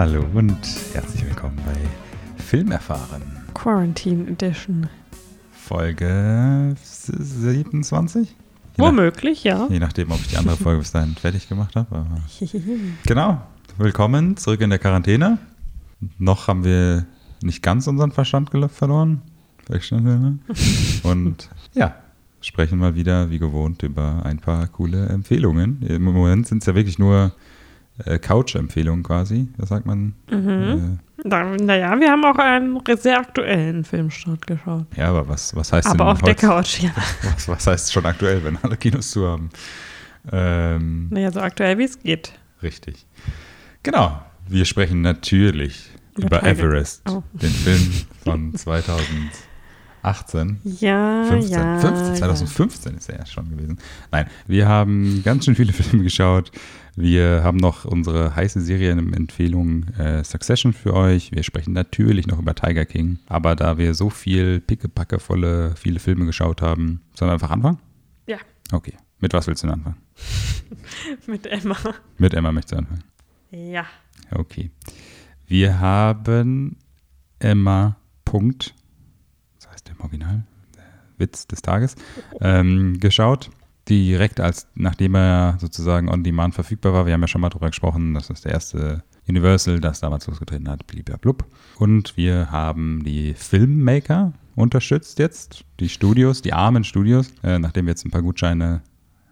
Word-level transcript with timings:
Hallo 0.00 0.24
und 0.32 0.56
herzlich 0.94 1.26
willkommen 1.26 1.60
bei 1.66 2.42
Filmerfahren. 2.42 3.20
Quarantine 3.52 4.30
Edition. 4.30 4.88
Folge 5.52 6.74
27? 6.80 8.28
Je 8.30 8.34
Womöglich, 8.82 9.44
ja. 9.44 9.58
nach, 9.58 9.70
je 9.70 9.78
nachdem, 9.78 10.10
ob 10.10 10.18
ich 10.20 10.28
die 10.28 10.38
andere 10.38 10.56
Folge 10.56 10.78
bis 10.78 10.92
dahin 10.92 11.14
fertig 11.16 11.50
gemacht 11.50 11.76
habe. 11.76 12.06
Genau. 13.06 13.42
Willkommen 13.76 14.38
zurück 14.38 14.62
in 14.62 14.70
der 14.70 14.78
Quarantäne. 14.78 15.36
Noch 16.16 16.48
haben 16.48 16.64
wir 16.64 17.04
nicht 17.42 17.62
ganz 17.62 17.86
unseren 17.86 18.10
Verstand 18.10 18.50
verloren. 18.70 19.20
Ne? 19.68 20.38
Und 21.02 21.50
ja, 21.74 21.94
sprechen 22.40 22.78
mal 22.78 22.94
wieder 22.94 23.28
wie 23.28 23.38
gewohnt 23.38 23.82
über 23.82 24.24
ein 24.24 24.38
paar 24.38 24.66
coole 24.68 25.10
Empfehlungen. 25.10 25.82
Im 25.82 26.04
Moment 26.04 26.46
sind 26.46 26.62
es 26.62 26.66
ja 26.66 26.74
wirklich 26.74 26.98
nur 26.98 27.34
äh, 28.04 28.18
Couch-Empfehlungen 28.18 29.02
quasi. 29.02 29.48
Was 29.56 29.68
sagt 29.70 29.86
man? 29.86 30.14
Mhm. 30.30 30.98
Da, 31.24 31.44
naja, 31.44 31.98
wir 32.00 32.10
haben 32.10 32.24
auch 32.24 32.38
einen 32.38 32.80
sehr 32.98 33.18
aktuellen 33.18 33.84
Filmstart 33.84 34.46
geschaut. 34.46 34.86
Äh, 34.96 35.00
ja, 35.00 35.08
aber 35.10 35.28
was, 35.28 35.54
was 35.54 35.72
heißt 35.72 35.86
Aber 35.88 35.98
denn 35.98 36.06
auf 36.06 36.22
der 36.22 36.34
Couch, 36.34 36.80
ja. 36.80 36.90
Was, 37.34 37.46
was 37.48 37.66
heißt 37.66 37.92
schon 37.92 38.06
aktuell, 38.06 38.42
wenn 38.42 38.56
alle 38.62 38.76
Kinos 38.76 39.10
zu 39.10 39.26
haben? 39.28 39.50
Ähm, 40.32 41.08
Naja, 41.10 41.30
so 41.30 41.40
aktuell 41.40 41.76
wie 41.78 41.84
es 41.84 41.98
geht. 41.98 42.32
Richtig. 42.62 43.06
Genau. 43.82 44.20
Wir 44.48 44.64
sprechen 44.64 45.00
natürlich 45.02 45.90
Über 46.16 46.38
über. 46.40 46.42
Everest, 46.44 47.02
Oh. 47.08 47.22
den 47.32 47.50
Film 47.50 47.92
von 48.24 48.54
2018. 50.02 50.60
Ja, 50.64 51.24
15, 51.28 51.52
ja. 51.52 51.78
15, 51.78 52.16
2015 52.16 52.94
ist 52.96 53.08
er 53.10 53.18
ja 53.18 53.26
schon 53.26 53.50
gewesen. 53.50 53.78
Nein, 54.10 54.26
wir 54.46 54.66
haben 54.68 55.22
ganz 55.24 55.44
schön 55.44 55.54
viele 55.54 55.72
Filme 55.74 56.02
geschaut. 56.04 56.50
Wir 57.00 57.42
haben 57.42 57.56
noch 57.56 57.86
unsere 57.86 58.36
heiße 58.36 58.60
Serienempfehlung 58.60 59.84
äh, 59.94 60.22
Succession 60.22 60.74
für 60.74 60.92
euch. 60.92 61.32
Wir 61.32 61.42
sprechen 61.42 61.72
natürlich 61.72 62.26
noch 62.26 62.38
über 62.38 62.54
Tiger 62.54 62.84
King. 62.84 63.18
Aber 63.26 63.56
da 63.56 63.78
wir 63.78 63.94
so 63.94 64.10
viel 64.10 64.60
pickepackevolle, 64.60 65.76
viele 65.76 65.98
Filme 65.98 66.26
geschaut 66.26 66.60
haben, 66.60 67.00
sollen 67.14 67.30
wir 67.30 67.32
einfach 67.32 67.50
anfangen? 67.50 67.78
Ja. 68.26 68.36
Okay. 68.70 68.92
Mit 69.18 69.32
was 69.32 69.46
willst 69.46 69.62
du 69.62 69.68
denn 69.68 69.76
anfangen? 69.76 69.96
Mit 71.26 71.46
Emma. 71.46 71.76
Mit 72.18 72.34
Emma 72.34 72.52
möchtest 72.52 72.72
du 72.72 72.76
anfangen. 72.76 73.04
Ja. 73.50 73.86
Okay. 74.30 74.70
Wir 75.46 75.80
haben 75.80 76.76
Emma 77.38 77.96
Punkt, 78.26 78.74
das 79.58 79.70
heißt 79.70 79.88
im 79.88 80.00
Original, 80.00 80.44
der 80.76 80.84
Witz 81.16 81.46
des 81.46 81.62
Tages, 81.62 81.96
ähm, 82.42 83.00
geschaut. 83.00 83.50
Direkt 83.90 84.40
als, 84.40 84.68
nachdem 84.76 85.16
er 85.16 85.58
sozusagen 85.60 86.08
on 86.08 86.22
demand 86.22 86.54
verfügbar 86.54 86.92
war. 86.92 87.06
Wir 87.06 87.14
haben 87.14 87.20
ja 87.20 87.26
schon 87.26 87.40
mal 87.40 87.50
drüber 87.50 87.68
gesprochen, 87.68 88.14
das 88.14 88.30
ist 88.30 88.44
der 88.44 88.52
erste 88.52 89.02
Universal, 89.28 89.80
das 89.80 90.00
damals 90.00 90.26
losgetreten 90.28 90.68
hat, 90.68 90.86
blub. 91.20 91.44
Und 91.76 92.16
wir 92.16 92.50
haben 92.52 93.02
die 93.04 93.34
Filmmaker 93.34 94.32
unterstützt 94.54 95.18
jetzt, 95.18 95.64
die 95.80 95.88
Studios, 95.88 96.40
die 96.42 96.52
armen 96.52 96.84
Studios, 96.84 97.32
äh, 97.42 97.58
nachdem 97.58 97.86
wir 97.86 97.90
jetzt 97.90 98.04
ein 98.04 98.10
paar 98.10 98.22
Gutscheine 98.22 98.82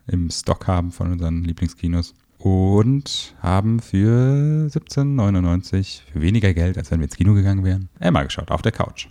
im 0.07 0.31
Stock 0.31 0.67
haben 0.67 0.91
von 0.91 1.13
unseren 1.13 1.45
Lieblingskinos. 1.45 2.15
Und 2.39 3.35
haben 3.41 3.81
für 3.81 4.69
17,99 4.71 6.03
für 6.13 6.21
weniger 6.21 6.55
Geld, 6.55 6.79
als 6.79 6.91
wenn 6.91 7.01
wir 7.01 7.05
ins 7.05 7.17
Kino 7.17 7.35
gegangen 7.35 7.65
wären, 7.65 7.89
Emma 7.99 8.23
geschaut, 8.23 8.51
auf 8.51 8.63
der 8.63 8.73
Couch. 8.73 9.09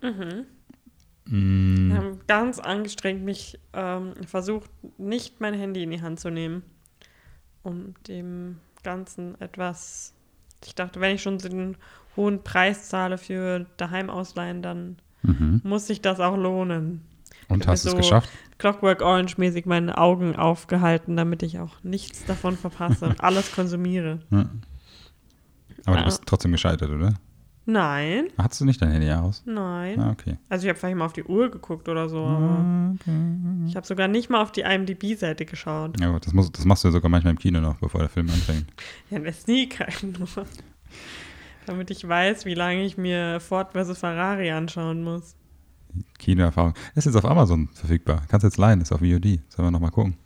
Wir 0.00 0.53
Mm, 1.26 1.92
haben 1.94 2.20
ganz 2.26 2.58
angestrengt 2.58 3.22
mich 3.22 3.58
ähm, 3.72 4.12
versucht, 4.26 4.70
nicht 4.98 5.40
mein 5.40 5.54
Handy 5.54 5.82
in 5.82 5.90
die 5.90 6.02
Hand 6.02 6.20
zu 6.20 6.30
nehmen, 6.30 6.62
um 7.62 7.94
dem 8.08 8.58
Ganzen 8.82 9.40
etwas. 9.40 10.12
Ich 10.64 10.74
dachte, 10.74 11.00
wenn 11.00 11.14
ich 11.14 11.22
schon 11.22 11.38
so 11.38 11.48
den 11.48 11.76
hohen 12.16 12.42
Preis 12.42 12.88
zahle 12.88 13.18
für 13.18 13.66
daheim 13.76 14.10
ausleihen, 14.10 14.62
dann 14.62 14.96
mhm. 15.22 15.60
muss 15.64 15.86
sich 15.86 16.00
das 16.00 16.20
auch 16.20 16.36
lohnen. 16.36 17.02
Und 17.48 17.66
hast 17.66 17.84
es 17.84 17.92
so 17.92 17.96
geschafft? 17.96 18.30
Clockwork 18.58 19.02
Orange 19.02 19.36
mäßig 19.38 19.66
meine 19.66 19.98
Augen 19.98 20.36
aufgehalten, 20.36 21.16
damit 21.16 21.42
ich 21.42 21.58
auch 21.58 21.82
nichts 21.82 22.24
davon 22.24 22.56
verpasse 22.56 23.06
und 23.06 23.20
alles 23.22 23.52
konsumiere. 23.52 24.20
Ja. 24.30 24.48
Aber 25.86 25.96
Ja. 25.96 26.02
du 26.02 26.04
bist 26.06 26.22
trotzdem 26.26 26.52
gescheitert, 26.52 26.90
oder? 26.90 27.14
Nein, 27.66 28.26
Hattest 28.36 28.60
du 28.60 28.64
nicht 28.66 28.82
dein 28.82 28.90
Handy 28.90 29.10
aus? 29.10 29.42
nein. 29.46 29.98
Ah, 29.98 30.10
okay. 30.10 30.36
Also 30.50 30.64
ich 30.64 30.68
habe 30.68 30.78
vielleicht 30.78 30.96
mal 30.98 31.06
auf 31.06 31.14
die 31.14 31.24
Uhr 31.24 31.50
geguckt 31.50 31.88
oder 31.88 32.08
so, 32.10 32.18
aber 32.18 32.58
Ah, 32.58 32.94
okay. 32.94 33.66
ich 33.66 33.74
habe 33.76 33.86
sogar 33.86 34.06
nicht 34.06 34.28
mal 34.28 34.42
auf 34.42 34.52
die 34.52 34.60
IMDb-Seite 34.60 35.46
geschaut. 35.46 35.98
Ja, 35.98 36.10
gut, 36.10 36.26
das, 36.26 36.34
muss, 36.34 36.52
das 36.52 36.64
machst 36.66 36.84
du 36.84 36.88
ja 36.88 36.92
sogar 36.92 37.10
manchmal 37.10 37.32
im 37.32 37.38
Kino 37.38 37.60
noch, 37.60 37.76
bevor 37.76 38.00
der 38.00 38.10
Film 38.10 38.28
anfängt. 38.28 38.66
Ja, 39.10 39.18
der 39.18 39.32
Sneak 39.32 39.78
nur. 40.02 40.28
Damit 41.66 41.90
ich 41.90 42.06
weiß, 42.06 42.44
wie 42.44 42.54
lange 42.54 42.84
ich 42.84 42.98
mir 42.98 43.40
Ford 43.40 43.72
vs. 43.72 43.98
Ferrari 43.98 44.50
anschauen 44.50 45.02
muss. 45.02 45.34
Kinoerfahrung. 46.18 46.74
Ist 46.94 47.06
jetzt 47.06 47.16
auf 47.16 47.24
Amazon 47.24 47.68
verfügbar. 47.72 48.22
Kannst 48.28 48.44
jetzt 48.44 48.58
leihen, 48.58 48.80
ist 48.82 48.92
auf 48.92 49.00
VOD. 49.00 49.40
Sollen 49.48 49.68
wir 49.68 49.70
nochmal 49.70 49.90
gucken. 49.90 50.16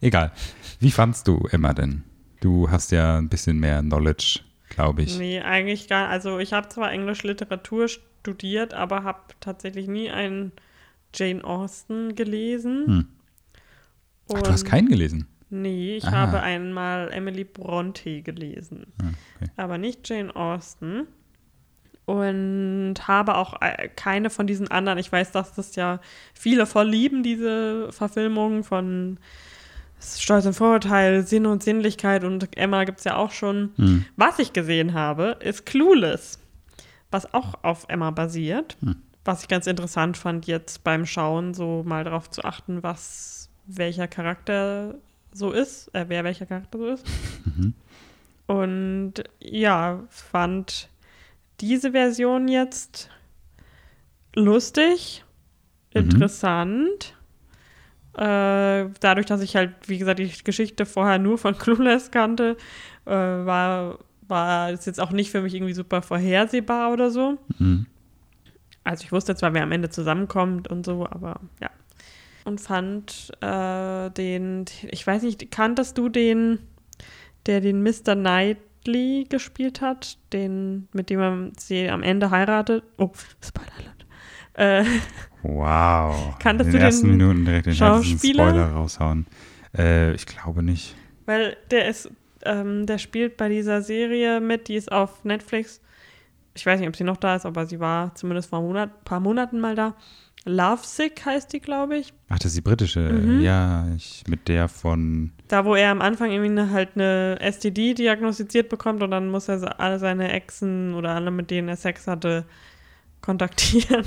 Egal. 0.00 0.32
Wie 0.80 0.90
fandst 0.90 1.28
du 1.28 1.46
Emma 1.50 1.74
denn? 1.74 2.04
Du 2.40 2.70
hast 2.70 2.92
ja 2.92 3.18
ein 3.18 3.28
bisschen 3.28 3.58
mehr 3.58 3.80
Knowledge, 3.82 4.40
glaube 4.76 5.02
ich. 5.02 5.18
Nee, 5.18 5.40
eigentlich 5.40 5.88
gar 5.88 6.08
Also 6.08 6.38
ich 6.38 6.52
habe 6.52 6.68
zwar 6.68 6.92
Englisch 6.92 7.24
Literatur 7.24 7.88
studiert, 7.88 8.72
aber 8.74 9.02
habe 9.02 9.18
tatsächlich 9.40 9.88
nie 9.88 10.10
einen 10.10 10.52
Jane 11.14 11.42
Austen 11.42 12.14
gelesen. 12.14 12.86
Hm. 12.86 13.08
Ach, 14.32 14.42
du 14.42 14.50
hast 14.52 14.64
keinen 14.64 14.88
gelesen? 14.88 15.26
Nee, 15.50 15.96
ich 15.96 16.04
Ah. 16.04 16.12
habe 16.12 16.40
einmal 16.42 17.10
Emily 17.12 17.44
Bronte 17.44 18.22
gelesen, 18.22 18.86
Ah, 19.00 19.10
okay. 19.36 19.50
aber 19.56 19.78
nicht 19.78 20.08
Jane 20.08 20.34
Austen. 20.34 21.06
Und 22.04 22.94
habe 23.08 23.34
auch 23.36 23.60
äh, 23.60 23.88
keine 23.88 24.30
von 24.30 24.46
diesen 24.46 24.68
anderen. 24.70 24.98
Ich 24.98 25.10
weiß, 25.10 25.32
dass 25.32 25.54
das 25.54 25.74
ja 25.74 26.00
viele 26.34 26.64
voll 26.66 26.88
lieben, 26.88 27.24
diese 27.24 27.90
Verfilmungen 27.90 28.62
von 28.62 29.18
Stolz 30.00 30.46
und 30.46 30.54
Vorurteil, 30.54 31.26
Sinn 31.26 31.46
und 31.46 31.62
Sinnlichkeit 31.62 32.24
und 32.24 32.56
Emma 32.56 32.84
gibt 32.84 32.98
es 32.98 33.04
ja 33.04 33.16
auch 33.16 33.30
schon. 33.32 33.72
Hm. 33.76 34.04
Was 34.16 34.38
ich 34.38 34.52
gesehen 34.52 34.94
habe, 34.94 35.36
ist 35.40 35.66
Clueless, 35.66 36.38
was 37.10 37.32
auch 37.34 37.54
auf 37.62 37.86
Emma 37.88 38.10
basiert. 38.10 38.76
Hm. 38.80 38.96
Was 39.24 39.42
ich 39.42 39.48
ganz 39.48 39.66
interessant 39.66 40.16
fand, 40.16 40.46
jetzt 40.46 40.84
beim 40.84 41.04
Schauen 41.06 41.52
so 41.54 41.82
mal 41.84 42.04
darauf 42.04 42.30
zu 42.30 42.44
achten, 42.44 42.82
was 42.82 43.48
welcher 43.66 44.06
Charakter 44.06 44.94
so 45.32 45.50
ist, 45.50 45.92
äh, 45.94 46.04
wer 46.08 46.22
welcher 46.24 46.46
Charakter 46.46 46.78
so 46.78 46.86
ist. 46.86 47.06
Mhm. 47.44 47.74
Und 48.46 49.14
ja, 49.40 50.04
fand 50.08 50.88
diese 51.60 51.90
Version 51.90 52.46
jetzt 52.48 53.10
lustig, 54.34 55.24
Mhm. 55.94 56.02
interessant. 56.02 57.16
Äh, 58.16 58.88
dadurch, 59.00 59.26
dass 59.26 59.42
ich 59.42 59.56
halt, 59.56 59.74
wie 59.86 59.98
gesagt, 59.98 60.18
die 60.18 60.32
Geschichte 60.42 60.86
vorher 60.86 61.18
nur 61.18 61.36
von 61.36 61.56
Clueless 61.58 62.10
kannte, 62.10 62.56
äh, 63.04 63.10
war, 63.10 63.98
war 64.26 64.70
es 64.70 64.86
jetzt 64.86 65.00
auch 65.00 65.10
nicht 65.10 65.30
für 65.30 65.42
mich 65.42 65.54
irgendwie 65.54 65.74
super 65.74 66.00
vorhersehbar 66.00 66.92
oder 66.92 67.10
so. 67.10 67.38
Mhm. 67.58 67.86
Also 68.84 69.04
ich 69.04 69.12
wusste 69.12 69.34
zwar, 69.34 69.52
wer 69.52 69.64
am 69.64 69.72
Ende 69.72 69.90
zusammenkommt 69.90 70.68
und 70.68 70.86
so, 70.86 71.06
aber 71.06 71.40
ja. 71.60 71.70
Und 72.44 72.60
fand 72.60 73.32
äh, 73.42 74.10
den, 74.10 74.64
ich 74.82 75.04
weiß 75.06 75.22
nicht, 75.22 75.50
kanntest 75.50 75.98
du 75.98 76.08
den, 76.08 76.60
der 77.44 77.60
den 77.60 77.82
Mr. 77.82 78.14
Knightley 78.14 79.26
gespielt 79.28 79.80
hat, 79.80 80.16
den, 80.32 80.88
mit 80.92 81.10
dem 81.10 81.20
er 81.20 81.50
sie 81.58 81.90
am 81.90 82.04
Ende 82.04 82.30
heiratet? 82.30 82.84
Oh, 82.96 83.10
Spoilerland. 83.44 83.95
Äh, 84.56 84.84
Wow. 85.42 86.38
Kanntest 86.38 86.68
In 86.68 86.72
du 86.72 86.78
den 86.78 86.84
ersten 86.84 87.06
den 87.08 87.16
Minuten 87.18 87.44
direkt 87.44 87.66
den 87.66 87.74
Schauspieler? 87.74 88.48
Spoiler 88.48 88.72
raushauen. 88.72 89.26
Äh, 89.76 90.12
ich 90.14 90.26
glaube 90.26 90.62
nicht. 90.62 90.96
Weil 91.24 91.56
der 91.70 91.88
ist, 91.88 92.10
ähm, 92.44 92.86
der 92.86 92.98
spielt 92.98 93.36
bei 93.36 93.48
dieser 93.48 93.82
Serie 93.82 94.40
mit, 94.40 94.68
die 94.68 94.74
ist 94.74 94.90
auf 94.90 95.24
Netflix. 95.24 95.80
Ich 96.54 96.64
weiß 96.64 96.80
nicht, 96.80 96.88
ob 96.88 96.96
sie 96.96 97.04
noch 97.04 97.16
da 97.18 97.36
ist, 97.36 97.46
aber 97.46 97.66
sie 97.66 97.80
war 97.80 98.14
zumindest 98.14 98.48
vor 98.50 98.60
ein 98.60 98.64
Monat, 98.64 99.04
paar 99.04 99.20
Monaten 99.20 99.60
mal 99.60 99.74
da. 99.74 99.94
Lovesick 100.46 101.24
heißt 101.26 101.52
die, 101.52 101.60
glaube 101.60 101.98
ich. 101.98 102.14
Ach, 102.28 102.38
das 102.38 102.46
ist 102.52 102.56
die 102.56 102.60
britische. 102.62 103.00
Mhm. 103.00 103.40
Ja, 103.40 103.86
ich, 103.96 104.22
mit 104.28 104.46
der 104.48 104.68
von. 104.68 105.32
Da, 105.48 105.64
wo 105.64 105.74
er 105.74 105.90
am 105.90 106.00
Anfang 106.00 106.30
irgendwie 106.30 106.72
halt 106.72 106.90
eine 106.94 107.36
STD 107.40 107.94
diagnostiziert 107.94 108.68
bekommt 108.68 109.02
und 109.02 109.10
dann 109.10 109.28
muss 109.28 109.48
er 109.48 109.80
alle 109.80 109.98
seine 109.98 110.32
Exen 110.32 110.94
oder 110.94 111.10
alle, 111.10 111.32
mit 111.32 111.50
denen 111.50 111.68
er 111.68 111.76
Sex 111.76 112.06
hatte, 112.06 112.44
kontaktieren. 113.26 114.04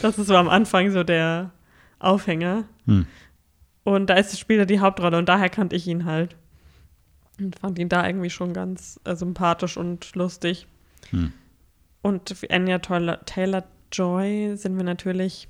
das 0.00 0.16
ist 0.16 0.28
so 0.28 0.36
am 0.36 0.48
Anfang 0.48 0.90
so 0.92 1.02
der 1.02 1.50
Aufhänger. 1.98 2.64
Hm. 2.86 3.04
Und 3.82 4.06
da 4.06 4.14
ist 4.14 4.32
das 4.32 4.38
Spieler 4.38 4.64
die 4.64 4.80
Hauptrolle 4.80 5.18
und 5.18 5.28
daher 5.28 5.50
kannte 5.50 5.74
ich 5.74 5.86
ihn 5.86 6.04
halt. 6.04 6.36
Und 7.40 7.58
fand 7.58 7.78
ihn 7.78 7.88
da 7.88 8.06
irgendwie 8.06 8.30
schon 8.30 8.52
ganz 8.52 9.00
äh, 9.04 9.14
sympathisch 9.16 9.76
und 9.76 10.14
lustig. 10.14 10.66
Hm. 11.10 11.32
Und 12.00 12.34
Anya 12.48 12.78
Taylor, 12.78 13.24
Taylor 13.26 13.64
Joy 13.92 14.56
sind 14.56 14.76
wir 14.76 14.84
natürlich 14.84 15.48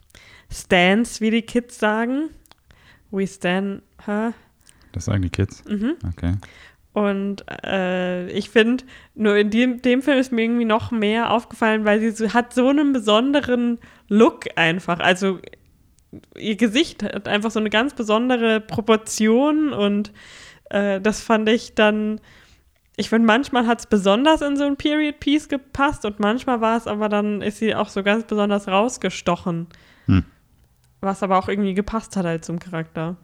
Stans, 0.50 1.20
wie 1.20 1.30
die 1.30 1.42
Kids 1.42 1.78
sagen. 1.78 2.30
We 3.10 3.26
stand 3.26 3.82
her. 4.06 4.32
Das 4.92 5.04
sagen 5.04 5.22
die 5.22 5.30
Kids. 5.30 5.62
Mhm. 5.66 5.96
Okay. 6.08 6.34
Und 6.98 7.44
äh, 7.64 8.28
ich 8.30 8.50
finde, 8.50 8.82
nur 9.14 9.36
in 9.36 9.50
dem, 9.50 9.80
dem 9.82 10.02
Film 10.02 10.18
ist 10.18 10.32
mir 10.32 10.42
irgendwie 10.42 10.64
noch 10.64 10.90
mehr 10.90 11.30
aufgefallen, 11.30 11.84
weil 11.84 12.00
sie 12.00 12.10
so, 12.10 12.34
hat 12.34 12.52
so 12.52 12.68
einen 12.68 12.92
besonderen 12.92 13.78
Look 14.08 14.46
einfach. 14.56 14.98
Also 14.98 15.38
ihr 16.36 16.56
Gesicht 16.56 17.04
hat 17.04 17.28
einfach 17.28 17.52
so 17.52 17.60
eine 17.60 17.70
ganz 17.70 17.94
besondere 17.94 18.60
Proportion 18.60 19.72
und 19.72 20.12
äh, 20.70 21.00
das 21.00 21.20
fand 21.20 21.48
ich 21.48 21.76
dann, 21.76 22.20
ich 22.96 23.10
finde, 23.10 23.26
manchmal 23.26 23.68
hat 23.68 23.78
es 23.78 23.86
besonders 23.86 24.40
in 24.40 24.56
so 24.56 24.64
ein 24.64 24.76
Period 24.76 25.20
Piece 25.20 25.48
gepasst 25.48 26.04
und 26.04 26.18
manchmal 26.18 26.60
war 26.60 26.76
es 26.76 26.88
aber 26.88 27.08
dann, 27.08 27.42
ist 27.42 27.58
sie 27.58 27.76
auch 27.76 27.90
so 27.90 28.02
ganz 28.02 28.24
besonders 28.24 28.66
rausgestochen. 28.66 29.68
Hm. 30.06 30.24
Was 31.00 31.22
aber 31.22 31.38
auch 31.38 31.48
irgendwie 31.48 31.74
gepasst 31.74 32.16
hat 32.16 32.26
halt 32.26 32.44
zum 32.44 32.58
Charakter. 32.58 33.16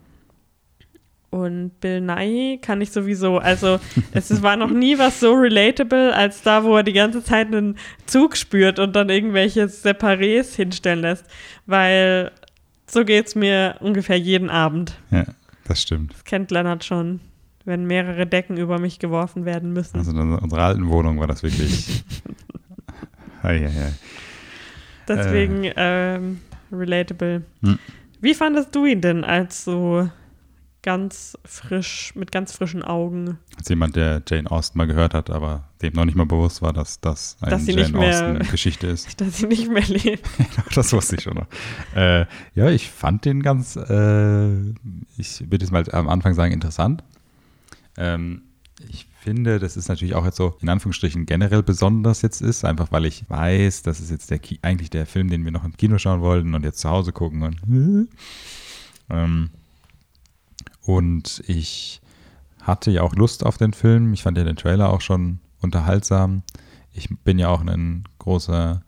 Und 1.34 1.80
Bill 1.80 2.00
Nye 2.00 2.58
kann 2.58 2.80
ich 2.80 2.92
sowieso, 2.92 3.38
also 3.38 3.80
es 4.12 4.40
war 4.40 4.56
noch 4.56 4.70
nie 4.70 4.98
was 4.98 5.18
so 5.18 5.32
relatable, 5.32 6.14
als 6.14 6.42
da, 6.42 6.62
wo 6.62 6.76
er 6.76 6.84
die 6.84 6.92
ganze 6.92 7.24
Zeit 7.24 7.48
einen 7.48 7.76
Zug 8.06 8.36
spürt 8.36 8.78
und 8.78 8.94
dann 8.94 9.08
irgendwelche 9.08 9.64
Separés 9.64 10.54
hinstellen 10.54 11.00
lässt. 11.00 11.24
Weil 11.66 12.30
so 12.86 13.04
geht 13.04 13.26
es 13.26 13.34
mir 13.34 13.74
ungefähr 13.80 14.16
jeden 14.16 14.48
Abend. 14.48 14.96
Ja, 15.10 15.24
das 15.66 15.82
stimmt. 15.82 16.12
Das 16.12 16.22
kennt 16.22 16.52
Leonard 16.52 16.84
schon, 16.84 17.18
wenn 17.64 17.84
mehrere 17.84 18.28
Decken 18.28 18.56
über 18.56 18.78
mich 18.78 19.00
geworfen 19.00 19.44
werden 19.44 19.72
müssen. 19.72 19.98
Also 19.98 20.12
in 20.12 20.34
unserer 20.34 20.62
alten 20.62 20.88
Wohnung 20.88 21.18
war 21.18 21.26
das 21.26 21.42
wirklich. 21.42 22.04
ei, 23.42 23.56
ei, 23.56 23.66
ei. 23.66 23.92
Deswegen 25.08 25.68
ähm, 25.74 26.42
relatable. 26.70 27.42
Hm. 27.64 27.80
Wie 28.20 28.34
fandest 28.34 28.72
du 28.72 28.86
ihn 28.86 29.00
denn 29.00 29.24
als 29.24 29.64
so 29.64 30.08
ganz 30.84 31.36
frisch, 31.44 32.12
mit 32.14 32.30
ganz 32.30 32.52
frischen 32.52 32.84
Augen? 32.84 33.38
Als 33.56 33.68
jemand, 33.70 33.96
der 33.96 34.22
Jane 34.28 34.50
Austen 34.50 34.78
mal 34.78 34.86
gehört 34.86 35.14
hat, 35.14 35.30
aber 35.30 35.70
dem 35.82 35.94
noch 35.94 36.04
nicht 36.04 36.14
mal 36.14 36.26
bewusst 36.26 36.60
war, 36.60 36.74
dass 36.74 37.00
das 37.00 37.38
eine 37.40 37.52
Dass 37.52 37.66
Jane 37.66 37.98
Austen-Geschichte 37.98 38.86
ist. 38.86 39.20
Dass 39.20 39.38
sie 39.38 39.46
nicht 39.46 39.68
mehr 39.68 39.82
lebt. 39.82 40.28
das 40.74 40.92
wusste 40.92 41.16
ich 41.16 41.22
schon 41.22 41.34
noch. 41.34 41.46
Äh, 41.96 42.26
ja, 42.54 42.68
ich 42.68 42.90
fand 42.90 43.24
den 43.24 43.42
ganz, 43.42 43.76
äh, 43.76 44.52
ich 45.16 45.40
würde 45.50 45.64
jetzt 45.64 45.72
mal 45.72 45.84
am 45.90 46.08
Anfang 46.08 46.34
sagen, 46.34 46.52
interessant. 46.52 47.02
Ähm, 47.96 48.42
ich 48.90 49.06
finde, 49.20 49.58
das 49.58 49.78
ist 49.78 49.88
natürlich 49.88 50.14
auch 50.14 50.26
jetzt 50.26 50.36
so 50.36 50.54
in 50.60 50.68
Anführungsstrichen 50.68 51.24
generell 51.24 51.62
besonders 51.62 52.20
jetzt 52.20 52.42
ist, 52.42 52.62
einfach 52.62 52.92
weil 52.92 53.06
ich 53.06 53.24
weiß, 53.30 53.82
das 53.82 54.00
ist 54.00 54.10
jetzt 54.10 54.30
der 54.30 54.38
Ki 54.38 54.58
eigentlich 54.60 54.90
der 54.90 55.06
Film, 55.06 55.30
den 55.30 55.46
wir 55.46 55.52
noch 55.52 55.64
im 55.64 55.78
Kino 55.78 55.96
schauen 55.96 56.20
wollten 56.20 56.54
und 56.54 56.62
jetzt 56.62 56.80
zu 56.80 56.90
Hause 56.90 57.12
gucken 57.12 57.42
und 57.42 58.08
ähm, 59.08 59.50
und 60.84 61.42
ich 61.46 62.00
hatte 62.62 62.90
ja 62.90 63.02
auch 63.02 63.14
Lust 63.14 63.44
auf 63.44 63.58
den 63.58 63.72
Film. 63.72 64.12
Ich 64.12 64.22
fand 64.22 64.38
ja 64.38 64.44
den 64.44 64.56
Trailer 64.56 64.90
auch 64.90 65.00
schon 65.00 65.40
unterhaltsam. 65.60 66.42
Ich 66.92 67.08
bin 67.24 67.38
ja 67.38 67.48
auch 67.48 67.60
ein 67.60 68.04
großer 68.18 68.82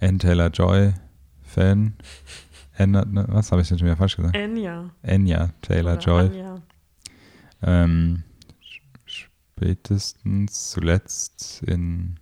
Ann 0.00 0.18
Taylor 0.18 0.48
Joy 0.48 0.92
Fan. 1.42 1.94
Anna, 2.78 3.04
ne, 3.04 3.26
was 3.28 3.52
habe 3.52 3.60
ich 3.62 3.68
denn 3.68 3.78
schon 3.78 3.86
wieder 3.86 3.96
falsch 3.96 4.16
gesagt? 4.16 4.34
Enya. 4.34 4.90
Anya 5.02 5.50
Taylor 5.60 5.94
Oder 5.94 6.02
Joy. 6.02 6.26
Anja. 6.26 6.62
Ähm, 7.62 8.22
spätestens 9.04 10.70
zuletzt 10.70 11.62
in, 11.66 12.18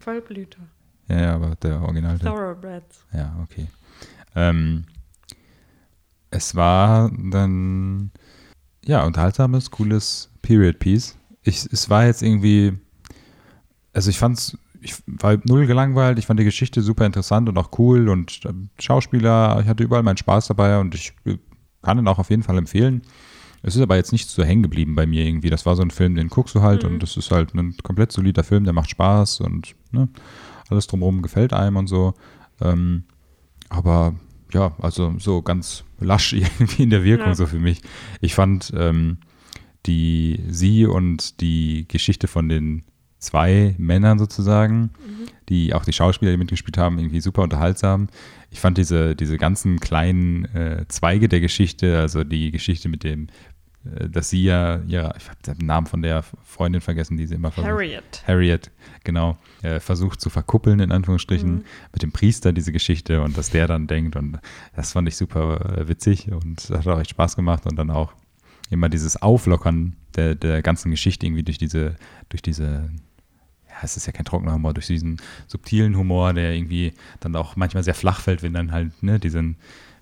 Vollblüter. 0.00 0.60
ja, 1.08 1.20
ja, 1.20 1.34
aber 1.34 1.54
der 1.56 1.80
Original. 1.82 2.18
Thoroughbreds. 2.18 3.04
Ja, 3.12 3.36
okay. 3.42 3.68
Ähm, 4.34 4.84
es 6.30 6.54
war 6.54 7.10
dann, 7.10 8.10
ja, 8.84 9.04
unterhaltsames, 9.04 9.70
cooles 9.70 10.30
Period 10.42 10.78
Piece. 10.78 11.16
Ich, 11.42 11.66
es 11.72 11.88
war 11.90 12.06
jetzt 12.06 12.22
irgendwie, 12.22 12.72
also 13.92 14.10
ich 14.10 14.18
fand's, 14.18 14.56
ich 14.80 14.94
war 15.06 15.38
null 15.44 15.66
gelangweilt, 15.66 16.18
ich 16.18 16.26
fand 16.26 16.40
die 16.40 16.44
Geschichte 16.44 16.82
super 16.82 17.04
interessant 17.06 17.48
und 17.48 17.58
auch 17.58 17.70
cool 17.78 18.08
und 18.08 18.40
Schauspieler, 18.78 19.60
ich 19.62 19.68
hatte 19.68 19.84
überall 19.84 20.02
meinen 20.02 20.16
Spaß 20.16 20.48
dabei 20.48 20.78
und 20.78 20.94
ich 20.94 21.12
äh, 21.24 21.36
kann 21.82 21.98
ihn 21.98 22.08
auch 22.08 22.18
auf 22.18 22.30
jeden 22.30 22.42
Fall 22.42 22.58
empfehlen. 22.58 23.02
Es 23.62 23.76
ist 23.76 23.82
aber 23.82 23.96
jetzt 23.96 24.12
nicht 24.12 24.28
so 24.28 24.42
hängen 24.42 24.62
geblieben 24.62 24.94
bei 24.94 25.06
mir 25.06 25.24
irgendwie. 25.24 25.50
Das 25.50 25.66
war 25.66 25.76
so 25.76 25.82
ein 25.82 25.90
Film, 25.90 26.14
den 26.14 26.28
guckst 26.28 26.54
du 26.54 26.62
halt 26.62 26.82
Mhm. 26.84 26.94
und 26.94 27.02
das 27.02 27.16
ist 27.18 27.30
halt 27.30 27.54
ein 27.54 27.76
komplett 27.82 28.10
solider 28.12 28.42
Film, 28.42 28.64
der 28.64 28.72
macht 28.72 28.88
Spaß 28.90 29.40
und 29.40 29.74
ne, 29.92 30.08
alles 30.70 30.86
drumherum 30.86 31.20
gefällt 31.20 31.52
einem 31.52 31.76
und 31.76 31.86
so. 31.86 32.14
Ähm, 32.62 33.04
aber 33.68 34.14
ja, 34.52 34.74
also 34.78 35.14
so 35.18 35.42
ganz 35.42 35.84
lasch 35.98 36.32
irgendwie 36.34 36.82
in 36.82 36.90
der 36.90 37.04
Wirkung 37.04 37.28
Ja. 37.28 37.34
so 37.34 37.46
für 37.46 37.58
mich. 37.58 37.80
Ich 38.20 38.34
fand 38.34 38.72
ähm, 38.76 39.18
die 39.86 40.40
sie 40.48 40.86
und 40.86 41.40
die 41.40 41.86
Geschichte 41.88 42.28
von 42.28 42.48
den 42.48 42.82
zwei 43.18 43.74
Männern 43.78 44.18
sozusagen, 44.18 44.90
die 45.48 45.74
auch 45.74 45.84
die 45.84 45.92
Schauspieler, 45.92 46.30
die 46.32 46.38
mitgespielt 46.38 46.78
haben, 46.78 46.98
irgendwie 46.98 47.20
super 47.20 47.42
unterhaltsam. 47.42 48.08
Ich 48.50 48.60
fand 48.60 48.78
diese, 48.78 49.14
diese 49.14 49.36
ganzen 49.36 49.78
kleinen 49.78 50.44
äh, 50.54 50.84
Zweige 50.88 51.28
der 51.28 51.40
Geschichte, 51.40 51.98
also 51.98 52.24
die 52.24 52.50
Geschichte 52.50 52.88
mit 52.88 53.04
dem, 53.04 53.28
dass 53.84 54.28
sie 54.30 54.42
ja 54.44 54.80
ihre, 54.86 55.14
ich 55.16 55.28
habe 55.28 55.56
den 55.58 55.66
Namen 55.66 55.86
von 55.86 56.02
der 56.02 56.22
Freundin 56.44 56.80
vergessen, 56.82 57.16
die 57.16 57.26
sie 57.26 57.34
immer 57.36 57.50
versucht. 57.50 57.70
Harriet. 57.72 58.22
Harriet, 58.26 58.70
genau, 59.04 59.38
äh, 59.62 59.80
versucht 59.80 60.20
zu 60.20 60.28
verkuppeln, 60.28 60.80
in 60.80 60.92
Anführungsstrichen, 60.92 61.50
Mhm. 61.56 61.64
mit 61.92 62.02
dem 62.02 62.12
Priester 62.12 62.52
diese 62.52 62.72
Geschichte 62.72 63.22
und 63.22 63.38
dass 63.38 63.50
der 63.50 63.66
dann 63.66 63.86
denkt 63.86 64.16
und 64.16 64.38
das 64.76 64.92
fand 64.92 65.08
ich 65.08 65.16
super 65.16 65.78
äh, 65.78 65.88
witzig 65.88 66.30
und 66.30 66.68
hat 66.70 66.86
auch 66.86 67.00
echt 67.00 67.10
Spaß 67.10 67.36
gemacht 67.36 67.64
und 67.66 67.76
dann 67.76 67.90
auch 67.90 68.12
immer 68.68 68.88
dieses 68.88 69.20
Auflockern 69.20 69.96
der, 70.14 70.34
der 70.34 70.60
ganzen 70.62 70.90
Geschichte 70.90 71.24
irgendwie 71.26 71.42
durch 71.42 71.58
diese, 71.58 71.96
durch 72.28 72.42
diese, 72.42 72.90
ja, 73.68 73.74
es 73.82 73.96
ist 73.96 74.06
ja 74.06 74.12
kein 74.12 74.24
trockener 74.26 74.52
Humor, 74.54 74.74
durch 74.74 74.86
diesen 74.88 75.20
subtilen 75.46 75.96
Humor, 75.96 76.34
der 76.34 76.52
irgendwie 76.52 76.92
dann 77.20 77.34
auch 77.34 77.56
manchmal 77.56 77.82
sehr 77.82 77.94
flach 77.94 78.20
fällt, 78.20 78.42
wenn 78.42 78.52
dann 78.52 78.72
halt, 78.72 79.02
ne, 79.02 79.18
diesen 79.18 79.56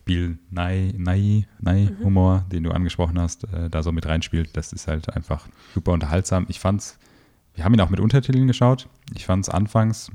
Bill 0.08 0.38
Nye, 0.50 0.94
Nye, 0.96 1.44
Nye 1.60 1.94
Humor, 2.02 2.46
den 2.50 2.64
du 2.64 2.70
angesprochen 2.70 3.20
hast, 3.20 3.44
äh, 3.52 3.68
da 3.68 3.82
so 3.82 3.92
mit 3.92 4.06
reinspielt, 4.06 4.56
das 4.56 4.72
ist 4.72 4.88
halt 4.88 5.14
einfach 5.14 5.46
super 5.74 5.92
unterhaltsam. 5.92 6.46
Ich 6.48 6.58
fand's, 6.58 6.98
wir 7.54 7.64
haben 7.64 7.74
ihn 7.74 7.80
auch 7.82 7.90
mit 7.90 8.00
Untertiteln 8.00 8.46
geschaut. 8.46 8.88
Ich 9.14 9.26
fand 9.26 9.44
es 9.44 9.50
anfangs, 9.50 10.10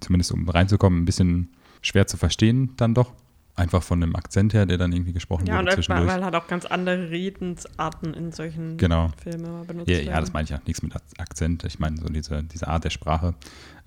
zumindest 0.00 0.32
um 0.32 0.48
reinzukommen, 0.48 1.02
ein 1.02 1.04
bisschen 1.04 1.50
schwer 1.82 2.06
zu 2.06 2.16
verstehen 2.16 2.70
dann 2.78 2.94
doch. 2.94 3.12
Einfach 3.58 3.82
von 3.82 4.02
dem 4.02 4.14
Akzent 4.14 4.52
her, 4.52 4.66
der 4.66 4.76
dann 4.76 4.92
irgendwie 4.92 5.14
gesprochen 5.14 5.46
Ja, 5.46 5.54
und 5.54 5.60
wurde 5.60 5.68
weil, 5.68 5.74
zwischendurch. 5.76 6.08
weil 6.10 6.22
halt 6.24 6.34
auch 6.34 6.46
ganz 6.46 6.66
andere 6.66 7.08
Redensarten 7.10 8.12
in 8.12 8.30
solchen 8.30 8.76
Genau. 8.76 9.10
Filmen 9.22 9.66
benutzt 9.66 9.88
Ja, 9.88 9.96
werden. 9.96 10.08
ja, 10.08 10.20
das 10.20 10.32
meine 10.34 10.44
ich 10.44 10.50
ja. 10.50 10.60
Nichts 10.66 10.82
mit 10.82 10.94
Akzent. 11.18 11.64
Ich 11.64 11.78
meine, 11.78 11.96
so 11.96 12.06
diese, 12.06 12.42
diese 12.42 12.68
Art 12.68 12.84
der 12.84 12.90
Sprache 12.90 13.34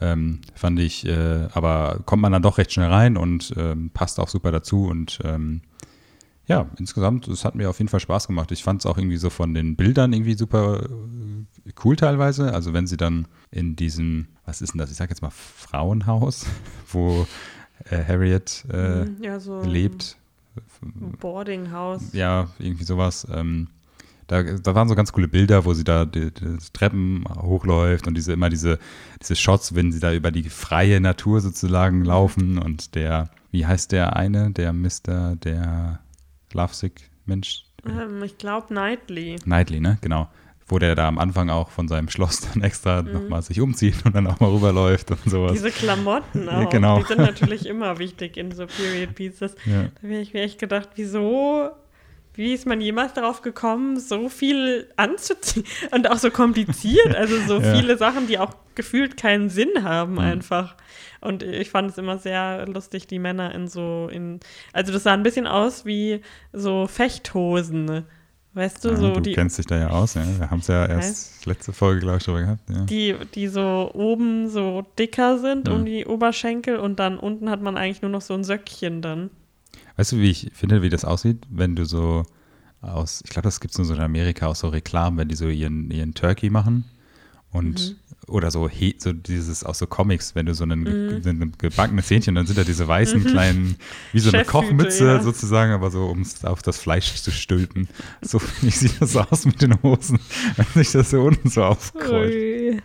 ähm, 0.01 0.39
fand 0.55 0.79
ich, 0.79 1.05
äh, 1.05 1.47
aber 1.53 1.99
kommt 2.05 2.21
man 2.23 2.31
dann 2.31 2.41
doch 2.41 2.57
recht 2.57 2.71
schnell 2.73 2.89
rein 2.89 3.15
und 3.15 3.53
ähm, 3.57 3.91
passt 3.93 4.19
auch 4.19 4.27
super 4.29 4.51
dazu. 4.51 4.85
Und 4.87 5.19
ähm, 5.23 5.61
ja, 6.47 6.65
insgesamt, 6.79 7.27
es 7.27 7.45
hat 7.45 7.53
mir 7.53 7.69
auf 7.69 7.77
jeden 7.77 7.89
Fall 7.89 7.99
Spaß 7.99 8.25
gemacht. 8.25 8.51
Ich 8.51 8.63
fand 8.63 8.81
es 8.81 8.87
auch 8.87 8.97
irgendwie 8.97 9.17
so 9.17 9.29
von 9.29 9.53
den 9.53 9.75
Bildern 9.75 10.13
irgendwie 10.13 10.33
super 10.33 10.81
äh, 10.83 11.71
cool 11.85 11.95
teilweise. 11.95 12.55
Also 12.55 12.73
wenn 12.73 12.87
sie 12.87 12.97
dann 12.97 13.27
in 13.51 13.75
diesem, 13.75 14.29
was 14.45 14.63
ist 14.63 14.73
denn 14.73 14.79
das? 14.79 14.89
Ich 14.89 14.97
sag 14.97 15.09
jetzt 15.11 15.21
mal 15.21 15.29
Frauenhaus, 15.29 16.47
wo 16.91 17.27
äh, 17.89 18.03
Harriet 18.03 18.65
äh, 18.71 19.05
Mhm, 19.05 19.23
ja, 19.23 19.39
so 19.39 19.61
lebt. 19.61 20.17
ein 20.83 21.11
Boarding 21.19 21.71
House. 21.71 22.13
Ja, 22.13 22.49
irgendwie 22.59 22.83
sowas. 22.83 23.27
Ähm, 23.33 23.67
da, 24.27 24.43
da 24.43 24.75
waren 24.75 24.87
so 24.87 24.95
ganz 24.95 25.11
coole 25.11 25.27
Bilder, 25.27 25.65
wo 25.65 25.73
sie 25.73 25.83
da 25.83 26.05
die, 26.05 26.31
die 26.31 26.57
Treppen 26.73 27.23
hochläuft 27.41 28.07
und 28.07 28.15
diese 28.15 28.33
immer 28.33 28.49
diese, 28.49 28.77
diese 29.21 29.35
Shots, 29.35 29.73
wenn 29.73 29.91
sie 29.91 29.99
da 29.99 30.13
über 30.13 30.31
die 30.31 30.43
freie 30.49 30.99
Natur 31.01 31.41
sozusagen 31.41 32.03
laufen 32.05 32.59
und 32.59 32.93
der, 32.95 33.29
wie 33.51 33.65
heißt 33.65 33.91
der 33.91 34.15
eine, 34.15 34.51
der 34.51 34.71
Mr., 34.73 35.35
der 35.35 35.99
Lovesick 36.53 37.09
Mensch? 37.25 37.63
Ähm, 37.87 38.21
ich 38.23 38.37
glaube 38.37 38.67
Knightley. 38.67 39.37
Knightley, 39.37 39.79
ne? 39.79 39.97
Genau. 40.01 40.29
Wo 40.69 40.79
der 40.79 40.95
da 40.95 41.07
am 41.07 41.17
Anfang 41.17 41.49
auch 41.49 41.69
von 41.69 41.87
seinem 41.87 42.09
Schloss 42.09 42.41
dann 42.53 42.63
extra 42.63 43.01
mhm. 43.01 43.13
nochmal 43.13 43.41
sich 43.41 43.59
umzieht 43.59 44.05
und 44.05 44.15
dann 44.15 44.27
auch 44.27 44.39
mal 44.39 44.49
rüberläuft 44.49 45.11
und 45.11 45.29
sowas. 45.29 45.53
Diese 45.53 45.71
Klamotten 45.71 46.47
auch, 46.47 46.61
ja, 46.61 46.69
genau. 46.69 46.99
die 46.99 47.07
sind 47.07 47.19
natürlich 47.19 47.65
immer 47.65 47.99
wichtig 47.99 48.37
in 48.37 48.51
so 48.51 48.65
Period 48.65 49.15
Pieces. 49.15 49.55
Ja. 49.65 49.83
Da 49.83 50.07
habe 50.07 50.21
ich 50.21 50.33
mir 50.33 50.41
echt 50.41 50.59
gedacht, 50.59 50.89
wieso 50.95 51.71
wie 52.39 52.53
ist 52.53 52.65
man 52.65 52.79
jemals 52.79 53.13
darauf 53.13 53.41
gekommen, 53.41 53.99
so 53.99 54.29
viel 54.29 54.87
anzuziehen 54.95 55.65
und 55.91 56.09
auch 56.09 56.17
so 56.17 56.31
kompliziert, 56.31 57.13
also 57.13 57.35
so 57.41 57.59
ja. 57.61 57.75
viele 57.75 57.97
Sachen, 57.97 58.27
die 58.27 58.39
auch 58.39 58.53
gefühlt 58.75 59.17
keinen 59.17 59.49
Sinn 59.49 59.83
haben 59.83 60.13
mhm. 60.13 60.19
einfach. 60.19 60.77
Und 61.19 61.43
ich 61.43 61.69
fand 61.69 61.91
es 61.91 61.97
immer 61.97 62.17
sehr 62.17 62.65
lustig, 62.65 63.07
die 63.07 63.19
Männer 63.19 63.53
in 63.53 63.67
so 63.67 64.07
in 64.09 64.39
also 64.71 64.93
das 64.93 65.03
sah 65.03 65.13
ein 65.13 65.23
bisschen 65.23 65.47
aus 65.47 65.85
wie 65.85 66.21
so 66.53 66.87
Fechthosen. 66.87 68.05
Weißt 68.59 68.83
du, 68.83 68.89
ja, 68.89 68.97
so 68.97 69.13
du 69.13 69.21
die. 69.21 69.31
kennst 69.31 69.57
dich 69.57 69.67
da 69.67 69.77
ja 69.77 69.89
aus, 69.89 70.15
ja. 70.15 70.25
Wir 70.37 70.51
haben 70.51 70.59
es 70.59 70.67
ja 70.67 70.85
erst 70.85 71.45
letzte 71.45 71.71
Folge, 71.71 72.01
glaube 72.01 72.17
ich, 72.17 72.25
drüber 72.25 72.41
gehabt. 72.41 72.69
Ja. 72.69 72.83
Die, 72.83 73.15
die 73.33 73.47
so 73.47 73.89
oben 73.93 74.49
so 74.49 74.85
dicker 74.99 75.39
sind 75.39 75.69
ja. 75.69 75.73
um 75.73 75.85
die 75.85 76.05
Oberschenkel 76.05 76.75
und 76.75 76.99
dann 76.99 77.17
unten 77.17 77.49
hat 77.49 77.61
man 77.61 77.77
eigentlich 77.77 78.01
nur 78.01 78.11
noch 78.11 78.19
so 78.19 78.33
ein 78.33 78.43
Söckchen 78.43 79.01
dann. 79.01 79.29
Weißt 79.95 80.11
du, 80.11 80.17
wie 80.17 80.29
ich 80.29 80.51
finde, 80.53 80.81
wie 80.81 80.89
das 80.89 81.05
aussieht, 81.05 81.37
wenn 81.49 81.77
du 81.77 81.85
so 81.85 82.23
aus, 82.81 83.21
ich 83.23 83.29
glaube, 83.29 83.47
das 83.47 83.61
gibt 83.61 83.73
es 83.73 83.77
nur 83.77 83.87
so 83.87 83.93
in 83.93 84.01
Amerika, 84.01 84.47
aus 84.47 84.59
so 84.59 84.67
Reklamen, 84.67 85.17
wenn 85.17 85.29
die 85.29 85.35
so 85.35 85.47
ihren, 85.47 85.89
ihren 85.89 86.13
Turkey 86.13 86.49
machen 86.49 86.83
und 87.51 87.79
mhm 87.91 88.08
oder 88.29 88.51
so, 88.51 88.69
so 88.97 89.13
dieses 89.13 89.63
aus 89.63 89.79
so 89.79 89.87
Comics, 89.87 90.35
wenn 90.35 90.45
du 90.45 90.53
so 90.53 90.63
einen, 90.63 90.81
mm. 90.81 91.23
so 91.23 91.29
ein 91.29 91.53
gebackenes 91.57 92.09
Hähnchen, 92.09 92.35
dann 92.35 92.45
sind 92.45 92.57
da 92.57 92.63
diese 92.63 92.87
weißen 92.87 93.23
mhm. 93.23 93.25
kleinen, 93.25 93.75
wie 94.13 94.19
so 94.19 94.31
eine 94.31 94.45
Kochmütze 94.45 95.05
ja. 95.05 95.21
sozusagen, 95.21 95.71
aber 95.73 95.91
so, 95.91 96.05
um 96.05 96.21
es 96.21 96.43
auf 96.45 96.61
das 96.61 96.79
Fleisch 96.79 97.15
zu 97.15 97.31
stülpen. 97.31 97.87
So 98.21 98.41
ich 98.61 98.77
sieht 98.77 99.01
das 99.01 99.15
aus 99.15 99.45
mit 99.45 99.61
den 99.61 99.81
Hosen, 99.81 100.19
wenn 100.55 100.83
sich 100.83 100.91
das 100.91 101.09
so 101.09 101.21
unten 101.21 101.49
so 101.49 101.63
aufkreuzt. 101.63 102.81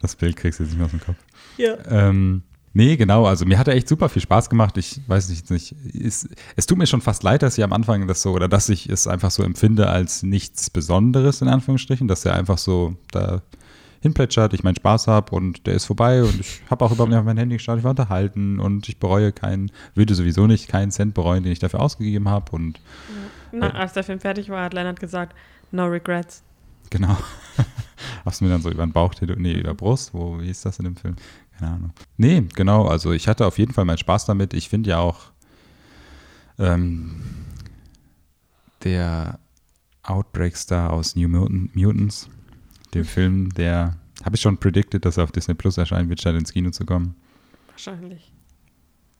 Das 0.00 0.16
Bild 0.16 0.36
kriegst 0.36 0.58
du 0.58 0.64
jetzt 0.64 0.70
nicht 0.70 0.78
mehr 0.78 0.86
aus 0.86 0.92
dem 0.92 1.00
Kopf. 1.00 1.16
Ja. 1.56 1.76
Ähm, 1.88 2.42
Nee, 2.74 2.96
genau. 2.96 3.26
Also 3.26 3.44
mir 3.44 3.58
hat 3.58 3.68
er 3.68 3.74
echt 3.74 3.88
super 3.88 4.08
viel 4.08 4.22
Spaß 4.22 4.48
gemacht. 4.48 4.78
Ich 4.78 5.00
weiß 5.06 5.28
nicht, 5.28 5.50
nicht 5.50 5.74
es, 5.94 6.28
es 6.56 6.66
tut 6.66 6.78
mir 6.78 6.86
schon 6.86 7.02
fast 7.02 7.22
leid, 7.22 7.42
dass 7.42 7.58
ich 7.58 7.64
am 7.64 7.72
Anfang 7.72 8.08
das 8.08 8.22
so 8.22 8.32
oder 8.32 8.48
dass 8.48 8.68
ich 8.68 8.88
es 8.88 9.06
einfach 9.06 9.30
so 9.30 9.42
empfinde 9.42 9.88
als 9.88 10.22
nichts 10.22 10.70
Besonderes 10.70 11.42
in 11.42 11.48
Anführungsstrichen, 11.48 12.08
dass 12.08 12.24
er 12.24 12.34
einfach 12.34 12.58
so 12.58 12.96
da 13.10 13.42
hinplätschert, 14.02 14.52
ich 14.52 14.64
meinen 14.64 14.74
Spaß 14.74 15.06
habe 15.06 15.34
und 15.34 15.66
der 15.66 15.74
ist 15.74 15.86
vorbei 15.86 16.22
und 16.22 16.40
ich 16.40 16.60
habe 16.68 16.84
auch 16.84 16.90
überhaupt 16.90 17.10
nicht 17.10 17.18
auf 17.18 17.24
mein 17.24 17.38
Handy 17.38 17.56
geschaut, 17.56 17.78
ich 17.78 17.84
war 17.84 17.90
unterhalten 17.90 18.58
und 18.58 18.88
ich 18.88 18.98
bereue 18.98 19.32
keinen, 19.32 19.70
würde 19.94 20.14
sowieso 20.14 20.46
nicht 20.48 20.68
keinen 20.68 20.90
Cent 20.90 21.14
bereuen, 21.14 21.44
den 21.44 21.52
ich 21.52 21.60
dafür 21.60 21.80
ausgegeben 21.80 22.28
habe 22.28 22.50
und. 22.52 22.80
Na, 23.52 23.68
äh, 23.68 23.72
als 23.72 23.92
der 23.92 24.02
Film 24.02 24.18
fertig 24.18 24.48
war, 24.48 24.64
hat 24.64 24.74
Leonard 24.74 24.98
gesagt, 24.98 25.36
no 25.70 25.86
regrets. 25.86 26.42
Genau. 26.90 27.16
Hast 28.24 28.40
du 28.40 28.44
mir 28.44 28.50
dann 28.50 28.60
so 28.60 28.70
über 28.70 28.84
den 28.84 28.92
Bauch, 28.92 29.14
nee, 29.20 29.52
über 29.52 29.74
Brust, 29.74 30.12
wo, 30.12 30.40
wie 30.40 30.50
ist 30.50 30.66
das 30.66 30.78
in 30.78 30.84
dem 30.84 30.96
Film? 30.96 31.14
Keine 31.58 31.72
Ahnung. 31.72 31.92
Nee, 32.16 32.42
genau, 32.54 32.86
also 32.86 33.12
ich 33.12 33.28
hatte 33.28 33.46
auf 33.46 33.58
jeden 33.58 33.72
Fall 33.72 33.84
meinen 33.84 33.98
Spaß 33.98 34.26
damit. 34.26 34.52
Ich 34.52 34.68
finde 34.68 34.90
ja 34.90 34.98
auch 34.98 35.30
ähm, 36.58 37.22
der 38.82 39.38
Outbreak 40.02 40.56
Star 40.56 40.92
aus 40.92 41.14
New 41.14 41.28
Mutants, 41.28 42.28
dem 42.94 43.04
Film, 43.04 43.52
der, 43.54 43.96
habe 44.24 44.36
ich 44.36 44.42
schon 44.42 44.58
predicted, 44.58 45.04
dass 45.04 45.16
er 45.16 45.24
auf 45.24 45.32
Disney 45.32 45.54
Plus 45.54 45.78
erscheinen 45.78 46.08
wird, 46.08 46.20
statt 46.20 46.36
ins 46.36 46.52
Kino 46.52 46.70
zu 46.70 46.84
kommen. 46.84 47.14
Wahrscheinlich. 47.68 48.32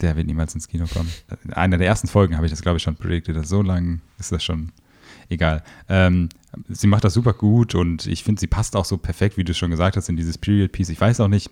Der 0.00 0.16
wird 0.16 0.26
niemals 0.26 0.54
ins 0.54 0.68
Kino 0.68 0.86
kommen. 0.86 1.10
In 1.44 1.52
einer 1.52 1.78
der 1.78 1.86
ersten 1.86 2.08
Folgen 2.08 2.36
habe 2.36 2.46
ich 2.46 2.52
das, 2.52 2.62
glaube 2.62 2.78
ich, 2.78 2.82
schon 2.82 2.96
predicted. 2.96 3.36
Dass 3.36 3.48
so 3.48 3.62
lang 3.62 4.00
ist 4.18 4.32
das 4.32 4.42
schon 4.42 4.72
egal. 5.28 5.62
Ähm, 5.88 6.28
sie 6.68 6.86
macht 6.86 7.04
das 7.04 7.14
super 7.14 7.32
gut 7.32 7.74
und 7.74 8.06
ich 8.06 8.24
finde, 8.24 8.40
sie 8.40 8.46
passt 8.46 8.76
auch 8.76 8.84
so 8.84 8.98
perfekt, 8.98 9.36
wie 9.36 9.44
du 9.44 9.54
schon 9.54 9.70
gesagt 9.70 9.96
hast, 9.96 10.08
in 10.08 10.16
dieses 10.16 10.38
Period 10.38 10.72
Piece. 10.72 10.90
Ich 10.90 11.00
weiß 11.00 11.20
auch 11.20 11.28
nicht, 11.28 11.50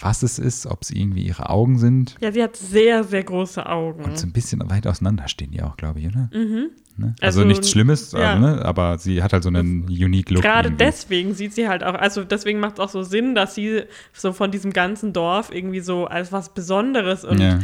was 0.00 0.22
es 0.22 0.38
ist, 0.38 0.66
ob 0.66 0.82
es 0.82 0.90
irgendwie 0.90 1.22
ihre 1.22 1.50
Augen 1.50 1.78
sind. 1.78 2.16
Ja, 2.20 2.32
sie 2.32 2.42
hat 2.42 2.56
sehr, 2.56 3.04
sehr 3.04 3.24
große 3.24 3.64
Augen. 3.66 4.04
Und 4.04 4.18
so 4.18 4.26
ein 4.26 4.32
bisschen 4.32 4.68
weit 4.70 4.86
auseinander 4.86 5.28
stehen 5.28 5.50
die 5.50 5.62
auch, 5.62 5.76
glaube 5.76 6.00
ich, 6.00 6.08
oder? 6.08 6.30
Mhm. 6.32 6.70
Ne? 6.98 7.14
Also, 7.20 7.40
also, 7.40 7.44
nichts 7.44 7.70
Schlimmes, 7.70 8.12
ja. 8.12 8.34
also, 8.34 8.40
ne? 8.40 8.64
aber 8.64 8.98
sie 8.98 9.22
hat 9.22 9.32
halt 9.32 9.42
so 9.42 9.50
einen 9.50 9.84
unique 9.84 10.30
Look. 10.30 10.42
Gerade 10.42 10.68
irgendwie. 10.68 10.84
deswegen 10.84 11.34
sieht 11.34 11.52
sie 11.52 11.68
halt 11.68 11.84
auch, 11.84 11.94
also 11.94 12.24
deswegen 12.24 12.58
macht 12.58 12.74
es 12.74 12.80
auch 12.80 12.88
so 12.88 13.02
Sinn, 13.02 13.34
dass 13.34 13.54
sie 13.54 13.82
so 14.14 14.32
von 14.32 14.50
diesem 14.50 14.72
ganzen 14.72 15.12
Dorf 15.12 15.52
irgendwie 15.52 15.80
so 15.80 16.06
als 16.06 16.32
was 16.32 16.54
Besonderes 16.54 17.24
und 17.24 17.38
ja. 17.38 17.58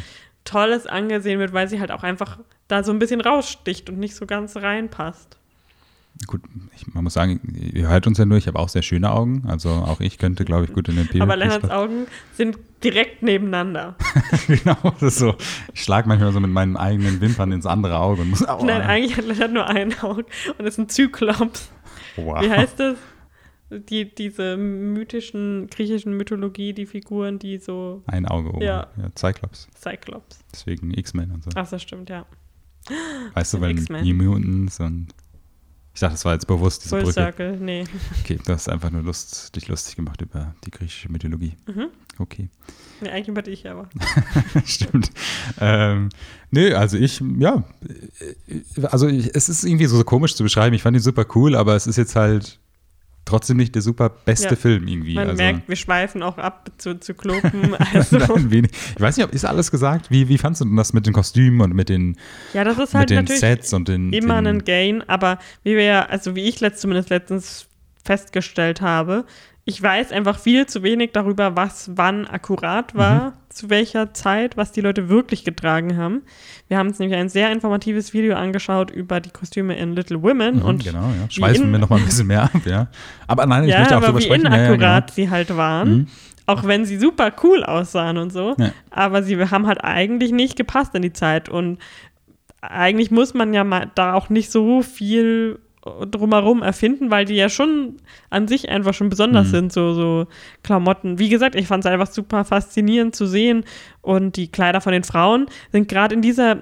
Tolles 0.44 0.86
angesehen 0.86 1.38
wird, 1.38 1.52
weil 1.52 1.68
sie 1.68 1.80
halt 1.80 1.92
auch 1.92 2.02
einfach 2.02 2.38
da 2.68 2.84
so 2.84 2.92
ein 2.92 2.98
bisschen 2.98 3.20
raussticht 3.20 3.88
und 3.88 3.98
nicht 3.98 4.14
so 4.14 4.26
ganz 4.26 4.56
reinpasst 4.56 5.38
gut, 6.26 6.42
ich, 6.74 6.92
man 6.92 7.04
muss 7.04 7.14
sagen, 7.14 7.40
ihr 7.72 7.88
hört 7.88 8.06
uns 8.06 8.18
ja 8.18 8.24
nur, 8.24 8.38
ich 8.38 8.46
habe 8.46 8.58
auch 8.58 8.68
sehr 8.68 8.82
schöne 8.82 9.10
Augen. 9.10 9.44
Also 9.46 9.70
auch 9.70 10.00
ich 10.00 10.18
könnte, 10.18 10.44
glaube 10.44 10.64
ich, 10.64 10.72
gut 10.72 10.88
in 10.88 10.96
den 10.96 11.06
Period 11.06 11.22
Aber 11.22 11.36
Lennarts 11.36 11.70
Augen 11.70 12.06
sind 12.34 12.58
direkt 12.84 13.22
nebeneinander. 13.22 13.96
genau, 14.46 14.76
das 15.00 15.02
ist 15.02 15.18
so. 15.18 15.34
Ich 15.74 15.82
schlage 15.82 16.08
manchmal 16.08 16.32
so 16.32 16.40
mit 16.40 16.50
meinen 16.50 16.76
eigenen 16.76 17.20
Wimpern 17.20 17.52
ins 17.52 17.66
andere 17.66 17.98
Auge 17.98 18.22
und 18.22 18.30
muss 18.30 18.44
auch. 18.44 18.64
Nein, 18.64 18.82
eigentlich 18.82 19.16
hat 19.16 19.24
Lennart 19.24 19.52
nur 19.52 19.66
ein 19.66 19.98
Auge 20.00 20.26
und 20.58 20.66
ist 20.66 20.78
ein 20.78 20.88
Zyklops. 20.88 21.70
Wow. 22.16 22.42
Wie 22.42 22.50
heißt 22.50 22.78
das? 22.78 22.98
Die, 23.70 24.14
diese 24.14 24.58
mythischen, 24.58 25.66
griechischen 25.68 26.14
Mythologie, 26.14 26.74
die 26.74 26.84
Figuren, 26.84 27.38
die 27.38 27.56
so. 27.56 28.02
Ein 28.06 28.26
Auge 28.26 28.50
oben. 28.50 28.62
Ja. 28.62 28.88
ja 28.98 29.08
Cyclops. 29.16 29.66
Cyclops. 29.74 30.40
Deswegen 30.52 30.92
X-Men 30.92 31.30
und 31.30 31.44
so. 31.44 31.50
Ach, 31.54 31.68
das 31.68 31.80
stimmt, 31.80 32.10
ja. 32.10 32.26
Weißt 33.32 33.54
du, 33.54 33.60
weil 33.60 33.74
New 33.74 34.14
Mutants 34.14 34.80
und 34.80 35.14
ich 35.94 36.00
dachte, 36.00 36.14
das 36.14 36.24
war 36.24 36.32
jetzt 36.32 36.46
bewusst 36.46 36.84
diese 36.84 36.90
Full 36.90 37.02
Brücke. 37.02 37.12
Circle, 37.12 37.56
nee. 37.58 37.84
Okay, 38.20 38.38
du 38.44 38.52
hast 38.52 38.68
einfach 38.68 38.90
nur 38.90 39.02
Lust, 39.02 39.54
dich 39.54 39.68
lustig 39.68 39.96
gemacht 39.96 40.20
über 40.22 40.54
die 40.64 40.70
griechische 40.70 41.12
Mythologie. 41.12 41.52
Mhm. 41.66 41.88
Okay. 42.18 42.48
Nee, 43.00 43.10
eigentlich 43.10 43.28
über 43.28 43.42
dich 43.42 43.68
aber. 43.68 43.88
Stimmt. 44.64 45.10
Ähm, 45.60 46.08
nee, 46.50 46.72
also 46.72 46.96
ich, 46.96 47.22
ja, 47.38 47.64
also 48.84 49.08
ich, 49.08 49.34
es 49.34 49.48
ist 49.48 49.64
irgendwie 49.64 49.86
so 49.86 50.02
komisch 50.04 50.34
zu 50.34 50.42
beschreiben. 50.42 50.74
Ich 50.74 50.82
fand 50.82 50.96
ihn 50.96 51.02
super 51.02 51.26
cool, 51.34 51.54
aber 51.54 51.76
es 51.76 51.86
ist 51.86 51.96
jetzt 51.96 52.16
halt 52.16 52.58
trotzdem 53.24 53.56
nicht 53.56 53.74
der 53.74 53.82
super 53.82 54.10
beste 54.10 54.50
ja. 54.50 54.56
Film 54.56 54.86
irgendwie. 54.88 55.14
Man 55.14 55.28
also, 55.28 55.42
merkt, 55.42 55.68
wir 55.68 55.76
schweifen 55.76 56.22
auch 56.22 56.38
ab 56.38 56.70
zu, 56.78 56.98
zu 56.98 57.14
Klopen. 57.14 57.76
Also. 57.92 58.18
Nein, 58.18 58.68
ich 58.94 59.00
weiß 59.00 59.16
nicht, 59.16 59.26
ob 59.26 59.34
ist 59.34 59.44
alles 59.44 59.70
gesagt? 59.70 60.10
Wie, 60.10 60.28
wie 60.28 60.38
fandest 60.38 60.62
du 60.62 60.64
denn 60.66 60.76
das 60.76 60.92
mit 60.92 61.06
den 61.06 61.12
Kostümen 61.12 61.60
und 61.60 61.74
mit 61.74 61.88
den, 61.88 62.16
ja, 62.54 62.64
das 62.64 62.78
ist 62.78 62.94
halt 62.94 63.10
mit 63.10 63.28
den 63.28 63.36
Sets 63.36 63.72
und 63.72 63.88
den. 63.88 64.12
Immer 64.12 64.36
den, 64.36 64.46
ein 64.46 64.64
Gain, 64.64 65.02
aber 65.08 65.38
wie 65.62 65.76
wir 65.76 65.84
ja, 65.84 66.06
also 66.06 66.34
wie 66.34 66.48
ich 66.48 66.60
letzt, 66.60 66.80
zumindest 66.80 67.10
letztens 67.10 67.66
festgestellt 68.04 68.80
habe, 68.80 69.24
ich 69.64 69.80
weiß 69.80 70.10
einfach 70.10 70.38
viel 70.38 70.66
zu 70.66 70.82
wenig 70.82 71.10
darüber, 71.12 71.54
was 71.54 71.92
wann 71.94 72.26
akkurat 72.26 72.96
war, 72.96 73.30
mhm. 73.30 73.32
zu 73.48 73.70
welcher 73.70 74.12
Zeit, 74.12 74.56
was 74.56 74.72
die 74.72 74.80
Leute 74.80 75.08
wirklich 75.08 75.44
getragen 75.44 75.96
haben. 75.96 76.22
Wir 76.66 76.78
haben 76.78 76.88
uns 76.88 76.98
nämlich 76.98 77.16
ein 77.16 77.28
sehr 77.28 77.52
informatives 77.52 78.12
Video 78.12 78.34
angeschaut 78.34 78.90
über 78.90 79.20
die 79.20 79.30
Kostüme 79.30 79.76
in 79.76 79.94
Little 79.94 80.20
Women 80.20 80.56
mhm, 80.56 80.62
und 80.62 80.84
genau, 80.84 81.04
ja. 81.20 81.30
schweißen 81.30 81.70
wir 81.70 81.78
noch 81.78 81.90
mal 81.90 82.00
ein 82.00 82.04
bisschen 82.04 82.26
mehr 82.26 82.42
ab, 82.42 82.62
ja. 82.64 82.88
Aber 83.28 83.46
nein, 83.46 83.64
ich 83.64 83.70
ja, 83.70 83.78
möchte 83.78 83.96
auch 83.96 84.00
darüber 84.00 84.20
sprechen. 84.20 84.42
Wie 84.42 84.46
inakkurat 84.46 84.82
ja, 84.82 85.00
genau. 85.00 85.12
sie 85.14 85.30
halt 85.30 85.56
waren. 85.56 85.90
Mhm. 85.90 86.06
Auch 86.46 86.64
wenn 86.64 86.84
sie 86.84 86.98
super 86.98 87.32
cool 87.44 87.62
aussahen 87.62 88.16
und 88.16 88.32
so. 88.32 88.56
Ja. 88.58 88.72
Aber 88.90 89.22
sie 89.22 89.38
haben 89.38 89.68
halt 89.68 89.84
eigentlich 89.84 90.32
nicht 90.32 90.56
gepasst 90.56 90.92
in 90.96 91.02
die 91.02 91.12
Zeit. 91.12 91.48
Und 91.48 91.78
eigentlich 92.60 93.12
muss 93.12 93.32
man 93.32 93.54
ja 93.54 93.62
mal 93.62 93.92
da 93.94 94.14
auch 94.14 94.28
nicht 94.28 94.50
so 94.50 94.82
viel 94.82 95.60
drumherum 96.10 96.62
erfinden, 96.62 97.10
weil 97.10 97.24
die 97.24 97.34
ja 97.34 97.48
schon 97.48 97.96
an 98.30 98.46
sich 98.46 98.68
einfach 98.68 98.94
schon 98.94 99.08
besonders 99.08 99.48
mhm. 99.48 99.50
sind, 99.50 99.72
so, 99.72 99.94
so 99.94 100.26
Klamotten. 100.62 101.18
Wie 101.18 101.28
gesagt, 101.28 101.54
ich 101.54 101.66
fand 101.66 101.84
es 101.84 101.90
einfach 101.90 102.06
super 102.06 102.44
faszinierend 102.44 103.16
zu 103.16 103.26
sehen 103.26 103.64
und 104.00 104.36
die 104.36 104.48
Kleider 104.48 104.80
von 104.80 104.92
den 104.92 105.04
Frauen 105.04 105.46
sind 105.72 105.88
gerade 105.88 106.14
in 106.14 106.22
dieser 106.22 106.60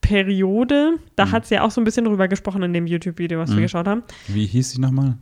Periode, 0.00 0.94
da 1.16 1.26
mhm. 1.26 1.32
hat 1.32 1.46
sie 1.46 1.54
ja 1.54 1.62
auch 1.62 1.70
so 1.70 1.80
ein 1.80 1.84
bisschen 1.84 2.04
drüber 2.04 2.28
gesprochen 2.28 2.62
in 2.62 2.72
dem 2.72 2.86
YouTube-Video, 2.86 3.38
was 3.38 3.50
mhm. 3.50 3.56
wir 3.56 3.62
geschaut 3.62 3.86
haben. 3.86 4.02
Wie 4.28 4.46
hieß 4.46 4.72
sie 4.72 4.80
nochmal? 4.80 5.16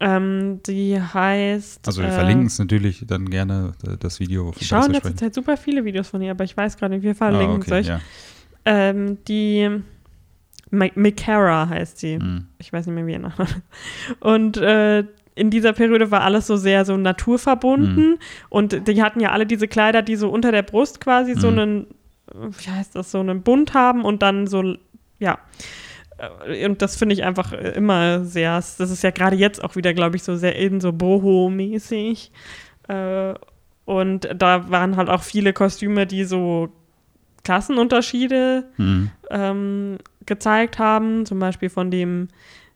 Ähm, 0.00 0.60
die 0.64 1.00
heißt. 1.00 1.86
Also 1.86 2.02
wir 2.02 2.08
äh, 2.08 2.12
verlinken 2.12 2.46
es 2.46 2.58
natürlich 2.58 3.04
dann 3.06 3.28
gerne 3.30 3.72
das 3.98 4.20
Video. 4.20 4.52
Ich 4.58 4.68
schaue 4.68 4.86
in 4.86 4.92
letzter 4.92 5.16
Zeit 5.16 5.34
super 5.34 5.56
viele 5.56 5.84
Videos 5.84 6.08
von 6.08 6.22
ihr, 6.22 6.30
aber 6.30 6.44
ich 6.44 6.56
weiß 6.56 6.76
gerade 6.76 6.94
nicht, 6.94 7.02
wir 7.02 7.16
verlinken 7.16 7.62
es 7.62 7.72
ah, 7.72 7.78
okay, 7.78 7.80
euch. 7.80 7.86
Ja. 7.86 8.00
Ähm, 8.64 9.18
die 9.26 9.82
Mikara 10.70 11.68
heißt 11.68 11.98
sie. 11.98 12.18
Mhm. 12.18 12.46
Ich 12.58 12.72
weiß 12.72 12.86
nicht 12.86 12.94
mehr, 12.94 13.06
wie 13.06 13.12
ihr 13.12 13.18
Nachname 13.18 13.62
Und 14.20 14.56
äh, 14.56 15.04
in 15.34 15.50
dieser 15.50 15.72
Periode 15.72 16.10
war 16.10 16.22
alles 16.22 16.46
so 16.46 16.56
sehr 16.56 16.84
so 16.84 16.96
naturverbunden. 16.96 18.10
Mhm. 18.10 18.18
Und 18.48 18.88
die 18.88 19.02
hatten 19.02 19.20
ja 19.20 19.30
alle 19.30 19.46
diese 19.46 19.68
Kleider, 19.68 20.02
die 20.02 20.16
so 20.16 20.28
unter 20.28 20.52
der 20.52 20.62
Brust 20.62 21.00
quasi 21.00 21.34
mhm. 21.34 21.40
so 21.40 21.48
einen, 21.48 21.86
wie 22.34 22.70
heißt 22.70 22.94
das, 22.94 23.10
so 23.10 23.20
einen 23.20 23.42
Bund 23.42 23.74
haben 23.74 24.04
und 24.04 24.22
dann 24.22 24.46
so, 24.46 24.74
ja. 25.18 25.38
Äh, 26.48 26.66
und 26.66 26.82
das 26.82 26.96
finde 26.96 27.14
ich 27.14 27.24
einfach 27.24 27.52
immer 27.52 28.24
sehr, 28.24 28.56
das 28.56 28.78
ist 28.78 29.02
ja 29.02 29.10
gerade 29.10 29.36
jetzt 29.36 29.62
auch 29.62 29.76
wieder, 29.76 29.94
glaube 29.94 30.16
ich, 30.16 30.22
so 30.22 30.36
sehr 30.36 30.56
in, 30.56 30.80
so 30.80 30.92
boho-mäßig. 30.92 32.30
Äh, 32.88 33.34
und 33.84 34.28
da 34.36 34.70
waren 34.70 34.96
halt 34.96 35.08
auch 35.08 35.22
viele 35.22 35.52
Kostüme, 35.52 36.06
die 36.06 36.24
so 36.24 36.68
Klassenunterschiede 37.44 38.64
mhm. 38.76 39.10
ähm, 39.30 39.98
gezeigt 40.28 40.78
haben, 40.78 41.26
zum 41.26 41.40
Beispiel 41.40 41.68
von 41.70 41.90
dem 41.90 42.28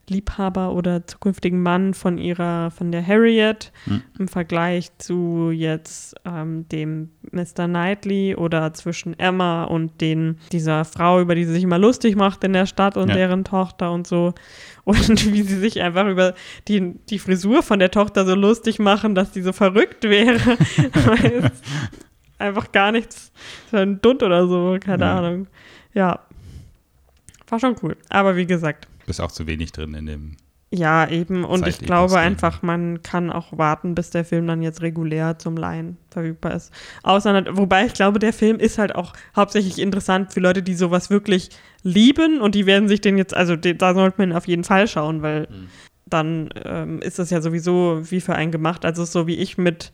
Liebhaber 0.08 0.72
oder 0.72 1.06
zukünftigen 1.06 1.62
Mann 1.62 1.94
von 1.94 2.18
ihrer, 2.18 2.72
von 2.72 2.90
der 2.90 3.06
Harriet 3.06 3.70
Hm. 3.84 4.02
im 4.18 4.26
Vergleich 4.26 4.90
zu 4.98 5.52
jetzt 5.52 6.16
ähm, 6.24 6.68
dem 6.70 7.10
Mr. 7.30 7.68
Knightley 7.68 8.34
oder 8.34 8.74
zwischen 8.74 9.16
Emma 9.18 9.62
und 9.62 10.00
den, 10.00 10.38
dieser 10.50 10.84
Frau, 10.84 11.20
über 11.20 11.36
die 11.36 11.44
sie 11.44 11.52
sich 11.52 11.62
immer 11.62 11.78
lustig 11.78 12.16
macht 12.16 12.42
in 12.42 12.52
der 12.52 12.66
Stadt 12.66 12.96
und 12.96 13.10
Ja. 13.10 13.14
deren 13.14 13.44
Tochter 13.44 13.92
und 13.92 14.06
so. 14.08 14.34
Und 14.84 15.32
wie 15.32 15.42
sie 15.42 15.60
sich 15.60 15.80
einfach 15.80 16.08
über 16.08 16.34
die, 16.66 16.94
die 17.08 17.20
Frisur 17.20 17.62
von 17.62 17.78
der 17.78 17.92
Tochter 17.92 18.26
so 18.26 18.34
lustig 18.34 18.80
machen, 18.80 19.14
dass 19.14 19.30
die 19.30 19.42
so 19.42 19.52
verrückt 19.52 20.02
wäre. 20.02 20.40
Einfach 22.38 22.72
gar 22.72 22.90
nichts, 22.90 23.30
so 23.70 23.76
ein 23.76 24.00
Dutt 24.02 24.24
oder 24.24 24.48
so, 24.48 24.76
keine 24.80 25.04
Ja. 25.04 25.18
Ahnung. 25.18 25.46
Ja. 25.94 26.20
War 27.52 27.60
schon 27.60 27.76
cool. 27.82 27.98
Aber 28.08 28.34
wie 28.36 28.46
gesagt, 28.46 28.88
Bist 29.04 29.20
auch 29.20 29.30
zu 29.30 29.46
wenig 29.46 29.72
drin 29.72 29.92
in 29.92 30.06
dem. 30.06 30.36
ja, 30.70 31.06
eben. 31.06 31.44
Und 31.44 31.68
ich 31.68 31.80
glaube 31.80 32.18
einfach, 32.18 32.62
man 32.62 33.02
kann 33.02 33.30
auch 33.30 33.58
warten, 33.58 33.94
bis 33.94 34.08
der 34.08 34.24
Film 34.24 34.46
dann 34.46 34.62
jetzt 34.62 34.80
regulär 34.80 35.38
zum 35.38 35.58
Leihen 35.58 35.98
verfügbar 36.10 36.54
ist. 36.54 36.72
Außer, 37.02 37.44
wobei 37.54 37.84
ich 37.84 37.92
glaube, 37.92 38.18
der 38.20 38.32
Film 38.32 38.58
ist 38.58 38.78
halt 38.78 38.94
auch 38.94 39.12
hauptsächlich 39.36 39.78
interessant 39.78 40.32
für 40.32 40.40
Leute, 40.40 40.62
die 40.62 40.72
sowas 40.72 41.10
wirklich 41.10 41.50
lieben 41.82 42.40
und 42.40 42.54
die 42.54 42.64
werden 42.64 42.88
sich 42.88 43.02
den 43.02 43.18
jetzt, 43.18 43.34
also 43.34 43.54
den, 43.54 43.76
da 43.76 43.92
sollte 43.92 44.16
man 44.16 44.32
auf 44.32 44.48
jeden 44.48 44.64
Fall 44.64 44.88
schauen, 44.88 45.20
weil 45.20 45.46
dann 46.06 46.48
ähm, 46.64 47.02
ist 47.02 47.18
das 47.18 47.28
ja 47.28 47.42
sowieso 47.42 48.00
wie 48.10 48.22
für 48.22 48.34
einen 48.34 48.50
gemacht. 48.50 48.86
Also 48.86 49.04
so 49.04 49.26
wie 49.26 49.36
ich 49.36 49.58
mit 49.58 49.92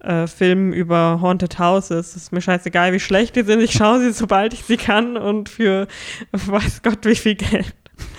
äh, 0.00 0.26
Filmen 0.26 0.72
über 0.72 1.20
Haunted 1.20 1.58
Houses. 1.58 2.08
Es 2.08 2.16
ist 2.16 2.32
mir 2.32 2.40
scheißegal, 2.40 2.92
wie 2.92 3.00
schlecht 3.00 3.36
die 3.36 3.42
sind. 3.42 3.60
Ich 3.60 3.72
schaue 3.72 4.00
sie, 4.00 4.12
sobald 4.12 4.52
ich 4.52 4.64
sie 4.64 4.76
kann 4.76 5.16
und 5.16 5.48
für 5.48 5.86
weiß 6.32 6.82
Gott 6.82 7.04
wie 7.04 7.16
viel 7.16 7.34
Geld. 7.34 7.74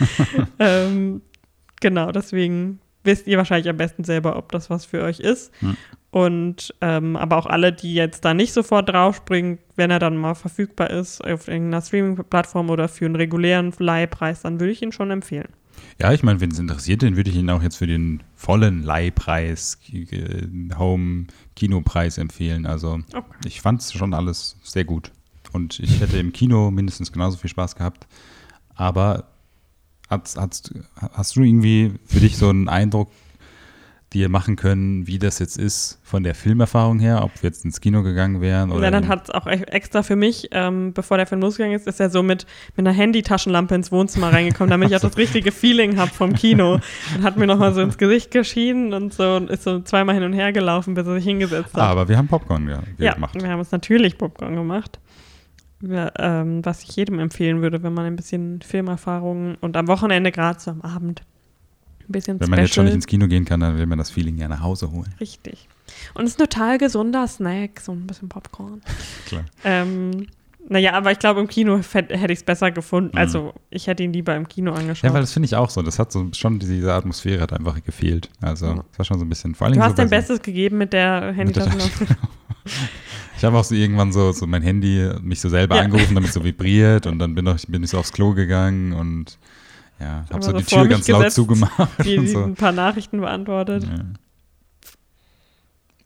ähm, 0.60 1.22
genau, 1.80 2.12
deswegen 2.12 2.80
wisst 3.04 3.28
ihr 3.28 3.38
wahrscheinlich 3.38 3.70
am 3.70 3.78
besten 3.78 4.04
selber, 4.04 4.36
ob 4.36 4.52
das 4.52 4.70
was 4.70 4.86
für 4.86 5.04
euch 5.04 5.20
ist. 5.20 5.52
Hm. 5.60 5.78
Und 6.10 6.74
ähm, 6.82 7.16
aber 7.16 7.38
auch 7.38 7.46
alle, 7.46 7.74
die 7.74 7.94
jetzt 7.94 8.26
da 8.26 8.34
nicht 8.34 8.54
sofort 8.54 8.90
draufspringen, 8.90 9.60
wenn 9.76 9.92
er 9.92 10.00
dann 10.00 10.18
mal 10.18 10.36
verfügbar 10.36 10.90
ist 10.90 11.24
auf 11.24 11.48
irgendeiner 11.48 11.82
Streaming-Plattform 11.82 12.70
oder 12.70 12.88
für 12.88 13.06
einen 13.06 13.16
regulären 13.16 13.74
Leihpreis, 13.78 14.42
dann 14.42 14.60
würde 14.60 14.72
ich 14.72 14.82
ihn 14.82 14.92
schon 14.92 15.12
empfehlen. 15.12 15.50
Ja, 16.00 16.14
ich 16.14 16.24
meine, 16.24 16.40
wenn 16.42 16.52
es 16.52 16.60
interessiert, 16.60 17.04
dann 17.04 17.16
würde 17.16 17.30
ich 17.30 17.36
ihn 17.36 17.50
auch 17.50 17.62
jetzt 17.64 17.78
für 17.78 17.88
den 17.88 18.22
vollen 18.36 18.84
Leihpreis, 18.84 19.80
äh, 19.92 20.48
Home-Kinopreis 20.78 22.18
empfehlen. 22.18 22.66
Also 22.66 23.00
Okay. 23.14 23.24
ich 23.46 23.62
fand 23.62 23.82
es 23.82 23.94
schon 23.94 24.14
alles 24.14 24.58
sehr 24.64 24.86
gut. 24.86 25.12
Und 25.54 25.80
ich 25.80 26.00
hätte 26.02 26.18
im 26.18 26.34
Kino 26.34 26.72
mindestens 26.72 27.12
genauso 27.12 27.38
viel 27.38 27.50
Spaß 27.50 27.76
gehabt. 27.76 28.08
Aber 28.76 29.28
hast, 30.10 30.38
hast, 30.38 30.74
hast 31.14 31.36
du 31.36 31.42
irgendwie 31.42 31.94
für 32.06 32.20
dich 32.20 32.38
so 32.38 32.50
einen 32.50 32.70
Eindruck 32.70 33.10
dir 34.18 34.30
machen 34.30 34.56
können, 34.56 35.08
wie 35.08 35.20
das 35.20 35.40
jetzt 35.40 35.58
ist 35.58 36.00
von 36.04 36.24
der 36.24 36.36
Filmerfahrung 36.36 37.00
her, 37.00 37.24
ob 37.24 37.32
wir 37.42 37.50
jetzt 37.50 37.64
ins 37.66 37.80
Kino 37.82 38.04
gegangen 38.04 38.42
wären 38.42 38.72
oder 38.72 38.84
Ja, 38.86 38.92
dann 38.92 39.04
in- 39.04 39.10
hat 39.10 39.26
es 39.26 39.30
auch 39.30 39.48
e- 39.48 39.52
extra 39.68 40.04
für 40.04 40.16
mich, 40.16 40.50
ähm, 40.52 40.94
bevor 40.94 41.18
der 41.18 41.28
Film 41.28 41.42
losgegangen 41.42 41.76
ist, 41.76 41.88
ist 41.88 42.00
er 42.00 42.10
so 42.10 42.24
mit, 42.24 42.46
mit 42.76 42.86
einer 42.88 42.96
Handy-Taschenlampe 42.96 43.76
ins 43.76 43.92
Wohnzimmer 43.92 44.32
reingekommen, 44.34 44.70
damit 44.70 44.90
ich 44.90 44.96
auch 44.96 45.02
das 45.10 45.18
richtige 45.18 45.52
Feeling 45.52 45.98
habe 45.98 46.12
vom 46.12 46.34
Kino. 46.34 46.80
Und 47.16 47.24
hat 47.24 47.38
mir 47.38 47.48
nochmal 47.48 47.74
so 47.74 47.82
ins 47.82 47.98
Gesicht 47.98 48.32
geschienen 48.32 48.94
und 48.94 49.14
so 49.14 49.36
und 49.36 49.50
ist 49.50 49.64
so 49.64 49.80
zweimal 49.82 50.16
hin 50.16 50.24
und 50.24 50.34
her 50.34 50.52
gelaufen, 50.52 50.94
bis 50.94 51.06
er 51.08 51.14
sich 51.16 51.24
hingesetzt 51.24 51.74
hat. 51.74 51.82
Aber 51.84 52.08
wir 52.10 52.18
haben 52.18 52.28
Popcorn 52.28 52.66
ge 52.66 52.78
ja, 52.98 53.14
gemacht. 53.14 53.36
wir 53.42 53.50
haben 53.50 53.60
uns 53.60 53.72
natürlich 53.72 54.18
Popcorn 54.18 54.56
gemacht. 54.56 55.00
Wir, 55.80 56.12
ähm, 56.18 56.66
was 56.66 56.82
ich 56.84 56.96
jedem 56.96 57.20
empfehlen 57.20 57.62
würde, 57.62 57.84
wenn 57.84 57.94
man 57.94 58.06
ein 58.06 58.16
bisschen 58.16 58.62
Filmerfahrung 58.64 59.56
und 59.62 59.78
am 59.78 59.88
Wochenende 59.88 60.32
gerade 60.32 60.60
so 60.60 60.72
am 60.72 60.82
Abend 60.82 61.22
ein 62.10 62.12
bisschen 62.12 62.40
Wenn 62.40 62.50
man 62.50 62.60
jetzt 62.60 62.74
schon 62.74 62.86
nicht 62.86 62.92
Special. 62.92 62.96
ins 62.98 63.08
Kino 63.08 63.28
gehen 63.28 63.46
kann, 63.46 63.60
dann 63.60 63.78
will 63.78 63.86
man 63.86 63.98
das 63.98 64.10
Feeling 64.12 64.38
ja 64.38 64.48
nach 64.48 64.62
Hause 64.62 64.92
holen. 64.92 65.14
Richtig. 65.20 65.68
Und 66.14 66.26
es 66.26 66.32
ist 66.32 66.40
ein 66.42 66.50
total 66.50 66.78
gesunder 66.78 67.28
Snack, 67.28 67.80
so 67.82 67.92
ein 67.92 68.08
bisschen 68.08 68.30
Popcorn. 68.30 68.82
Klar. 69.26 69.46
Ähm, 69.64 70.28
naja, 70.70 70.94
aber 70.94 71.14
ich 71.14 71.20
glaube, 71.20 71.40
im 71.40 71.48
Kino 71.48 71.80
hätte 71.94 72.34
ich 72.34 72.40
es 72.40 72.44
besser 72.44 72.72
gefunden. 72.72 73.12
Mhm. 73.14 73.18
Also, 73.20 73.54
ich 73.70 73.88
hätte 73.88 74.04
ihn 74.04 74.12
lieber 74.12 74.36
im 74.36 74.48
Kino 74.50 74.74
angeschaut. 74.74 75.06
Ja, 75.10 75.14
weil 75.14 75.22
das 75.22 75.32
finde 75.32 75.46
ich 75.46 75.56
auch 75.56 75.70
so. 75.70 75.82
Das 75.82 75.98
hat 75.98 76.12
so 76.12 76.28
schon 76.34 76.60
diese 76.60 76.94
Atmosphäre 76.94 77.42
hat 77.42 77.54
einfach 77.54 77.82
gefehlt. 77.84 78.30
Also, 78.42 78.84
es 78.92 79.00
war 79.00 79.06
schon 79.06 79.18
so 79.20 79.24
ein 79.26 79.30
bisschen. 79.30 79.56
Vor 79.56 79.68
allem 79.68 79.76
du 79.76 79.80
so 79.80 79.86
hast 79.86 79.98
dein 79.98 80.10
bei 80.10 80.20
so- 80.22 80.28
Bestes 80.34 80.42
gegeben 80.42 80.78
mit 80.78 80.92
der 80.94 81.32
Handytaschenlampe. 81.34 82.08
Ich 83.38 83.44
habe 83.46 83.56
auch 83.58 83.64
so 83.64 83.76
irgendwann 83.76 84.12
so, 84.12 84.32
so 84.32 84.48
mein 84.48 84.64
Handy 84.64 85.10
mich 85.22 85.40
so 85.40 85.48
selber 85.48 85.76
Ja. 85.76 85.84
angerufen, 85.84 86.16
damit 86.16 86.30
es 86.30 86.34
so 86.34 86.44
vibriert 86.44 87.06
und 87.06 87.20
dann 87.20 87.36
bin, 87.36 87.46
ich, 87.48 87.68
bin 87.68 87.84
ich 87.84 87.92
so 87.92 88.00
aufs 88.00 88.12
Klo 88.12 88.34
gegangen 88.34 88.94
und 88.94 89.38
ja, 90.00 90.08
habe 90.26 90.34
Aber 90.36 90.42
so 90.44 90.52
so 90.52 90.58
die 90.58 90.64
Tür 90.64 90.88
ganz 90.88 91.08
laut 91.08 91.20
gesetzt, 91.20 91.36
zugemacht 91.36 91.90
Die 92.04 92.18
und 92.20 92.28
so. 92.28 92.44
ein 92.44 92.56
paar 92.56 92.72
Nachrichten 92.72 93.20
beantwortet. 93.20 93.84
Ja. 93.84 94.06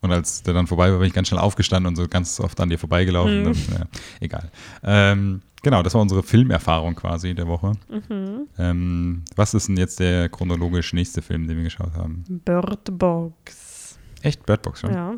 Und 0.02 0.12
als 0.12 0.42
der 0.42 0.54
dann 0.56 0.66
vorbei 0.68 0.92
war, 0.92 0.98
bin 0.98 1.08
ich 1.08 1.14
ganz 1.14 1.28
schnell 1.28 1.40
aufgestanden 1.40 1.88
und 1.90 1.96
so 1.96 2.08
ganz 2.08 2.40
oft 2.40 2.60
an 2.60 2.70
dir 2.70 2.80
vorbeigelaufen. 2.80 3.42
Mhm. 3.42 3.44
Dann, 3.46 3.54
ja, 3.54 3.86
egal. 4.20 4.52
Ähm, 4.84 5.42
genau, 5.62 5.84
das 5.84 5.94
war 5.94 6.02
unsere 6.02 6.24
Filmerfahrung 6.24 6.96
quasi 6.96 7.36
der 7.36 7.48
Woche. 7.48 7.74
Mhm. 7.90 8.48
Ähm, 8.58 9.24
was 9.36 9.54
ist 9.54 9.68
denn 9.68 9.78
jetzt 9.78 10.00
der 10.00 10.28
chronologisch 10.30 10.94
nächste 10.94 11.22
Film, 11.22 11.48
den 11.48 11.58
wir 11.58 11.64
geschaut 11.64 11.94
haben? 11.96 12.24
Bird 12.46 12.98
Box. 12.98 14.00
Echt? 14.24 14.44
Bird 14.46 14.64
Box 14.64 14.80
schon? 14.80 14.92
Ja. 14.92 15.14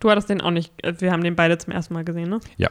Du 0.00 0.10
hattest 0.10 0.28
den 0.28 0.40
auch 0.40 0.50
nicht, 0.50 0.72
äh, 0.84 1.00
wir 1.00 1.12
haben 1.12 1.22
den 1.22 1.36
beide 1.36 1.56
zum 1.58 1.72
ersten 1.72 1.94
Mal 1.94 2.04
gesehen, 2.04 2.30
ne? 2.30 2.40
Ja. 2.56 2.70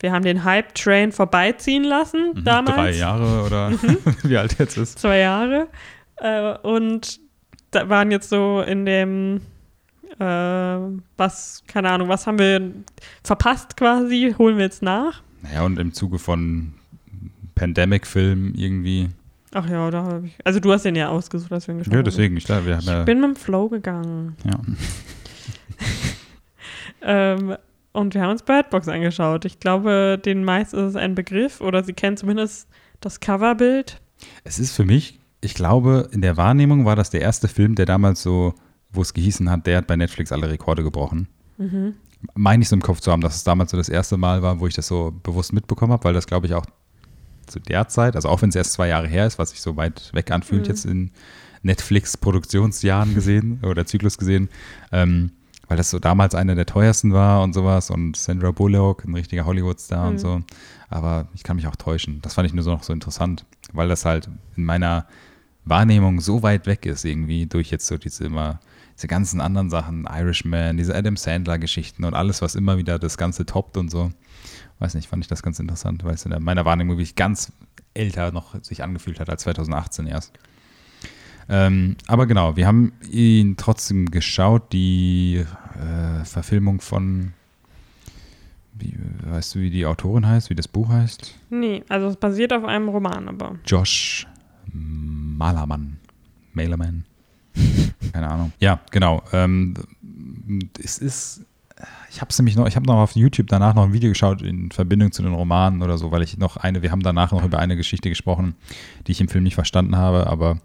Wir 0.00 0.12
haben 0.12 0.24
den 0.24 0.44
Hype-Train 0.44 1.12
vorbeiziehen 1.12 1.84
lassen 1.84 2.32
Mhm, 2.34 2.44
damals. 2.44 2.76
Drei 2.76 2.90
Jahre 2.92 3.44
oder 3.44 3.72
wie 4.22 4.36
alt 4.36 4.58
jetzt 4.58 4.76
ist. 4.76 4.98
Zwei 4.98 5.18
Jahre. 5.18 5.68
Äh, 6.16 6.56
und 6.58 7.20
da 7.70 7.88
waren 7.88 8.10
jetzt 8.10 8.28
so 8.30 8.60
in 8.62 8.86
dem, 8.86 9.40
äh, 10.18 10.24
was, 11.16 11.62
keine 11.66 11.90
Ahnung, 11.90 12.08
was 12.08 12.26
haben 12.26 12.38
wir 12.38 12.72
verpasst 13.24 13.76
quasi, 13.76 14.34
holen 14.38 14.56
wir 14.56 14.64
jetzt 14.64 14.82
nach. 14.82 15.22
Naja, 15.42 15.62
und 15.64 15.78
im 15.78 15.92
Zuge 15.92 16.18
von 16.18 16.74
Pandemic-Film 17.54 18.54
irgendwie. 18.56 19.08
Ach 19.54 19.68
ja, 19.68 19.90
da 19.90 20.02
habe 20.02 20.26
ich. 20.26 20.36
Also 20.44 20.60
du 20.60 20.72
hast 20.72 20.84
den 20.84 20.94
ja 20.94 21.08
ausgesucht, 21.08 21.52
als 21.52 21.66
wir 21.66 21.74
ihn 21.74 21.78
geschaut 21.78 21.94
Ja, 21.94 22.02
deswegen. 22.02 22.36
Ich, 22.36 22.48
wir 22.48 22.56
haben 22.56 22.68
Ich 22.78 22.84
ja, 22.86 23.02
bin 23.04 23.20
mit 23.20 23.30
dem 23.30 23.36
Flow 23.36 23.68
gegangen. 23.68 24.36
ja. 24.44 24.58
Ähm, 27.00 27.56
und 27.98 28.14
wir 28.14 28.22
haben 28.22 28.30
uns 28.30 28.42
Birdbox 28.42 28.88
angeschaut. 28.88 29.44
Ich 29.44 29.60
glaube, 29.60 30.20
den 30.24 30.44
meisten 30.44 30.76
ist 30.76 30.90
es 30.90 30.96
ein 30.96 31.14
Begriff 31.14 31.60
oder 31.60 31.82
sie 31.84 31.92
kennen 31.92 32.16
zumindest 32.16 32.68
das 33.00 33.20
Coverbild. 33.20 34.00
Es 34.44 34.58
ist 34.58 34.74
für 34.74 34.84
mich, 34.84 35.20
ich 35.40 35.54
glaube, 35.54 36.08
in 36.12 36.22
der 36.22 36.36
Wahrnehmung 36.36 36.84
war 36.84 36.96
das 36.96 37.10
der 37.10 37.20
erste 37.20 37.48
Film, 37.48 37.74
der 37.74 37.86
damals 37.86 38.22
so, 38.22 38.54
wo 38.90 39.02
es 39.02 39.14
gehießen 39.14 39.50
hat, 39.50 39.66
der 39.66 39.78
hat 39.78 39.86
bei 39.86 39.96
Netflix 39.96 40.32
alle 40.32 40.48
Rekorde 40.48 40.82
gebrochen. 40.82 41.28
Mhm. 41.58 41.94
Meine 42.34 42.62
ich 42.62 42.68
so 42.68 42.74
im 42.74 42.82
Kopf 42.82 43.00
zu 43.00 43.12
haben, 43.12 43.20
dass 43.20 43.36
es 43.36 43.44
damals 43.44 43.70
so 43.70 43.76
das 43.76 43.88
erste 43.88 44.16
Mal 44.16 44.42
war, 44.42 44.58
wo 44.58 44.66
ich 44.66 44.74
das 44.74 44.88
so 44.88 45.12
bewusst 45.22 45.52
mitbekommen 45.52 45.92
habe, 45.92 46.04
weil 46.04 46.14
das, 46.14 46.26
glaube 46.26 46.46
ich, 46.46 46.54
auch 46.54 46.66
zu 47.46 47.60
der 47.60 47.88
Zeit, 47.88 48.16
also 48.16 48.28
auch 48.28 48.42
wenn 48.42 48.48
es 48.48 48.56
erst 48.56 48.72
zwei 48.72 48.88
Jahre 48.88 49.06
her 49.06 49.26
ist, 49.26 49.38
was 49.38 49.50
sich 49.50 49.60
so 49.60 49.76
weit 49.76 50.10
weg 50.12 50.30
anfühlt, 50.30 50.62
Mhm. 50.62 50.68
jetzt 50.68 50.84
in 50.84 51.10
Netflix-Produktionsjahren 51.62 53.14
gesehen 53.14 53.60
oder 53.64 53.86
Zyklus 53.86 54.18
gesehen, 54.18 54.48
ähm, 54.92 55.30
weil 55.68 55.76
das 55.76 55.90
so 55.90 55.98
damals 55.98 56.34
einer 56.34 56.54
der 56.54 56.66
teuersten 56.66 57.12
war 57.12 57.42
und 57.42 57.52
sowas 57.52 57.90
und 57.90 58.16
Sandra 58.16 58.50
Bullock, 58.50 59.04
ein 59.04 59.14
richtiger 59.14 59.44
Hollywood-Star 59.44 60.04
Mhm. 60.06 60.10
und 60.10 60.18
so. 60.18 60.40
Aber 60.88 61.28
ich 61.34 61.42
kann 61.42 61.56
mich 61.56 61.66
auch 61.66 61.76
täuschen. 61.76 62.20
Das 62.22 62.34
fand 62.34 62.46
ich 62.48 62.54
nur 62.54 62.64
so 62.64 62.70
noch 62.70 62.82
so 62.82 62.92
interessant, 62.92 63.44
weil 63.72 63.88
das 63.88 64.04
halt 64.04 64.28
in 64.56 64.64
meiner 64.64 65.06
Wahrnehmung 65.64 66.20
so 66.20 66.42
weit 66.42 66.66
weg 66.66 66.86
ist, 66.86 67.04
irgendwie 67.04 67.46
durch 67.46 67.70
jetzt 67.70 67.86
so 67.86 67.98
diese 67.98 68.24
immer, 68.24 68.60
diese 68.96 69.06
ganzen 69.08 69.40
anderen 69.40 69.68
Sachen, 69.68 70.08
Irishman, 70.10 70.78
diese 70.78 70.94
Adam 70.94 71.16
Sandler-Geschichten 71.16 72.04
und 72.04 72.14
alles, 72.14 72.40
was 72.40 72.54
immer 72.54 72.78
wieder 72.78 72.98
das 72.98 73.18
Ganze 73.18 73.44
toppt 73.44 73.76
und 73.76 73.90
so. 73.90 74.10
Weiß 74.78 74.94
nicht, 74.94 75.08
fand 75.08 75.22
ich 75.22 75.28
das 75.28 75.42
ganz 75.42 75.58
interessant, 75.60 76.04
weil 76.04 76.14
es 76.14 76.24
in 76.24 76.42
meiner 76.42 76.64
Wahrnehmung 76.64 76.96
wirklich 76.96 77.16
ganz 77.16 77.52
älter 77.94 78.32
noch 78.32 78.54
sich 78.64 78.82
angefühlt 78.82 79.20
hat 79.20 79.28
als 79.28 79.42
2018 79.42 80.06
erst. 80.06 80.32
Ähm, 81.48 81.96
aber 82.06 82.26
genau, 82.26 82.56
wir 82.56 82.66
haben 82.66 82.92
ihn 83.10 83.56
trotzdem 83.56 84.10
geschaut, 84.10 84.72
die 84.72 85.44
äh, 85.80 86.24
Verfilmung 86.24 86.80
von, 86.80 87.32
wie, 88.74 88.94
weißt 89.24 89.54
du, 89.54 89.60
wie 89.60 89.70
die 89.70 89.86
Autorin 89.86 90.26
heißt, 90.26 90.50
wie 90.50 90.54
das 90.54 90.68
Buch 90.68 90.88
heißt? 90.90 91.34
Nee, 91.50 91.82
also 91.88 92.08
es 92.08 92.16
basiert 92.16 92.52
auf 92.52 92.64
einem 92.64 92.88
Roman, 92.88 93.28
aber. 93.28 93.56
Josh 93.64 94.26
Malermann. 94.72 95.98
Malerman. 96.52 97.04
Keine 98.12 98.28
Ahnung. 98.28 98.52
Ja, 98.60 98.80
genau. 98.90 99.22
Ähm, 99.32 99.74
es 100.82 100.98
ist, 100.98 101.46
ich 102.10 102.20
habe 102.20 102.32
nämlich 102.38 102.56
noch, 102.56 102.66
ich 102.66 102.76
habe 102.76 102.86
noch 102.86 102.96
auf 102.96 103.12
YouTube 103.16 103.46
danach 103.48 103.74
noch 103.74 103.84
ein 103.84 103.92
Video 103.92 104.10
geschaut 104.10 104.42
in 104.42 104.70
Verbindung 104.70 105.12
zu 105.12 105.22
den 105.22 105.32
Romanen 105.32 105.82
oder 105.82 105.96
so, 105.96 106.10
weil 106.10 106.22
ich 106.22 106.36
noch 106.36 106.56
eine, 106.58 106.82
wir 106.82 106.90
haben 106.90 107.02
danach 107.02 107.32
noch 107.32 107.44
über 107.44 107.58
eine 107.58 107.76
Geschichte 107.76 108.08
gesprochen, 108.08 108.54
die 109.06 109.12
ich 109.12 109.20
im 109.20 109.28
Film 109.28 109.44
nicht 109.44 109.54
verstanden 109.54 109.96
habe, 109.96 110.26
aber 110.26 110.58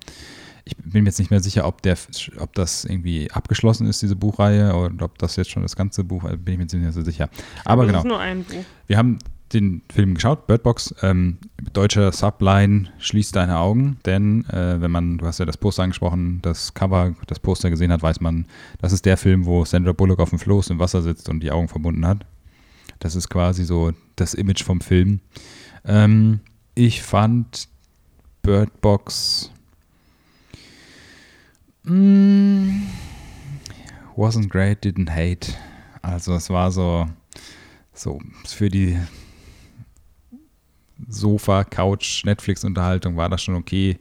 ich 0.65 0.77
bin 0.77 1.03
mir 1.03 1.09
jetzt 1.09 1.19
nicht 1.19 1.31
mehr 1.31 1.41
sicher, 1.41 1.65
ob, 1.67 1.81
der, 1.81 1.97
ob 2.39 2.53
das 2.53 2.85
irgendwie 2.85 3.29
abgeschlossen 3.31 3.87
ist, 3.87 4.01
diese 4.01 4.15
Buchreihe, 4.15 4.73
oder 4.75 5.05
ob 5.05 5.17
das 5.17 5.35
jetzt 5.35 5.51
schon 5.51 5.63
das 5.63 5.75
ganze 5.75 6.03
Buch, 6.03 6.23
bin 6.23 6.53
ich 6.53 6.57
mir 6.57 6.63
jetzt 6.63 6.73
nicht 6.73 6.83
mehr 6.83 6.93
so 6.93 7.03
sicher. 7.03 7.29
Aber 7.65 7.83
das 7.83 7.91
genau. 7.91 7.99
ist 7.99 8.05
nur 8.05 8.19
ein 8.19 8.43
Buch. 8.43 8.63
Wir 8.87 8.97
haben 8.97 9.19
den 9.53 9.81
Film 9.91 10.15
geschaut, 10.15 10.47
Bird 10.47 10.63
Box. 10.63 10.95
Ähm, 11.01 11.37
deutscher 11.73 12.11
Subline, 12.11 12.89
schließ 12.97 13.31
deine 13.31 13.59
Augen, 13.59 13.97
denn 14.05 14.45
äh, 14.49 14.81
wenn 14.81 14.89
man, 14.91 15.17
du 15.17 15.25
hast 15.25 15.39
ja 15.39 15.45
das 15.45 15.57
Poster 15.57 15.83
angesprochen, 15.83 16.39
das 16.41 16.73
Cover, 16.73 17.13
das 17.27 17.39
Poster 17.39 17.69
gesehen 17.69 17.91
hat, 17.91 18.01
weiß 18.01 18.21
man, 18.21 18.45
das 18.81 18.93
ist 18.93 19.05
der 19.05 19.17
Film, 19.17 19.45
wo 19.45 19.65
Sandra 19.65 19.91
Bullock 19.91 20.19
auf 20.19 20.29
dem 20.29 20.39
Floß 20.39 20.69
im 20.69 20.79
Wasser 20.79 21.01
sitzt 21.01 21.29
und 21.29 21.41
die 21.41 21.51
Augen 21.51 21.67
verbunden 21.67 22.07
hat. 22.07 22.25
Das 22.99 23.15
ist 23.15 23.29
quasi 23.29 23.65
so 23.65 23.91
das 24.15 24.33
Image 24.33 24.63
vom 24.63 24.81
Film. 24.81 25.19
Ähm, 25.85 26.39
ich 26.73 27.03
fand 27.03 27.67
Bird 28.41 28.81
Box 28.81 29.51
mm, 31.85 32.81
wasn't 34.15 34.49
great, 34.49 34.83
didn't 34.83 35.09
hate. 35.09 35.53
Also 36.01 36.33
es 36.33 36.49
war 36.49 36.71
so, 36.71 37.07
so 37.93 38.19
für 38.45 38.69
die 38.69 38.97
Sofa, 41.07 41.63
Couch, 41.63 42.23
Netflix-Unterhaltung 42.25 43.15
war 43.17 43.29
das 43.29 43.43
schon 43.43 43.55
okay. 43.55 43.97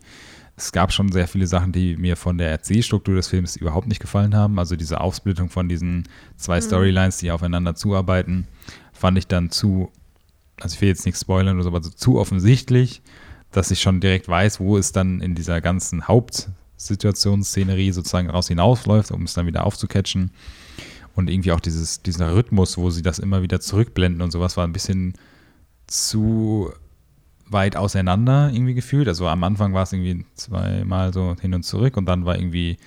Es 0.57 0.73
gab 0.73 0.93
schon 0.93 1.11
sehr 1.11 1.27
viele 1.27 1.47
Sachen, 1.47 1.73
die 1.73 1.97
mir 1.97 2.17
von 2.17 2.39
der 2.39 2.51
Erzählstruktur 2.51 3.15
des 3.15 3.29
Films 3.29 3.57
überhaupt 3.57 3.89
nicht 3.89 4.01
gefallen 4.01 4.35
haben. 4.37 4.59
Also 4.59 4.77
diese 4.77 5.01
Aufsplittung 5.01 5.49
von 5.49 5.69
diesen 5.69 6.09
zwei 6.37 6.57
mhm. 6.57 6.63
Storylines, 6.63 7.19
die 7.19 7.31
aufeinander 7.31 7.75
zuarbeiten, 7.75 8.47
fand 8.93 9.19
ich 9.19 9.27
dann 9.27 9.51
zu, 9.51 9.91
also 10.61 10.75
ich 10.75 10.81
will 10.81 10.89
jetzt 10.89 11.07
nichts 11.07 11.23
spoilern 11.23 11.61
aber 11.61 11.83
so 11.83 11.91
zu 11.91 12.19
offensichtlich, 12.19 13.03
dass 13.51 13.71
ich 13.71 13.81
schon 13.81 14.01
direkt 14.01 14.29
weiß, 14.29 14.61
wo 14.61 14.77
es 14.77 14.93
dann 14.93 15.21
in 15.21 15.35
dieser 15.35 15.61
ganzen 15.61 16.09
Hauptsituationsszenerie 16.83 17.93
sozusagen 17.93 18.29
raus 18.29 18.49
hinausläuft, 18.49 19.13
um 19.13 19.23
es 19.23 19.35
dann 19.35 19.47
wieder 19.47 19.65
aufzucatchen. 19.65 20.33
Und 21.15 21.31
irgendwie 21.31 21.53
auch 21.53 21.61
dieses, 21.61 22.03
dieser 22.03 22.35
Rhythmus, 22.35 22.77
wo 22.79 22.91
sie 22.91 23.03
das 23.03 23.19
immer 23.19 23.43
wieder 23.43 23.61
zurückblenden 23.61 24.23
und 24.23 24.31
sowas, 24.31 24.57
war 24.57 24.67
ein 24.67 24.73
bisschen 24.73 25.15
zu 25.87 26.73
weit 27.47 27.77
auseinander 27.77 28.51
irgendwie 28.53 28.75
gefühlt. 28.75 29.09
Also 29.09 29.29
am 29.29 29.45
Anfang 29.45 29.75
war 29.75 29.83
es 29.83 29.93
irgendwie 29.93 30.25
zweimal 30.35 31.13
so 31.13 31.37
hin 31.41 31.55
und 31.55 31.65
zurück 31.65 31.97
und 31.99 32.07
dann 32.07 32.25
war 32.25 32.37
irgendwie, 32.37 32.79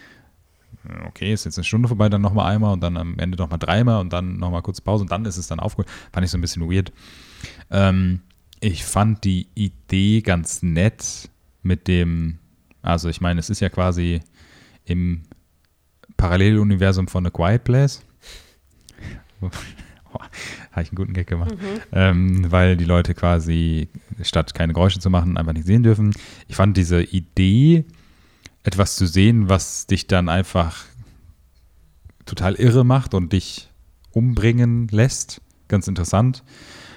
okay, 1.08 1.32
ist 1.32 1.46
jetzt 1.46 1.58
eine 1.58 1.64
Stunde 1.64 1.88
vorbei, 1.88 2.10
dann 2.10 2.22
nochmal 2.22 2.52
einmal 2.52 2.74
und 2.74 2.82
dann 2.82 2.98
am 2.98 3.20
Ende 3.20 3.38
nochmal 3.38 3.60
dreimal 3.60 4.02
und 4.02 4.12
dann 4.12 4.38
nochmal 4.38 4.64
kurz 4.64 4.82
Pause 4.82 5.04
und 5.04 5.12
dann 5.12 5.24
ist 5.26 5.38
es 5.38 5.48
dann 5.48 5.60
aufgeholt. 5.60 5.88
Fand 6.12 6.26
ich 6.26 6.32
so 6.32 6.38
ein 6.38 6.42
bisschen 6.42 6.70
weird. 6.70 6.92
Ähm, 7.70 8.22
ich 8.60 8.84
fand 8.86 9.24
die 9.24 9.48
Idee 9.54 10.22
ganz 10.22 10.64
nett 10.64 11.30
mit 11.62 11.88
dem, 11.88 12.40
also 12.86 13.10
ich 13.10 13.22
meine, 13.22 13.40
es 13.40 13.50
ist 13.50 13.60
ja 13.60 13.70
quasi 13.70 14.22
im 14.86 15.24
Paralleluniversum 16.18 17.08
von 17.08 17.26
A 17.26 17.30
Quiet 17.30 17.64
Place. 17.64 18.04
habe 20.72 20.84
ich 20.84 20.90
einen 20.90 20.96
guten 20.96 21.14
Gag 21.14 21.28
gemacht, 21.28 21.52
mhm. 21.52 21.82
ähm, 21.92 22.52
weil 22.52 22.78
die 22.78 22.86
Leute 22.86 23.14
quasi 23.14 23.90
statt 24.22 24.54
keine 24.54 24.74
Geräusche 24.74 25.00
zu 25.00 25.10
machen 25.10 25.38
einfach 25.38 25.54
nicht 25.54 25.66
sehen 25.66 25.84
dürfen. 25.84 26.14
Ich 26.48 26.56
fand 26.56 26.78
diese 26.78 27.02
Idee, 27.02 27.86
etwas 28.64 28.96
zu 28.96 29.08
sehen, 29.08 29.50
was 29.50 29.88
dich 29.88 30.08
dann 30.08 30.30
einfach 30.30 30.86
total 32.26 32.56
irre 32.56 32.84
macht 32.84 33.14
und 33.14 33.34
dich 33.34 33.70
umbringen 34.12 34.88
lässt, 34.90 35.42
ganz 35.68 35.88
interessant. 35.88 36.44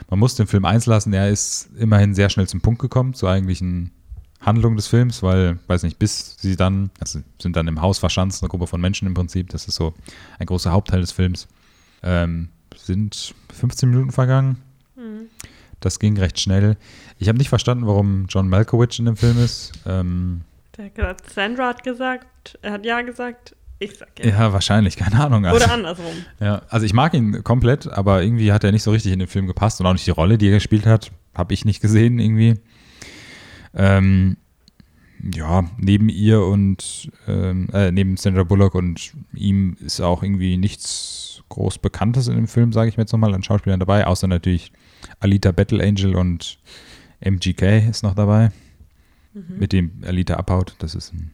Man 0.09 0.19
muss 0.19 0.35
den 0.37 0.47
Film 0.47 0.65
eins 0.65 0.87
lassen, 0.87 1.13
er 1.13 1.29
ist 1.29 1.71
immerhin 1.79 2.15
sehr 2.15 2.31
schnell 2.31 2.49
zum 2.49 2.61
Punkt 2.61 2.81
gekommen, 2.81 3.15
zur 3.15 3.31
eigentlichen 3.31 3.91
Handlung 4.41 4.77
des 4.77 4.87
Films, 4.87 5.23
weil, 5.23 5.59
weiß 5.67 5.83
nicht, 5.83 5.99
bis 5.99 6.37
sie 6.39 6.57
dann, 6.57 6.91
also 7.01 7.21
sind 7.41 7.57
dann 7.57 7.67
im 7.69 7.81
Haus 7.81 7.99
verschanzt, 7.99 8.43
eine 8.43 8.49
Gruppe 8.49 8.67
von 8.67 8.81
Menschen 8.81 9.07
im 9.09 9.15
Prinzip, 9.15 9.49
das 9.51 9.67
ist 9.67 9.75
so 9.75 9.95
ein 10.39 10.47
großer 10.47 10.71
Hauptteil 10.71 11.01
des 11.01 11.13
Films. 11.13 11.49
Ähm, 12.03 12.49
sind 12.77 13.35
15 13.53 13.91
Minuten 13.91 14.13
vergangen. 14.13 14.59
Mhm. 14.97 15.27
Das 15.81 15.99
ging 15.99 16.17
recht 16.19 16.39
schnell. 16.41 16.77
Ich 17.19 17.29
habe 17.29 17.39
nicht 17.39 17.49
verstanden, 17.49 17.87
warum 17.87 18.27
John 18.29 18.49
Malkovich 18.49 18.99
in 18.99 19.07
dem 19.07 19.17
Film 19.17 19.39
ist. 19.43 19.73
Ähm, 19.87 20.43
Der 20.77 20.87
hat 20.87 20.95
gesagt, 20.95 21.31
Sandra 21.31 21.69
hat 21.69 21.85
gesagt, 21.85 22.59
er 22.63 22.73
hat 22.73 22.85
ja 22.85 23.01
gesagt, 23.03 23.55
ich 23.81 23.97
sag 23.97 24.09
ja. 24.19 24.27
Ja, 24.31 24.53
wahrscheinlich, 24.53 24.97
keine 24.97 25.21
Ahnung. 25.25 25.47
Also, 25.47 25.65
Oder 25.65 25.73
andersrum. 25.75 26.13
Ja, 26.41 26.63
also 26.69 26.85
ich 26.87 26.93
mag 26.95 27.15
ihn 27.15 27.45
komplett, 27.45 27.87
aber 27.89 28.23
irgendwie 28.23 28.53
hat 28.53 28.65
er 28.65 28.73
nicht 28.73 28.83
so 28.83 28.91
richtig 28.91 29.13
in 29.13 29.19
den 29.21 29.29
Film 29.29 29.47
gepasst 29.47 29.81
und 29.81 29.87
auch 29.87 29.93
nicht 29.93 30.07
die 30.07 30.11
Rolle, 30.13 30.37
die 30.39 30.49
er 30.49 30.55
gespielt 30.55 30.87
hat, 30.87 31.11
habe 31.35 31.55
ich 31.55 31.65
nicht 31.65 31.81
gesehen 31.81 32.19
irgendwie. 32.19 32.55
Ähm, 33.75 34.37
ja, 35.35 35.69
neben 35.79 36.09
ihr 36.09 36.43
und 36.43 37.11
ähm, 37.27 37.69
äh, 37.73 37.91
neben 37.91 38.17
Sandra 38.17 38.45
Bullock 38.45 38.75
und 38.75 39.13
ihm 39.35 39.77
ist 39.81 40.01
auch 40.01 40.23
irgendwie 40.23 40.57
nichts 40.57 41.43
groß 41.49 41.79
Bekanntes 41.79 42.29
in 42.29 42.37
dem 42.37 42.47
Film, 42.47 42.73
sage 42.73 42.89
ich 42.89 42.97
mir 42.97 43.03
jetzt 43.03 43.13
nochmal, 43.13 43.35
an 43.35 43.43
Schauspielern 43.43 43.81
dabei, 43.81 44.07
außer 44.07 44.29
natürlich 44.29 44.73
Alita 45.21 45.51
Battle 45.53 45.83
Angel 45.83 46.15
und 46.15 46.59
MGK 47.21 47.89
ist 47.89 48.03
noch 48.03 48.15
dabei, 48.15 48.53
mhm. 49.35 49.59
mit 49.59 49.73
dem 49.73 50.03
Alita 50.05 50.35
abhaut. 50.35 50.77
Das 50.79 50.95
ist 50.95 51.13
ein 51.13 51.33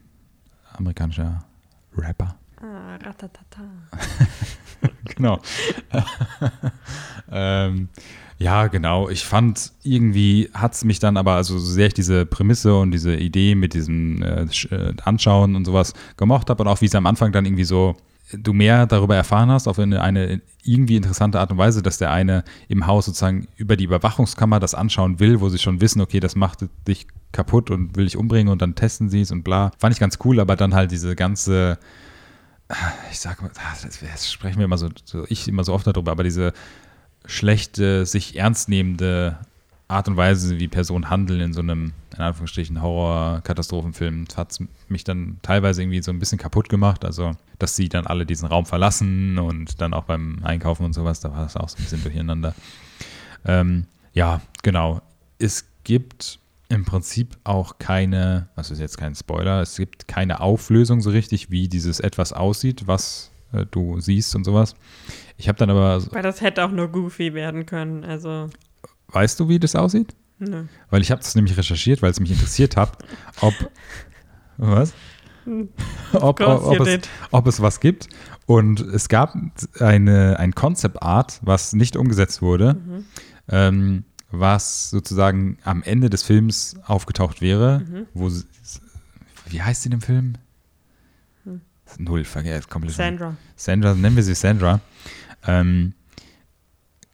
amerikanischer 0.72 1.44
Rapper. 1.96 2.36
Ah, 2.60 2.96
ratatata. 2.96 3.62
genau. 5.04 5.40
ähm, 7.30 7.88
ja, 8.44 8.66
genau. 8.66 9.08
Ich 9.08 9.24
fand 9.24 9.72
irgendwie 9.84 10.50
hat 10.52 10.74
es 10.74 10.84
mich 10.84 10.98
dann 10.98 11.16
aber, 11.16 11.32
also 11.32 11.58
so 11.58 11.72
sehr 11.72 11.86
ich 11.86 11.94
diese 11.94 12.26
Prämisse 12.26 12.76
und 12.78 12.90
diese 12.90 13.16
Idee 13.16 13.54
mit 13.54 13.72
diesem 13.72 14.22
äh, 14.22 14.42
äh 14.42 14.92
Anschauen 15.02 15.56
und 15.56 15.64
sowas 15.64 15.94
gemocht 16.18 16.50
habe 16.50 16.62
und 16.62 16.68
auch 16.68 16.82
wie 16.82 16.84
es 16.84 16.94
am 16.94 17.06
Anfang 17.06 17.32
dann 17.32 17.46
irgendwie 17.46 17.64
so 17.64 17.96
du 18.32 18.52
mehr 18.52 18.86
darüber 18.86 19.16
erfahren 19.16 19.50
hast, 19.50 19.66
auf 19.66 19.78
eine, 19.78 20.02
eine, 20.02 20.42
irgendwie 20.62 20.96
interessante 20.96 21.40
Art 21.40 21.52
und 21.52 21.58
Weise, 21.58 21.82
dass 21.82 21.96
der 21.96 22.10
eine 22.10 22.44
im 22.68 22.86
Haus 22.86 23.06
sozusagen 23.06 23.48
über 23.56 23.76
die 23.76 23.84
Überwachungskammer 23.84 24.60
das 24.60 24.74
anschauen 24.74 25.20
will, 25.20 25.40
wo 25.40 25.48
sie 25.48 25.58
schon 25.58 25.80
wissen, 25.80 26.02
okay, 26.02 26.20
das 26.20 26.36
macht 26.36 26.66
dich 26.86 27.06
kaputt 27.32 27.70
und 27.70 27.96
will 27.96 28.04
dich 28.04 28.18
umbringen 28.18 28.52
und 28.52 28.60
dann 28.60 28.74
testen 28.74 29.08
sie 29.08 29.22
es 29.22 29.30
und 29.30 29.42
bla. 29.42 29.72
Fand 29.78 29.94
ich 29.94 30.00
ganz 30.00 30.18
cool, 30.22 30.38
aber 30.38 30.56
dann 30.56 30.74
halt 30.74 30.90
diese 30.90 31.16
ganze, 31.16 31.78
ich 33.10 33.20
sag 33.20 33.40
mal, 33.40 33.50
das 33.54 34.32
sprechen 34.32 34.58
wir 34.58 34.66
immer 34.66 34.78
so, 34.78 34.88
ich 35.28 35.48
immer 35.48 35.64
so 35.64 35.72
oft 35.72 35.86
darüber, 35.86 36.12
aber 36.12 36.24
diese 36.24 36.52
schlechte, 37.26 38.06
sich 38.06 38.36
ernst 38.36 38.68
nehmende 38.68 39.38
Art 39.88 40.08
und 40.08 40.16
Weise, 40.16 40.58
wie 40.58 40.68
Personen 40.68 41.10
handeln 41.10 41.40
in 41.40 41.52
so 41.52 41.60
einem, 41.60 41.92
in 42.14 42.20
Anführungsstrichen, 42.20 42.80
Horror-Katastrophenfilm, 42.80 44.26
hat 44.36 44.58
mich 44.88 45.04
dann 45.04 45.38
teilweise 45.42 45.82
irgendwie 45.82 46.02
so 46.02 46.10
ein 46.10 46.18
bisschen 46.18 46.38
kaputt 46.38 46.68
gemacht. 46.68 47.04
Also, 47.04 47.32
dass 47.58 47.76
sie 47.76 47.88
dann 47.88 48.06
alle 48.06 48.24
diesen 48.24 48.48
Raum 48.48 48.66
verlassen 48.66 49.38
und 49.38 49.80
dann 49.80 49.92
auch 49.92 50.04
beim 50.04 50.40
Einkaufen 50.42 50.84
und 50.84 50.94
sowas, 50.94 51.20
da 51.20 51.32
war 51.32 51.42
das 51.42 51.56
auch 51.56 51.68
so 51.68 51.76
ein 51.76 51.84
bisschen 51.84 52.02
durcheinander. 52.02 52.54
Ähm, 53.44 53.86
ja, 54.14 54.40
genau. 54.62 55.02
Es 55.38 55.66
gibt 55.84 56.38
im 56.68 56.84
Prinzip 56.84 57.36
auch 57.44 57.78
keine, 57.78 58.48
das 58.56 58.70
ist 58.70 58.80
jetzt 58.80 58.96
kein 58.96 59.14
Spoiler, 59.14 59.60
es 59.60 59.76
gibt 59.76 60.08
keine 60.08 60.40
Auflösung 60.40 61.02
so 61.02 61.10
richtig, 61.10 61.50
wie 61.50 61.68
dieses 61.68 62.00
etwas 62.00 62.32
aussieht, 62.32 62.86
was 62.86 63.30
äh, 63.54 63.66
du 63.70 64.00
siehst 64.00 64.34
und 64.34 64.44
sowas. 64.44 64.74
Ich 65.36 65.48
habe 65.48 65.58
dann 65.58 65.70
aber. 65.70 66.02
Weil 66.12 66.22
das 66.22 66.40
hätte 66.40 66.64
auch 66.64 66.70
nur 66.70 66.88
Goofy 66.88 67.34
werden 67.34 67.66
können, 67.66 68.04
also. 68.04 68.48
Weißt 69.08 69.38
du, 69.38 69.48
wie 69.48 69.58
das 69.58 69.76
aussieht? 69.76 70.14
Nö. 70.38 70.64
Weil 70.90 71.02
ich 71.02 71.10
habe 71.10 71.22
das 71.22 71.34
nämlich 71.34 71.56
recherchiert, 71.56 72.02
weil 72.02 72.10
es 72.10 72.20
mich 72.20 72.30
interessiert 72.30 72.76
hat, 72.76 72.98
ob 73.40 73.54
was? 74.56 74.92
ob, 76.12 76.40
ob, 76.40 76.40
ob, 76.40 76.80
es, 76.80 77.00
ob, 77.30 77.46
es, 77.46 77.60
was 77.60 77.80
gibt. 77.80 78.08
Und 78.46 78.80
es 78.80 79.08
gab 79.08 79.36
eine, 79.78 80.38
ein 80.38 80.54
Concept 80.54 81.02
Art, 81.02 81.40
was 81.42 81.74
nicht 81.74 81.96
umgesetzt 81.96 82.42
wurde, 82.42 82.74
mhm. 82.74 83.04
ähm, 83.48 84.04
was 84.30 84.90
sozusagen 84.90 85.58
am 85.64 85.82
Ende 85.82 86.10
des 86.10 86.22
Films 86.22 86.76
aufgetaucht 86.86 87.40
wäre, 87.40 87.80
mhm. 87.80 88.06
wo 88.14 88.30
wie 89.46 89.62
heißt 89.62 89.82
sie 89.82 89.88
in 89.88 89.92
dem 89.92 90.00
Film? 90.00 90.34
Null, 91.98 92.24
vergessen, 92.24 92.68
komplett. 92.68 92.94
Sandra. 92.94 93.36
Sandra, 93.56 93.94
nennen 93.94 94.16
wir 94.16 94.22
sie 94.22 94.34
Sandra. 94.34 94.80
Ähm, 95.46 95.94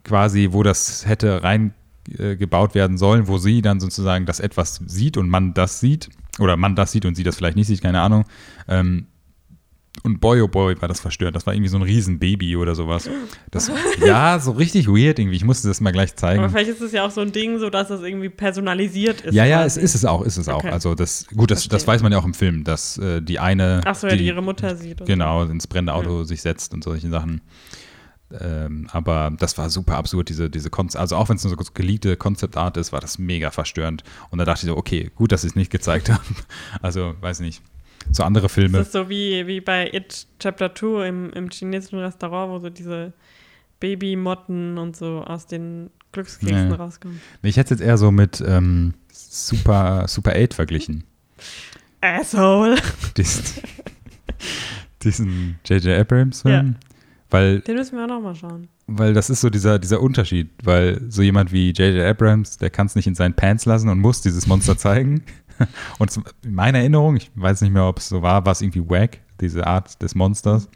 quasi, 0.04 0.48
wo 0.52 0.62
das 0.62 1.06
hätte 1.06 1.42
rein 1.42 1.74
äh, 2.18 2.36
werden 2.38 2.98
sollen, 2.98 3.28
wo 3.28 3.38
sie 3.38 3.62
dann 3.62 3.80
sozusagen 3.80 4.26
das 4.26 4.40
etwas 4.40 4.80
sieht 4.86 5.16
und 5.16 5.28
man 5.28 5.54
das 5.54 5.80
sieht, 5.80 6.10
oder 6.38 6.56
man 6.56 6.76
das 6.76 6.92
sieht 6.92 7.04
und 7.04 7.14
sie 7.14 7.24
das 7.24 7.36
vielleicht 7.36 7.56
nicht 7.56 7.66
sieht, 7.66 7.82
keine 7.82 8.00
Ahnung. 8.00 8.24
Ähm, 8.68 9.06
und 10.02 10.20
boy, 10.20 10.40
oh 10.40 10.48
boy, 10.48 10.80
war 10.80 10.88
das 10.88 11.00
verstört. 11.00 11.34
Das 11.34 11.46
war 11.46 11.54
irgendwie 11.54 11.68
so 11.68 11.76
ein 11.76 11.82
Riesenbaby 11.82 12.56
oder 12.56 12.74
sowas. 12.74 13.10
Das, 13.50 13.70
ja, 14.04 14.38
so 14.38 14.52
richtig 14.52 14.88
weird 14.88 15.18
irgendwie. 15.18 15.36
Ich 15.36 15.44
musste 15.44 15.68
das 15.68 15.80
mal 15.80 15.90
gleich 15.90 16.16
zeigen. 16.16 16.40
Aber 16.40 16.50
vielleicht 16.50 16.70
ist 16.70 16.80
es 16.80 16.92
ja 16.92 17.04
auch 17.04 17.10
so 17.10 17.20
ein 17.20 17.32
Ding, 17.32 17.58
so 17.58 17.68
dass 17.68 17.88
das 17.88 18.00
irgendwie 18.00 18.30
personalisiert 18.30 19.20
ist. 19.22 19.34
Ja, 19.34 19.44
ja, 19.44 19.64
es 19.64 19.76
ist 19.76 19.94
es 19.94 20.04
auch, 20.04 20.22
ist 20.22 20.38
es 20.38 20.48
okay. 20.48 20.68
auch. 20.68 20.72
Also 20.72 20.94
das, 20.94 21.26
gut, 21.26 21.50
das, 21.50 21.68
das 21.68 21.86
weiß 21.86 22.02
man 22.02 22.12
ja 22.12 22.18
auch 22.18 22.24
im 22.24 22.34
Film, 22.34 22.64
dass 22.64 22.96
äh, 22.98 23.20
die 23.20 23.38
eine. 23.38 23.82
Ach 23.84 23.94
so, 23.94 24.06
die, 24.06 24.14
ja, 24.14 24.18
die 24.18 24.26
ihre 24.26 24.42
Mutter 24.42 24.74
sieht. 24.76 25.04
Genau, 25.04 25.42
ins 25.44 25.66
brennende 25.66 25.92
Auto 25.92 26.20
ja. 26.20 26.24
sich 26.24 26.40
setzt 26.40 26.72
und 26.72 26.82
solche 26.82 27.08
Sachen. 27.10 27.42
Ähm, 28.40 28.86
aber 28.92 29.32
das 29.38 29.58
war 29.58 29.68
super 29.70 29.96
absurd, 29.96 30.28
diese, 30.28 30.48
diese 30.48 30.70
Konzept, 30.70 31.00
also 31.00 31.16
auch 31.16 31.28
wenn 31.28 31.36
es 31.36 31.44
eine 31.44 31.56
so 31.56 31.64
geleakte 31.74 32.16
Konzeptart 32.16 32.76
ist, 32.76 32.92
war 32.92 33.00
das 33.00 33.18
mega 33.18 33.50
verstörend. 33.50 34.04
Und 34.30 34.38
da 34.38 34.44
dachte 34.44 34.64
ich 34.64 34.70
so, 34.70 34.76
okay, 34.76 35.10
gut, 35.16 35.32
dass 35.32 35.42
sie 35.42 35.48
es 35.48 35.56
nicht 35.56 35.70
gezeigt 35.70 36.10
haben. 36.12 36.36
Also, 36.80 37.14
weiß 37.20 37.40
nicht. 37.40 37.60
So 38.12 38.22
andere 38.24 38.48
Filme. 38.48 38.78
Das 38.78 38.88
ist 38.88 38.92
so 38.92 39.08
wie, 39.08 39.46
wie 39.46 39.60
bei 39.60 39.88
It 39.92 40.26
Chapter 40.38 40.74
2 40.74 41.08
im, 41.08 41.30
im 41.32 41.50
chinesischen 41.50 41.98
Restaurant, 42.00 42.50
wo 42.52 42.58
so 42.58 42.70
diese 42.70 43.12
Babymotten 43.78 44.78
und 44.78 44.96
so 44.96 45.22
aus 45.22 45.46
den 45.46 45.90
Glückskeksen 46.12 46.70
Ja. 46.70 46.74
rauskommen. 46.76 47.20
Ich 47.42 47.56
hätte 47.56 47.74
es 47.74 47.80
jetzt 47.80 47.86
eher 47.86 47.98
so 47.98 48.10
mit 48.10 48.42
ähm, 48.46 48.94
Super, 49.12 50.06
Super 50.08 50.32
8 50.36 50.54
verglichen. 50.54 51.04
Asshole. 52.00 52.76
Diesen, 53.16 53.62
diesen 55.02 55.58
J.J. 55.66 55.98
Abrams-Film. 56.00 56.76
Weil, 57.30 57.60
Den 57.60 57.76
müssen 57.76 57.96
wir 57.96 58.04
auch 58.04 58.08
nochmal 58.08 58.34
schauen. 58.34 58.68
weil 58.88 59.14
das 59.14 59.30
ist 59.30 59.40
so 59.40 59.50
dieser, 59.50 59.78
dieser 59.78 60.00
Unterschied, 60.00 60.50
weil 60.64 61.00
so 61.10 61.22
jemand 61.22 61.52
wie 61.52 61.70
J.J. 61.70 62.04
Abrams, 62.04 62.56
der 62.58 62.70
kann 62.70 62.86
es 62.86 62.96
nicht 62.96 63.06
in 63.06 63.14
seinen 63.14 63.34
Pants 63.34 63.66
lassen 63.66 63.88
und 63.88 64.00
muss 64.00 64.20
dieses 64.20 64.46
Monster 64.46 64.76
zeigen. 64.76 65.22
Und 65.98 66.16
in 66.44 66.54
meiner 66.54 66.78
Erinnerung, 66.78 67.16
ich 67.16 67.30
weiß 67.34 67.60
nicht 67.62 67.72
mehr, 67.72 67.84
ob 67.86 67.98
es 67.98 68.08
so 68.08 68.22
war, 68.22 68.44
war 68.44 68.52
es 68.52 68.60
irgendwie 68.62 68.88
wack, 68.88 69.18
diese 69.40 69.66
Art 69.66 70.00
des 70.02 70.14
Monsters. 70.14 70.68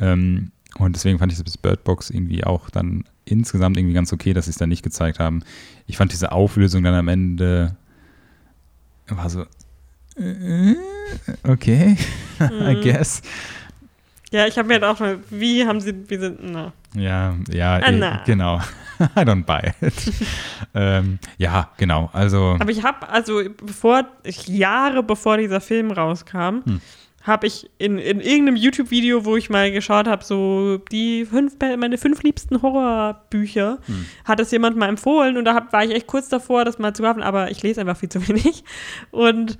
Ähm, 0.00 0.50
und 0.78 0.94
deswegen 0.94 1.18
fand 1.18 1.32
ich 1.32 1.42
das 1.42 1.56
Bird 1.58 1.82
Box 1.84 2.10
irgendwie 2.10 2.44
auch 2.44 2.70
dann 2.70 3.04
insgesamt 3.24 3.76
irgendwie 3.76 3.94
ganz 3.94 4.12
okay, 4.12 4.32
dass 4.32 4.44
sie 4.46 4.52
es 4.52 4.58
dann 4.58 4.68
nicht 4.68 4.82
gezeigt 4.82 5.18
haben. 5.18 5.42
Ich 5.86 5.96
fand 5.96 6.12
diese 6.12 6.30
Auflösung 6.32 6.82
dann 6.84 6.94
am 6.94 7.08
Ende 7.08 7.76
war 9.08 9.28
so, 9.30 9.42
äh, 10.16 10.74
okay, 11.44 11.96
I 12.40 12.74
Mhm. 12.74 12.80
guess. 12.82 13.22
Ja, 14.30 14.46
ich 14.46 14.58
habe 14.58 14.68
mir 14.68 14.74
halt 14.74 14.84
auch 14.84 15.00
mal, 15.00 15.18
wie 15.30 15.64
haben 15.66 15.80
sie, 15.80 15.94
wie 16.08 16.18
sind, 16.18 16.38
na. 16.42 16.72
Ja, 16.94 17.34
ja, 17.50 17.76
Ah, 17.82 17.90
na. 17.90 18.22
genau. 18.26 18.60
I 19.16 19.20
don't 19.20 19.44
buy 19.44 19.72
it. 19.80 19.94
ähm, 20.74 21.18
ja, 21.36 21.70
genau. 21.76 22.10
Also, 22.12 22.56
Aber 22.58 22.70
ich 22.70 22.82
habe, 22.82 23.08
also 23.08 23.40
bevor, 23.64 24.04
Jahre 24.46 25.02
bevor 25.02 25.36
dieser 25.38 25.60
Film 25.60 25.90
rauskam, 25.90 26.62
Hm. 26.64 26.80
habe 27.22 27.46
ich 27.46 27.68
in, 27.78 27.98
in 27.98 28.20
irgendeinem 28.20 28.56
YouTube-Video, 28.56 29.24
wo 29.24 29.36
ich 29.36 29.50
mal 29.50 29.70
geschaut 29.70 30.06
habe, 30.08 30.24
so 30.24 30.78
die 30.90 31.24
fünf, 31.26 31.54
meine 31.78 31.98
fünf 31.98 32.22
liebsten 32.22 32.62
Horrorbücher, 32.62 33.78
Hm. 33.86 34.06
hat 34.24 34.40
es 34.40 34.50
jemand 34.50 34.76
mal 34.76 34.88
empfohlen 34.88 35.36
und 35.36 35.44
da 35.44 35.54
hab, 35.54 35.72
war 35.72 35.84
ich 35.84 35.92
echt 35.94 36.06
kurz 36.06 36.28
davor, 36.28 36.64
das 36.64 36.78
mal 36.78 36.94
zu 36.94 37.02
kaufen, 37.02 37.22
aber 37.22 37.50
ich 37.50 37.62
lese 37.62 37.80
einfach 37.80 37.96
viel 37.96 38.08
zu 38.08 38.26
wenig. 38.28 38.64
Und 39.10 39.58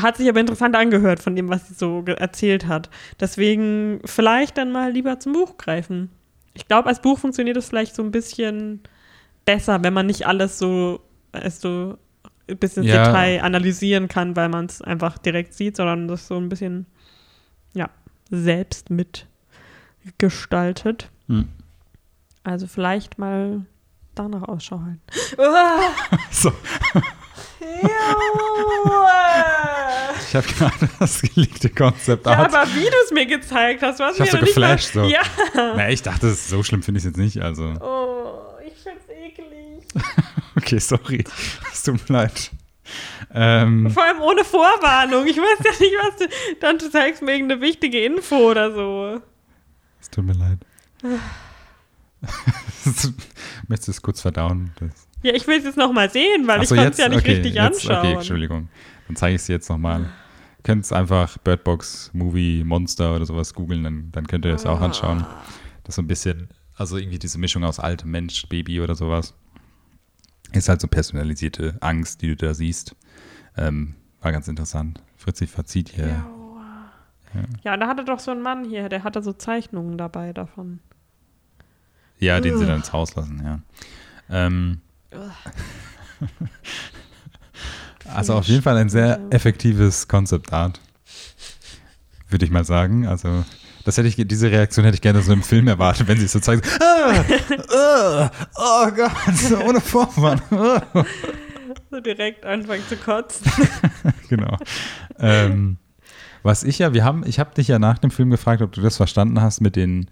hat 0.00 0.16
sich 0.18 0.28
aber 0.28 0.38
interessant 0.38 0.76
angehört 0.76 1.20
von 1.20 1.34
dem, 1.34 1.48
was 1.48 1.66
sie 1.66 1.74
so 1.74 2.04
erzählt 2.06 2.68
hat. 2.68 2.90
Deswegen 3.18 4.00
vielleicht 4.04 4.56
dann 4.56 4.70
mal 4.70 4.92
lieber 4.92 5.18
zum 5.18 5.32
Buch 5.32 5.56
greifen. 5.56 6.10
Ich 6.54 6.66
glaube, 6.68 6.88
als 6.88 7.02
Buch 7.02 7.18
funktioniert 7.18 7.56
es 7.56 7.68
vielleicht 7.68 7.94
so 7.94 8.02
ein 8.02 8.10
bisschen 8.10 8.80
besser, 9.44 9.82
wenn 9.82 9.92
man 9.92 10.06
nicht 10.06 10.26
alles 10.26 10.58
so, 10.58 11.00
weißt 11.32 11.64
du, 11.64 11.98
bis 12.46 12.76
ins 12.76 12.86
Ja. 12.86 13.06
Detail 13.06 13.42
analysieren 13.42 14.08
kann, 14.08 14.36
weil 14.36 14.48
man 14.48 14.66
es 14.66 14.82
einfach 14.82 15.18
direkt 15.18 15.54
sieht, 15.54 15.76
sondern 15.76 16.08
das 16.08 16.26
so 16.26 16.36
ein 16.36 16.48
bisschen, 16.48 16.86
ja, 17.74 17.90
selbst 18.30 18.90
mitgestaltet. 18.90 21.10
Hm. 21.28 21.48
Also 22.44 22.66
vielleicht 22.66 23.18
mal 23.18 23.64
danach 24.14 24.42
Ausschau 24.42 24.80
halten. 24.80 25.00
So. 26.30 26.52
ich 30.28 30.34
habe 30.36 30.46
gerade 30.46 30.88
das 30.98 31.22
geleakte 31.22 31.70
Konzept 31.70 32.26
Ja, 32.26 32.44
aber 32.44 32.66
wie 32.74 32.84
du 32.84 32.96
es 33.04 33.10
mir 33.12 33.26
gezeigt 33.26 33.82
hast, 33.82 34.00
hast 34.00 34.14
Ich 34.14 34.20
mir 34.20 34.26
so 34.26 34.36
mal- 34.38 34.44
geflasht, 34.44 34.92
so. 34.92 35.04
Ja. 35.04 35.20
Na, 35.54 35.88
ich 35.90 36.02
dachte, 36.02 36.32
so 36.34 36.62
schlimm 36.62 36.82
finde 36.82 36.98
ich 36.98 37.04
es 37.04 37.10
jetzt 37.10 37.16
nicht. 37.18 37.40
Also, 37.42 37.74
Oh, 37.80 38.42
ich 38.66 38.74
find's 38.82 39.04
eklig. 39.08 39.84
okay, 40.56 40.78
sorry. 40.78 41.24
Es 41.72 41.82
tut 41.82 42.08
mir 42.08 42.16
leid. 42.18 42.50
Ähm, 43.32 43.90
Vor 43.90 44.04
allem 44.04 44.20
ohne 44.20 44.44
Vorwarnung. 44.44 45.26
Ich 45.26 45.36
weiß 45.38 45.58
ja 45.64 45.70
nicht, 45.80 45.94
was 46.02 46.16
du. 46.16 46.26
Dann 46.60 46.78
du 46.78 46.90
zeigst 46.90 47.22
mir 47.22 47.32
irgendeine 47.32 47.60
wichtige 47.60 48.04
Info 48.04 48.36
oder 48.50 48.72
so. 48.72 49.20
es 50.00 50.10
tut 50.10 50.24
mir 50.24 50.34
leid. 50.34 50.58
Möchtest 53.68 53.88
du 53.88 53.92
es 53.92 54.02
kurz 54.02 54.20
verdauen? 54.20 54.72
Das 54.78 55.08
Ja, 55.24 55.32
ich 55.32 55.46
will 55.46 55.56
es 55.56 55.64
jetzt 55.64 55.78
nochmal 55.78 56.10
sehen, 56.10 56.46
weil 56.46 56.58
Ach 56.58 56.62
ich 56.62 56.68
so, 56.68 56.74
kann 56.74 56.88
es 56.88 56.98
ja 56.98 57.08
nicht 57.08 57.20
okay, 57.20 57.32
richtig 57.32 57.54
jetzt, 57.54 57.88
anschauen. 57.88 57.98
Okay, 57.98 58.12
Entschuldigung. 58.12 58.68
Dann 59.08 59.16
zeige 59.16 59.36
ich 59.36 59.40
es 59.40 59.48
jetzt 59.48 59.70
nochmal. 59.70 60.10
Könnt 60.62 60.84
es 60.84 60.92
einfach 60.92 61.38
Birdbox 61.38 62.10
Movie 62.12 62.62
Monster 62.62 63.16
oder 63.16 63.24
sowas 63.24 63.54
googeln, 63.54 63.84
dann, 63.84 64.12
dann 64.12 64.26
könnt 64.26 64.44
ihr 64.44 64.52
das 64.52 64.66
auch 64.66 64.82
anschauen. 64.82 65.24
Das 65.82 65.92
ist 65.92 65.96
so 65.96 66.02
ein 66.02 66.06
bisschen, 66.06 66.48
also 66.76 66.98
irgendwie 66.98 67.18
diese 67.18 67.38
Mischung 67.38 67.64
aus 67.64 67.80
altem 67.80 68.10
Mensch, 68.10 68.46
Baby 68.50 68.82
oder 68.82 68.94
sowas. 68.94 69.34
Ist 70.52 70.68
halt 70.68 70.82
so 70.82 70.88
personalisierte 70.88 71.78
Angst, 71.80 72.20
die 72.20 72.28
du 72.28 72.36
da 72.36 72.52
siehst. 72.52 72.94
Ähm, 73.56 73.94
war 74.20 74.30
ganz 74.30 74.46
interessant. 74.46 75.02
Fritzi 75.16 75.46
verzieht 75.46 75.88
hier. 75.88 76.06
Ja. 76.06 77.44
ja, 77.64 77.74
und 77.74 77.80
da 77.80 77.88
hatte 77.88 78.04
doch 78.04 78.18
so 78.18 78.30
ein 78.30 78.42
Mann 78.42 78.64
hier, 78.64 78.90
der 78.90 79.04
hatte 79.04 79.22
so 79.22 79.32
Zeichnungen 79.32 79.96
dabei 79.96 80.34
davon. 80.34 80.80
Ja, 82.18 82.40
den 82.40 82.58
sie 82.58 82.66
dann 82.66 82.76
ins 82.76 82.92
Haus 82.92 83.14
lassen, 83.16 83.42
ja. 83.42 83.60
Ähm, 84.30 84.80
also 88.12 88.34
auf 88.34 88.46
jeden 88.46 88.62
Fall 88.62 88.76
ein 88.76 88.88
sehr 88.88 89.20
effektives 89.30 90.08
Concept 90.08 90.52
Art. 90.52 90.80
Würde 92.28 92.44
ich 92.44 92.50
mal 92.50 92.64
sagen. 92.64 93.06
Also, 93.06 93.44
das 93.84 93.98
hätte 93.98 94.08
ich, 94.08 94.16
diese 94.16 94.50
Reaktion 94.50 94.84
hätte 94.84 94.96
ich 94.96 95.02
gerne 95.02 95.22
so 95.22 95.32
im 95.32 95.42
Film 95.42 95.68
erwartet, 95.68 96.08
wenn 96.08 96.18
sie 96.18 96.24
es 96.24 96.32
so 96.32 96.40
zeigen. 96.40 96.62
Ah, 96.80 97.24
ah, 97.70 98.30
oh 98.56 98.90
Gott, 98.90 99.36
so 99.36 99.58
ohne 99.58 99.80
Vorwarnung. 99.80 100.80
Ah. 100.94 101.04
So 101.90 102.00
direkt 102.00 102.44
anfangen 102.44 102.82
zu 102.88 102.96
kotzen. 102.96 103.50
genau. 104.28 104.56
Ähm, 105.18 105.76
was 106.42 106.64
ich 106.64 106.80
ja, 106.80 106.92
wir 106.92 107.04
haben, 107.04 107.24
ich 107.26 107.38
habe 107.38 107.54
dich 107.54 107.68
ja 107.68 107.78
nach 107.78 107.98
dem 107.98 108.10
Film 108.10 108.30
gefragt, 108.30 108.62
ob 108.62 108.72
du 108.72 108.80
das 108.80 108.96
verstanden 108.96 109.40
hast 109.40 109.60
mit 109.60 109.76
den, 109.76 110.08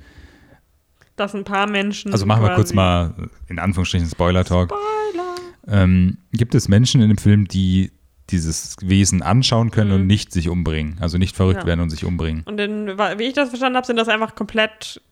Dass 1.17 1.35
ein 1.35 1.45
paar 1.45 1.69
Menschen. 1.69 2.13
also 2.13 2.25
machen 2.27 2.43
wir 2.43 2.55
kurz 2.55 2.73
mal 2.73 3.13
in 3.49 3.59
Anführungsstrichen 3.59 4.09
Spoiler-Talk. 4.09 4.71
Spoiler. 4.71 5.35
Ähm, 5.69 6.19
gibt 6.33 6.55
es 6.55 6.69
Menschen 6.69 7.01
in 7.03 7.09
dem 7.09 7.19
Film, 7.19 7.47
die 7.49 7.93
dieses 8.31 8.77
Wesen 8.81 9.21
anschauen 9.23 9.71
können 9.71 9.91
Mhm. 9.91 9.97
und 9.97 10.07
nicht 10.07 10.33
sich 10.33 10.49
umbringen, 10.49 10.97
also 11.01 11.19
nicht 11.19 11.37
verrückt 11.37 11.61
Ja. 11.61 11.67
werden 11.67 11.81
und 11.81 11.91
sich 11.91 12.05
umbringen? 12.05 12.43
Und 12.47 12.59
in, 12.59 12.87
wie 13.19 13.25
ich 13.25 13.35
das 13.35 13.51
verstanden 13.51 13.77
habe, 13.77 13.87
sind 13.87 13.97
das 13.97 14.09
einfach 14.09 14.35
komplett 14.35 15.03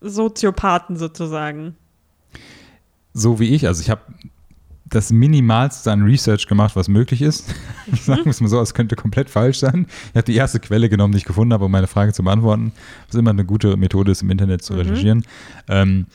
Soziopathen 0.00 0.96
sozusagen. 0.96 1.76
So 3.14 3.38
wie 3.40 3.54
ich, 3.54 3.66
also 3.66 3.80
ich 3.80 3.88
habe 3.90 4.02
das 4.88 5.10
Minimalste 5.12 5.90
an 5.90 6.02
Research 6.02 6.46
gemacht, 6.46 6.76
was 6.76 6.88
möglich 6.88 7.20
ist. 7.22 7.52
Sagen 7.92 8.24
wir 8.24 8.30
es 8.30 8.40
mal 8.40 8.48
so, 8.48 8.60
es 8.60 8.72
könnte 8.74 8.94
komplett 8.96 9.28
falsch 9.30 9.58
sein. 9.58 9.86
Ich 10.10 10.16
habe 10.16 10.24
die 10.24 10.36
erste 10.36 10.60
Quelle 10.60 10.88
genommen, 10.88 11.12
die 11.12 11.18
ich 11.18 11.24
gefunden 11.24 11.52
habe, 11.52 11.64
um 11.64 11.70
meine 11.72 11.86
Frage 11.88 12.12
zu 12.12 12.22
beantworten, 12.22 12.72
was 13.08 13.16
immer 13.16 13.30
eine 13.30 13.44
gute 13.44 13.76
Methode 13.76 14.12
ist, 14.12 14.22
im 14.22 14.30
Internet 14.30 14.62
zu 14.62 14.74
Mhm. 14.74 14.78
recherchieren. 14.80 15.24
Ähm, 15.68 16.06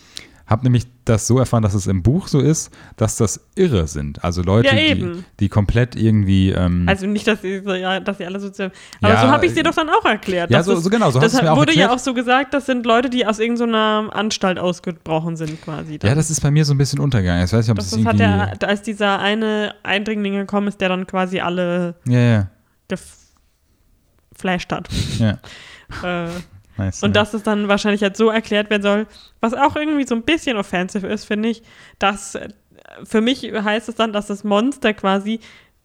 habe 0.48 0.64
nämlich 0.64 0.86
das 1.06 1.28
so 1.28 1.40
erfahren, 1.40 1.64
dass 1.64 1.74
es 1.74 1.88
im 1.88 2.04
Buch 2.04 2.28
so 2.28 2.40
ist, 2.40 2.72
dass 2.98 3.16
das 3.16 3.40
Irre 3.56 3.88
sind. 3.88 4.24
Also 4.24 4.42
Leute, 4.44 4.68
Ja, 4.76 4.94
die, 4.96 5.24
die 5.40 5.50
komplett 5.50 5.96
irgendwie. 5.96 6.52
Ähm, 6.52 6.86
Also 6.88 7.08
nicht, 7.08 7.26
dass 7.28 7.42
sie, 7.42 7.60
so, 7.62 7.70
dass 7.72 8.18
sie 8.18 8.26
alle 8.26 8.40
sozial. 8.40 8.72
Aber 9.02 9.14
Ja, 9.14 9.22
so 9.22 9.28
habe 9.30 9.46
ich 9.46 9.54
dir 9.54 9.64
doch 9.64 9.74
dann 9.74 9.90
auch 9.90 10.04
erklärt. 10.06 10.52
ja, 10.52 10.62
so, 10.62 10.74
es- 10.74 10.84
so 10.84 10.90
genau, 10.90 11.10
so 11.12 11.20
das 11.20 11.34
es 11.34 11.42
mir 11.42 11.52
auch 11.52 11.56
wurde 11.58 11.72
erklärt. 11.72 11.90
ja 11.90 11.96
auch 11.96 12.00
so 12.00 12.14
gesagt, 12.14 12.54
das 12.54 12.66
sind 12.66 12.86
Leute, 12.86 13.10
die 13.10 13.26
aus 13.26 13.40
irgendeiner 13.40 14.10
Anstalt 14.14 14.60
ausgebrochen 14.60 15.38
sind, 15.38 15.62
quasi. 15.62 16.00
ja, 16.04 16.16
das 16.16 16.30
ist 16.30 16.42
bei 16.42 16.52
mir 16.52 16.66
so 16.66 16.74
ein 16.74 16.78
bisschen 16.78 17.00
untergegangen. 17.00 17.46
Ich 17.46 17.54
weiß 17.54 17.66
nicht, 17.66 17.72
ob 17.72 17.78
das, 17.78 17.90
das, 17.90 18.00
das 18.00 18.06
hat 18.08 18.20
irgendwie. 18.20 18.58
der, 18.60 18.70
als 18.70 18.82
dieser 18.82 19.20
eine 19.20 19.76
Eindringling 19.84 20.34
gekommen 20.34 20.68
ist, 20.68 20.82
der 20.82 20.90
dann 20.90 21.08
quasi 21.08 21.40
alle 21.40 21.96
ja, 22.08 22.20
ja, 22.20 22.48
geflasht 24.34 24.72
hat. 24.72 24.88
ja. 25.20 25.38
äh, 26.04 26.30
Nice, 26.86 27.04
und 27.04 27.16
ja. 27.16 27.22
dass 27.22 27.34
es 27.34 27.44
dann 27.44 27.68
wahrscheinlich 27.68 28.02
halt 28.04 28.18
so 28.18 28.30
erklärt 28.30 28.70
werden 28.70 28.84
soll, 28.84 29.08
was 29.40 29.54
auch 29.54 29.76
irgendwie 29.76 30.06
so 30.08 30.16
ein 30.16 30.24
bisschen 30.24 30.58
offensive 30.58 31.08
ist, 31.08 31.26
finde 31.26 31.50
ich, 31.50 31.62
dass 32.00 32.36
äh, 32.36 32.50
für 33.04 33.22
mich 33.22 33.44
heißt 33.44 33.90
es 33.90 33.96
dann, 33.96 34.12
dass 34.14 34.28
das 34.28 34.44
Monster 34.44 34.94
quasi 34.94 35.40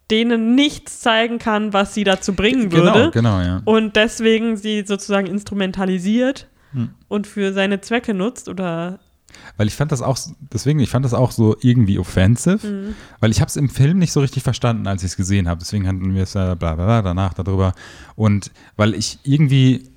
denen 0.09 0.55
nichts 0.55 1.01
zeigen 1.01 1.37
kann, 1.37 1.73
was 1.73 1.93
sie 1.93 2.03
dazu 2.05 2.33
bringen 2.33 2.71
würde. 2.71 3.11
Genau, 3.11 3.39
genau, 3.39 3.41
ja. 3.41 3.61
Und 3.65 3.95
deswegen 3.97 4.55
sie 4.57 4.83
sozusagen 4.85 5.27
instrumentalisiert 5.27 6.47
Hm. 6.73 6.89
und 7.07 7.27
für 7.27 7.53
seine 7.53 7.79
Zwecke 7.81 8.13
nutzt 8.13 8.49
oder 8.49 8.99
Weil 9.57 9.67
ich 9.67 9.75
fand 9.75 9.91
das 9.91 10.01
auch, 10.01 10.17
deswegen, 10.53 10.79
ich 10.79 10.89
fand 10.89 11.05
das 11.05 11.13
auch 11.13 11.31
so 11.31 11.55
irgendwie 11.61 11.99
offensive, 11.99 12.65
Mhm. 12.65 12.95
weil 13.19 13.31
ich 13.31 13.39
habe 13.41 13.49
es 13.49 13.55
im 13.55 13.69
Film 13.69 13.99
nicht 13.99 14.11
so 14.11 14.19
richtig 14.21 14.43
verstanden, 14.43 14.87
als 14.87 15.03
ich 15.03 15.11
es 15.11 15.17
gesehen 15.17 15.47
habe. 15.47 15.59
Deswegen 15.59 15.87
hatten 15.87 16.13
wir 16.15 16.23
es 16.23 16.33
ja 16.33 16.55
bla 16.55 16.75
bla 16.75 16.85
bla 16.85 17.01
danach 17.01 17.33
darüber. 17.33 17.73
Und 18.15 18.51
weil 18.77 18.93
ich 18.95 19.19
irgendwie, 19.23 19.89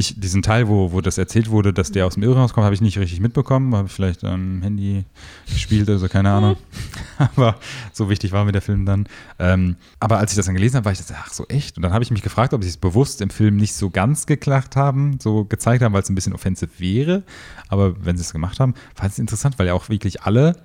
ich, 0.00 0.18
diesen 0.18 0.42
Teil, 0.42 0.68
wo, 0.68 0.92
wo 0.92 1.00
das 1.00 1.18
erzählt 1.18 1.50
wurde, 1.50 1.72
dass 1.72 1.92
der 1.92 2.06
aus 2.06 2.14
dem 2.14 2.22
Irrenhaus 2.22 2.52
kommt, 2.52 2.64
habe 2.64 2.74
ich 2.74 2.80
nicht 2.80 2.98
richtig 2.98 3.20
mitbekommen. 3.20 3.74
Habe 3.74 3.86
ich 3.86 3.92
vielleicht 3.92 4.24
am 4.24 4.62
Handy 4.62 5.04
gespielt 5.46 5.88
oder 5.88 5.98
so, 5.98 6.08
keine 6.08 6.30
Ahnung. 6.30 6.56
aber 7.18 7.56
so 7.92 8.10
wichtig 8.10 8.32
war 8.32 8.44
mir 8.44 8.52
der 8.52 8.62
Film 8.62 8.86
dann. 8.86 9.06
Ähm, 9.38 9.76
aber 10.00 10.18
als 10.18 10.32
ich 10.32 10.36
das 10.36 10.46
dann 10.46 10.54
gelesen 10.54 10.76
habe, 10.76 10.86
war 10.86 10.92
ich 10.92 10.98
das, 10.98 11.12
ach 11.12 11.32
so 11.32 11.46
echt. 11.48 11.76
Und 11.76 11.82
dann 11.82 11.92
habe 11.92 12.02
ich 12.02 12.10
mich 12.10 12.22
gefragt, 12.22 12.54
ob 12.54 12.62
sie 12.62 12.68
es 12.68 12.76
bewusst 12.76 13.20
im 13.20 13.30
Film 13.30 13.56
nicht 13.56 13.74
so 13.74 13.90
ganz 13.90 14.26
geklagt 14.26 14.76
haben, 14.76 15.18
so 15.20 15.44
gezeigt 15.44 15.82
haben, 15.82 15.92
weil 15.92 16.02
es 16.02 16.08
ein 16.08 16.14
bisschen 16.14 16.32
offensiv 16.32 16.80
wäre. 16.80 17.22
Aber 17.68 18.04
wenn 18.04 18.16
sie 18.16 18.22
es 18.22 18.32
gemacht 18.32 18.58
haben, 18.58 18.74
fand 18.94 19.08
ich 19.08 19.14
es 19.14 19.18
interessant, 19.18 19.58
weil 19.58 19.66
ja 19.66 19.74
auch 19.74 19.88
wirklich 19.88 20.22
alle, 20.22 20.56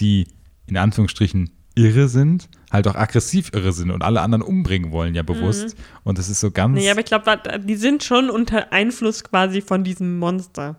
die 0.00 0.26
in 0.66 0.76
Anführungsstrichen 0.76 1.50
irre 1.74 2.08
sind, 2.08 2.48
halt 2.70 2.86
auch 2.88 2.94
aggressiv 2.94 3.50
irre 3.54 3.72
sind 3.72 3.90
und 3.90 4.02
alle 4.02 4.20
anderen 4.20 4.42
umbringen 4.42 4.90
wollen, 4.92 5.14
ja 5.14 5.22
bewusst. 5.22 5.76
Und 6.04 6.18
das 6.18 6.28
ist 6.28 6.40
so 6.40 6.50
ganz. 6.50 6.74
Nee, 6.78 6.90
aber 6.90 7.00
ich 7.00 7.06
glaube, 7.06 7.40
die 7.64 7.76
sind 7.76 8.04
schon 8.04 8.28
unter 8.30 8.72
Einfluss 8.72 9.24
quasi 9.24 9.60
von 9.62 9.84
diesem 9.84 10.18
Monster. 10.18 10.76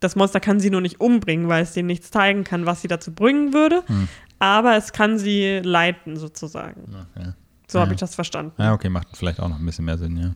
das 0.00 0.16
Monster 0.16 0.40
kann 0.40 0.60
sie 0.60 0.70
nur 0.70 0.80
nicht 0.80 1.00
umbringen, 1.00 1.48
weil 1.48 1.62
es 1.62 1.72
denen 1.72 1.88
nichts 1.88 2.10
zeigen 2.10 2.42
kann, 2.44 2.64
was 2.64 2.80
sie 2.80 2.88
dazu 2.88 3.12
bringen 3.12 3.52
würde. 3.52 3.82
Hm. 3.86 4.08
Aber 4.38 4.74
es 4.76 4.92
kann 4.94 5.18
sie 5.18 5.60
leiten, 5.62 6.16
sozusagen. 6.16 6.82
Okay. 7.14 7.32
So 7.68 7.78
Ja. 7.78 7.82
habe 7.84 7.92
ich 7.92 8.00
das 8.00 8.14
verstanden. 8.14 8.52
Ja, 8.56 8.72
okay, 8.72 8.88
macht 8.88 9.08
vielleicht 9.14 9.40
auch 9.40 9.48
noch 9.50 9.58
ein 9.58 9.66
bisschen 9.66 9.84
mehr 9.84 9.98
Sinn, 9.98 10.16
ja. 10.16 10.32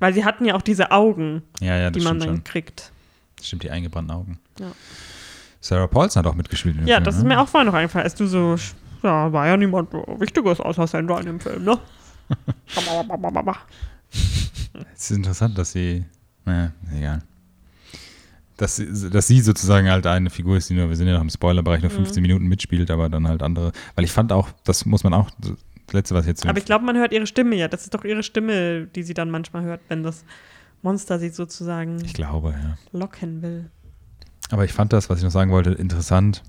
Weil 0.00 0.12
sie 0.12 0.24
hatten 0.26 0.44
ja 0.44 0.54
auch 0.54 0.60
diese 0.62 0.90
Augen, 0.90 1.42
Ja, 1.60 1.76
ja, 1.78 1.90
die 1.90 2.00
man 2.00 2.18
dann 2.18 2.28
schon. 2.28 2.44
kriegt. 2.44 2.92
Das 3.36 3.46
stimmt, 3.46 3.62
die 3.62 3.70
eingebrannten 3.70 4.14
Augen. 4.14 4.38
Ja. 4.60 4.72
Sarah 5.60 5.86
Paulson 5.86 6.22
hat 6.22 6.30
auch 6.30 6.34
mitgespielt. 6.36 6.76
Ja, 6.84 6.96
Film, 6.96 7.04
das 7.04 7.16
ist 7.16 7.22
ne? 7.22 7.28
mir 7.30 7.40
auch 7.40 7.48
vorher 7.48 7.64
noch 7.64 7.72
eingefallen, 7.78 8.04
als 8.04 8.14
du 8.16 8.26
so, 8.26 8.56
ja, 9.04 9.32
war 9.32 9.46
ja 9.46 9.56
niemand 9.56 9.92
Wichtiges 9.92 10.60
außer 10.60 10.86
Sandra 10.86 11.20
in 11.20 11.26
dem 11.26 11.40
Film, 11.40 11.64
ne? 11.64 11.78
Es 14.94 15.10
ist 15.10 15.16
interessant, 15.16 15.56
dass 15.56 15.72
sie. 15.72 16.04
Naja, 16.44 16.72
egal. 16.96 17.22
Dass 18.56 18.76
sie, 18.76 19.10
dass 19.10 19.26
sie 19.26 19.40
sozusagen 19.40 19.88
halt 19.90 20.06
eine 20.06 20.30
Figur 20.30 20.56
ist, 20.56 20.70
die 20.70 20.74
nur, 20.74 20.88
wir 20.88 20.96
sind 20.96 21.06
ja 21.06 21.14
noch 21.14 21.20
im 21.22 21.30
Spoilerbereich, 21.30 21.82
nur 21.82 21.90
Mhm. 21.90 21.96
15 21.96 22.22
Minuten 22.22 22.46
mitspielt, 22.46 22.90
aber 22.90 23.08
dann 23.08 23.26
halt 23.28 23.42
andere. 23.42 23.72
Weil 23.94 24.04
ich 24.04 24.12
fand 24.12 24.32
auch, 24.32 24.48
das 24.64 24.86
muss 24.86 25.04
man 25.04 25.12
auch, 25.14 25.30
das 25.38 25.52
letzte, 25.92 26.14
was 26.14 26.26
jetzt. 26.26 26.46
Aber 26.46 26.58
ich 26.58 26.64
glaube, 26.64 26.84
man 26.84 26.96
hört 26.96 27.12
ihre 27.12 27.26
Stimme 27.26 27.56
ja. 27.56 27.68
Das 27.68 27.82
ist 27.82 27.94
doch 27.94 28.04
ihre 28.04 28.22
Stimme, 28.22 28.86
die 28.86 29.02
sie 29.02 29.14
dann 29.14 29.30
manchmal 29.30 29.64
hört, 29.64 29.80
wenn 29.88 30.02
das 30.02 30.24
Monster 30.82 31.18
sie 31.18 31.30
sozusagen 31.30 32.02
ich 32.04 32.14
glaube, 32.14 32.50
ja. 32.50 32.76
locken 32.98 33.42
will. 33.42 33.70
Aber 34.50 34.64
ich 34.64 34.72
fand 34.72 34.92
das, 34.92 35.08
was 35.10 35.18
ich 35.18 35.24
noch 35.24 35.30
sagen 35.30 35.50
wollte, 35.50 35.70
interessant. 35.70 36.42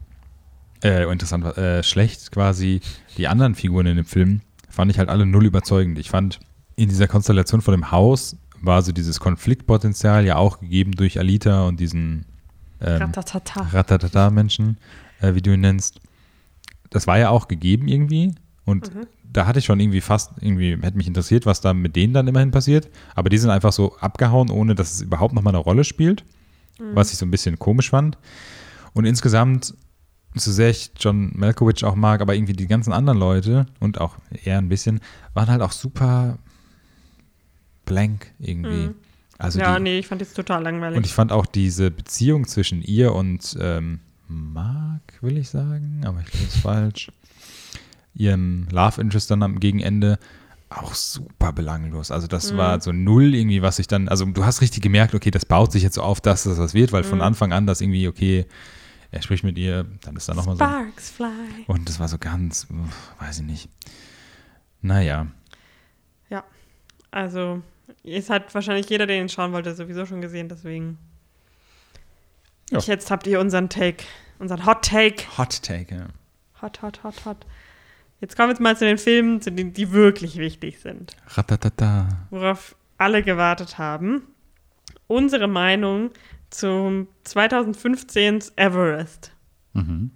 Äh, 0.83 1.11
interessant, 1.11 1.45
äh, 1.57 1.83
schlecht 1.83 2.31
quasi. 2.31 2.81
Die 3.17 3.27
anderen 3.27 3.55
Figuren 3.55 3.85
in 3.87 3.95
dem 3.95 4.05
Film 4.05 4.41
fand 4.69 4.91
ich 4.91 4.99
halt 4.99 5.09
alle 5.09 5.25
null 5.25 5.45
überzeugend. 5.45 5.97
Ich 5.99 6.09
fand, 6.09 6.39
in 6.75 6.89
dieser 6.89 7.07
Konstellation 7.07 7.61
von 7.61 7.71
dem 7.73 7.91
Haus 7.91 8.35
war 8.61 8.81
so 8.81 8.91
dieses 8.91 9.19
Konfliktpotenzial 9.19 10.25
ja 10.25 10.35
auch 10.37 10.59
gegeben 10.59 10.91
durch 10.91 11.17
Alita 11.19 11.63
und 11.67 11.79
diesen 11.79 12.25
ähm, 12.81 13.01
Ratatata. 13.01 13.61
Ratatata-Menschen, 13.71 14.77
äh, 15.21 15.33
wie 15.33 15.41
du 15.41 15.53
ihn 15.53 15.61
nennst. 15.61 15.99
Das 16.89 17.07
war 17.07 17.17
ja 17.17 17.29
auch 17.29 17.47
gegeben 17.47 17.87
irgendwie. 17.87 18.35
Und 18.65 18.93
Mhm. 18.93 19.07
da 19.31 19.45
hatte 19.47 19.59
ich 19.59 19.65
schon 19.65 19.79
irgendwie 19.79 20.01
fast, 20.01 20.31
irgendwie 20.41 20.77
hätte 20.81 20.97
mich 20.97 21.07
interessiert, 21.07 21.45
was 21.45 21.61
da 21.61 21.73
mit 21.73 21.95
denen 21.95 22.13
dann 22.13 22.27
immerhin 22.27 22.51
passiert. 22.51 22.89
Aber 23.15 23.29
die 23.29 23.37
sind 23.37 23.49
einfach 23.49 23.71
so 23.71 23.95
abgehauen, 23.97 24.49
ohne 24.49 24.75
dass 24.75 24.93
es 24.93 25.01
überhaupt 25.01 25.33
nochmal 25.33 25.53
eine 25.55 25.63
Rolle 25.63 25.83
spielt. 25.83 26.23
Was 26.93 27.13
ich 27.13 27.17
so 27.17 27.25
ein 27.25 27.31
bisschen 27.31 27.57
komisch 27.57 27.89
fand. 27.91 28.17
Und 28.93 29.05
insgesamt, 29.05 29.73
so 30.35 30.51
sehr 30.51 30.69
ich 30.69 30.91
John 30.99 31.31
Malkovich 31.35 31.83
auch 31.85 31.95
mag, 31.95 32.21
aber 32.21 32.35
irgendwie 32.35 32.53
die 32.53 32.67
ganzen 32.67 32.93
anderen 32.93 33.17
Leute 33.19 33.65
und 33.79 33.99
auch 34.01 34.17
er 34.43 34.57
ein 34.57 34.69
bisschen, 34.69 34.99
waren 35.33 35.47
halt 35.47 35.61
auch 35.61 35.71
super 35.71 36.37
blank 37.85 38.31
irgendwie. 38.39 38.87
Mhm. 38.87 38.95
Also 39.37 39.59
ja, 39.59 39.77
die, 39.77 39.83
nee, 39.83 39.99
ich 39.99 40.07
fand 40.07 40.21
das 40.21 40.33
total 40.33 40.63
langweilig. 40.63 40.97
und 40.97 41.05
ich 41.05 41.13
fand 41.13 41.31
auch 41.31 41.45
diese 41.45 41.91
Beziehung 41.91 42.47
zwischen 42.47 42.81
ihr 42.81 43.13
und 43.13 43.55
ähm, 43.59 43.99
Mark, 44.27 45.01
will 45.21 45.37
ich 45.37 45.49
sagen, 45.49 46.01
aber 46.05 46.19
ich 46.21 46.25
glaube, 46.27 46.45
das 46.45 46.55
ist 46.55 46.61
falsch. 46.61 47.11
Ihrem 48.13 48.67
Love 48.71 49.01
Interest 49.01 49.29
dann 49.29 49.43
am 49.43 49.59
Gegenende 49.59 50.17
auch 50.69 50.93
super 50.95 51.51
belanglos. 51.51 52.11
Also 52.11 52.27
das 52.27 52.53
Mhm. 52.53 52.57
war 52.57 52.81
so 52.81 52.91
null 52.91 53.35
irgendwie, 53.35 53.61
was 53.61 53.77
ich 53.77 53.87
dann, 53.87 54.07
also 54.07 54.25
du 54.25 54.45
hast 54.45 54.61
richtig 54.61 54.81
gemerkt, 54.81 55.13
okay, 55.13 55.31
das 55.31 55.45
baut 55.45 55.71
sich 55.71 55.83
jetzt 55.83 55.95
so 55.95 56.01
auf, 56.01 56.21
dass 56.21 56.43
das 56.43 56.57
was 56.57 56.73
wird, 56.73 56.91
weil 56.91 57.03
von 57.03 57.19
Mhm. 57.19 57.23
Anfang 57.25 57.53
an 57.53 57.67
das 57.67 57.81
irgendwie, 57.81 58.07
okay, 58.07 58.45
er 59.15 59.21
spricht 59.21 59.43
mit 59.43 59.57
ihr, 59.57 59.85
dann 60.01 60.15
ist 60.15 60.27
da 60.29 60.33
nochmal 60.33 60.55
so. 60.55 60.63
Sparks 60.63 61.09
fly. 61.09 61.63
Und 61.67 61.87
das 61.89 61.99
war 61.99 62.07
so 62.07 62.17
ganz, 62.17 62.67
uff, 62.69 63.13
weiß 63.19 63.39
ich 63.39 63.45
nicht. 63.45 63.69
Naja, 64.81 65.27
Also, 67.11 67.61
es 68.03 68.29
hat 68.29 68.53
wahrscheinlich 68.53 68.89
jeder, 68.89 69.07
der 69.07 69.21
ihn 69.21 69.29
schauen 69.29 69.53
wollte, 69.53 69.73
sowieso 69.73 70.05
schon 70.05 70.19
gesehen, 70.19 70.49
deswegen. 70.49 70.97
Ja. 72.69 72.79
Ich, 72.79 72.87
jetzt 72.87 73.09
habt 73.09 73.25
ihr 73.25 73.39
unseren 73.39 73.69
Take, 73.69 74.03
unseren 74.37 74.65
Hot 74.65 74.83
Take. 74.83 75.23
Hot 75.37 75.63
Take. 75.63 75.95
Ja. 75.95 76.07
Hot, 76.61 76.81
hot, 76.81 77.03
hot, 77.05 77.23
hot. 77.23 77.45
Jetzt 78.19 78.35
kommen 78.35 78.49
wir 78.49 78.53
jetzt 78.53 78.59
mal 78.59 78.75
zu 78.75 78.83
den 78.83 78.97
Filmen, 78.97 79.41
zu 79.41 79.49
denen, 79.49 79.71
die 79.71 79.91
wirklich 79.93 80.35
wichtig 80.37 80.79
sind. 80.79 81.15
Ratatata. 81.27 82.09
worauf 82.31 82.75
alle 82.97 83.23
gewartet 83.23 83.77
haben. 83.77 84.23
Unsere 85.07 85.47
Meinung 85.47 86.09
zum 86.57 87.07
2015 87.23 88.39
Everest. 88.55 89.31
Mhm. 89.73 90.11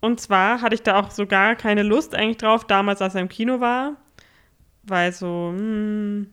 Und 0.00 0.20
zwar 0.20 0.60
hatte 0.60 0.74
ich 0.74 0.82
da 0.82 0.98
auch 0.98 1.10
so 1.10 1.26
gar 1.26 1.54
keine 1.54 1.82
Lust 1.82 2.14
eigentlich 2.14 2.38
drauf, 2.38 2.66
damals, 2.66 3.00
als 3.00 3.14
er 3.14 3.20
im 3.20 3.28
Kino 3.28 3.60
war. 3.60 3.96
Weil 4.82 5.12
so, 5.12 5.52
hm, 5.56 6.26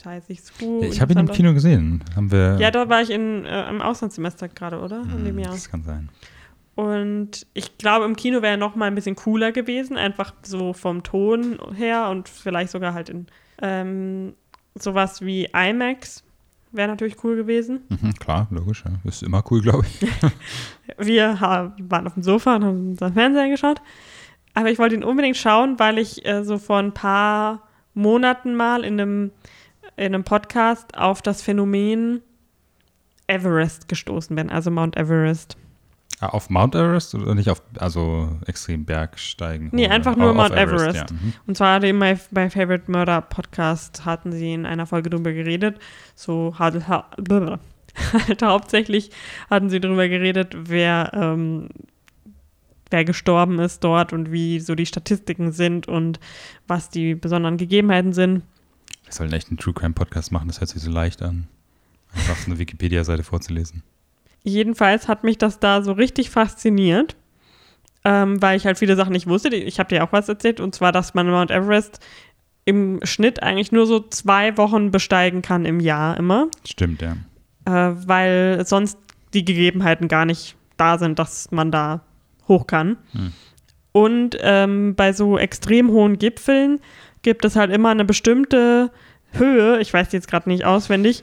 scheiße, 0.00 0.32
ich 0.32 0.42
so. 0.42 0.82
Ja, 0.82 0.88
ich 0.88 1.00
habe 1.00 1.12
ihn 1.12 1.20
im 1.20 1.28
Kino 1.30 1.54
gesehen. 1.54 2.02
Haben 2.16 2.32
wir. 2.32 2.56
Ja, 2.58 2.72
da 2.72 2.88
war 2.88 3.02
ich 3.02 3.10
in, 3.10 3.44
äh, 3.44 3.68
im 3.68 3.80
Auslandssemester 3.80 4.48
gerade, 4.48 4.80
oder? 4.80 5.02
In 5.02 5.12
Hm, 5.12 5.24
dem 5.24 5.38
Jahr. 5.38 5.52
Das 5.52 5.70
kann 5.70 5.84
sein. 5.84 6.08
Und 6.74 7.46
ich 7.54 7.78
glaube, 7.78 8.04
im 8.04 8.16
Kino 8.16 8.42
wäre 8.42 8.54
er 8.54 8.56
noch 8.56 8.74
mal 8.74 8.86
ein 8.86 8.96
bisschen 8.96 9.14
cooler 9.14 9.52
gewesen, 9.52 9.96
einfach 9.96 10.34
so 10.42 10.72
vom 10.72 11.04
Ton 11.04 11.60
her 11.76 12.08
und 12.08 12.28
vielleicht 12.28 12.72
sogar 12.72 12.94
halt 12.94 13.08
in 13.10 13.26
ähm, 13.62 14.34
sowas 14.74 15.22
wie 15.22 15.44
IMAX 15.54 16.24
wäre 16.74 16.88
natürlich 16.88 17.22
cool 17.24 17.36
gewesen. 17.36 17.80
Mhm, 17.88 18.14
klar, 18.14 18.46
logisch. 18.50 18.84
Ja. 18.84 18.92
Ist 19.08 19.22
immer 19.22 19.42
cool, 19.50 19.60
glaube 19.62 19.84
ich. 19.86 20.08
Wir 21.06 21.40
ha- 21.40 21.74
waren 21.80 22.06
auf 22.06 22.14
dem 22.14 22.22
Sofa 22.22 22.56
und 22.56 22.64
haben 22.64 22.88
unseren 22.90 23.12
Fernseher 23.14 23.48
geschaut. 23.48 23.80
Aber 24.54 24.70
ich 24.70 24.78
wollte 24.78 24.94
ihn 24.94 25.04
unbedingt 25.04 25.36
schauen, 25.36 25.78
weil 25.78 25.98
ich 25.98 26.24
äh, 26.26 26.44
so 26.44 26.58
vor 26.58 26.78
ein 26.78 26.92
paar 26.94 27.62
Monaten 27.94 28.54
mal 28.54 28.84
in 28.84 29.00
einem, 29.00 29.30
in 29.96 30.06
einem 30.14 30.24
Podcast 30.24 30.96
auf 30.96 31.22
das 31.22 31.42
Phänomen 31.42 32.22
Everest 33.26 33.88
gestoßen 33.88 34.36
bin, 34.36 34.50
also 34.50 34.70
Mount 34.70 34.96
Everest. 34.96 35.56
Ah, 36.20 36.28
auf 36.28 36.48
Mount 36.48 36.74
Everest 36.74 37.14
oder 37.14 37.34
nicht 37.34 37.50
auf, 37.50 37.60
also 37.78 38.38
extrem 38.46 38.84
Bergsteigen? 38.84 39.68
Nee, 39.72 39.88
einfach 39.88 40.16
nur 40.16 40.30
auf 40.30 40.36
Mount 40.36 40.52
Everest. 40.54 40.96
Ja. 40.96 41.06
Mhm. 41.10 41.32
Und 41.46 41.56
zwar 41.56 41.80
dem 41.80 41.98
My, 41.98 42.16
My 42.30 42.48
Favorite 42.48 42.90
Murder 42.90 43.20
Podcast 43.20 44.04
hatten 44.04 44.30
sie 44.32 44.52
in 44.52 44.64
einer 44.64 44.86
Folge 44.86 45.10
drüber 45.10 45.32
geredet. 45.32 45.78
So 46.14 46.54
halt, 46.58 46.86
ha- 46.88 47.10
hauptsächlich 48.42 49.10
hatten 49.50 49.70
sie 49.70 49.80
drüber 49.80 50.08
geredet, 50.08 50.54
wer, 50.56 51.10
ähm, 51.14 51.68
wer 52.90 53.04
gestorben 53.04 53.58
ist 53.58 53.82
dort 53.82 54.12
und 54.12 54.30
wie 54.32 54.60
so 54.60 54.74
die 54.74 54.86
Statistiken 54.86 55.52
sind 55.52 55.88
und 55.88 56.20
was 56.68 56.90
die 56.90 57.14
besonderen 57.16 57.56
Gegebenheiten 57.56 58.12
sind. 58.12 58.42
Wir 59.04 59.12
sollen 59.12 59.32
echt 59.32 59.48
einen 59.48 59.58
True 59.58 59.74
Crime 59.74 59.94
Podcast 59.94 60.32
machen, 60.32 60.48
das 60.48 60.60
hört 60.60 60.70
sich 60.70 60.80
so 60.82 60.90
leicht 60.90 61.22
an. 61.22 61.48
Einfach 62.14 62.36
so 62.36 62.46
eine 62.46 62.58
Wikipedia-Seite 62.58 63.24
vorzulesen. 63.24 63.82
Jedenfalls 64.44 65.08
hat 65.08 65.24
mich 65.24 65.38
das 65.38 65.58
da 65.58 65.82
so 65.82 65.92
richtig 65.92 66.30
fasziniert, 66.30 67.16
ähm, 68.04 68.40
weil 68.40 68.56
ich 68.58 68.66
halt 68.66 68.78
viele 68.78 68.94
Sachen 68.94 69.12
nicht 69.12 69.26
wusste. 69.26 69.48
Ich 69.48 69.78
habe 69.78 69.88
dir 69.88 70.04
auch 70.04 70.12
was 70.12 70.28
erzählt, 70.28 70.60
und 70.60 70.74
zwar, 70.74 70.92
dass 70.92 71.14
man 71.14 71.28
Mount 71.28 71.50
Everest 71.50 71.98
im 72.66 73.00
Schnitt 73.02 73.42
eigentlich 73.42 73.72
nur 73.72 73.86
so 73.86 74.00
zwei 74.00 74.56
Wochen 74.58 74.90
besteigen 74.90 75.42
kann 75.42 75.64
im 75.64 75.80
Jahr 75.80 76.16
immer. 76.18 76.48
Stimmt, 76.66 77.02
ja. 77.02 77.16
äh, 77.64 77.94
weil 78.06 78.64
sonst 78.66 78.98
die 79.32 79.44
Gegebenheiten 79.44 80.08
gar 80.08 80.26
nicht 80.26 80.56
da 80.76 80.98
sind, 80.98 81.18
dass 81.18 81.50
man 81.50 81.70
da 81.70 82.02
hoch 82.46 82.66
kann. 82.66 82.98
Hm. 83.12 83.32
Und 83.92 84.36
ähm, 84.40 84.94
bei 84.94 85.12
so 85.12 85.38
extrem 85.38 85.90
hohen 85.90 86.18
Gipfeln 86.18 86.80
gibt 87.22 87.44
es 87.44 87.56
halt 87.56 87.72
immer 87.72 87.90
eine 87.90 88.04
bestimmte 88.04 88.90
Höhe, 89.32 89.80
ich 89.80 89.92
weiß 89.92 90.08
die 90.10 90.16
jetzt 90.16 90.28
gerade 90.28 90.48
nicht 90.48 90.64
auswendig, 90.64 91.22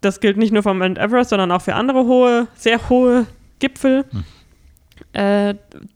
das 0.00 0.20
gilt 0.20 0.36
nicht 0.36 0.52
nur 0.52 0.62
für 0.62 0.74
Mount 0.74 0.98
Everest, 0.98 1.30
sondern 1.30 1.50
auch 1.52 1.62
für 1.62 1.74
andere 1.74 2.04
hohe, 2.04 2.46
sehr 2.54 2.88
hohe 2.88 3.26
Gipfel. 3.58 4.04
Hm. 4.10 4.24
Äh, 5.12 5.54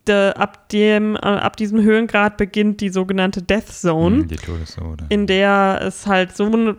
de, 0.09 0.33
ab, 0.35 0.69
dem, 0.71 1.15
äh, 1.17 1.19
ab 1.21 1.57
diesem 1.57 1.81
Höhengrad 1.83 2.37
beginnt 2.37 2.81
die 2.81 2.89
sogenannte 2.89 3.43
Death 3.43 3.69
Zone 3.69 4.17
Mhm, 4.17 4.29
Die 4.29 4.37
Todeszone. 4.37 4.97
in 5.11 5.27
der 5.27 5.81
es 5.83 6.07
halt 6.07 6.35
so 6.37 6.75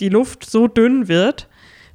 die 0.00 0.08
Luft 0.08 0.48
so 0.48 0.66
dünn 0.66 1.08
wird, 1.08 1.48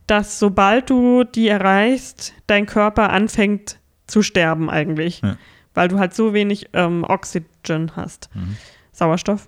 dass 0.07 0.39
sobald 0.39 0.89
du 0.89 1.23
die 1.23 1.47
erreichst, 1.49 2.33
dein 2.47 2.65
Körper 2.67 3.09
anfängt 3.11 3.77
zu 4.07 4.21
sterben 4.21 4.69
eigentlich, 4.69 5.21
Ja. 5.21 5.37
weil 5.73 5.87
du 5.89 5.99
halt 5.99 6.13
so 6.15 6.33
wenig 6.33 6.69
ähm, 6.73 7.03
Oxygen 7.07 7.91
hast, 7.95 8.29
Mhm. 8.33 8.55
Sauerstoff. 8.91 9.47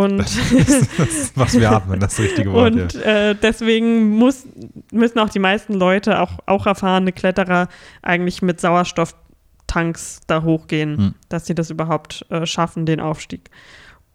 Und, 0.00 0.18
Das 0.18 0.36
ist, 0.52 1.36
was 1.36 1.58
wir 1.58 1.70
atmen, 1.70 2.00
das 2.00 2.18
richtige 2.18 2.52
Wort. 2.52 2.72
und 2.72 2.92
ja. 2.94 3.30
äh, 3.30 3.34
deswegen 3.34 4.10
muss, 4.10 4.44
müssen 4.92 5.18
auch 5.18 5.28
die 5.30 5.38
meisten 5.38 5.74
Leute, 5.74 6.20
auch, 6.20 6.38
auch 6.46 6.66
erfahrene 6.66 7.12
Kletterer, 7.12 7.68
eigentlich 8.02 8.42
mit 8.42 8.60
Sauerstofftanks 8.60 10.20
da 10.26 10.42
hochgehen, 10.42 10.96
Hm. 10.96 11.14
dass 11.28 11.46
sie 11.46 11.54
das 11.54 11.70
überhaupt 11.70 12.24
äh, 12.30 12.46
schaffen, 12.46 12.86
den 12.86 13.00
Aufstieg. 13.00 13.50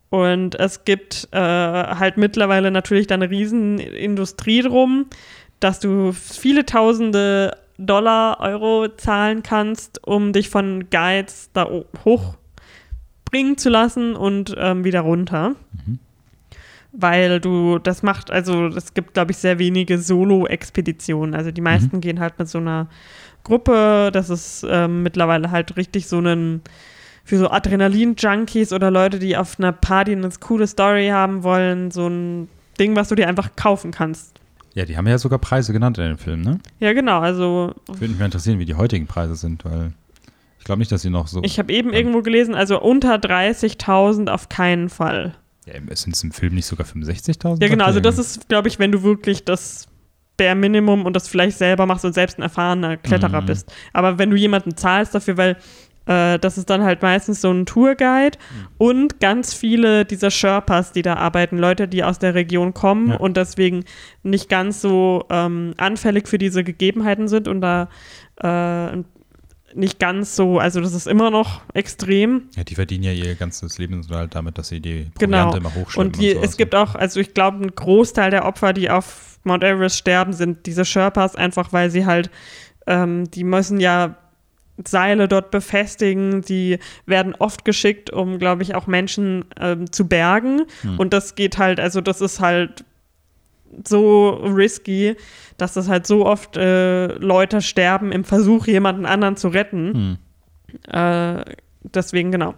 Und 0.10 0.56
es 0.56 0.86
gibt 0.86 1.28
äh, 1.32 1.38
halt 1.40 2.18
mittlerweile 2.18 2.72
natürlich 2.72 3.08
da 3.08 3.16
eine 3.16 3.30
Riesenindustrie 3.30 4.62
drum, 4.62 5.08
dass 5.60 5.80
du 5.80 6.12
viele 6.14 6.66
tausende 6.66 7.58
Dollar, 7.78 8.40
Euro 8.40 8.88
zahlen 8.96 9.44
kannst, 9.44 10.06
um 10.08 10.32
dich 10.32 10.50
von 10.50 10.90
Guides 10.90 11.50
da 11.54 11.66
o- 11.66 11.86
hochbringen 12.06 13.58
zu 13.58 13.70
lassen 13.70 14.16
und 14.16 14.56
ähm, 14.58 14.84
wieder 14.86 15.02
runter. 15.02 15.56
Mhm. 16.96 17.02
weil 17.02 17.40
du 17.40 17.80
das 17.80 18.04
macht, 18.04 18.32
also 18.32 18.68
es 18.68 18.94
gibt, 18.94 19.14
glaube 19.14 19.32
ich, 19.32 19.38
sehr 19.38 19.60
wenige 19.60 20.00
Solo-Expeditionen. 20.00 21.36
Also 21.36 21.52
die 21.52 21.62
meisten 21.62 21.98
mhm. 21.98 22.02
gehen 22.02 22.20
halt 22.20 22.40
mit 22.40 22.48
so 22.48 22.58
einer 22.58 22.88
Gruppe. 23.44 24.10
Das 24.14 24.30
ist 24.30 24.66
ähm, 24.70 25.04
mittlerweile 25.04 25.52
halt 25.52 25.78
richtig 25.78 26.08
so 26.08 26.20
ein 26.20 26.62
für 27.26 27.38
so 27.40 27.50
Adrenalin-Junkies 27.50 28.72
oder 28.72 28.92
Leute, 28.92 29.18
die 29.18 29.36
auf 29.36 29.58
einer 29.58 29.72
Party 29.72 30.12
eine 30.12 30.30
coole 30.40 30.68
Story 30.68 31.08
haben 31.08 31.42
wollen, 31.42 31.90
so 31.90 32.08
ein 32.08 32.48
Ding, 32.80 32.96
was 32.96 33.10
du 33.10 33.16
dir 33.16 33.28
einfach 33.28 33.56
kaufen 33.56 33.92
kannst. 33.92 34.40
Ja, 34.76 34.86
die 34.86 34.96
haben 34.96 35.08
ja 35.08 35.18
sogar 35.18 35.40
Preise 35.40 35.74
genannt 35.74 35.98
in 35.98 36.04
dem 36.04 36.18
Film, 36.18 36.42
ne? 36.42 36.60
Ja, 36.80 36.94
genau. 36.94 37.22
Also 37.22 37.74
würde 37.88 38.10
mich 38.10 38.20
mal 38.20 38.26
interessieren, 38.26 38.60
wie 38.60 38.66
die 38.66 38.76
heutigen 38.76 39.08
Preise 39.08 39.36
sind, 39.36 39.66
weil 39.66 39.94
ich 40.60 40.66
glaube 40.66 40.80
nicht, 40.80 40.92
dass 40.92 41.02
sie 41.02 41.10
noch 41.10 41.28
so. 41.28 41.42
Ich 41.44 41.58
habe 41.58 41.72
eben 41.74 41.92
ja. 41.92 41.98
irgendwo 41.98 42.22
gelesen, 42.22 42.54
also 42.54 42.80
unter 42.82 43.16
30.000 43.16 44.30
auf 44.30 44.50
keinen 44.50 44.90
Fall. 44.90 45.34
Ja, 45.66 45.74
sind 45.96 46.16
es 46.16 46.24
im 46.24 46.32
Film 46.32 46.54
nicht 46.54 46.66
sogar 46.66 46.86
65.000? 46.86 47.62
Ja, 47.62 47.68
genau. 47.68 47.86
Also 47.86 48.00
das 48.00 48.18
ist, 48.18 48.48
glaube 48.48 48.68
ich, 48.68 48.78
wenn 48.80 48.92
du 48.92 49.04
wirklich 49.04 49.46
das 49.46 49.88
Bare 50.38 50.56
Minimum 50.56 51.06
und 51.06 51.16
das 51.16 51.28
vielleicht 51.28 51.58
selber 51.58 51.86
machst 51.86 52.06
und 52.06 52.14
selbst 52.14 52.38
ein 52.38 52.44
erfahrener 52.44 52.98
Kletterer 52.98 53.42
mhm. 53.42 53.46
bist. 53.46 53.72
Aber 53.94 54.18
wenn 54.18 54.30
du 54.30 54.36
jemanden 54.36 54.76
zahlst 54.76 55.16
dafür, 55.16 55.38
weil 55.38 55.58
äh, 56.06 56.38
das 56.40 56.58
ist 56.58 56.70
dann 56.70 56.84
halt 56.84 57.02
meistens 57.02 57.42
so 57.42 57.52
ein 57.52 57.66
Tourguide 57.66 58.38
mhm. 58.38 58.68
und 58.78 59.20
ganz 59.20 59.54
viele 59.54 60.06
dieser 60.06 60.30
Sherpas, 60.30 60.92
die 60.92 61.02
da 61.02 61.16
arbeiten, 61.16 61.58
Leute, 61.58 61.88
die 61.88 62.04
aus 62.04 62.20
der 62.20 62.36
Region 62.36 62.74
kommen 62.74 63.10
ja. 63.10 63.16
und 63.16 63.38
deswegen 63.38 63.86
nicht 64.24 64.50
ganz 64.50 64.82
so 64.82 65.26
ähm, 65.30 65.74
anfällig 65.78 66.28
für 66.28 66.38
diese 66.38 66.64
Gegebenheiten 66.64 67.28
sind 67.28 67.48
und 67.48 67.62
da 67.62 67.90
äh, 68.42 69.04
nicht 69.76 70.00
ganz 70.00 70.36
so, 70.36 70.60
also 70.60 70.82
das 70.82 70.94
ist 70.94 71.08
immer 71.08 71.30
noch 71.32 71.62
extrem. 71.74 72.44
Ja, 72.56 72.64
die 72.64 72.76
verdienen 72.76 73.04
ja 73.04 73.12
ihr 73.12 73.36
ganzes 73.36 73.78
Lebensunterhalt 73.78 74.34
damit, 74.36 74.58
dass 74.58 74.70
sie 74.70 74.80
die 74.80 75.08
Proviante 75.14 75.20
genau. 75.20 75.56
immer 75.58 75.76
hochschleppen. 75.76 76.14
Und, 76.14 76.22
die, 76.22 76.36
und 76.36 76.44
es 76.44 76.52
so. 76.52 76.58
gibt 76.58 76.76
auch, 76.76 76.96
also 76.96 77.20
ich 77.20 77.34
glaube, 77.34 77.64
ein 77.64 77.76
Großteil 77.76 78.32
der 78.32 78.46
Opfer, 78.46 78.74
die 78.74 78.90
auf 78.90 79.40
Mount 79.44 79.64
Everest 79.64 79.98
sterben, 79.98 80.34
sind 80.34 80.66
diese 80.66 80.86
Sherpas, 80.86 81.36
einfach 81.36 81.74
weil 81.74 81.90
sie 81.90 82.06
halt, 82.06 82.30
ähm, 82.88 83.30
die 83.32 83.44
müssen 83.44 83.80
ja 83.80 84.18
Seile 84.84 85.28
dort 85.28 85.52
befestigen. 85.52 86.42
Die 86.42 86.80
werden 87.06 87.36
oft 87.36 87.66
geschickt, 87.66 88.10
um, 88.10 88.40
glaube 88.40 88.64
ich, 88.64 88.76
auch 88.76 88.88
Menschen 88.88 89.46
ähm, 89.60 89.92
zu 89.92 90.08
bergen. 90.08 90.64
Hm. 90.82 91.00
Und 91.00 91.14
das 91.14 91.36
geht 91.36 91.58
halt, 91.58 91.80
also 91.80 92.02
das 92.02 92.22
ist 92.22 92.40
halt 92.40 92.84
so 93.84 94.30
risky, 94.30 95.16
dass 95.58 95.74
das 95.74 95.88
halt 95.88 96.08
so 96.08 96.26
oft 96.26 96.58
äh, 96.58 97.08
Leute 97.18 97.62
sterben 97.62 98.12
im 98.12 98.24
Versuch, 98.24 98.68
jemanden 98.68 99.06
anderen 99.06 99.38
zu 99.38 99.50
retten. 99.50 100.18
Hm. 100.92 101.00
Äh, 101.00 101.46
deswegen, 101.84 102.32
genau. 102.32 102.56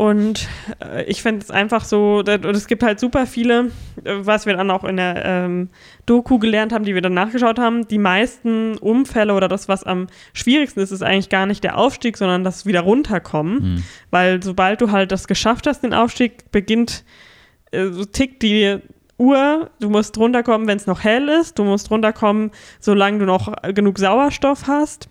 Und 0.00 0.48
äh, 0.82 1.04
ich 1.04 1.20
finde 1.20 1.42
es 1.42 1.50
einfach 1.50 1.84
so, 1.84 2.22
es 2.22 2.66
gibt 2.66 2.82
halt 2.82 2.98
super 2.98 3.26
viele, 3.26 3.70
äh, 4.02 4.14
was 4.20 4.46
wir 4.46 4.56
dann 4.56 4.70
auch 4.70 4.84
in 4.84 4.96
der 4.96 5.22
ähm, 5.26 5.68
Doku 6.06 6.38
gelernt 6.38 6.72
haben, 6.72 6.86
die 6.86 6.94
wir 6.94 7.02
dann 7.02 7.12
nachgeschaut 7.12 7.58
haben. 7.58 7.86
Die 7.86 7.98
meisten 7.98 8.78
Unfälle 8.78 9.34
oder 9.34 9.46
das, 9.46 9.68
was 9.68 9.84
am 9.84 10.06
schwierigsten 10.32 10.80
ist, 10.80 10.90
ist 10.90 11.02
eigentlich 11.02 11.28
gar 11.28 11.44
nicht 11.44 11.62
der 11.64 11.76
Aufstieg, 11.76 12.16
sondern 12.16 12.44
das 12.44 12.64
wieder 12.64 12.80
runterkommen. 12.80 13.74
Mhm. 13.74 13.84
Weil 14.10 14.42
sobald 14.42 14.80
du 14.80 14.90
halt 14.90 15.12
das 15.12 15.28
geschafft 15.28 15.66
hast, 15.66 15.82
den 15.82 15.92
Aufstieg, 15.92 16.50
beginnt, 16.50 17.04
äh, 17.70 17.88
so 17.88 18.06
tickt 18.06 18.42
die 18.42 18.78
Uhr, 19.20 19.70
du 19.80 19.90
musst 19.90 20.16
runterkommen, 20.18 20.66
wenn 20.66 20.78
es 20.78 20.86
noch 20.86 21.04
hell 21.04 21.28
ist, 21.28 21.58
du 21.58 21.64
musst 21.64 21.90
runterkommen, 21.90 22.50
solange 22.80 23.18
du 23.18 23.26
noch 23.26 23.52
genug 23.74 23.98
Sauerstoff 23.98 24.66
hast. 24.66 25.08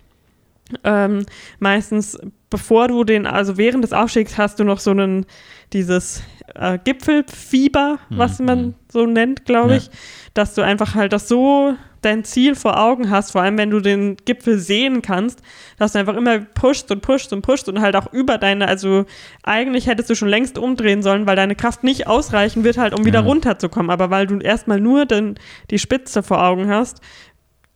Ähm, 0.84 1.24
meistens, 1.58 2.18
bevor 2.48 2.88
du 2.88 3.04
den, 3.04 3.26
also 3.26 3.56
während 3.56 3.84
des 3.84 3.92
Aufstiegs 3.92 4.36
hast 4.36 4.58
du 4.60 4.64
noch 4.64 4.78
so 4.78 4.90
einen, 4.90 5.26
dieses 5.72 6.22
äh, 6.54 6.78
Gipfelfieber, 6.82 7.98
was 8.10 8.38
mhm. 8.38 8.46
man 8.46 8.74
so 8.92 9.06
nennt, 9.06 9.44
glaube 9.44 9.76
ich, 9.76 9.86
ja. 9.86 9.92
dass 10.34 10.54
du 10.54 10.62
einfach 10.62 10.94
halt 10.94 11.12
das 11.12 11.28
so 11.28 11.74
dein 12.02 12.24
Ziel 12.24 12.54
vor 12.54 12.80
Augen 12.80 13.10
hast, 13.10 13.32
vor 13.32 13.42
allem 13.42 13.58
wenn 13.58 13.70
du 13.70 13.80
den 13.80 14.16
Gipfel 14.24 14.58
sehen 14.58 15.02
kannst, 15.02 15.42
dass 15.78 15.92
du 15.92 15.98
einfach 15.98 16.16
immer 16.16 16.38
pushst 16.40 16.90
und 16.90 17.02
pushst 17.02 17.32
und 17.32 17.42
pushst 17.42 17.68
und 17.68 17.80
halt 17.80 17.96
auch 17.96 18.12
über 18.12 18.38
deine, 18.38 18.68
also 18.68 19.04
eigentlich 19.42 19.86
hättest 19.86 20.10
du 20.10 20.14
schon 20.14 20.28
längst 20.28 20.58
umdrehen 20.58 21.02
sollen, 21.02 21.26
weil 21.26 21.36
deine 21.36 21.56
Kraft 21.56 21.84
nicht 21.84 22.06
ausreichen 22.06 22.64
wird 22.64 22.78
halt, 22.78 22.98
um 22.98 23.04
wieder 23.04 23.20
ja. 23.20 23.26
runterzukommen, 23.26 23.90
aber 23.90 24.10
weil 24.10 24.26
du 24.26 24.38
erstmal 24.38 24.80
nur 24.80 25.06
den, 25.06 25.38
die 25.70 25.78
Spitze 25.78 26.22
vor 26.22 26.42
Augen 26.42 26.68
hast, 26.68 27.00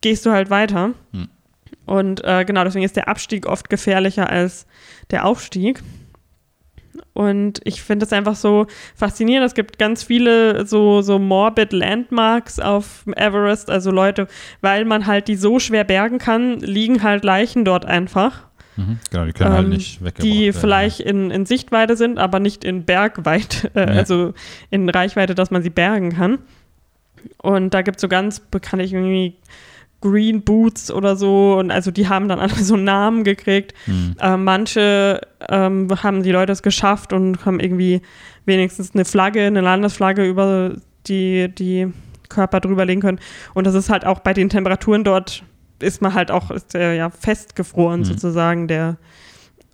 gehst 0.01 0.25
du 0.25 0.31
halt 0.31 0.49
weiter. 0.49 0.91
Mhm. 1.11 1.29
Und 1.85 2.23
äh, 2.23 2.45
genau, 2.45 2.63
deswegen 2.63 2.85
ist 2.85 2.95
der 2.95 3.07
Abstieg 3.07 3.45
oft 3.45 3.69
gefährlicher 3.69 4.29
als 4.29 4.65
der 5.11 5.25
Aufstieg. 5.25 5.81
Und 7.13 7.61
ich 7.63 7.81
finde 7.81 8.05
es 8.05 8.13
einfach 8.13 8.35
so 8.35 8.67
faszinierend. 8.95 9.45
Es 9.45 9.53
gibt 9.53 9.77
ganz 9.79 10.03
viele 10.03 10.65
so, 10.65 11.01
so 11.01 11.19
morbid 11.19 11.73
Landmarks 11.73 12.59
auf 12.59 13.05
Everest, 13.15 13.69
also 13.69 13.91
Leute, 13.91 14.27
weil 14.61 14.85
man 14.85 15.05
halt 15.05 15.27
die 15.27 15.35
so 15.35 15.59
schwer 15.59 15.83
bergen 15.83 16.17
kann, 16.17 16.59
liegen 16.59 17.03
halt 17.03 17.23
Leichen 17.23 17.65
dort 17.65 17.85
einfach. 17.85 18.43
Mhm, 18.77 18.99
genau, 19.09 19.25
die 19.25 19.33
können 19.33 19.51
halt 19.51 19.65
ähm, 19.65 19.71
halt 19.71 19.77
nicht 19.77 20.03
weggebracht 20.03 20.23
Die 20.23 20.45
werden. 20.45 20.59
vielleicht 20.59 20.99
in, 20.99 21.31
in 21.31 21.45
Sichtweite 21.45 21.95
sind, 21.95 22.19
aber 22.19 22.39
nicht 22.39 22.63
in 22.63 22.83
Bergweite, 22.83 23.71
äh, 23.75 23.81
ja. 23.81 23.85
also 23.87 24.33
in 24.69 24.89
Reichweite, 24.89 25.35
dass 25.35 25.51
man 25.51 25.63
sie 25.63 25.69
bergen 25.69 26.13
kann. 26.13 26.39
Und 27.37 27.73
da 27.73 27.81
gibt 27.81 27.97
es 27.97 28.01
so 28.01 28.07
ganz 28.07 28.39
bekannt, 28.39 28.83
irgendwie 28.83 29.35
Green 30.05 30.43
Boots 30.43 30.91
oder 30.91 31.15
so. 31.15 31.55
Und 31.57 31.71
also 31.71 31.89
die 31.89 32.07
haben 32.07 32.27
dann 32.27 32.39
alle 32.45 32.53
so 32.53 32.75
Namen 32.75 33.23
gekriegt. 33.23 33.73
Mhm. 33.87 34.15
Äh, 34.19 34.37
manche 34.37 35.21
ähm, 35.49 35.89
haben 36.03 36.21
die 36.23 36.31
Leute 36.31 36.51
es 36.51 36.61
geschafft 36.61 37.11
und 37.11 37.45
haben 37.45 37.59
irgendwie 37.59 38.01
wenigstens 38.45 38.93
eine 38.93 39.05
Flagge, 39.05 39.45
eine 39.45 39.61
Landesflagge 39.61 40.25
über 40.25 40.73
die, 41.07 41.49
die 41.49 41.91
Körper 42.29 42.59
drüber 42.59 42.85
legen 42.85 43.01
können. 43.01 43.19
Und 43.55 43.65
das 43.65 43.73
ist 43.73 43.89
halt 43.89 44.05
auch 44.05 44.19
bei 44.19 44.33
den 44.33 44.49
Temperaturen 44.49 45.03
dort, 45.03 45.43
ist 45.79 46.01
man 46.01 46.13
halt 46.13 46.29
auch 46.29 46.51
ist 46.51 46.73
der, 46.73 46.93
ja 46.93 47.09
festgefroren 47.09 48.01
mhm. 48.01 48.05
sozusagen, 48.05 48.67
der, 48.67 48.97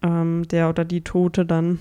ähm, 0.01 0.47
der 0.49 0.69
oder 0.69 0.85
die 0.85 1.01
Tote 1.01 1.45
dann. 1.45 1.79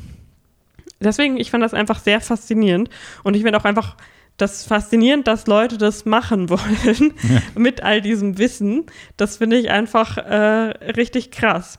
Deswegen, 1.01 1.39
ich 1.39 1.51
fand 1.51 1.63
das 1.63 1.73
einfach 1.73 2.01
sehr 2.01 2.21
faszinierend. 2.21 2.91
Und 3.23 3.37
ich 3.37 3.43
finde 3.43 3.59
auch 3.59 3.65
einfach 3.65 3.97
das 4.41 4.65
faszinierend, 4.65 5.27
dass 5.27 5.47
Leute 5.47 5.79
das 5.79 6.05
machen 6.05 6.49
wollen 6.51 7.15
ja. 7.29 7.43
mit 7.55 7.83
all 7.83 8.01
diesem 8.01 8.39
Wissen. 8.39 8.87
Das 9.17 9.39
finde 9.39 9.57
ich 9.57 9.71
einfach 9.71 10.17
äh, 10.17 10.91
richtig 10.93 11.31
krass. 11.31 11.79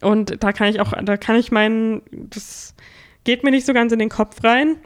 Und 0.00 0.42
da 0.42 0.52
kann 0.52 0.68
ich 0.68 0.80
auch, 0.80 0.92
da 1.02 1.16
kann 1.16 1.36
ich 1.36 1.50
meinen, 1.50 2.02
das 2.12 2.74
geht 3.24 3.42
mir 3.42 3.50
nicht 3.50 3.66
so 3.66 3.72
ganz 3.72 3.92
in 3.92 3.98
den 3.98 4.08
Kopf 4.08 4.42
rein. 4.44 4.76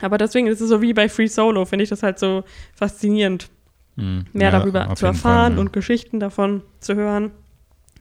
Aber 0.00 0.16
deswegen 0.16 0.46
ist 0.46 0.60
es 0.60 0.68
so 0.68 0.80
wie 0.80 0.94
bei 0.94 1.08
Free 1.08 1.26
Solo, 1.26 1.64
finde 1.66 1.82
ich 1.82 1.90
das 1.90 2.02
halt 2.02 2.18
so 2.18 2.44
faszinierend, 2.74 3.50
mhm. 3.96 4.24
mehr 4.32 4.50
ja, 4.50 4.58
darüber 4.58 4.94
zu 4.94 5.06
erfahren 5.06 5.52
Fall, 5.52 5.54
ja. 5.56 5.60
und 5.60 5.72
Geschichten 5.72 6.20
davon 6.20 6.62
zu 6.80 6.94
hören. 6.94 7.32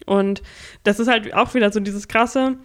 Und 0.05 0.41
das 0.83 0.99
ist 0.99 1.09
halt 1.09 1.33
auch 1.33 1.53
wieder 1.53 1.71
so 1.71 1.81
dieses 1.81 2.07
krasse, 2.07 2.55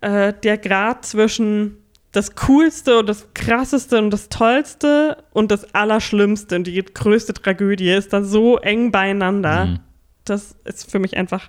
äh, 0.00 0.32
der 0.32 0.56
Grad 0.56 1.04
zwischen 1.04 1.76
das 2.16 2.34
Coolste 2.34 2.98
und 2.98 3.08
das 3.10 3.28
Krasseste 3.34 3.98
und 3.98 4.10
das 4.10 4.30
Tollste 4.30 5.22
und 5.34 5.50
das 5.50 5.74
Allerschlimmste 5.74 6.56
und 6.56 6.66
die 6.66 6.82
größte 6.82 7.34
Tragödie 7.34 7.90
ist 7.90 8.14
da 8.14 8.22
so 8.22 8.56
eng 8.56 8.90
beieinander. 8.90 9.66
Mhm. 9.66 9.78
Das 10.24 10.56
ist 10.64 10.90
für 10.90 10.98
mich 10.98 11.18
einfach 11.18 11.46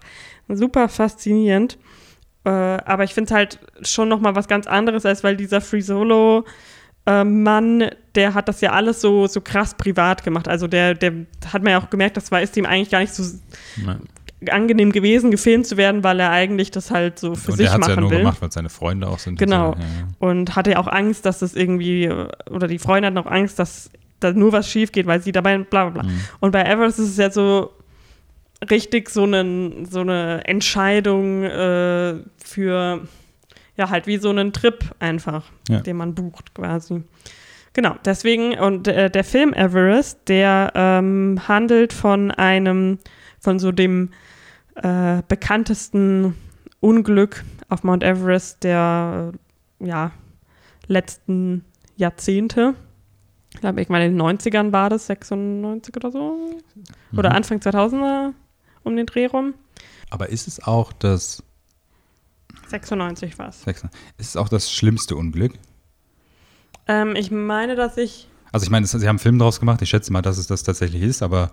super 0.49 0.89
faszinierend. 0.89 1.77
Äh, 2.43 2.49
aber 2.49 3.05
ich 3.05 3.13
finde 3.13 3.29
es 3.29 3.33
halt 3.33 3.59
schon 3.81 4.09
noch 4.09 4.19
mal 4.19 4.35
was 4.35 4.49
ganz 4.49 4.67
anderes, 4.67 5.05
als 5.05 5.23
weil 5.23 5.37
dieser 5.37 5.61
Free 5.61 5.79
Solo 5.79 6.43
äh, 7.05 7.23
Mann, 7.23 7.89
der 8.15 8.33
hat 8.33 8.49
das 8.49 8.59
ja 8.59 8.73
alles 8.73 8.99
so, 8.99 9.25
so 9.27 9.39
krass 9.39 9.73
privat 9.73 10.25
gemacht. 10.25 10.49
Also 10.49 10.67
der, 10.67 10.95
der 10.95 11.13
hat 11.53 11.63
man 11.63 11.71
ja 11.71 11.79
auch 11.79 11.89
gemerkt, 11.89 12.17
das 12.17 12.29
war 12.29 12.41
ist 12.41 12.57
ihm 12.57 12.65
eigentlich 12.65 12.89
gar 12.89 12.99
nicht 12.99 13.13
so 13.13 13.23
Nein 13.77 14.01
angenehm 14.49 14.91
gewesen, 14.91 15.31
gefilmt 15.31 15.65
zu 15.65 15.77
werden, 15.77 16.03
weil 16.03 16.19
er 16.19 16.29
eigentlich 16.29 16.69
das 16.69 16.91
halt 16.91 17.17
so 17.17 17.33
für 17.33 17.51
und 17.51 17.57
sich 17.57 17.67
machen 17.67 17.81
will. 17.81 17.81
Und 17.81 17.81
er 17.81 17.91
hat 17.91 17.95
ja 17.95 18.01
nur 18.01 18.09
gemacht, 18.11 18.41
weil 18.41 18.51
seine 18.51 18.69
Freunde 18.69 19.07
auch 19.07 19.19
sind. 19.19 19.39
Genau. 19.39 19.71
Und, 19.71 19.81
so. 19.81 19.81
ja, 19.81 19.87
ja. 19.87 20.07
und 20.19 20.55
hatte 20.55 20.79
auch 20.79 20.87
Angst, 20.87 21.25
dass 21.25 21.39
das 21.39 21.55
irgendwie, 21.55 22.09
oder 22.49 22.67
die 22.67 22.79
Freunde 22.79 23.07
hatten 23.07 23.17
auch 23.17 23.25
Angst, 23.25 23.57
dass 23.57 23.89
da 24.19 24.31
nur 24.33 24.51
was 24.51 24.69
schief 24.69 24.91
geht, 24.91 25.07
weil 25.07 25.21
sie 25.21 25.31
dabei 25.31 25.57
bla 25.57 25.89
bla 25.89 26.01
bla. 26.01 26.11
Mhm. 26.11 26.21
Und 26.39 26.51
bei 26.51 26.63
Everest 26.63 26.99
ist 26.99 27.09
es 27.09 27.17
ja 27.17 27.31
so 27.31 27.71
richtig 28.69 29.09
so, 29.09 29.23
einen, 29.23 29.85
so 29.85 30.01
eine 30.01 30.45
Entscheidung 30.45 31.43
äh, 31.43 32.15
für, 32.43 33.01
ja, 33.75 33.89
halt 33.89 34.07
wie 34.07 34.17
so 34.17 34.29
einen 34.29 34.53
Trip 34.53 34.83
einfach, 34.99 35.45
ja. 35.69 35.79
den 35.79 35.97
man 35.97 36.15
bucht 36.15 36.53
quasi. 36.53 37.03
Genau, 37.73 37.95
deswegen, 38.05 38.57
und 38.57 38.87
äh, 38.87 39.09
der 39.11 39.23
Film 39.23 39.53
Everest, 39.53 40.19
der 40.27 40.71
ähm, 40.73 41.39
handelt 41.47 41.93
von 41.93 42.31
einem, 42.31 42.97
von 43.39 43.59
so 43.59 43.71
dem 43.71 44.09
äh, 44.83 45.23
bekanntesten 45.27 46.35
Unglück 46.79 47.43
auf 47.69 47.83
Mount 47.83 48.03
Everest 48.03 48.63
der 48.63 49.33
äh, 49.81 49.87
ja, 49.87 50.11
letzten 50.87 51.65
Jahrzehnte. 51.95 52.75
Ich 53.53 53.61
glaube, 53.61 53.81
ich 53.81 53.89
meine, 53.89 54.05
in 54.05 54.17
den 54.17 54.21
90ern 54.21 54.71
war 54.71 54.89
das, 54.89 55.07
96 55.07 55.95
oder 55.95 56.11
so. 56.11 56.59
Mhm. 57.11 57.17
Oder 57.17 57.33
Anfang 57.33 57.59
2000er 57.59 58.33
um 58.83 58.95
den 58.95 59.05
Dreh 59.05 59.25
rum. 59.25 59.53
Aber 60.09 60.29
ist 60.29 60.47
es 60.47 60.63
auch 60.63 60.93
das. 60.93 61.43
96 62.67 63.37
war 63.39 63.49
es. 63.49 63.65
Ist 63.65 63.83
es 64.17 64.37
auch 64.37 64.49
das 64.49 64.71
schlimmste 64.71 65.15
Unglück? 65.15 65.53
Ähm, 66.87 67.15
ich 67.15 67.31
meine, 67.31 67.75
dass 67.75 67.97
ich. 67.97 68.27
Also 68.51 68.65
ich 68.65 68.69
meine, 68.69 68.85
sie 68.87 68.97
haben 68.99 69.09
einen 69.09 69.19
Film 69.19 69.39
draus 69.39 69.59
gemacht, 69.59 69.81
ich 69.81 69.89
schätze 69.89 70.11
mal, 70.11 70.21
dass 70.21 70.37
es 70.37 70.47
das 70.47 70.63
tatsächlich 70.63 71.01
ist, 71.01 71.21
aber 71.21 71.51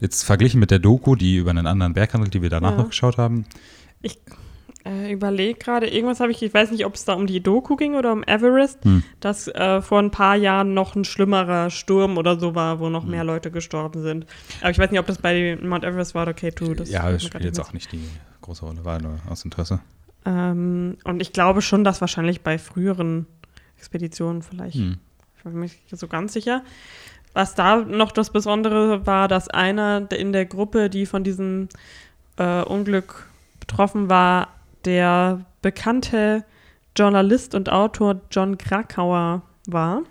jetzt 0.00 0.22
verglichen 0.24 0.60
mit 0.60 0.70
der 0.70 0.78
Doku, 0.78 1.14
die 1.16 1.36
über 1.36 1.50
einen 1.50 1.66
anderen 1.66 1.92
Berg 1.94 2.14
handelt, 2.14 2.34
die 2.34 2.42
wir 2.42 2.50
danach 2.50 2.72
Ja. 2.72 2.76
noch 2.78 2.88
geschaut 2.88 3.16
haben. 3.18 3.44
Ich 4.02 4.18
äh, 4.84 5.10
überlege 5.12 5.58
gerade, 5.58 5.86
irgendwas 5.88 6.20
habe 6.20 6.30
ich, 6.30 6.42
ich 6.42 6.52
weiß 6.52 6.70
nicht, 6.70 6.84
ob 6.84 6.94
es 6.94 7.04
da 7.06 7.14
um 7.14 7.26
die 7.26 7.42
Doku 7.42 7.74
ging 7.76 7.94
oder 7.94 8.12
um 8.12 8.22
Everest, 8.24 8.84
Hm. 8.84 9.02
dass 9.20 9.48
äh, 9.48 9.80
vor 9.80 9.98
ein 10.00 10.10
paar 10.10 10.36
Jahren 10.36 10.74
noch 10.74 10.94
ein 10.94 11.04
schlimmerer 11.04 11.70
Sturm 11.70 12.18
oder 12.18 12.38
so 12.38 12.54
war, 12.54 12.80
wo 12.80 12.86
Hm. 12.86 12.92
noch 12.92 13.04
mehr 13.06 13.24
Leute 13.24 13.50
gestorben 13.50 14.02
sind. 14.02 14.26
Aber 14.60 14.70
ich 14.70 14.78
weiß 14.78 14.90
nicht, 14.90 15.00
ob 15.00 15.06
das 15.06 15.18
bei 15.18 15.56
Mount 15.62 15.84
Everest 15.84 16.14
war 16.14 16.22
oder 16.24 16.32
K2. 16.32 16.74
Das 16.74 16.90
ja, 16.90 17.10
das 17.10 17.24
spielt 17.24 17.44
jetzt 17.44 17.60
auch 17.60 17.72
nicht 17.72 17.92
die 17.92 18.06
große 18.42 18.64
Rolle, 18.66 18.84
war 18.84 19.00
nur 19.00 19.18
aus 19.30 19.44
Interesse. 19.44 19.80
Ähm, 20.26 20.96
und 21.04 21.20
ich 21.22 21.32
glaube 21.32 21.62
schon, 21.62 21.84
dass 21.84 22.00
wahrscheinlich 22.00 22.42
bei 22.42 22.58
früheren 22.58 23.26
Expeditionen 23.78 24.42
vielleicht 24.42 24.76
Hm. 24.76 24.98
Ich 25.38 25.44
bin 25.44 25.54
mir 25.54 25.60
nicht 25.66 25.78
so 25.90 26.08
ganz 26.08 26.32
sicher. 26.32 26.62
Was 27.34 27.54
da 27.54 27.76
noch 27.78 28.12
das 28.12 28.30
Besondere 28.30 29.06
war, 29.06 29.28
dass 29.28 29.48
einer 29.48 30.10
in 30.12 30.32
der 30.32 30.46
Gruppe, 30.46 30.88
die 30.88 31.04
von 31.04 31.24
diesem 31.24 31.68
äh, 32.36 32.62
Unglück 32.62 33.28
betroffen 33.60 34.08
war, 34.08 34.48
der 34.84 35.44
bekannte 35.60 36.44
Journalist 36.96 37.54
und 37.54 37.70
Autor 37.70 38.20
John 38.30 38.56
Krakauer 38.56 39.42
war, 39.66 40.02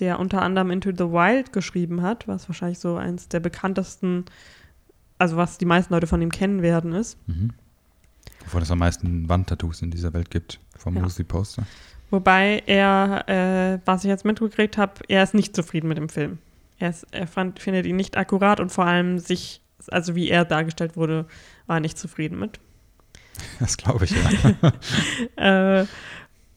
der 0.00 0.18
unter 0.18 0.42
anderem 0.42 0.70
Into 0.70 0.90
the 0.90 1.12
Wild 1.12 1.52
geschrieben 1.52 2.02
hat, 2.02 2.26
was 2.26 2.48
wahrscheinlich 2.48 2.80
so 2.80 2.96
eins 2.96 3.28
der 3.28 3.40
bekanntesten, 3.40 4.24
also 5.18 5.36
was 5.36 5.58
die 5.58 5.64
meisten 5.64 5.94
Leute 5.94 6.06
von 6.06 6.20
ihm 6.20 6.32
kennen 6.32 6.62
werden, 6.62 6.92
ist. 6.92 7.18
Mhm. 7.28 7.50
Wovon 8.44 8.62
es 8.62 8.70
am 8.70 8.78
meisten 8.78 9.28
Wandtattoos 9.28 9.82
in 9.82 9.90
dieser 9.90 10.12
Welt 10.12 10.30
gibt, 10.30 10.58
vom 10.76 10.96
Ja. 10.96 11.02
Lucy 11.02 11.22
Poster. 11.24 11.64
Wobei 12.10 12.62
er, 12.66 13.28
äh, 13.28 13.78
was 13.84 14.04
ich 14.04 14.08
jetzt 14.08 14.24
mitgekriegt 14.24 14.78
habe, 14.78 14.94
er 15.08 15.22
ist 15.22 15.34
nicht 15.34 15.54
zufrieden 15.54 15.88
mit 15.88 15.98
dem 15.98 16.08
Film. 16.08 16.38
Er, 16.78 16.90
ist, 16.90 17.06
er 17.10 17.26
fand, 17.26 17.60
findet 17.60 17.86
ihn 17.86 17.96
nicht 17.96 18.16
akkurat 18.16 18.60
und 18.60 18.70
vor 18.70 18.86
allem 18.86 19.18
sich, 19.18 19.62
also 19.90 20.14
wie 20.14 20.28
er 20.28 20.44
dargestellt 20.44 20.96
wurde, 20.96 21.26
war 21.66 21.76
er 21.78 21.80
nicht 21.80 21.98
zufrieden 21.98 22.38
mit. 22.38 22.60
Das 23.60 23.76
glaube 23.76 24.04
ich, 24.04 24.10
ja. 24.10 24.72
Äh, 25.80 25.86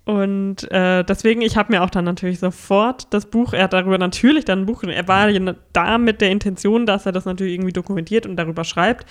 und 0.04 0.70
äh, 0.72 1.04
deswegen, 1.04 1.42
ich 1.42 1.58
habe 1.58 1.72
mir 1.72 1.84
auch 1.84 1.92
dann 1.92 2.06
natürlich 2.06 2.40
sofort 2.40 3.14
das 3.14 3.28
Buch, 3.28 3.54
er 3.54 3.66
hat 3.66 3.74
darüber 3.74 4.00
natürlich 4.00 4.46
dann 4.46 4.62
ein 4.62 4.66
Buch, 4.66 4.84
er 4.84 5.08
war 5.08 5.30
ja 5.30 5.56
da 5.74 5.98
mit 6.00 6.22
der 6.22 6.32
Intention, 6.32 6.88
dass 6.88 7.06
er 7.06 7.12
das 7.12 7.26
natürlich 7.26 7.54
irgendwie 7.54 7.72
dokumentiert 7.72 8.26
und 8.26 8.36
darüber 8.36 8.64
schreibt, 8.64 9.06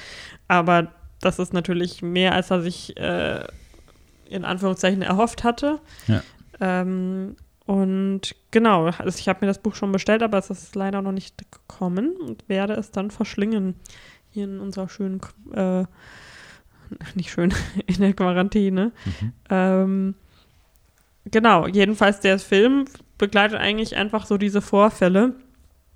aber 0.48 0.88
das 1.20 1.38
ist 1.38 1.52
natürlich 1.52 2.02
mehr, 2.02 2.34
als 2.34 2.50
er 2.50 2.62
sich 2.62 2.96
äh, 2.96 3.44
in 4.28 4.44
Anführungszeichen 4.44 5.02
erhofft 5.02 5.44
hatte. 5.44 5.80
Ja. 6.08 6.22
Ähm, 6.60 7.36
und 7.70 8.34
genau, 8.50 8.86
also 8.86 9.16
ich 9.16 9.28
habe 9.28 9.42
mir 9.42 9.46
das 9.46 9.60
Buch 9.62 9.76
schon 9.76 9.92
bestellt, 9.92 10.24
aber 10.24 10.38
es 10.38 10.50
ist 10.50 10.74
leider 10.74 11.02
noch 11.02 11.12
nicht 11.12 11.36
gekommen 11.52 12.16
und 12.20 12.48
werde 12.48 12.72
es 12.72 12.90
dann 12.90 13.12
verschlingen 13.12 13.76
hier 14.30 14.42
in 14.42 14.58
unserer 14.58 14.88
schönen, 14.88 15.20
äh, 15.54 15.84
nicht 17.14 17.30
schön, 17.30 17.54
in 17.86 18.00
der 18.00 18.12
Quarantäne. 18.12 18.90
Mhm. 19.04 19.32
Ähm, 19.50 20.14
genau, 21.30 21.68
jedenfalls 21.68 22.18
der 22.18 22.40
Film 22.40 22.86
begleitet 23.18 23.60
eigentlich 23.60 23.94
einfach 23.94 24.26
so 24.26 24.36
diese 24.36 24.62
Vorfälle, 24.62 25.36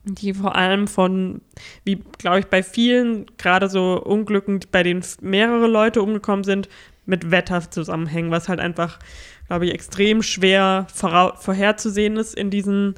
die 0.04 0.32
vor 0.32 0.54
allem 0.54 0.86
von, 0.86 1.40
wie 1.82 1.96
glaube 2.18 2.38
ich 2.38 2.46
bei 2.46 2.62
vielen, 2.62 3.26
gerade 3.36 3.68
so 3.68 4.00
Unglücken, 4.00 4.60
bei 4.70 4.84
denen 4.84 5.04
mehrere 5.22 5.66
Leute 5.66 6.02
umgekommen 6.02 6.44
sind, 6.44 6.68
mit 7.04 7.32
Wetter 7.32 7.68
zusammenhängen, 7.68 8.30
was 8.30 8.48
halt 8.48 8.60
einfach, 8.60 9.00
glaube 9.46 9.66
ich, 9.66 9.74
extrem 9.74 10.22
schwer 10.22 10.86
vorherzusehen 10.92 12.16
ist 12.16 12.34
in 12.34 12.50
diesen 12.50 12.94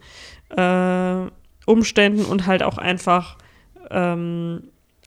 äh, 0.56 1.26
Umständen 1.66 2.24
und 2.24 2.46
halt 2.46 2.62
auch 2.62 2.78
einfach 2.78 3.36
ähm, 3.90 4.64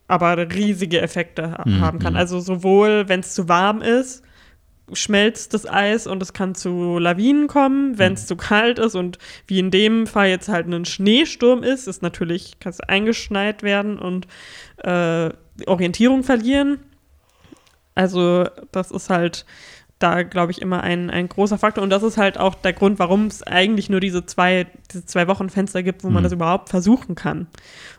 aber 0.08 0.38
riesige 0.52 1.02
Effekte 1.02 1.52
ha 1.52 1.64
Mhm, 1.66 1.82
haben 1.82 2.00
kann. 2.00 2.14
mhm. 2.14 2.20
Also 2.20 2.40
sowohl, 2.40 3.08
wenn 3.08 3.20
es 3.22 3.34
zu 3.34 3.48
warm 3.48 3.82
ist, 3.82 4.24
schmelzt 4.92 5.54
das 5.54 5.68
Eis 5.68 6.08
und 6.08 6.22
es 6.24 6.34
kann 6.34 6.56
zu 6.56 6.98
Lawinen 6.98 7.48
kommen, 7.48 8.00
wenn 8.00 8.14
es 8.14 8.26
zu 8.26 8.36
kalt 8.36 8.80
ist 8.80 8.96
und 8.96 9.20
wie 9.46 9.60
in 9.60 9.70
dem 9.70 10.08
Fall 10.08 10.30
jetzt 10.30 10.50
halt 10.50 10.68
ein 10.68 10.86
Schneesturm 10.86 11.62
ist, 11.62 11.88
ist 11.88 12.02
natürlich, 12.02 12.54
kannst 12.60 12.80
du 12.80 12.90
eingeschneit 12.90 13.62
werden 13.62 14.00
und 14.00 14.28
äh, 14.78 15.30
Orientierung 15.68 16.24
verlieren. 16.24 16.80
Also 17.94 18.46
das 18.72 18.90
ist 18.90 19.12
halt 19.12 19.46
da, 20.00 20.24
glaube 20.24 20.52
ich, 20.54 20.62
immer 20.62 20.82
ein, 20.82 21.10
ein 21.10 21.28
großer 21.28 21.58
Faktor 21.58 21.84
und 21.84 21.90
das 21.90 22.04
ist 22.04 22.18
halt 22.18 22.38
auch 22.38 22.56
der 22.56 22.72
Grund, 22.74 23.00
warum 23.00 23.28
es 23.28 23.44
eigentlich 23.44 23.90
nur 23.90 24.00
diese 24.00 24.26
zwei, 24.26 24.66
diese 24.92 25.06
zwei 25.06 25.28
Wochen 25.28 25.50
Fenster 25.50 25.84
gibt, 25.84 26.04
wo 26.04 26.10
man 26.10 26.22
Mhm. 26.22 26.24
das 26.24 26.32
überhaupt 26.34 26.70
versuchen 26.70 27.16
kann. 27.16 27.48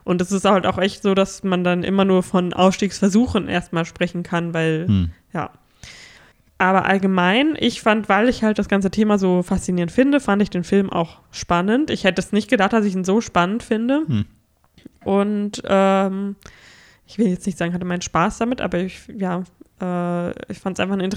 Und 0.03 0.21
es 0.23 0.33
ist 0.33 0.45
halt 0.47 0.67
auch 0.67 0.79
echt 0.79 1.03
so, 1.03 1.15
dass 1.15 1.43
man 1.43 1.63
dann 1.63 1.85
immer 1.85 2.05
nur 2.07 2.23
von 2.23 2.53
Ausstiegsversuchen 2.55 3.49
erstmal 3.49 3.85
sprechen 3.85 4.23
kann, 4.23 4.55
weil 4.55 4.87
Hm. 4.89 5.11
ja. 5.35 5.51
Aber 6.57 6.85
allgemein, 6.85 7.55
ich 7.59 7.81
fand, 7.81 8.09
weil 8.11 8.29
ich 8.29 8.43
halt 8.43 8.59
das 8.59 8.69
ganze 8.69 8.91
Thema 8.91 9.19
so 9.19 9.43
faszinierend 9.43 9.93
finde, 9.93 10.21
fand 10.21 10.43
ich 10.43 10.51
den 10.51 10.65
Film 10.65 10.91
auch 10.91 11.21
spannend. 11.31 11.89
Ich 11.91 12.05
hätte 12.05 12.21
es 12.21 12.33
nicht 12.33 12.51
gedacht, 12.51 12.73
dass 12.75 12.85
ich 12.85 12.95
ihn 12.95 13.05
so 13.05 13.21
spannend 13.23 13.63
finde. 13.63 14.03
Hm. 14.07 14.25
Und 15.05 15.63
ähm, 15.65 16.37
ich 17.07 17.19
will 17.19 17.29
jetzt 17.29 17.47
nicht 17.47 17.57
sagen, 17.59 17.73
hatte 17.73 17.85
meinen 17.87 18.03
Spaß 18.03 18.39
damit, 18.39 18.61
aber 18.61 18.79
ich, 18.79 19.01
ja, 19.17 19.43
äh, 19.81 20.31
ich 20.53 20.59
fand 20.59 20.79
es 20.79 20.81
einfach 20.81 20.99
ein 20.99 21.11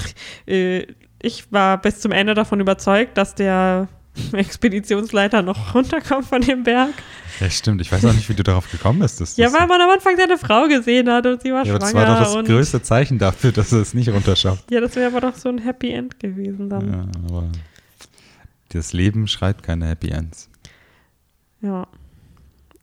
äh, 0.47 0.85
Ich 1.21 1.51
war 1.51 1.79
bis 1.81 1.99
zum 1.99 2.11
Ende 2.11 2.33
davon 2.33 2.59
überzeugt, 2.59 3.17
dass 3.17 3.35
der 3.35 3.87
Expeditionsleiter 4.33 5.41
noch 5.41 5.73
runterkommt 5.75 6.25
von 6.25 6.41
dem 6.41 6.63
Berg. 6.63 6.93
Ja, 7.39 7.49
stimmt. 7.49 7.81
Ich 7.81 7.91
weiß 7.91 8.05
auch 8.05 8.13
nicht, 8.13 8.29
wie 8.29 8.35
du 8.35 8.43
darauf 8.43 8.69
gekommen 8.71 8.99
bist. 8.99 9.19
dass 9.19 9.37
Ja, 9.37 9.51
weil 9.51 9.65
man 9.67 9.81
am 9.81 9.89
Anfang 9.89 10.15
seine 10.17 10.37
Frau 10.37 10.67
gesehen 10.67 11.09
hat 11.09 11.25
und 11.25 11.41
sie 11.41 11.51
war 11.51 11.65
ja, 11.65 11.71
aber 11.71 11.79
das 11.79 11.91
schwanger. 11.91 12.07
war 12.09 12.23
doch 12.23 12.35
das 12.35 12.45
größte 12.45 12.81
Zeichen 12.83 13.17
dafür, 13.17 13.51
dass 13.51 13.71
er 13.73 13.79
es 13.81 13.93
nicht 13.93 14.09
runterschafft. 14.09 14.69
ja, 14.69 14.81
das 14.81 14.95
wäre 14.95 15.07
aber 15.07 15.21
doch 15.21 15.35
so 15.35 15.49
ein 15.49 15.57
Happy 15.57 15.91
End 15.91 16.19
gewesen 16.19 16.69
dann. 16.69 16.91
Ja, 16.91 17.05
aber 17.27 17.47
das 18.69 18.93
Leben 18.93 19.27
schreibt 19.27 19.63
keine 19.63 19.87
Happy 19.87 20.09
Ends. 20.09 20.49
Ja. 21.61 21.87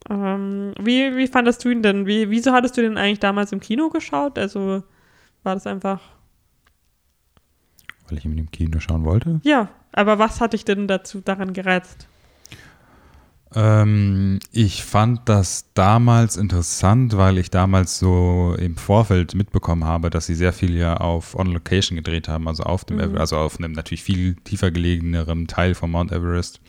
Ähm, 0.09 0.73
wie, 0.81 1.17
wie 1.17 1.27
fandest 1.29 1.65
du 1.65 1.69
ihn 1.69 1.83
denn? 1.83 2.07
Wie, 2.07 2.31
wieso 2.31 2.53
hattest 2.53 2.77
du 2.77 2.83
den 2.83 2.97
eigentlich 2.99 3.21
damals 3.21 3.53
im 3.53 3.61
Kino 3.61 3.89
geschaut? 3.91 4.39
Also 4.39 4.83
war 5.43 5.55
das 5.55 5.67
einfach. 5.67 6.01
Weil 8.09 8.19
ich 8.19 8.25
ihn 8.25 8.37
im 8.37 8.51
Kino 8.51 8.81
schauen 8.81 9.05
wollte. 9.05 9.41
Ja, 9.45 9.69
aber 9.93 10.19
was 10.19 10.41
hat 10.41 10.53
dich 10.53 10.65
denn 10.65 10.89
dazu 10.89 11.21
daran 11.21 11.53
gereizt? 11.53 12.09
Ähm, 13.53 14.39
ich 14.53 14.85
fand 14.85 15.29
das 15.29 15.73
damals 15.75 16.37
interessant, 16.37 17.17
weil 17.17 17.37
ich 17.39 17.51
damals 17.51 17.99
so 17.99 18.55
im 18.59 18.77
Vorfeld 18.77 19.35
mitbekommen 19.35 19.85
habe, 19.85 20.09
dass 20.09 20.27
sie 20.27 20.37
sehr 20.37 20.53
viel 20.53 20.77
ja 20.77 20.99
auf 20.99 21.35
On 21.35 21.49
Location 21.49 21.97
gedreht 21.97 22.29
haben, 22.29 22.47
also 22.47 22.63
auf 22.63 22.85
dem, 22.85 22.99
Mhm. 22.99 23.17
Also 23.17 23.37
auf 23.39 23.59
einem 23.59 23.73
natürlich 23.73 24.05
viel 24.05 24.37
tiefer 24.37 24.71
gelegeneren 24.71 25.49
Teil 25.49 25.75
von 25.75 25.91
Mount 25.91 26.13
Everest. 26.13 26.61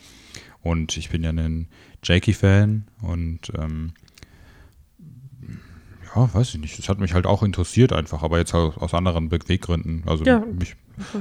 Und 0.60 0.96
ich 0.96 1.10
bin 1.10 1.22
ja 1.22 1.30
ein 1.30 1.68
Jakey-Fan 2.02 2.84
und 3.00 3.52
ähm, 3.56 3.92
ja, 6.14 6.32
weiß 6.34 6.50
ich 6.54 6.60
nicht. 6.60 6.78
Es 6.78 6.88
hat 6.88 6.98
mich 6.98 7.14
halt 7.14 7.26
auch 7.26 7.42
interessiert 7.42 7.92
einfach, 7.92 8.22
aber 8.22 8.38
jetzt 8.38 8.54
aus, 8.54 8.76
aus 8.76 8.94
anderen 8.94 9.28
Beweggründen. 9.28 10.02
Also 10.06 10.24
Ja. 10.24 10.40
mich, 10.40 10.76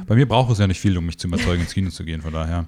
bei 0.08 0.16
mir 0.16 0.28
braucht 0.28 0.52
es 0.52 0.60
ja 0.60 0.68
nicht 0.68 0.80
viel, 0.80 0.98
um 0.98 1.06
mich 1.06 1.18
zu 1.18 1.28
überzeugen, 1.28 1.62
ins 1.62 1.74
Kino 1.74 1.90
zu 1.90 2.04
gehen, 2.04 2.22
von 2.22 2.34
daher. 2.34 2.66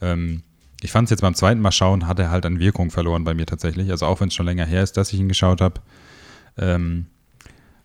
Ähm, 0.00 0.42
ich 0.82 0.92
fand 0.92 1.06
es 1.06 1.10
jetzt 1.10 1.22
beim 1.22 1.34
zweiten 1.34 1.60
Mal 1.60 1.72
schauen, 1.72 2.06
hat 2.06 2.18
er 2.18 2.30
halt 2.30 2.44
an 2.44 2.58
Wirkung 2.58 2.90
verloren 2.90 3.24
bei 3.24 3.32
mir 3.34 3.46
tatsächlich. 3.46 3.90
Also 3.90 4.06
auch 4.06 4.20
wenn 4.20 4.28
es 4.28 4.34
schon 4.34 4.46
länger 4.46 4.66
her 4.66 4.82
ist, 4.82 4.96
dass 4.96 5.12
ich 5.12 5.18
ihn 5.20 5.28
geschaut 5.28 5.60
habe, 5.60 5.80
ähm, 6.58 7.06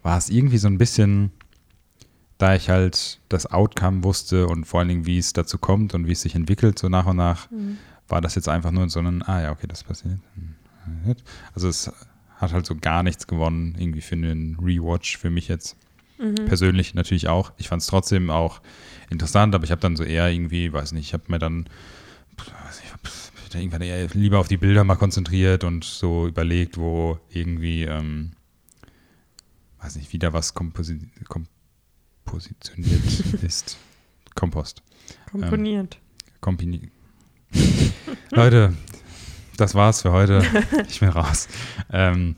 war 0.03 0.17
es 0.17 0.30
irgendwie 0.30 0.57
so 0.57 0.67
ein 0.67 0.77
bisschen, 0.77 1.32
da 2.38 2.55
ich 2.55 2.69
halt 2.69 3.19
das 3.30 3.45
Outcome 3.45 4.03
wusste 4.03 4.47
und 4.47 4.65
vor 4.65 4.80
allen 4.80 4.89
Dingen, 4.89 5.05
wie 5.05 5.17
es 5.17 5.34
dazu 5.34 5.57
kommt 5.57 5.93
und 5.93 6.07
wie 6.07 6.11
es 6.13 6.21
sich 6.21 6.36
entwickelt, 6.36 6.80
so 6.80 6.89
nach 6.89 7.05
und 7.05 7.17
nach, 7.17 7.47
war 8.07 8.21
das 8.21 8.36
jetzt 8.36 8.49
einfach 8.49 8.71
nur 8.71 8.89
so 8.89 8.99
ein, 8.99 9.21
ah 9.23 9.41
ja, 9.41 9.51
okay, 9.51 9.67
das 9.67 9.84
passiert. 9.84 10.19
Hm, 10.36 11.15
Also 11.53 11.67
es 11.69 11.91
hat 12.39 12.53
halt 12.53 12.65
so 12.65 12.75
gar 12.75 13.03
nichts 13.03 13.27
gewonnen, 13.27 13.75
irgendwie 13.77 14.01
für 14.01 14.15
einen 14.15 14.57
Rewatch 14.59 15.17
für 15.17 15.29
mich 15.29 15.47
jetzt. 15.47 15.75
Persönlich 16.47 16.95
natürlich 16.95 17.29
auch. 17.29 17.53
Ich 17.57 17.69
fand 17.69 17.81
es 17.81 17.87
trotzdem 17.87 18.29
auch 18.29 18.59
interessant, 19.09 19.55
aber 19.55 19.63
ich 19.63 19.71
habe 19.71 19.79
dann 19.79 19.95
so 19.95 20.03
eher 20.03 20.29
irgendwie, 20.29 20.73
weiß 20.73 20.91
nicht, 20.91 21.07
ich 21.07 21.13
habe 21.13 21.23
mir 21.27 21.39
dann 21.39 21.69
weiß 22.37 22.81
nicht, 22.81 22.91
hab 22.91 23.01
da 23.51 23.59
irgendwann 23.59 23.81
eher 23.81 24.07
lieber 24.13 24.39
auf 24.39 24.47
die 24.47 24.57
Bilder 24.57 24.83
mal 24.83 24.95
konzentriert 24.95 25.63
und 25.63 25.83
so 25.83 26.27
überlegt, 26.27 26.77
wo 26.77 27.19
irgendwie, 27.29 27.83
ähm, 27.83 28.31
weiß 29.81 29.95
nicht, 29.95 30.13
wieder 30.13 30.33
was 30.33 30.53
komposi 30.53 30.99
kompositioniert 32.25 33.03
ist. 33.41 33.77
Kompost. 34.35 34.83
Komponiert. 35.31 35.97
Kompini 36.41 36.91
Leute, 38.31 38.73
das 39.60 39.76
war's 39.76 40.01
für 40.01 40.12
heute. 40.12 40.43
Ich 40.89 40.99
bin 40.99 41.10
raus. 41.10 41.47
Ähm, 41.91 42.36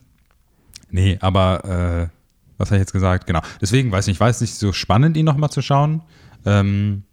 nee, 0.89 1.17
aber 1.21 2.09
äh, 2.09 2.15
was 2.57 2.69
habe 2.69 2.77
ich 2.77 2.81
jetzt 2.81 2.93
gesagt? 2.93 3.27
Genau. 3.27 3.41
Deswegen 3.61 3.91
weiß 3.91 4.05
ich 4.05 4.07
nicht, 4.09 4.17
ich 4.17 4.19
weiß 4.21 4.41
nicht, 4.41 4.55
so 4.55 4.71
spannend, 4.73 5.17
ihn 5.17 5.25
nochmal 5.25 5.49
zu 5.49 5.61
schauen. 5.61 6.01
Ähm, 6.45 7.03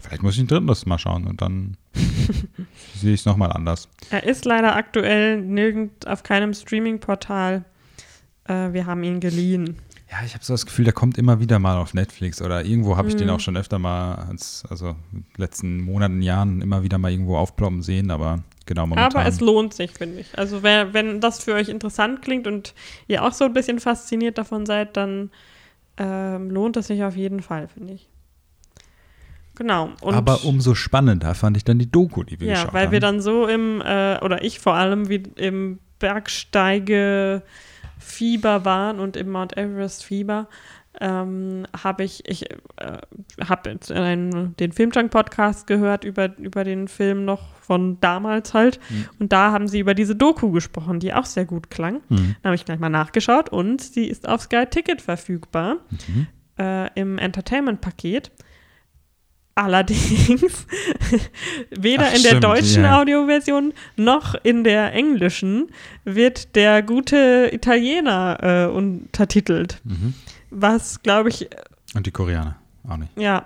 Vielleicht 0.00 0.22
muss 0.22 0.34
ich 0.34 0.40
ein 0.40 0.46
drittes 0.46 0.86
Mal 0.86 0.98
schauen 0.98 1.26
und 1.26 1.42
dann 1.42 1.76
sehe 2.94 3.14
ich 3.14 3.20
es 3.20 3.26
nochmal 3.26 3.52
anders. 3.52 3.88
Er 4.10 4.22
ist 4.24 4.44
leider 4.44 4.76
aktuell 4.76 5.40
nirgend 5.40 6.06
auf 6.06 6.22
keinem 6.22 6.54
Streaming-Portal. 6.54 7.64
Äh, 8.44 8.72
wir 8.72 8.86
haben 8.86 9.02
ihn 9.02 9.18
geliehen. 9.18 9.76
Ja, 10.10 10.18
ich 10.24 10.34
habe 10.34 10.44
so 10.44 10.54
das 10.54 10.64
Gefühl, 10.66 10.84
der 10.84 10.94
kommt 10.94 11.18
immer 11.18 11.40
wieder 11.40 11.58
mal 11.58 11.76
auf 11.76 11.94
Netflix 11.94 12.40
oder 12.40 12.64
irgendwo 12.64 12.96
habe 12.96 13.08
ich 13.08 13.14
Mhm. 13.14 13.18
den 13.18 13.30
auch 13.30 13.40
schon 13.40 13.56
öfter 13.56 13.78
mal, 13.80 14.14
als, 14.14 14.64
also 14.70 14.90
in 15.12 15.24
den 15.24 15.26
letzten 15.36 15.82
Monaten, 15.82 16.22
Jahren 16.22 16.62
immer 16.62 16.82
wieder 16.84 16.96
mal 16.98 17.10
irgendwo 17.10 17.36
aufploppen 17.36 17.82
sehen, 17.82 18.10
aber 18.12 18.42
genau 18.68 18.86
momentan. 18.86 19.12
Aber 19.12 19.26
es 19.26 19.40
lohnt 19.40 19.74
sich, 19.74 19.90
finde 19.90 20.20
ich. 20.20 20.38
Also 20.38 20.62
wer, 20.62 20.94
wenn 20.94 21.20
das 21.20 21.42
für 21.42 21.54
euch 21.54 21.68
interessant 21.68 22.22
klingt 22.22 22.46
und 22.46 22.74
ihr 23.08 23.24
auch 23.24 23.32
so 23.32 23.46
ein 23.46 23.52
bisschen 23.52 23.80
fasziniert 23.80 24.38
davon 24.38 24.66
seid, 24.66 24.96
dann 24.96 25.32
ähm, 25.96 26.48
lohnt 26.50 26.76
es 26.76 26.86
sich 26.86 27.02
auf 27.02 27.16
jeden 27.16 27.42
Fall, 27.42 27.66
finde 27.66 27.94
ich. 27.94 28.08
Genau. 29.56 29.90
Und 30.00 30.14
aber 30.14 30.44
umso 30.44 30.76
spannender 30.76 31.34
fand 31.34 31.56
ich 31.56 31.64
dann 31.64 31.80
die 31.80 31.90
Doku, 31.90 32.22
die 32.22 32.38
wir 32.38 32.46
ja, 32.46 32.54
geschaut 32.54 32.74
weil 32.74 32.86
haben. 32.86 32.92
wir 32.92 33.00
dann 33.00 33.20
so 33.20 33.48
im, 33.48 33.80
äh, 33.80 34.20
oder 34.20 34.44
ich 34.44 34.60
vor 34.60 34.74
allem, 34.74 35.08
wie 35.08 35.24
im 35.34 35.80
Bergsteige-Fieber 35.98 38.64
waren 38.64 39.00
und 39.00 39.16
im 39.16 39.30
Mount 39.30 39.56
Everest-Fieber, 39.56 40.46
ähm, 41.00 41.64
habe 41.80 42.02
ich, 42.04 42.28
ich 42.28 42.50
äh, 42.50 42.56
habe 43.46 43.76
den 43.76 44.72
Filmjunk-Podcast 44.72 45.66
gehört 45.66 46.02
über, 46.04 46.36
über 46.38 46.64
den 46.64 46.88
Film 46.88 47.24
noch 47.24 47.54
von 47.56 48.00
damals 48.00 48.52
halt. 48.54 48.80
Mhm. 48.88 49.04
Und 49.20 49.32
da 49.32 49.52
haben 49.52 49.68
sie 49.68 49.78
über 49.78 49.94
diese 49.94 50.16
Doku 50.16 50.50
gesprochen, 50.50 50.98
die 51.00 51.14
auch 51.14 51.26
sehr 51.26 51.44
gut 51.44 51.70
klang. 51.70 52.00
Mhm. 52.08 52.36
Da 52.42 52.48
habe 52.48 52.56
ich 52.56 52.64
gleich 52.64 52.80
mal 52.80 52.88
nachgeschaut 52.88 53.48
und 53.50 53.80
sie 53.80 54.06
ist 54.06 54.28
auf 54.28 54.42
Sky 54.42 54.66
Ticket 54.66 55.00
verfügbar 55.02 55.76
Mhm. 56.08 56.26
äh, 56.58 56.88
im 57.00 57.18
Entertainment-Paket. 57.18 58.32
Allerdings 59.54 60.66
weder 61.76 62.04
Ach, 62.08 62.14
in 62.14 62.22
der 62.22 62.28
stimmt, 62.28 62.44
deutschen 62.44 62.84
ja. 62.84 63.00
Audioversion 63.00 63.72
noch 63.96 64.36
in 64.44 64.62
der 64.62 64.92
englischen 64.92 65.70
wird 66.04 66.54
der 66.54 66.82
gute 66.82 67.50
Italiener 67.52 68.38
äh, 68.40 68.66
untertitelt. 68.72 69.80
Mhm. 69.84 70.14
Was, 70.50 71.02
glaube 71.02 71.28
ich, 71.28 71.48
Und 71.94 72.06
die 72.06 72.10
Koreaner 72.10 72.56
auch 72.88 72.96
nicht. 72.96 73.16
ja, 73.18 73.44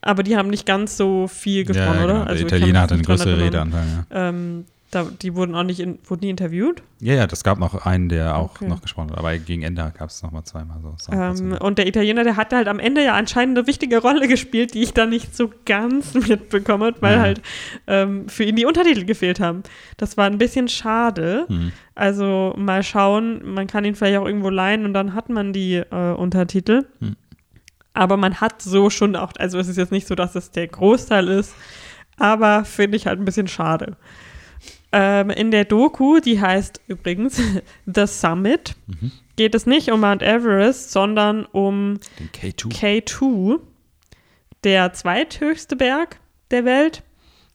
aber 0.00 0.22
die 0.22 0.36
haben 0.36 0.48
nicht 0.50 0.66
ganz 0.66 0.96
so 0.96 1.28
viel 1.28 1.64
gesprochen, 1.64 1.98
ja, 1.98 2.04
oder? 2.04 2.12
genau. 2.14 2.24
Der 2.24 2.30
Also 2.32 2.46
ich 2.46 2.52
Italiener 2.52 2.80
hatte 2.82 2.94
eine 2.94 3.02
größere. 3.02 3.38
Redeanteil, 3.38 3.84
ja. 4.10 4.28
Ähm, 4.28 4.64
da, 4.94 5.04
die 5.22 5.34
wurden 5.34 5.54
auch 5.54 5.62
nicht, 5.62 5.80
in, 5.80 5.98
wurden 6.04 6.20
nie 6.20 6.30
interviewt. 6.30 6.82
Ja, 7.00 7.14
ja, 7.14 7.26
das 7.26 7.44
gab 7.44 7.58
noch 7.58 7.86
einen, 7.86 8.08
der 8.08 8.36
auch 8.36 8.54
Okay. 8.56 8.68
noch 8.68 8.80
gesprochen 8.82 9.10
hat, 9.10 9.18
aber 9.18 9.36
gegen 9.38 9.62
Ende 9.62 9.92
gab 9.98 10.08
es 10.10 10.22
nochmal 10.22 10.44
zweimal 10.44 10.78
so. 10.80 10.94
Ähm, 11.12 11.52
und 11.60 11.78
der 11.78 11.86
Italiener, 11.86 12.24
der 12.24 12.36
hatte 12.36 12.56
halt 12.56 12.68
am 12.68 12.78
Ende 12.78 13.04
ja 13.04 13.14
anscheinend 13.14 13.58
eine 13.58 13.66
wichtige 13.66 13.98
Rolle 13.98 14.28
gespielt, 14.28 14.74
die 14.74 14.82
ich 14.82 14.92
da 14.94 15.06
nicht 15.06 15.36
so 15.36 15.50
ganz 15.66 16.14
mitbekommen 16.28 16.84
habe, 16.84 17.02
weil 17.02 17.14
Ja. 17.16 17.20
halt 17.20 17.42
ähm, 17.86 18.28
für 18.28 18.44
ihn 18.44 18.56
die 18.56 18.64
Untertitel 18.66 19.04
gefehlt 19.04 19.40
haben. 19.40 19.62
Das 19.96 20.16
war 20.16 20.26
ein 20.26 20.38
bisschen 20.38 20.68
schade. 20.68 21.46
Mhm. 21.48 21.72
Also 21.94 22.54
mal 22.56 22.82
schauen, 22.82 23.40
man 23.54 23.66
kann 23.66 23.84
ihn 23.84 23.94
vielleicht 23.94 24.18
auch 24.18 24.26
irgendwo 24.26 24.50
leihen 24.50 24.84
und 24.84 24.94
dann 24.94 25.14
hat 25.14 25.28
man 25.28 25.52
die 25.52 25.74
äh, 25.76 26.12
Untertitel. 26.14 26.86
Hm. 27.00 27.16
Aber 27.96 28.16
man 28.16 28.40
hat 28.40 28.60
so 28.60 28.90
schon 28.90 29.14
auch, 29.14 29.32
also 29.38 29.58
es 29.58 29.68
ist 29.68 29.76
jetzt 29.76 29.92
nicht 29.92 30.08
so, 30.08 30.16
dass 30.16 30.34
es 30.34 30.50
der 30.50 30.66
Großteil 30.66 31.28
ist, 31.28 31.54
aber 32.16 32.64
finde 32.64 32.96
ich 32.96 33.06
halt 33.06 33.20
ein 33.20 33.24
bisschen 33.24 33.46
schade. 33.46 33.96
Ähm, 34.96 35.30
in 35.30 35.50
der 35.50 35.64
Doku, 35.64 36.20
die 36.20 36.40
heißt 36.40 36.80
übrigens 36.86 37.40
The 37.86 38.06
Summit, 38.06 38.76
Mhm. 38.86 39.10
geht 39.36 39.54
es 39.56 39.66
nicht 39.66 39.90
um 39.90 40.00
Mount 40.00 40.22
Everest, 40.22 40.92
sondern 40.92 41.44
um 41.46 41.98
Den 42.20 42.30
K2. 42.30 43.02
K2, 43.04 43.58
der 44.62 44.92
zweithöchste 44.92 45.74
Berg 45.76 46.20
der 46.50 46.64
Welt 46.64 47.02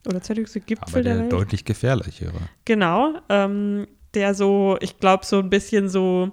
oder 0.08 0.22
zweithöchste 0.22 0.60
Gipfel 0.60 0.88
aber 0.90 1.02
der, 1.04 1.14
der 1.14 1.22
Welt. 1.24 1.32
deutlich 1.32 1.64
gefährlichere. 1.66 2.34
Genau, 2.66 3.20
ähm, 3.30 3.88
der 4.16 4.34
so, 4.34 4.78
ich 4.82 4.98
glaube, 5.00 5.26
so 5.26 5.40
ein 5.40 5.50
bisschen 5.50 5.88
so 5.90 6.32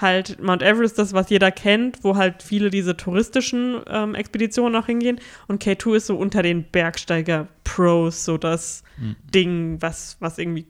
halt 0.00 0.40
Mount 0.42 0.62
Everest, 0.62 0.98
das, 0.98 1.12
was 1.12 1.28
jeder 1.30 1.50
kennt, 1.50 2.02
wo 2.02 2.16
halt 2.16 2.42
viele 2.42 2.70
diese 2.70 2.96
touristischen 2.96 3.80
ähm, 3.88 4.14
Expeditionen 4.14 4.80
auch 4.80 4.86
hingehen. 4.86 5.20
Und 5.48 5.62
K2 5.62 5.96
ist 5.96 6.06
so 6.06 6.16
unter 6.16 6.42
den 6.42 6.64
Bergsteiger-Pros 6.70 8.24
so 8.24 8.38
das 8.38 8.82
Mhm. 8.98 9.16
Ding, 9.34 9.76
was, 9.82 10.16
was 10.20 10.38
irgendwie 10.38 10.66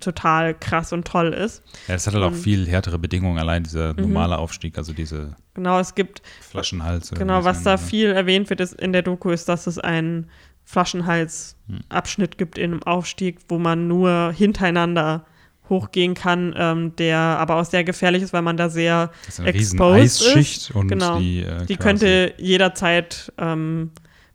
total 0.00 0.54
krass 0.58 0.92
und 0.92 1.06
toll 1.06 1.32
ist. 1.32 1.62
Ja, 1.86 1.94
es 1.94 2.06
hat 2.06 2.14
halt 2.14 2.24
auch 2.24 2.28
Und- 2.32 2.34
viel 2.36 2.66
härtere 2.66 2.98
Bedingungen, 2.98 3.38
allein 3.38 3.62
dieser 3.62 3.92
Mhm. 3.94 4.00
normale 4.00 4.38
Aufstieg, 4.38 4.76
also 4.76 4.92
diese 4.92 5.36
Genau, 5.54 5.78
es 5.78 5.94
gibt 5.94 6.20
Flaschenhals. 6.40 7.12
oder 7.12 7.20
Genau, 7.20 7.44
was 7.44 7.62
da 7.62 7.72
ne? 7.72 7.78
viel 7.78 8.08
erwähnt 8.10 8.50
wird 8.50 8.60
in 8.60 8.92
der 8.92 9.02
Doku, 9.02 9.30
ist, 9.30 9.48
dass 9.48 9.66
es 9.68 9.78
einen 9.78 10.28
Flaschenhals-Abschnitt 10.64 12.38
gibt 12.38 12.58
in 12.58 12.72
einem 12.72 12.82
Aufstieg, 12.82 13.38
wo 13.48 13.58
man 13.58 13.86
nur 13.88 14.32
hintereinander 14.36 15.24
hochgehen 15.68 16.14
kann, 16.14 16.54
ähm, 16.56 16.94
der 16.96 17.18
aber 17.18 17.56
auch 17.56 17.64
sehr 17.64 17.84
gefährlich 17.84 18.22
ist, 18.22 18.32
weil 18.32 18.42
man 18.42 18.56
da 18.56 18.68
sehr, 18.68 19.10
Das 19.26 19.34
ist 19.34 19.40
eine 19.40 19.48
exposed 19.50 20.04
ist. 20.22 20.26
Eisschicht 20.36 20.70
und 20.74 20.88
Genau. 20.88 21.18
die, 21.18 21.40
äh, 21.42 21.64
die 21.66 21.76
könnte 21.76 22.34
jederzeit 22.38 23.32
ähm, 23.38 23.90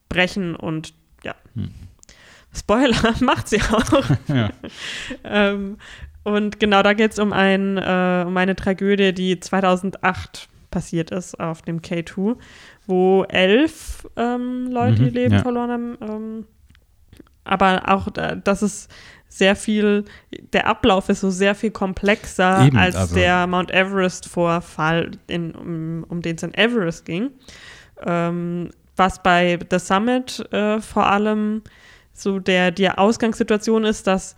brechen 0.09 0.55
und 0.55 0.93
ja. 1.23 1.35
Hm. 1.55 1.69
Spoiler 2.55 3.13
macht 3.21 3.47
sie 3.47 3.61
auch. 3.61 4.03
Ja. 4.27 4.49
ähm, 5.23 5.77
und 6.23 6.59
genau 6.59 6.81
da 6.83 6.93
geht 6.93 7.11
es 7.13 7.19
um, 7.19 7.31
ein, 7.31 7.77
äh, 7.77 8.23
um 8.27 8.35
eine 8.35 8.55
Tragödie, 8.55 9.13
die 9.13 9.39
2008 9.39 10.47
passiert 10.71 11.11
ist 11.11 11.39
auf 11.39 11.61
dem 11.61 11.81
K2, 11.81 12.35
wo 12.87 13.23
elf 13.29 14.07
ähm, 14.17 14.67
Leute 14.71 15.01
Mhm, 15.01 15.05
ihr 15.07 15.11
Leben 15.13 15.33
ja. 15.35 15.41
verloren 15.41 15.97
haben. 16.01 16.47
Aber 17.49 17.83
auch, 17.87 18.07
äh, 18.15 18.37
das 18.43 18.61
ist 18.61 18.89
sehr 19.27 19.55
viel, 19.55 20.05
der 20.53 20.67
Ablauf 20.67 21.09
ist 21.09 21.21
so 21.21 21.29
sehr 21.29 21.55
viel 21.55 21.71
komplexer 21.71 22.65
Eben, 22.65 22.77
als 22.77 22.95
also- 22.95 23.15
der 23.15 23.45
Mount 23.47 23.71
Everest-Vorfall, 23.71 25.11
um, 25.31 26.05
um 26.07 26.21
den 26.21 26.35
es 26.35 26.43
in 26.43 26.53
Everest 26.53 27.05
ging. 27.05 27.31
Ähm, 28.05 28.69
was 28.95 29.21
bei 29.23 29.57
The 29.69 29.79
Summit 29.79 30.51
äh, 30.51 30.79
vor 30.81 31.07
allem 31.07 31.61
so 32.13 32.39
der, 32.39 32.71
die 32.71 32.89
Ausgangssituation 32.89 33.85
ist, 33.85 34.07
dass 34.07 34.35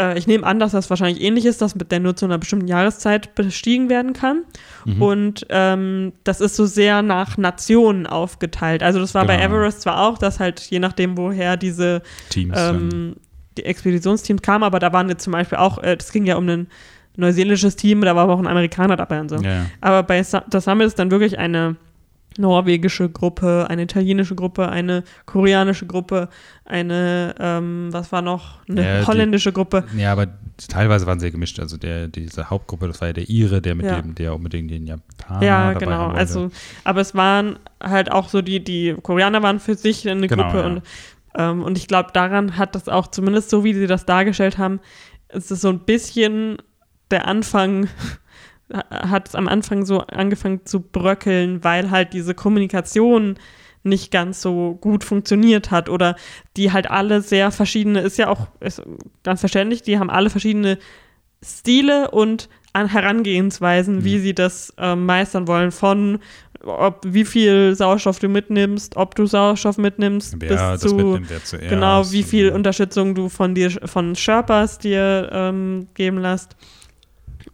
äh, 0.00 0.18
ich 0.18 0.26
nehme 0.26 0.46
an, 0.46 0.58
dass 0.58 0.72
das 0.72 0.90
wahrscheinlich 0.90 1.22
ähnlich 1.22 1.46
ist, 1.46 1.62
dass 1.62 1.74
mit 1.74 1.90
der 1.90 2.00
nur 2.00 2.16
zu 2.16 2.24
einer 2.26 2.38
bestimmten 2.38 2.68
Jahreszeit 2.68 3.34
bestiegen 3.34 3.88
werden 3.88 4.12
kann. 4.12 4.44
Mhm. 4.84 5.02
Und 5.02 5.46
ähm, 5.50 6.12
das 6.24 6.40
ist 6.40 6.56
so 6.56 6.66
sehr 6.66 7.02
nach 7.02 7.36
Nationen 7.38 8.06
aufgeteilt. 8.06 8.82
Also 8.82 9.00
das 9.00 9.14
war 9.14 9.24
bei 9.26 9.36
Genau. 9.36 9.46
Everest 9.56 9.82
zwar 9.82 10.00
auch, 10.06 10.18
dass 10.18 10.40
halt 10.40 10.60
je 10.60 10.78
nachdem, 10.78 11.16
woher 11.16 11.56
diese 11.56 12.02
Teams. 12.30 12.56
ähm, 12.58 13.16
die 13.58 13.64
Expeditionsteams 13.64 14.42
kamen, 14.42 14.64
aber 14.64 14.78
da 14.78 14.92
waren 14.92 15.08
jetzt 15.08 15.24
zum 15.24 15.32
Beispiel 15.32 15.58
auch, 15.58 15.82
äh, 15.82 15.96
das 15.96 16.12
ging 16.12 16.26
ja 16.26 16.36
um 16.36 16.46
ein 16.48 16.66
neuseelisches 17.16 17.76
Team, 17.76 18.02
da 18.02 18.14
war 18.14 18.24
aber 18.24 18.34
auch 18.34 18.38
ein 18.38 18.46
Amerikaner 18.46 18.96
dabei 18.96 19.20
und 19.20 19.30
so. 19.30 19.36
ja. 19.36 19.64
Aber 19.80 20.02
bei 20.02 20.20
das 20.50 20.64
Summit 20.64 20.86
ist 20.86 20.98
dann 20.98 21.10
wirklich 21.10 21.38
eine 21.38 21.76
norwegische 22.38 23.08
Gruppe, 23.08 23.66
eine 23.70 23.82
italienische 23.82 24.34
Gruppe, 24.34 24.68
eine 24.68 25.04
koreanische 25.24 25.86
Gruppe, 25.86 26.28
eine, 26.64 27.34
ähm, 27.38 27.88
was 27.92 28.12
war 28.12 28.20
noch, 28.22 28.58
eine 28.68 28.84
Ja, 28.84 29.00
die- 29.00 29.06
holländische 29.06 29.52
Gruppe. 29.52 29.84
ja, 29.96 30.12
aber 30.12 30.26
teilweise 30.68 31.06
waren 31.06 31.18
sie 31.18 31.30
gemischt. 31.30 31.58
Also 31.60 31.76
der, 31.78 32.08
diese 32.08 32.50
Hauptgruppe, 32.50 32.88
das 32.88 33.00
war 33.00 33.08
ja 33.08 33.14
der 33.14 33.28
Ire, 33.30 33.62
der 33.62 33.74
mit 33.74 33.86
Ja. 33.86 34.00
dem, 34.02 34.14
der 34.14 34.34
unbedingt 34.34 34.70
den 34.70 34.86
Japaner 34.86 35.42
ja, 35.46 35.68
dabei 35.72 35.78
genau. 35.84 36.08
Also, 36.08 36.50
aber 36.84 37.00
es 37.00 37.14
waren 37.14 37.58
halt 37.82 38.12
auch 38.12 38.28
so 38.28 38.42
die, 38.42 38.62
die 38.62 38.94
Koreaner 39.02 39.42
waren 39.42 39.58
für 39.60 39.74
sich 39.74 40.06
eine 40.08 40.26
Genau, 40.26 40.42
Gruppe 40.44 40.58
ja. 40.58 40.66
und, 40.66 40.82
ähm, 41.38 41.62
und 41.62 41.78
ich 41.78 41.88
glaube, 41.88 42.10
daran 42.12 42.58
hat 42.58 42.74
das 42.74 42.88
auch, 42.88 43.06
zumindest 43.06 43.48
so 43.48 43.64
wie 43.64 43.72
sie 43.74 43.86
das 43.86 44.04
dargestellt 44.04 44.58
haben, 44.58 44.80
ist 45.30 45.50
es 45.50 45.62
so 45.62 45.68
ein 45.70 45.80
bisschen 45.80 46.58
der 47.10 47.28
Anfang, 47.28 47.88
hat 48.72 49.28
es 49.28 49.34
am 49.34 49.48
Anfang 49.48 49.84
so 49.84 50.00
angefangen 50.00 50.64
zu 50.64 50.80
bröckeln, 50.80 51.62
weil 51.62 51.90
halt 51.90 52.12
diese 52.12 52.34
Kommunikation 52.34 53.36
nicht 53.82 54.10
ganz 54.10 54.42
so 54.42 54.76
gut 54.80 55.04
funktioniert 55.04 55.70
hat 55.70 55.88
oder 55.88 56.16
die 56.56 56.72
halt 56.72 56.90
alle 56.90 57.22
sehr 57.22 57.52
verschiedene, 57.52 58.00
ist 58.00 58.18
ja 58.18 58.28
auch 58.28 58.48
ist 58.60 58.82
ganz 59.22 59.40
verständlich, 59.40 59.82
die 59.82 59.98
haben 59.98 60.10
alle 60.10 60.28
verschiedene 60.28 60.78
Stile 61.42 62.10
und 62.10 62.48
an 62.72 62.88
Herangehensweisen, 62.88 64.04
wie 64.04 64.18
sie 64.18 64.34
das 64.34 64.74
ähm, 64.76 65.06
meistern 65.06 65.46
wollen, 65.46 65.70
von 65.70 66.18
ob 66.62 67.02
wie 67.06 67.24
viel 67.24 67.74
Sauerstoff 67.74 68.18
du 68.18 68.28
mitnimmst, 68.28 68.96
ob 68.96 69.14
du 69.14 69.26
Sauerstoff 69.26 69.78
mitnimmst, 69.78 70.34
wer 70.38 70.48
bis 70.48 70.58
das 70.58 70.80
zu 70.80 71.20
genau 71.68 72.10
wie 72.10 72.22
viel 72.22 72.50
Unterstützung 72.50 73.14
du 73.14 73.28
von 73.28 73.54
dir 73.54 73.70
von 73.84 74.16
Sherpas 74.16 74.78
dir 74.78 75.30
ähm, 75.32 75.86
geben 75.94 76.18
lässt. 76.18 76.56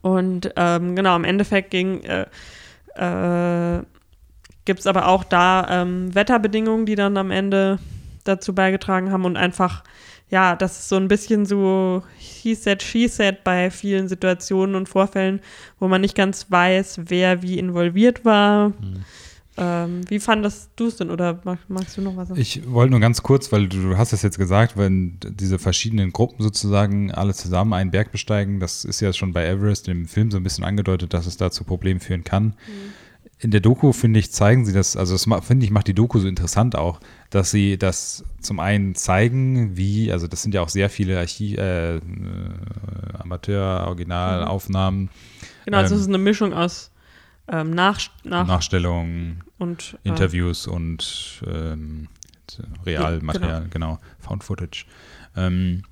Und 0.02 0.52
ähm, 0.56 0.96
genau, 0.96 1.16
im 1.16 1.24
Endeffekt 1.24 1.70
ging 1.70 2.02
äh, 2.02 2.26
äh, 2.94 3.82
gibt 4.64 4.80
es 4.80 4.86
aber 4.86 5.08
auch 5.08 5.24
da 5.24 5.82
ähm, 5.82 6.14
Wetterbedingungen, 6.14 6.86
die 6.86 6.94
dann 6.94 7.16
am 7.16 7.30
Ende 7.30 7.78
dazu 8.24 8.54
beigetragen 8.54 9.10
haben 9.10 9.24
und 9.24 9.36
einfach, 9.36 9.82
ja, 10.30 10.54
das 10.54 10.78
ist 10.78 10.88
so 10.88 10.96
ein 10.96 11.08
bisschen 11.08 11.46
so 11.46 12.02
he 12.16 12.54
said, 12.54 12.82
she 12.82 13.08
said 13.08 13.42
bei 13.44 13.70
vielen 13.70 14.08
Situationen 14.08 14.76
und 14.76 14.88
Vorfällen, 14.88 15.40
wo 15.80 15.88
man 15.88 16.00
nicht 16.00 16.14
ganz 16.14 16.46
weiß, 16.50 17.00
wer 17.06 17.42
wie 17.42 17.58
involviert 17.58 18.24
war. 18.24 18.68
Mhm. 18.68 19.04
Ähm, 19.58 20.00
wie 20.08 20.18
fandest 20.18 20.70
du 20.76 20.86
es 20.86 20.96
denn 20.96 21.10
oder 21.10 21.40
magst, 21.44 21.68
magst, 21.68 21.96
du 21.96 22.00
noch 22.00 22.16
was? 22.16 22.30
Ich 22.36 22.70
wollte 22.70 22.92
nur 22.92 23.00
ganz 23.00 23.22
kurz, 23.22 23.52
weil 23.52 23.68
du, 23.68 23.98
hast 23.98 24.14
es 24.14 24.22
jetzt 24.22 24.38
gesagt, 24.38 24.78
wenn 24.78 25.18
diese 25.22 25.58
verschiedenen 25.58 26.10
Gruppen 26.10 26.42
sozusagen 26.42 27.12
alle 27.12 27.34
zusammen 27.34 27.74
einen 27.74 27.90
Berg 27.90 28.12
besteigen, 28.12 28.60
das 28.60 28.86
ist 28.86 29.00
ja 29.00 29.12
schon 29.12 29.34
bei 29.34 29.46
Everest 29.46 29.88
im 29.88 30.06
Film 30.06 30.30
so 30.30 30.38
ein 30.38 30.42
bisschen 30.42 30.64
angedeutet, 30.64 31.12
dass 31.12 31.26
es 31.26 31.36
da 31.36 31.50
zu 31.50 31.64
Problemen 31.64 32.00
führen 32.00 32.24
kann. 32.24 32.44
Mhm. 32.44 32.92
In 33.40 33.50
der 33.50 33.60
Doku, 33.60 33.92
finde 33.92 34.20
ich, 34.20 34.32
zeigen 34.32 34.64
sie 34.64 34.72
das, 34.72 34.96
also 34.96 35.14
das 35.14 35.26
finde 35.44 35.66
ich, 35.66 35.72
macht 35.72 35.88
die 35.88 35.94
Doku 35.94 36.18
so 36.20 36.28
interessant 36.28 36.76
auch, 36.76 37.00
dass 37.28 37.50
sie 37.50 37.76
das 37.76 38.24
zum 38.40 38.58
einen 38.60 38.94
zeigen, 38.94 39.76
wie, 39.76 40.12
also 40.12 40.28
das 40.28 40.42
sind 40.42 40.54
ja 40.54 40.62
auch 40.62 40.68
sehr 40.68 40.88
viele 40.88 41.18
Archiv, 41.18 41.58
äh, 41.58 41.96
äh 41.96 42.00
Amateur-Originalaufnahmen. 43.18 45.10
Genau, 45.66 45.78
also 45.78 45.94
ähm, 45.94 45.96
es 45.96 46.02
ist 46.02 46.08
eine 46.08 46.18
Mischung 46.18 46.54
aus 46.54 46.91
ähm, 47.48 47.70
Nach, 47.70 47.98
nach 48.24 48.46
Nachstellungen, 48.46 49.42
und, 49.58 49.98
äh, 50.04 50.08
Interviews 50.08 50.66
und 50.66 51.42
ähm, 51.46 52.08
Realmaterial, 52.84 53.68
genau. 53.70 53.96
genau, 53.96 53.98
Found 54.20 54.44
Footage. 54.44 54.86
Ähm, 55.36 55.82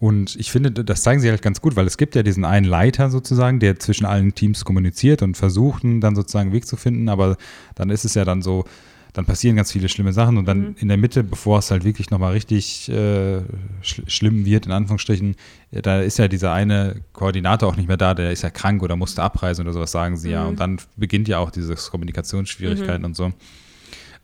und 0.00 0.36
ich 0.36 0.50
finde, 0.50 0.70
das 0.70 1.02
zeigen 1.02 1.20
sie 1.20 1.30
halt 1.30 1.40
ganz 1.40 1.60
gut, 1.60 1.76
weil 1.76 1.86
es 1.86 1.96
gibt 1.96 2.14
ja 2.14 2.22
diesen 2.22 2.44
einen 2.44 2.66
Leiter 2.66 3.10
sozusagen, 3.10 3.60
der 3.60 3.78
zwischen 3.78 4.04
allen 4.04 4.34
Teams 4.34 4.64
kommuniziert 4.64 5.22
und 5.22 5.36
versucht, 5.36 5.82
dann 5.84 6.14
sozusagen 6.14 6.48
einen 6.48 6.52
Weg 6.52 6.66
zu 6.66 6.76
finden, 6.76 7.08
aber 7.08 7.36
dann 7.74 7.90
ist 7.90 8.04
es 8.04 8.14
ja 8.14 8.24
dann 8.24 8.42
so, 8.42 8.64
dann 9.14 9.24
passieren 9.24 9.54
ganz 9.54 9.72
viele 9.72 9.88
schlimme 9.88 10.12
Sachen 10.12 10.36
und 10.36 10.44
dann 10.44 10.58
mhm. 10.58 10.76
in 10.80 10.88
der 10.88 10.96
Mitte, 10.96 11.22
bevor 11.22 11.60
es 11.60 11.70
halt 11.70 11.84
wirklich 11.84 12.10
nochmal 12.10 12.32
richtig 12.32 12.88
äh, 12.88 13.42
sch 13.80 14.02
schlimm 14.08 14.44
wird, 14.44 14.66
in 14.66 14.72
Anführungsstrichen, 14.72 15.36
da 15.70 16.00
ist 16.00 16.18
ja 16.18 16.26
dieser 16.26 16.52
eine 16.52 16.96
Koordinator 17.12 17.68
auch 17.68 17.76
nicht 17.76 17.86
mehr 17.86 17.96
da, 17.96 18.14
der 18.14 18.32
ist 18.32 18.42
ja 18.42 18.50
krank 18.50 18.82
oder 18.82 18.96
musste 18.96 19.22
abreisen 19.22 19.62
oder 19.62 19.72
sowas, 19.72 19.92
sagen 19.92 20.16
sie 20.16 20.28
mhm. 20.28 20.34
ja. 20.34 20.44
Und 20.44 20.58
dann 20.58 20.78
beginnt 20.96 21.28
ja 21.28 21.38
auch 21.38 21.50
diese 21.50 21.76
Kommunikationsschwierigkeiten 21.76 23.02
mhm. 23.02 23.06
und 23.06 23.16
so. 23.16 23.32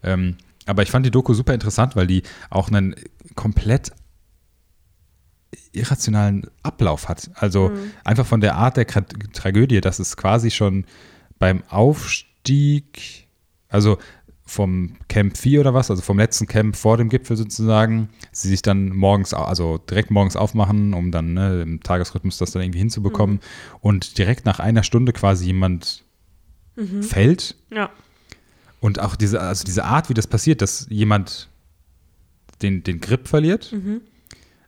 Ähm, 0.03 0.37
aber 0.67 0.83
ich 0.83 0.91
fand 0.91 1.07
die 1.07 1.11
Doku 1.11 1.35
super 1.35 1.55
interessant, 1.55 1.95
weil 1.95 2.09
die 2.09 2.25
auch 2.51 2.69
einen 2.69 2.97
komplett 3.37 3.93
irrationalen 5.73 6.49
Ablauf 6.65 7.09
hat. 7.09 7.31
Also 7.35 7.69
mhm. 7.69 7.93
einfach 8.03 8.27
von 8.27 8.41
der 8.41 8.57
Art 8.57 8.77
der 8.77 8.87
Tragödie, 8.87 9.81
dass 9.81 10.01
es 10.01 10.17
quasi 10.17 10.51
schon 10.51 10.85
beim 11.39 11.63
Aufstieg, 11.69 13.29
also 13.69 13.99
vom 14.51 14.97
Camp 15.09 15.39
4 15.39 15.61
oder 15.61 15.75
was, 15.75 15.91
also 15.91 16.03
vom 16.03 16.19
letzten 16.19 16.49
Camp 16.49 16.75
vor 16.75 16.97
dem 16.97 17.09
Gipfel 17.09 17.37
sozusagen, 17.37 18.09
sie 18.33 18.49
sich 18.49 18.63
dann 18.63 18.89
morgens, 18.89 19.33
also 19.33 19.79
direkt 19.79 20.11
morgens 20.11 20.35
aufmachen, 20.35 20.93
um 20.93 21.13
dann 21.13 21.35
ne, 21.35 21.63
im 21.63 21.83
Tagesrhythmus 21.83 22.39
das 22.39 22.51
dann 22.51 22.63
irgendwie 22.63 22.81
hinzubekommen 22.81 23.37
mhm. 23.37 23.79
und 23.81 24.19
direkt 24.19 24.47
nach 24.47 24.59
einer 24.59 24.83
Stunde 24.83 25.13
quasi 25.13 25.47
jemand 25.47 26.03
mhm. 26.75 27.05
fällt. 27.05 27.55
Ja. 27.73 27.91
Und 28.81 28.99
auch 28.99 29.15
diese, 29.15 29.41
also 29.41 29.65
diese 29.65 29.85
Art, 29.85 30.09
wie 30.09 30.15
das 30.15 30.27
passiert, 30.27 30.63
dass 30.63 30.87
jemand 30.91 31.49
den, 32.61 32.83
den 32.83 33.01
Grip 33.01 33.29
verliert, 33.29 33.71
mhm. 33.73 34.01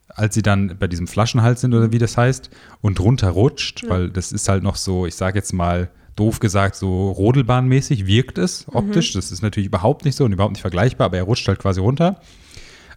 als 0.06 0.36
sie 0.36 0.42
dann 0.42 0.76
bei 0.78 0.86
diesem 0.86 1.08
Flaschenhals 1.08 1.60
sind 1.60 1.74
oder 1.74 1.90
wie 1.90 1.98
das 1.98 2.16
heißt, 2.16 2.50
und 2.82 3.00
runterrutscht, 3.00 3.82
ja. 3.82 3.90
weil 3.90 4.10
das 4.10 4.30
ist 4.30 4.48
halt 4.48 4.62
noch 4.62 4.76
so, 4.76 5.06
ich 5.06 5.16
sage 5.16 5.38
jetzt 5.38 5.52
mal, 5.52 5.90
doof 6.16 6.40
gesagt, 6.40 6.76
so 6.76 7.10
rodelbahnmäßig 7.10 8.06
wirkt 8.06 8.38
es 8.38 8.66
optisch. 8.68 9.14
Mhm. 9.14 9.18
Das 9.18 9.32
ist 9.32 9.42
natürlich 9.42 9.66
überhaupt 9.66 10.04
nicht 10.04 10.16
so 10.16 10.24
und 10.24 10.32
überhaupt 10.32 10.52
nicht 10.52 10.60
vergleichbar, 10.60 11.06
aber 11.06 11.16
er 11.16 11.24
rutscht 11.24 11.48
halt 11.48 11.58
quasi 11.58 11.80
runter. 11.80 12.20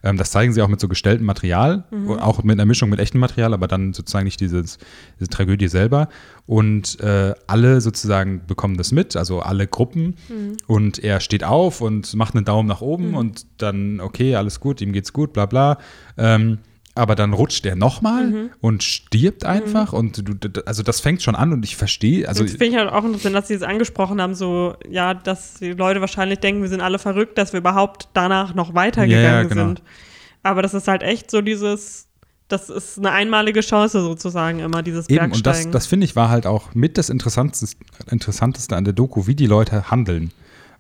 Ähm, 0.06 0.18
das 0.18 0.32
zeigen 0.32 0.54
sie 0.54 0.62
auch 0.62 0.68
mit 0.68 0.80
so 0.80 0.88
gestelltem 0.88 1.26
Material, 1.26 1.84
mhm. 1.92 2.12
auch 2.12 2.44
mit 2.44 2.54
einer 2.54 2.66
Mischung 2.66 2.90
mit 2.90 3.00
echtem 3.00 3.20
Material, 3.20 3.54
aber 3.54 3.68
dann 3.68 3.94
sozusagen 3.94 4.26
nicht 4.26 4.40
dieses, 4.40 4.78
diese 5.20 5.30
Tragödie 5.30 5.68
selber. 5.68 6.10
Und 6.46 7.00
äh, 7.00 7.34
alle 7.48 7.82
sozusagen 7.82 8.46
bekommen 8.46 8.78
das 8.78 8.92
mit, 8.92 9.16
also 9.16 9.40
alle 9.40 9.68
Gruppen. 9.68 10.16
Mhm. 10.30 10.58
Und 10.68 11.04
er 11.04 11.20
steht 11.20 11.44
auf 11.44 11.82
und 11.82 12.14
macht 12.14 12.36
einen 12.36 12.46
Daumen 12.46 12.70
nach 12.70 12.82
oben 12.82 13.10
mhm. 13.10 13.18
und 13.18 13.46
dann, 13.58 14.00
okay, 14.00 14.36
alles 14.36 14.60
gut, 14.60 14.80
ihm 14.80 14.94
geht's 14.94 15.12
gut, 15.12 15.34
bla 15.34 15.48
bla. 15.48 15.80
Ähm, 16.18 16.60
aber 16.96 17.16
dann 17.16 17.34
rutscht 17.34 17.66
er 17.66 17.76
nochmal 17.76 18.28
mhm. 18.28 18.50
und 18.62 18.82
stirbt 18.82 19.44
mhm. 19.44 19.50
einfach 19.50 19.92
mhm. 19.92 20.00
und 20.00 20.46
du, 20.46 20.64
also 20.66 20.82
das 20.82 21.02
fängt 21.02 21.22
schon 21.22 21.36
an 21.36 21.52
und 21.52 21.64
ich 21.66 21.76
verstehe, 21.76 22.28
also. 22.28 22.44
Das 22.44 22.54
finde 22.54 22.66
ich 22.68 22.76
halt 22.76 22.90
auch 22.90 23.04
interessant, 23.04 23.36
dass 23.36 23.50
sie 23.50 23.56
es 23.56 23.60
das 23.60 23.70
angesprochen 23.70 24.22
haben, 24.22 24.34
so, 24.34 24.76
ja, 24.90 25.14
dass 25.14 25.56
die 25.56 25.74
Leute 25.74 26.00
wahrscheinlich 26.00 26.40
denken, 26.40 26.62
wir 26.62 26.70
sind 26.70 26.82
alle 26.82 26.98
verrückt, 26.98 27.38
dass 27.38 27.54
wir 27.54 27.60
überhaupt 27.60 28.08
danach 28.14 28.56
noch 28.56 28.74
weitergegangen 28.74 29.24
ja, 29.24 29.42
ja, 29.42 29.44
genau. 29.44 29.68
sind. 29.68 29.84
Aber 30.42 30.62
das 30.62 30.74
ist 30.74 30.88
halt 30.88 31.04
echt 31.04 31.30
so 31.30 31.42
dieses, 31.42 32.08
das 32.48 32.70
ist 32.70 32.98
eine 32.98 33.12
einmalige 33.12 33.62
Chance 33.62 34.02
sozusagen 34.02 34.60
immer, 34.60 34.82
dieses 34.82 35.10
Eben, 35.10 35.20
Bergsteigen. 35.20 35.66
und 35.66 35.74
das, 35.74 35.82
das 35.84 35.88
finde 35.88 36.06
ich 36.06 36.16
war 36.16 36.30
halt 36.30 36.48
auch 36.48 36.74
mit 36.76 36.98
das 36.98 37.10
Interessanteste, 37.10 37.78
Interessanteste 38.10 38.76
an 38.76 38.86
der 38.86 38.94
Doku, 38.94 39.28
wie 39.28 39.36
die 39.36 39.48
Leute 39.48 39.92
handeln. 39.92 40.32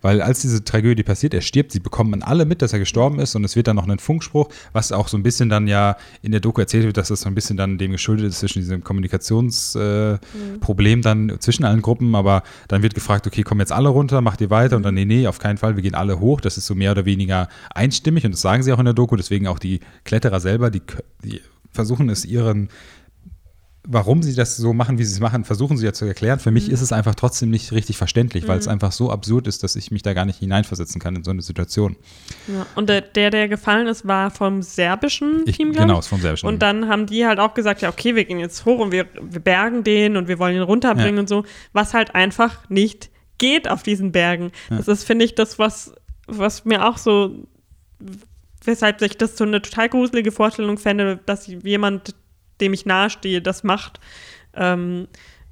Weil 0.05 0.21
als 0.21 0.41
diese 0.41 0.63
Tragödie 0.63 1.01
passiert, 1.01 1.33
er 1.33 1.41
stirbt, 1.41 1.71
sie 1.71 1.79
bekommen 1.79 2.21
alle 2.21 2.45
mit, 2.45 2.61
dass 2.61 2.73
er 2.73 2.77
gestorben 2.77 3.17
ist 3.17 3.33
und 3.33 3.43
es 3.43 3.55
wird 3.55 3.65
dann 3.65 3.75
noch 3.75 3.87
ein 3.87 3.97
Funkspruch, 3.97 4.49
was 4.71 4.91
auch 4.91 5.07
so 5.07 5.17
ein 5.17 5.23
bisschen 5.23 5.49
dann 5.49 5.65
ja 5.65 5.97
in 6.21 6.31
der 6.31 6.41
Doku 6.41 6.61
erzählt 6.61 6.85
wird, 6.85 6.97
dass 6.97 7.07
das 7.07 7.21
so 7.21 7.27
ein 7.27 7.33
bisschen 7.33 7.57
dann 7.57 7.79
dem 7.79 7.91
geschuldet 7.91 8.27
ist 8.27 8.37
zwischen 8.37 8.59
diesem 8.59 8.83
Kommunikationsproblem 8.83 10.93
äh, 10.93 10.95
mhm. 10.95 11.01
dann 11.01 11.35
zwischen 11.39 11.65
allen 11.65 11.81
Gruppen, 11.81 12.13
aber 12.13 12.43
dann 12.67 12.83
wird 12.83 12.93
gefragt, 12.93 13.25
okay, 13.25 13.41
kommen 13.41 13.61
jetzt 13.61 13.71
alle 13.71 13.89
runter, 13.89 14.21
macht 14.21 14.41
ihr 14.41 14.51
weiter? 14.51 14.75
Und 14.75 14.83
dann, 14.83 14.93
nee, 14.93 15.05
nee, 15.05 15.25
auf 15.25 15.39
keinen 15.39 15.57
Fall, 15.57 15.75
wir 15.75 15.81
gehen 15.81 15.95
alle 15.95 16.19
hoch, 16.19 16.39
das 16.39 16.59
ist 16.59 16.67
so 16.67 16.75
mehr 16.75 16.91
oder 16.91 17.05
weniger 17.05 17.49
einstimmig 17.73 18.25
und 18.25 18.33
das 18.33 18.41
sagen 18.41 18.61
sie 18.61 18.73
auch 18.73 18.79
in 18.79 18.85
der 18.85 18.93
Doku, 18.93 19.15
deswegen 19.15 19.47
auch 19.47 19.57
die 19.57 19.79
Kletterer 20.03 20.39
selber, 20.39 20.69
die, 20.69 20.83
die 21.23 21.41
versuchen 21.71 22.09
es 22.09 22.25
ihren 22.25 22.69
warum 23.87 24.23
sie 24.23 24.35
das 24.35 24.57
so 24.57 24.73
machen, 24.73 24.97
wie 24.97 25.03
sie 25.03 25.13
es 25.13 25.19
machen, 25.19 25.43
versuchen 25.43 25.77
sie 25.77 25.85
ja 25.85 25.93
zu 25.93 26.05
erklären. 26.05 26.39
Für 26.39 26.51
mich 26.51 26.67
mhm. 26.67 26.73
ist 26.73 26.81
es 26.81 26.91
einfach 26.91 27.15
trotzdem 27.15 27.49
nicht 27.49 27.71
richtig 27.71 27.97
verständlich, 27.97 28.43
mhm. 28.43 28.47
weil 28.47 28.59
es 28.59 28.65
mhm. 28.65 28.73
einfach 28.73 28.91
so 28.91 29.11
absurd 29.11 29.47
ist, 29.47 29.63
dass 29.63 29.75
ich 29.75 29.91
mich 29.91 30.01
da 30.01 30.13
gar 30.13 30.25
nicht 30.25 30.39
hineinversetzen 30.39 30.99
kann 31.01 31.15
in 31.15 31.23
so 31.23 31.31
eine 31.31 31.41
Situation. 31.41 31.95
Ja. 32.47 32.65
Und 32.75 32.89
der, 32.89 33.01
der, 33.01 33.31
der 33.31 33.47
gefallen 33.47 33.87
ist, 33.87 34.07
war 34.07 34.31
vom 34.31 34.61
serbischen 34.61 35.43
ich, 35.45 35.57
Team, 35.57 35.71
Genau, 35.73 35.99
ist 35.99 36.07
vom 36.07 36.21
serbischen. 36.21 36.47
Und 36.47 36.59
dann 36.61 36.87
haben 36.87 37.05
die 37.05 37.25
halt 37.25 37.39
auch 37.39 37.53
gesagt, 37.53 37.81
ja, 37.81 37.89
okay, 37.89 38.15
wir 38.15 38.25
gehen 38.25 38.39
jetzt 38.39 38.65
hoch 38.65 38.79
und 38.79 38.91
wir, 38.91 39.07
wir 39.21 39.39
bergen 39.39 39.83
den 39.83 40.17
und 40.17 40.27
wir 40.27 40.39
wollen 40.39 40.55
ihn 40.55 40.61
runterbringen 40.61 41.15
ja. 41.15 41.21
und 41.21 41.29
so, 41.29 41.45
was 41.73 41.93
halt 41.93 42.15
einfach 42.15 42.69
nicht 42.69 43.09
geht 43.37 43.69
auf 43.69 43.83
diesen 43.83 44.11
Bergen. 44.11 44.51
Ja. 44.69 44.77
Das 44.77 44.87
ist, 44.87 45.03
finde 45.03 45.25
ich, 45.25 45.35
das, 45.35 45.59
was, 45.59 45.93
was 46.27 46.65
mir 46.65 46.87
auch 46.87 46.97
so 46.97 47.45
weshalb 48.63 49.01
ich 49.01 49.17
das 49.17 49.37
so 49.37 49.43
eine 49.43 49.61
total 49.61 49.89
gruselige 49.89 50.31
Vorstellung 50.31 50.77
fände, 50.77 51.19
dass 51.25 51.47
jemand 51.47 52.15
dem 52.61 52.73
ich 52.73 52.85
nahestehe, 52.85 53.41
das 53.41 53.63
macht. 53.63 53.99
Ähm, 54.55 55.07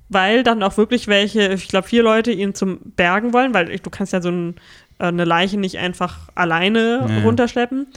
weil 0.10 0.43
dann 0.43 0.64
auch 0.64 0.78
wirklich 0.78 1.08
welche, 1.08 1.54
ich 1.54 1.68
glaube, 1.68 1.88
vier 1.88 2.04
Leute 2.04 2.32
ihn 2.32 2.54
zum 2.54 2.80
Bergen 2.95 3.34
wollen, 3.34 3.54
weil 3.54 3.78
du 3.78 3.89
kannst 3.89 4.14
ja 4.14 4.22
so 4.22 4.30
ein, 4.30 4.56
äh, 4.99 5.06
eine 5.06 5.26
Leiche 5.26 5.60
nicht 5.60 5.78
einfach 5.78 6.30
alleine 6.36 7.06
ja. 7.08 7.24
runterschleppen. 7.24 7.88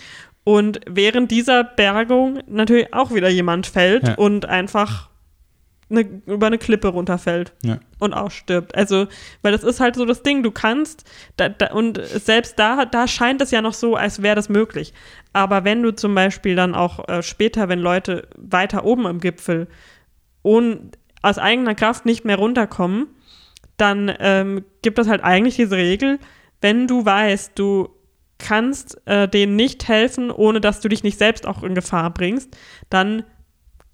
Und 0.45 0.81
während 0.89 1.31
dieser 1.31 1.65
Bergung 1.65 2.41
natürlich 2.47 2.95
auch 2.95 3.13
wieder 3.13 3.29
jemand 3.29 3.67
fällt 3.67 4.09
ja. 4.09 4.15
und 4.15 4.47
einfach 4.47 5.11
eine, 5.89 6.01
über 6.27 6.49
eine 6.49 6.59
Klippe 6.59 6.89
runterfällt 6.89 7.53
ja. 7.65 7.79
und 7.99 8.13
auch 8.13 8.31
stirbt. 8.31 8.75
Also, 8.75 9.07
weil 9.43 9.53
das 9.53 9.63
ist 9.63 9.81
halt 9.81 9.95
so 9.95 10.05
das 10.05 10.23
Ding, 10.23 10.43
du 10.43 10.51
kannst, 10.51 11.05
da, 11.37 11.49
da, 11.49 11.73
und 11.73 12.01
selbst 12.05 12.59
da, 12.59 12.85
da 12.85 13.07
scheint 13.07 13.41
es 13.41 13.51
ja 13.51 13.63
noch 13.63 13.75
so, 13.75 13.95
als 13.95 14.23
wäre 14.23 14.35
das 14.35 14.49
möglich. 14.49 14.93
Aber 15.33 15.65
wenn 15.65 15.83
du 15.83 15.95
zum 15.95 16.15
Beispiel 16.15 16.57
dann 16.57 16.75
auch 16.75 17.09
äh, 17.09 17.23
später, 17.23 17.69
wenn 17.69 17.79
Leute 17.79 18.29
weiter 18.37 18.85
oben 18.85 19.07
im 19.07 19.21
Gipfel 19.21 19.69
und 20.43 20.99
aus 21.23 21.39
eigener 21.39 21.75
Kraft 21.75 22.05
nicht 22.05 22.25
mehr 22.25 22.37
runterkommen, 22.37 23.09
dann 23.77 24.13
ähm, 24.19 24.65
gibt 24.83 24.99
es 24.99 25.09
halt 25.09 25.23
eigentlich 25.23 25.57
diese 25.57 25.77
Regel, 25.77 26.19
wenn 26.61 26.87
du 26.87 27.05
weißt, 27.05 27.59
du 27.59 27.91
kannst 28.39 29.01
äh, 29.07 29.29
denen 29.29 29.57
nicht 29.57 29.89
helfen, 29.89 30.31
ohne 30.31 30.61
dass 30.61 30.81
du 30.81 30.89
dich 30.89 31.03
nicht 31.03 31.19
selbst 31.19 31.47
auch 31.47 31.63
in 31.63 31.75
Gefahr 31.75 32.13
bringst, 32.13 32.57
dann 32.91 33.25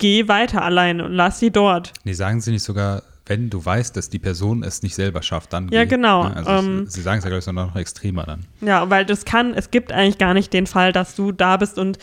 geh 0.02 0.26
weiter 0.26 0.62
alleine 0.62 1.04
und 1.04 1.12
lass 1.12 1.38
sie 1.38 1.52
dort. 1.52 1.92
Nee, 2.02 2.12
sagen 2.12 2.40
sie 2.40 2.50
nicht 2.50 2.64
sogar, 2.64 3.04
wenn 3.24 3.50
du 3.50 3.64
weißt, 3.64 3.96
dass 3.96 4.10
die 4.10 4.18
Person 4.18 4.64
es 4.64 4.82
nicht 4.82 4.96
selber 4.96 5.22
schafft, 5.22 5.52
dann 5.52 5.68
Ja, 5.68 5.84
geh. 5.84 5.90
genau. 5.90 6.22
Also 6.22 6.50
ähm, 6.50 6.86
sie 6.88 7.00
sagen 7.02 7.18
es 7.18 7.24
ja, 7.24 7.30
glaube 7.30 7.44
ich, 7.46 7.52
noch 7.52 7.76
extremer 7.76 8.24
dann. 8.24 8.40
Ja, 8.60 8.90
weil 8.90 9.06
das 9.06 9.24
kann, 9.24 9.54
es 9.54 9.70
gibt 9.70 9.92
eigentlich 9.92 10.18
gar 10.18 10.34
nicht 10.34 10.52
den 10.52 10.66
Fall, 10.66 10.92
dass 10.92 11.14
du 11.14 11.30
da 11.30 11.56
bist 11.56 11.78
und 11.78 11.98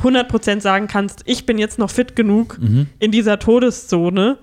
100% 0.00 0.62
sagen 0.62 0.88
kannst, 0.88 1.22
ich 1.26 1.44
bin 1.44 1.58
jetzt 1.58 1.78
noch 1.78 1.90
fit 1.90 2.16
genug 2.16 2.58
mhm. 2.58 2.86
in 2.98 3.12
dieser 3.12 3.38
Todeszone, 3.38 4.38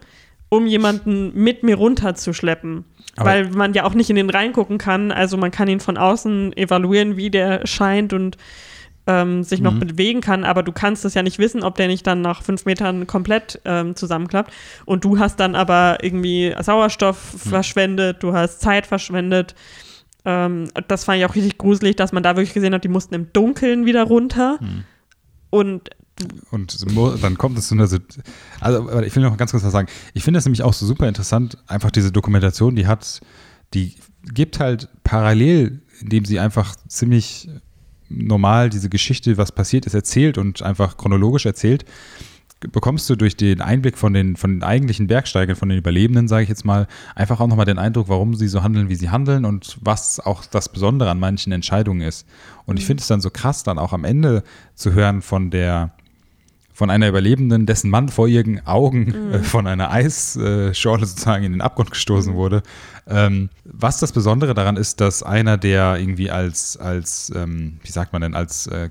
um 0.49 0.67
jemanden 0.67 1.33
mit 1.33 1.63
mir 1.63 1.75
runterzuschleppen. 1.75 2.85
Aber 3.15 3.29
weil 3.29 3.49
man 3.49 3.73
ja 3.73 3.83
auch 3.85 3.95
nicht 3.95 4.11
in 4.11 4.15
den 4.15 4.29
reingucken 4.29 4.77
kann. 4.77 5.11
Also 5.11 5.35
man 5.37 5.49
kann 5.49 5.67
ihn 5.67 5.79
von 5.79 5.97
außen 5.97 6.55
evaluieren, 6.55 7.17
wie 7.17 7.31
der 7.31 7.65
scheint 7.65 8.13
und 8.13 8.37
ähm, 9.05 9.43
sich 9.43 9.61
noch 9.61 9.73
mhm. 9.73 9.79
bewegen 9.79 10.21
kann, 10.21 10.43
aber 10.43 10.63
du 10.63 10.71
kannst 10.71 11.03
es 11.05 11.13
ja 11.13 11.23
nicht 11.23 11.39
wissen, 11.39 11.63
ob 11.63 11.75
der 11.75 11.87
nicht 11.87 12.07
dann 12.07 12.21
nach 12.21 12.41
fünf 12.41 12.65
Metern 12.65 13.05
komplett 13.07 13.59
ähm, 13.65 13.95
zusammenklappt. 13.95 14.53
Und 14.85 15.03
du 15.03 15.19
hast 15.19 15.39
dann 15.39 15.55
aber 15.55 15.97
irgendwie 16.01 16.55
Sauerstoff 16.59 17.33
mhm. 17.33 17.49
verschwendet, 17.49 18.23
du 18.23 18.33
hast 18.33 18.61
Zeit 18.61 18.87
verschwendet. 18.87 19.55
Ähm, 20.25 20.69
das 20.87 21.03
fand 21.03 21.19
ich 21.19 21.25
auch 21.25 21.35
richtig 21.35 21.57
gruselig, 21.57 21.95
dass 21.97 22.13
man 22.13 22.23
da 22.23 22.35
wirklich 22.35 22.53
gesehen 22.53 22.73
hat, 22.73 22.83
die 22.83 22.89
mussten 22.89 23.13
im 23.13 23.33
Dunkeln 23.33 23.85
wieder 23.85 24.03
runter. 24.03 24.57
Mhm. 24.61 24.83
Und 25.49 25.89
und 26.51 26.77
dann 27.21 27.39
kommt 27.39 27.57
es 27.57 27.67
zu 27.67 27.73
einer. 27.73 27.89
Also, 28.59 29.01
ich 29.01 29.15
will 29.15 29.23
noch 29.23 29.35
ganz 29.35 29.49
kurz 29.49 29.63
was 29.63 29.71
sagen. 29.71 29.87
Ich 30.13 30.23
finde 30.23 30.37
es 30.37 30.45
nämlich 30.45 30.61
auch 30.61 30.73
so 30.73 30.85
super 30.85 31.07
interessant, 31.07 31.57
einfach 31.65 31.89
diese 31.89 32.11
Dokumentation, 32.11 32.75
die 32.75 32.85
hat 32.85 33.21
die 33.73 33.95
gibt 34.31 34.59
halt 34.59 34.89
parallel, 35.03 35.81
indem 35.99 36.25
sie 36.25 36.39
einfach 36.39 36.75
ziemlich 36.87 37.49
normal 38.15 38.69
diese 38.69 38.89
Geschichte, 38.89 39.37
was 39.37 39.51
passiert 39.51 39.85
ist, 39.85 39.93
erzählt 39.93 40.37
und 40.37 40.61
einfach 40.61 40.97
chronologisch 40.97 41.45
erzählt, 41.45 41.85
bekommst 42.71 43.09
du 43.09 43.15
durch 43.15 43.35
den 43.35 43.61
Einblick 43.61 43.97
von 43.97 44.13
den, 44.13 44.35
von 44.35 44.51
den 44.51 44.63
eigentlichen 44.63 45.07
Bergsteigern, 45.07 45.55
von 45.55 45.69
den 45.69 45.77
Überlebenden, 45.77 46.27
sage 46.27 46.43
ich 46.43 46.49
jetzt 46.49 46.65
mal, 46.65 46.87
einfach 47.15 47.39
auch 47.39 47.47
nochmal 47.47 47.65
den 47.65 47.77
Eindruck, 47.77 48.09
warum 48.09 48.35
sie 48.35 48.47
so 48.47 48.63
handeln, 48.63 48.89
wie 48.89 48.95
sie 48.95 49.09
handeln 49.09 49.45
und 49.45 49.77
was 49.81 50.19
auch 50.19 50.45
das 50.45 50.69
Besondere 50.69 51.09
an 51.09 51.19
manchen 51.19 51.51
Entscheidungen 51.51 52.01
ist. 52.01 52.25
Und 52.65 52.79
ich 52.79 52.85
finde 52.85 53.01
es 53.01 53.07
dann 53.07 53.21
so 53.21 53.29
krass, 53.29 53.63
dann 53.63 53.79
auch 53.79 53.93
am 53.93 54.05
Ende 54.05 54.43
zu 54.75 54.93
hören 54.93 55.21
von 55.21 55.51
der, 55.51 55.91
von 56.73 56.89
einer 56.89 57.07
Überlebenden, 57.07 57.65
dessen 57.65 57.89
Mann 57.89 58.09
vor 58.09 58.27
ihren 58.27 58.65
Augen 58.65 59.05
Mhm. 59.05 59.33
äh, 59.33 59.39
von 59.43 59.67
einer 59.67 59.91
Eisschorle 59.91 61.05
sozusagen 61.05 61.43
in 61.43 61.51
den 61.51 61.61
Abgrund 61.61 61.91
gestoßen 61.91 62.33
wurde. 62.33 62.63
Ähm, 63.07 63.49
was 63.63 63.99
das 63.99 64.11
Besondere 64.11 64.53
daran 64.53 64.77
ist, 64.77 64.99
dass 65.01 65.23
einer, 65.23 65.57
der 65.57 65.97
irgendwie 65.97 66.31
als, 66.31 66.77
als 66.77 67.31
ähm, 67.35 67.79
wie 67.83 67.91
sagt 67.91 68.13
man 68.13 68.21
denn, 68.21 68.33
als 68.33 68.67
äh, 68.67 68.85
äh, 68.85 68.89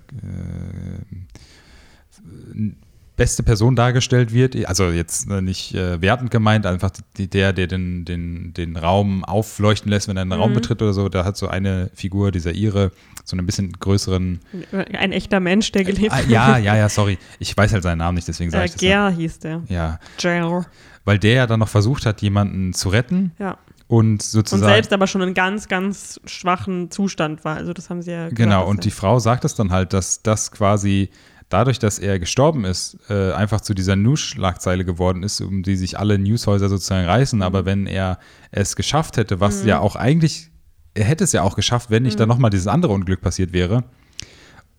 beste 3.22 3.42
Person 3.44 3.76
dargestellt 3.76 4.32
wird, 4.34 4.56
also 4.66 4.90
jetzt 4.90 5.30
äh, 5.30 5.40
nicht 5.40 5.74
äh, 5.74 6.00
wertend 6.00 6.30
gemeint, 6.32 6.66
einfach 6.66 6.90
die, 7.16 7.28
der, 7.28 7.52
der 7.52 7.68
den, 7.68 8.04
den, 8.04 8.52
den 8.52 8.76
Raum 8.76 9.22
aufleuchten 9.24 9.90
lässt, 9.90 10.08
wenn 10.08 10.16
er 10.16 10.22
einen 10.22 10.32
Raum 10.32 10.50
Mhm. 10.50 10.54
betritt 10.56 10.82
oder 10.82 10.92
so, 10.92 11.08
da 11.08 11.24
hat 11.24 11.36
so 11.36 11.46
eine 11.46 11.90
Figur, 11.94 12.32
dieser 12.32 12.52
Ire, 12.52 12.90
so 13.24 13.36
einen 13.36 13.46
bisschen 13.46 13.72
größeren 13.78 14.40
Ein 14.72 15.12
echter 15.12 15.38
Mensch, 15.38 15.70
der 15.70 15.84
gelebt 15.84 16.12
Ah, 16.12 16.16
hat. 16.16 16.28
ja, 16.28 16.58
ja, 16.58 16.76
ja, 16.76 16.88
sorry. 16.88 17.16
Ich 17.38 17.56
weiß 17.56 17.72
halt 17.72 17.84
seinen 17.84 17.98
Namen 17.98 18.16
nicht, 18.16 18.26
deswegen 18.26 18.50
sage 18.50 18.64
Äh, 18.64 18.66
ich 18.66 18.72
das. 18.72 18.80
Ger 18.80 19.10
hieß 19.10 19.38
der. 19.38 19.62
Ja, 19.68 20.00
Ger. 20.18 20.66
weil 21.04 21.18
der 21.20 21.32
ja 21.34 21.46
dann 21.46 21.60
noch 21.60 21.68
versucht 21.68 22.04
hat, 22.06 22.22
jemanden 22.22 22.72
zu 22.72 22.88
retten 22.88 23.30
Ja. 23.38 23.56
und 23.86 24.08
Und 24.10 24.22
sozusagen. 24.22 24.72
selbst 24.72 24.92
aber 24.92 25.06
schon 25.06 25.22
in 25.22 25.34
ganz, 25.34 25.68
ganz 25.68 26.20
schwachen 26.24 26.90
Zustand 26.90 27.44
war. 27.44 27.56
Also 27.56 27.72
das 27.72 27.88
haben 27.88 28.02
sie 28.02 28.10
ja 28.10 28.24
gesagt, 28.24 28.36
genau, 28.36 28.66
und 28.66 28.78
er- 28.78 28.82
die 28.82 28.90
Frau 28.90 29.20
sagt 29.20 29.44
es 29.44 29.54
dann 29.54 29.70
halt, 29.70 29.92
dass 29.92 30.22
das 30.22 30.50
quasi 30.50 31.10
dadurch, 31.52 31.78
dass 31.78 31.98
er 31.98 32.18
gestorben 32.18 32.64
ist, 32.64 32.96
äh, 33.10 33.32
einfach 33.32 33.60
zu 33.60 33.74
dieser 33.74 33.96
News-Schlagzeile 33.96 34.84
geworden 34.84 35.22
ist, 35.22 35.40
um 35.40 35.62
die 35.62 35.76
sich 35.76 35.98
alle 35.98 36.18
Newshäuser 36.18 36.68
sozusagen 36.68 37.06
reißen. 37.06 37.38
Mhm. 37.38 37.42
Aber 37.42 37.64
wenn 37.64 37.86
er 37.86 38.18
es 38.50 38.76
geschafft 38.76 39.16
hätte, 39.16 39.40
was 39.40 39.64
ja 39.64 39.78
auch 39.80 39.96
eigentlich, 39.96 40.50
er 40.94 41.04
hätte 41.04 41.24
es 41.24 41.32
ja 41.32 41.42
auch 41.42 41.56
geschafft, 41.56 41.90
wenn 41.90 42.02
nicht 42.04 42.18
dann 42.20 42.28
Mhm. 42.28 42.34
nochmal 42.34 42.50
dieses 42.50 42.66
andere 42.66 42.92
Unglück 42.92 43.20
passiert 43.20 43.52
wäre. 43.52 43.84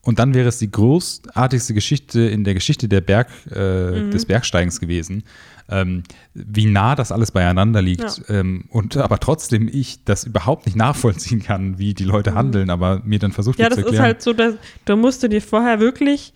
Und 0.06 0.20
dann 0.20 0.34
wäre 0.34 0.50
es 0.50 0.58
die 0.60 0.70
großartigste 0.70 1.74
Geschichte 1.74 2.20
in 2.22 2.44
der 2.44 2.54
Geschichte 2.54 2.90
der 2.90 3.00
Berg, 3.00 3.30
äh, 3.56 4.02
Mhm. 4.02 4.12
des 4.12 4.26
Bergsteigens 4.26 4.80
gewesen. 4.82 5.24
Ähm, 5.70 6.04
wie 6.34 6.66
nah 6.66 6.94
das 6.94 7.14
alles 7.14 7.32
beieinander 7.32 7.82
liegt. 7.82 8.22
Ähm, 8.28 8.66
und 8.70 8.98
aber 8.98 9.18
trotzdem 9.20 9.70
ich 9.72 10.04
das 10.04 10.26
überhaupt 10.26 10.66
nicht 10.66 10.76
nachvollziehen 10.76 11.42
kann, 11.42 11.78
wie 11.80 11.94
die 11.94 12.04
Leute 12.04 12.36
handeln, 12.36 12.70
aber 12.70 13.02
mir 13.06 13.18
dann 13.18 13.32
versucht 13.32 13.58
Mhm. 13.60 13.64
Ja, 13.64 13.70
wird 13.70 13.78
das 13.78 13.86
zu 13.86 13.90
ist 13.92 13.98
erklären. 14.00 14.04
halt 14.06 14.22
so, 14.22 14.34
dass 14.34 14.56
du 14.84 14.98
musst 14.98 15.24
du 15.24 15.30
dir 15.30 15.42
vorher 15.42 15.80
wirklich 15.80 16.34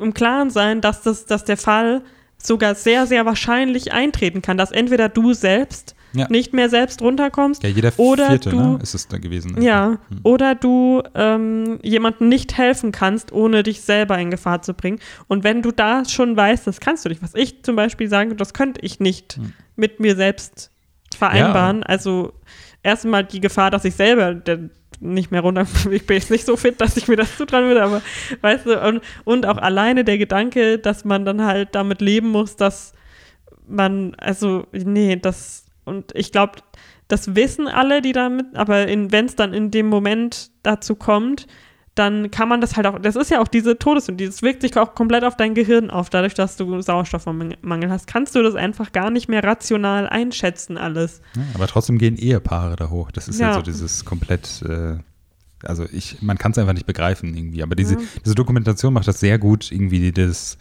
im 0.00 0.14
Klaren 0.14 0.50
sein, 0.50 0.80
dass, 0.80 1.02
das, 1.02 1.26
dass 1.26 1.44
der 1.44 1.56
Fall 1.56 2.02
sogar 2.38 2.74
sehr, 2.74 3.06
sehr 3.06 3.24
wahrscheinlich 3.26 3.92
eintreten 3.92 4.42
kann, 4.42 4.56
dass 4.58 4.70
entweder 4.70 5.08
du 5.08 5.32
selbst 5.32 5.94
Ja. 6.12 6.26
nicht 6.30 6.52
mehr 6.52 6.68
selbst 6.68 7.00
runterkommst 7.02 7.62
ja, 7.62 7.68
jeder 7.68 7.92
oder 7.96 8.26
vierte, 8.28 8.50
du, 8.50 8.56
ne, 8.56 8.78
ist 8.82 8.94
es 8.94 9.08
da 9.08 9.18
gewesen. 9.18 9.60
ja, 9.60 9.98
oder 10.22 10.54
du 10.54 11.02
ähm, 11.14 11.78
jemandem 11.82 12.28
nicht 12.28 12.56
helfen 12.56 12.92
kannst, 12.92 13.32
ohne 13.32 13.62
dich 13.62 13.80
selber 13.80 14.18
in 14.18 14.30
Gefahr 14.30 14.62
zu 14.62 14.74
bringen. 14.74 14.98
Und 15.28 15.44
wenn 15.44 15.62
du 15.62 15.72
da 15.72 16.04
schon 16.04 16.36
weißt, 16.36 16.66
das 16.66 16.78
kannst 16.80 17.04
du 17.04 17.08
nicht, 17.08 17.22
was 17.22 17.34
ich 17.34 17.62
zum 17.64 17.74
Beispiel 17.76 18.08
sage, 18.08 18.34
das 18.34 18.52
könnte 18.54 18.80
ich 18.82 19.00
nicht 19.00 19.40
mit 19.76 19.98
mir 20.00 20.14
selbst 20.14 20.70
vereinbaren. 21.16 21.82
Also 21.82 22.32
erstmal 22.82 23.24
die 23.24 23.40
Gefahr, 23.40 23.70
dass 23.70 23.84
ich 23.84 23.94
selber 23.94 24.34
der, 24.34 24.68
nicht 25.00 25.30
mehr 25.30 25.40
runter, 25.40 25.66
ich 25.90 26.06
bin 26.06 26.16
jetzt 26.16 26.30
nicht 26.30 26.46
so 26.46 26.56
fit, 26.56 26.80
dass 26.80 26.96
ich 26.96 27.08
mir 27.08 27.16
das 27.16 27.36
zutrauen 27.36 27.66
würde, 27.66 27.82
aber 27.82 28.02
weißt 28.40 28.66
du, 28.66 28.80
und, 28.80 29.00
und 29.24 29.46
auch 29.46 29.58
alleine 29.58 30.04
der 30.04 30.18
Gedanke, 30.18 30.78
dass 30.78 31.04
man 31.04 31.24
dann 31.24 31.44
halt 31.44 31.74
damit 31.74 32.00
leben 32.00 32.28
muss, 32.28 32.56
dass 32.56 32.92
man, 33.66 34.14
also, 34.16 34.66
nee, 34.72 35.16
das, 35.16 35.66
und 35.84 36.14
ich 36.14 36.32
glaube, 36.32 36.60
das 37.08 37.36
wissen 37.36 37.68
alle, 37.68 38.02
die 38.02 38.12
damit, 38.12 38.46
aber 38.54 38.86
wenn 38.86 39.26
es 39.26 39.36
dann 39.36 39.54
in 39.54 39.70
dem 39.70 39.86
Moment 39.86 40.50
dazu 40.62 40.96
kommt, 40.96 41.46
dann 41.96 42.30
kann 42.30 42.48
man 42.48 42.60
das 42.60 42.76
halt 42.76 42.86
auch, 42.86 42.98
das 42.98 43.16
ist 43.16 43.30
ja 43.30 43.40
auch 43.40 43.48
diese 43.48 43.78
Todes- 43.78 44.08
und 44.08 44.20
das 44.20 44.42
wirkt 44.42 44.60
sich 44.62 44.76
auch 44.76 44.94
komplett 44.94 45.24
auf 45.24 45.36
dein 45.36 45.54
Gehirn 45.54 45.90
auf, 45.90 46.10
dadurch, 46.10 46.34
dass 46.34 46.56
du 46.56 46.80
Sauerstoffmangel 46.82 47.90
hast, 47.90 48.06
kannst 48.06 48.34
du 48.34 48.42
das 48.42 48.54
einfach 48.54 48.92
gar 48.92 49.10
nicht 49.10 49.28
mehr 49.28 49.42
rational 49.42 50.06
einschätzen 50.08 50.76
alles. 50.76 51.20
Ja, 51.34 51.42
aber 51.54 51.66
trotzdem 51.66 51.98
gehen 51.98 52.16
Ehepaare 52.16 52.76
da 52.76 52.90
hoch. 52.90 53.10
Das 53.10 53.28
ist 53.28 53.40
ja, 53.40 53.48
Ja. 53.48 53.54
so 53.54 53.62
dieses 53.62 54.04
komplett, 54.04 54.62
äh, 54.68 54.98
also 55.62 55.86
ich, 55.90 56.20
man 56.20 56.36
kann 56.38 56.52
es 56.52 56.58
einfach 56.58 56.74
nicht 56.74 56.86
begreifen 56.86 57.34
irgendwie. 57.36 57.62
Aber 57.62 57.74
diese, 57.74 57.94
Ja. 57.94 58.00
diese 58.24 58.34
Dokumentation 58.34 58.92
macht 58.92 59.08
das 59.08 59.18
sehr 59.20 59.38
gut, 59.38 59.72
irgendwie 59.72 60.12
das, 60.12 60.58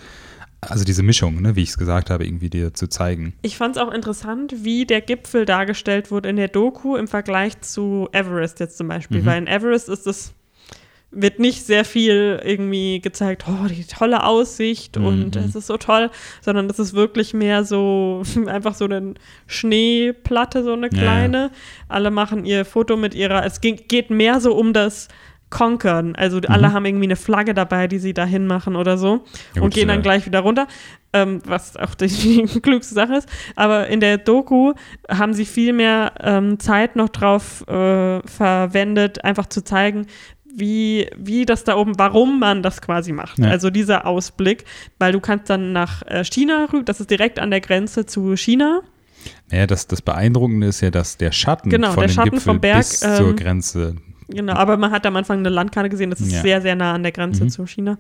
also 0.62 0.86
diese 0.86 1.04
Mischung, 1.04 1.42
ne, 1.42 1.56
wie 1.58 1.64
ich 1.64 1.70
es 1.70 1.78
gesagt 1.78 2.10
habe, 2.10 2.26
irgendwie 2.26 2.50
dir 2.50 2.74
zu 2.74 2.88
zeigen. 2.88 3.34
Ich 3.42 3.58
fand 3.58 3.76
es 3.76 3.82
auch 3.82 3.92
interessant, 3.92 4.56
wie 4.64 4.86
der 4.86 5.02
Gipfel 5.02 5.46
dargestellt 5.46 6.12
wurde 6.12 6.30
in 6.30 6.38
der 6.38 6.48
Doku 6.48 6.96
im 6.96 7.08
Vergleich 7.10 7.60
zu 7.62 8.08
Everest 8.14 8.62
jetzt 8.62 8.78
zum 8.78 8.88
Beispiel. 8.88 9.22
Mhm. 9.22 9.26
Weil 9.26 9.38
in 9.40 9.48
Everest 9.48 9.90
ist 9.90 10.08
es, 10.08 10.34
wird 11.18 11.40
nicht 11.40 11.66
sehr 11.66 11.86
viel 11.86 12.42
irgendwie 12.44 13.00
gezeigt, 13.00 13.46
oh, 13.48 13.68
die 13.68 13.86
tolle 13.86 14.24
Aussicht 14.26 14.98
und 14.98 15.36
Mhm. 15.36 15.42
es 15.44 15.56
ist 15.56 15.68
so 15.68 15.78
toll, 15.78 16.12
sondern 16.42 16.70
es 16.70 16.78
ist 16.78 16.94
wirklich 16.94 17.34
mehr 17.34 17.64
so 17.64 18.22
einfach 18.48 18.74
so 18.76 18.86
eine 18.86 19.14
Schneeplatte, 19.48 20.64
so 20.64 20.74
eine 20.74 20.88
Ja, 20.88 20.94
ja. 20.94 21.02
kleine. 21.02 21.52
Alle 21.88 22.12
machen 22.12 22.46
ihr 22.46 22.66
Foto 22.66 22.98
mit 22.98 23.16
ihrer, 23.16 23.46
es 23.46 23.62
geht 23.62 24.10
mehr 24.10 24.40
so 24.40 24.54
um 24.56 24.74
das 24.74 25.08
Konkern. 25.52 26.16
Also 26.16 26.40
alle 26.48 26.74
haben 26.74 26.86
irgendwie 26.86 27.06
eine 27.06 27.16
Flagge 27.16 27.54
dabei, 27.54 27.88
die 27.88 28.00
sie 28.00 28.14
dahin 28.14 28.48
machen 28.48 28.76
oder 28.76 28.98
so 28.98 29.16
Mhm. 29.16 29.22
Ja, 29.56 29.62
und 29.62 29.74
gehen 29.74 29.88
dann 29.88 30.02
gleich 30.02 30.26
wieder 30.26 30.40
runter, 30.40 30.68
ähm, 31.14 31.40
was 31.46 31.78
auch 31.78 31.94
die, 31.96 32.08
die 32.54 32.62
klügste 32.62 32.96
Sache 32.96 33.14
ist. 33.16 33.30
Aber 33.56 33.88
in 33.88 34.00
der 34.00 34.18
Doku 34.18 34.74
haben 35.08 35.34
sie 35.34 35.46
viel 35.46 35.72
mehr 35.72 36.14
ähm, 36.20 36.60
Zeit 36.60 36.96
noch 36.96 37.10
drauf 37.10 37.64
äh, 37.70 38.20
verwendet, 38.28 39.24
einfach 39.24 39.46
zu 39.46 39.64
zeigen, 39.64 40.08
wie, 40.56 41.10
wie 41.18 41.46
das 41.46 41.64
da 41.64 41.76
oben, 41.76 41.98
warum 42.00 42.40
man 42.40 42.64
das 42.64 42.82
quasi 42.82 43.12
macht. 43.12 43.40
Ja. 43.40 43.50
Also 43.50 43.70
dieser 43.70 44.06
Ausblick, 44.06 44.66
weil 45.00 45.12
du 45.12 45.20
kannst 45.20 45.50
dann 45.50 45.74
nach 45.74 46.02
äh, 46.04 46.24
China 46.24 46.68
rüber, 46.72 46.84
das 46.84 47.00
ist 47.02 47.12
direkt 47.12 47.40
an 47.40 47.52
der 47.52 47.62
Grenze 47.62 48.06
zu 48.06 48.36
China. 48.38 48.82
Naja, 49.52 49.68
das, 49.68 49.88
das 49.88 50.02
Beeindruckende 50.02 50.68
ist 50.68 50.82
ja, 50.82 50.92
dass 50.92 51.18
der 51.18 51.32
Schatten 51.32 51.70
Genau, 51.70 51.92
von 51.92 52.02
der 52.02 52.08
dem 52.08 52.14
Schatten 52.14 52.30
Gipfel 52.32 52.52
vom 52.54 52.60
Berg, 52.62 52.78
bis 52.78 53.00
zur 53.00 53.30
ähm, 53.30 53.36
Grenze. 53.36 53.96
Genau, 54.28 54.54
aber 54.54 54.78
man 54.78 54.92
hat 54.92 55.06
am 55.06 55.16
Anfang 55.16 55.40
eine 55.40 55.50
Landkarte 55.50 55.90
gesehen, 55.90 56.10
das 56.10 56.20
ist 56.22 56.32
Ja. 56.32 56.42
sehr, 56.42 56.62
sehr 56.62 56.76
nah 56.76 56.94
an 56.94 57.04
der 57.04 57.12
Grenze 57.12 57.44
Mhm. 57.44 57.50
zu 57.50 57.66
China. 57.68 57.98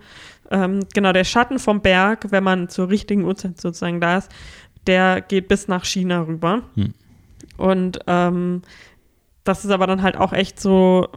Ähm, 0.50 0.80
genau, 0.94 1.12
der 1.14 1.24
Schatten 1.24 1.60
vom 1.60 1.82
Berg, 1.82 2.28
wenn 2.32 2.44
man 2.44 2.70
zur 2.70 2.90
richtigen 2.90 3.24
Uhrzeit 3.26 3.60
sozusagen 3.60 4.00
da 4.02 4.18
ist, 4.20 4.32
der 4.88 5.22
geht 5.22 5.48
bis 5.48 5.68
nach 5.68 5.84
China 5.86 6.22
rüber. 6.22 6.62
Hm. 6.76 6.94
Und 7.58 8.00
ähm, 8.08 8.62
das 9.44 9.66
ist 9.66 9.72
aber 9.72 9.88
dann 9.88 10.02
halt 10.02 10.18
auch 10.18 10.34
echt 10.34 10.60
so 10.60 11.08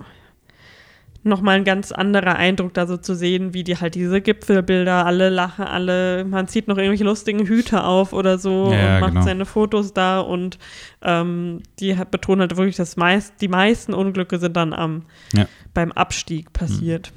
nochmal 1.29 1.57
ein 1.57 1.65
ganz 1.65 1.93
anderer 1.93 2.37
Eindruck, 2.37 2.75
da 2.75 2.87
so 2.87 2.97
zu 2.97 3.15
sehen, 3.15 3.55
wie 3.55 3.65
die 3.65 3.77
halt 3.77 3.95
diese 3.95 4.21
Gipfelbilder, 4.21 5.07
alle 5.07 5.29
lachen, 5.29 5.65
alle, 5.65 6.25
man 6.25 6.49
zieht 6.49 6.69
noch 6.69 6.77
irgendwelche 6.77 7.05
lustigen 7.05 7.47
Hüte 7.47 7.85
auf 7.85 8.13
oder 8.13 8.39
so 8.39 8.73
Ja, 8.73 8.95
und 8.97 9.01
macht 9.01 9.13
genau. 9.13 9.25
seine 9.25 9.47
Fotos 9.47 9.93
da 9.93 10.21
und 10.21 10.59
ähm, 11.03 11.63
die 11.79 11.97
hat, 11.97 12.11
betonen 12.11 12.41
halt 12.43 12.57
wirklich, 12.57 12.77
dass 12.77 12.97
meist, 12.97 13.35
die 13.41 13.49
meisten 13.49 13.95
Unglücke 13.95 14.39
sind 14.39 14.57
dann 14.57 14.73
am, 14.73 15.03
Ja. 15.33 15.47
beim 15.75 15.93
Abstieg 15.93 16.53
passiert. 16.53 17.13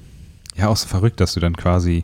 Ja, 0.55 0.67
auch 0.67 0.77
so 0.77 0.87
verrückt, 0.87 1.19
dass 1.19 1.33
du 1.33 1.39
dann 1.39 1.55
quasi 1.55 2.03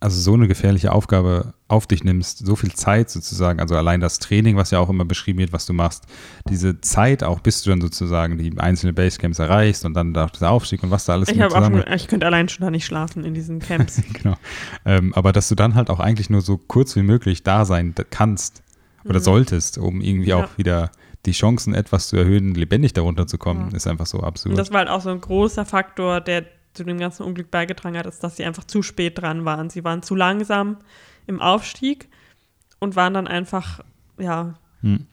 also 0.00 0.20
so 0.20 0.34
eine 0.34 0.48
gefährliche 0.48 0.92
Aufgabe 0.92 1.53
auf 1.66 1.86
dich 1.86 2.04
nimmst, 2.04 2.44
so 2.44 2.56
viel 2.56 2.72
Zeit 2.74 3.08
sozusagen, 3.08 3.58
also 3.58 3.74
allein 3.74 4.00
das 4.00 4.18
Training, 4.18 4.56
was 4.56 4.70
ja 4.70 4.78
auch 4.80 4.90
immer 4.90 5.06
beschrieben 5.06 5.38
wird, 5.38 5.52
was 5.54 5.64
du 5.64 5.72
machst, 5.72 6.04
diese 6.50 6.80
Zeit 6.82 7.24
auch, 7.24 7.40
bis 7.40 7.62
du 7.62 7.70
dann 7.70 7.80
sozusagen 7.80 8.36
die 8.36 8.58
einzelnen 8.58 8.94
Basecamps 8.94 9.38
erreichst 9.38 9.84
und 9.86 9.94
dann 9.94 10.14
auch 10.16 10.28
dieser 10.30 10.50
Aufstieg 10.50 10.82
und 10.82 10.90
was 10.90 11.06
da 11.06 11.14
alles 11.14 11.30
Ich, 11.30 11.36
mit 11.36 11.44
auch 11.46 11.54
zusammen 11.54 11.82
schon, 11.82 11.92
ich 11.94 12.06
könnte 12.06 12.26
allein 12.26 12.48
schon 12.50 12.64
da 12.66 12.70
nicht 12.70 12.84
schlafen 12.84 13.24
in 13.24 13.32
diesen 13.32 13.58
Camps. 13.60 14.02
genau. 14.12 14.36
Ähm, 14.84 15.14
aber 15.14 15.32
dass 15.32 15.48
du 15.48 15.54
dann 15.54 15.74
halt 15.74 15.88
auch 15.88 16.00
eigentlich 16.00 16.28
nur 16.28 16.42
so 16.42 16.58
kurz 16.58 16.96
wie 16.96 17.02
möglich 17.02 17.42
da 17.44 17.64
sein 17.64 17.94
kannst 18.10 18.62
oder 19.06 19.20
solltest, 19.20 19.78
um 19.78 20.00
irgendwie 20.02 20.24
Mhm. 20.32 20.38
Ja. 20.38 20.44
auch 20.44 20.58
wieder 20.58 20.90
die 21.24 21.32
Chancen 21.32 21.72
etwas 21.74 22.08
zu 22.08 22.16
erhöhen, 22.18 22.54
lebendig 22.54 22.92
darunter 22.92 23.26
zu 23.26 23.38
kommen, 23.38 23.70
Ja. 23.70 23.76
ist 23.78 23.86
einfach 23.86 24.06
so 24.06 24.18
Und 24.18 24.24
absurd. 24.24 24.58
das 24.58 24.70
war 24.70 24.80
halt 24.80 24.90
auch 24.90 25.00
so 25.00 25.08
ein 25.08 25.20
großer 25.22 25.64
Faktor, 25.64 26.20
der 26.20 26.44
zu 26.74 26.84
dem 26.84 26.98
ganzen 26.98 27.22
Unglück 27.22 27.50
beigetragen 27.50 27.96
hat, 27.96 28.04
ist, 28.04 28.22
dass 28.22 28.36
sie 28.36 28.44
einfach 28.44 28.64
zu 28.64 28.82
spät 28.82 29.18
dran 29.18 29.44
waren. 29.46 29.70
Sie 29.70 29.82
waren 29.84 30.02
zu 30.02 30.14
langsam 30.14 30.76
im 31.26 31.40
Aufstieg 31.40 32.08
und 32.78 32.96
waren 32.96 33.14
dann 33.14 33.26
einfach, 33.26 33.80
ja, 34.18 34.54
Hm. 34.82 35.06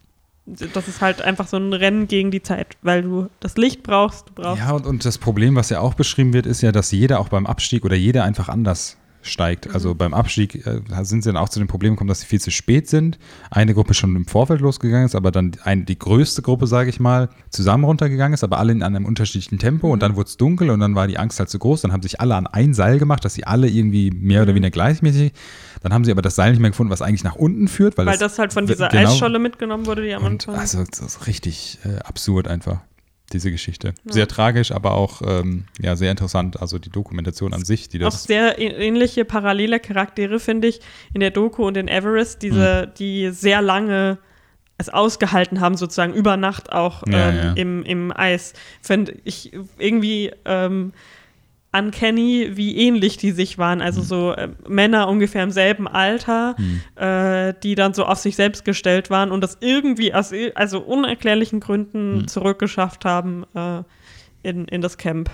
das 0.45 0.87
ist 0.87 1.01
halt 1.01 1.21
einfach 1.21 1.47
so 1.47 1.57
ein 1.57 1.71
Rennen 1.73 2.07
gegen 2.07 2.29
die 2.29 2.41
Zeit, 2.41 2.77
weil 2.81 3.03
du 3.03 3.29
das 3.39 3.55
Licht 3.57 3.83
brauchst, 3.83 4.29
du 4.29 4.33
brauchst. 4.33 4.59
Ja, 4.59 4.71
und, 4.71 4.85
und 4.85 5.05
das 5.05 5.17
Problem, 5.17 5.55
was 5.55 5.69
ja 5.69 5.79
auch 5.79 5.93
beschrieben 5.93 6.33
wird, 6.33 6.45
ist 6.45 6.61
ja, 6.61 6.71
dass 6.71 6.91
jeder 6.91 7.19
auch 7.19 7.29
beim 7.29 7.45
Abstieg 7.45 7.85
oder 7.85 7.95
jeder 7.95 8.23
einfach 8.25 8.49
anders 8.49 8.97
steigt. 9.21 9.73
Also 9.73 9.95
beim 9.95 10.13
Abstieg 10.13 10.65
äh, 10.65 10.81
sind 11.03 11.23
sie 11.23 11.29
dann 11.29 11.37
auch 11.37 11.49
zu 11.49 11.59
dem 11.59 11.67
Problem 11.67 11.93
gekommen, 11.93 12.07
dass 12.07 12.21
sie 12.21 12.25
viel 12.25 12.41
zu 12.41 12.51
spät 12.51 12.87
sind. 12.89 13.19
Eine 13.49 13.73
Gruppe 13.73 13.93
schon 13.93 14.15
im 14.15 14.25
Vorfeld 14.25 14.61
losgegangen 14.61 15.05
ist, 15.05 15.15
aber 15.15 15.31
dann 15.31 15.51
ein, 15.63 15.85
die 15.85 15.97
größte 15.97 16.41
Gruppe, 16.41 16.67
sage 16.67 16.89
ich 16.89 16.99
mal, 16.99 17.29
zusammen 17.49 17.83
runtergegangen 17.83 18.33
ist, 18.33 18.43
aber 18.43 18.57
alle 18.57 18.71
in 18.71 18.83
einem 18.83 19.05
unterschiedlichen 19.05 19.59
Tempo 19.59 19.91
und 19.91 20.01
dann 20.01 20.15
wurde 20.15 20.27
es 20.29 20.37
dunkel 20.37 20.69
und 20.69 20.79
dann 20.79 20.95
war 20.95 21.07
die 21.07 21.17
Angst 21.17 21.39
halt 21.39 21.49
zu 21.49 21.59
groß. 21.59 21.81
Dann 21.81 21.91
haben 21.91 22.01
sich 22.01 22.19
alle 22.19 22.35
an 22.35 22.47
ein 22.47 22.73
Seil 22.73 22.99
gemacht, 22.99 23.23
dass 23.25 23.33
sie 23.33 23.45
alle 23.45 23.67
irgendwie 23.67 24.11
mehr 24.11 24.41
oder 24.43 24.55
weniger 24.55 24.71
gleichmäßig. 24.71 25.33
Dann 25.83 25.93
haben 25.93 26.05
sie 26.05 26.11
aber 26.11 26.21
das 26.21 26.35
Seil 26.35 26.51
nicht 26.51 26.59
mehr 26.59 26.71
gefunden, 26.71 26.91
was 26.91 27.01
eigentlich 27.01 27.23
nach 27.23 27.35
unten 27.35 27.67
führt, 27.67 27.97
weil, 27.97 28.05
Weil 28.05 28.17
das 28.17 28.39
halt 28.39 28.53
von 28.53 28.65
dieser 28.65 28.89
genau- 28.89 29.11
Eisscholle 29.11 29.39
mitgenommen 29.39 29.85
wurde, 29.85 30.03
die 30.03 30.13
am 30.13 30.25
Anfang. 30.25 30.55
also 30.55 30.83
das 30.83 30.99
ist 30.99 31.27
richtig 31.27 31.79
äh, 31.85 31.99
absurd 31.99 32.47
einfach, 32.47 32.81
diese 33.33 33.51
Geschichte. 33.51 33.93
Sehr 34.05 34.27
tragisch, 34.27 34.71
aber 34.71 34.91
auch 34.93 35.21
ähm, 35.25 35.65
ja, 35.81 35.95
sehr 35.95 36.11
interessant. 36.11 36.61
Also 36.61 36.79
die 36.79 36.89
Dokumentation 36.89 37.53
an 37.53 37.63
sich, 37.65 37.89
die 37.89 37.99
auch 37.99 38.05
das. 38.11 38.23
sehr 38.23 38.57
ä- 38.59 38.75
ähnliche 38.77 39.25
parallele 39.25 39.79
Charaktere, 39.79 40.39
finde 40.39 40.67
ich, 40.67 40.79
in 41.13 41.19
der 41.21 41.31
Doku 41.31 41.65
und 41.65 41.77
in 41.77 41.87
Everest, 41.87 42.41
diese, 42.41 42.87
Mhm. 42.87 42.93
die 42.97 43.29
sehr 43.31 43.61
lange 43.61 44.17
es 44.77 44.89
ausgehalten 44.89 45.59
haben, 45.59 45.77
sozusagen 45.77 46.13
über 46.13 46.37
Nacht 46.37 46.71
auch 46.71 47.03
Ja, 47.07 47.29
ähm, 47.29 47.35
ja. 47.37 47.53
Im, 47.53 47.83
im 47.83 48.11
Eis. 48.15 48.53
Finde 48.81 49.15
ich 49.25 49.51
irgendwie 49.77 50.31
ähm, 50.45 50.93
uncanny, 51.73 52.51
wie 52.55 52.75
ähnlich 52.77 53.17
die 53.17 53.31
sich 53.31 53.57
waren. 53.57 53.79
Mhm. 53.79 53.83
Also 53.85 54.01
so 54.01 54.33
äh, 54.33 54.49
Männer 54.67 55.07
ungefähr 55.07 55.43
im 55.43 55.51
selben 55.51 55.87
Alter, 55.87 56.55
äh, 56.95 57.53
die 57.63 57.75
dann 57.75 57.93
so 57.93 58.05
auf 58.05 58.17
sich 58.19 58.35
selbst 58.35 58.65
gestellt 58.65 59.09
waren 59.09 59.31
und 59.31 59.41
das 59.41 59.57
irgendwie 59.61 60.13
aus 60.13 60.31
also 60.55 60.79
unerklärlichen 60.81 61.57
Mhm. 61.59 61.63
Gründen 61.63 62.27
zurückgeschafft 62.27 63.05
haben 63.05 63.45
äh, 63.55 63.83
in, 64.43 64.65
in 64.65 64.81
das 64.81 64.97
Camp. 64.97 65.29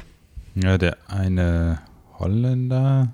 Ja, 0.55 0.77
der 0.77 0.97
eine 1.07 1.79
Holländer. 2.19 3.13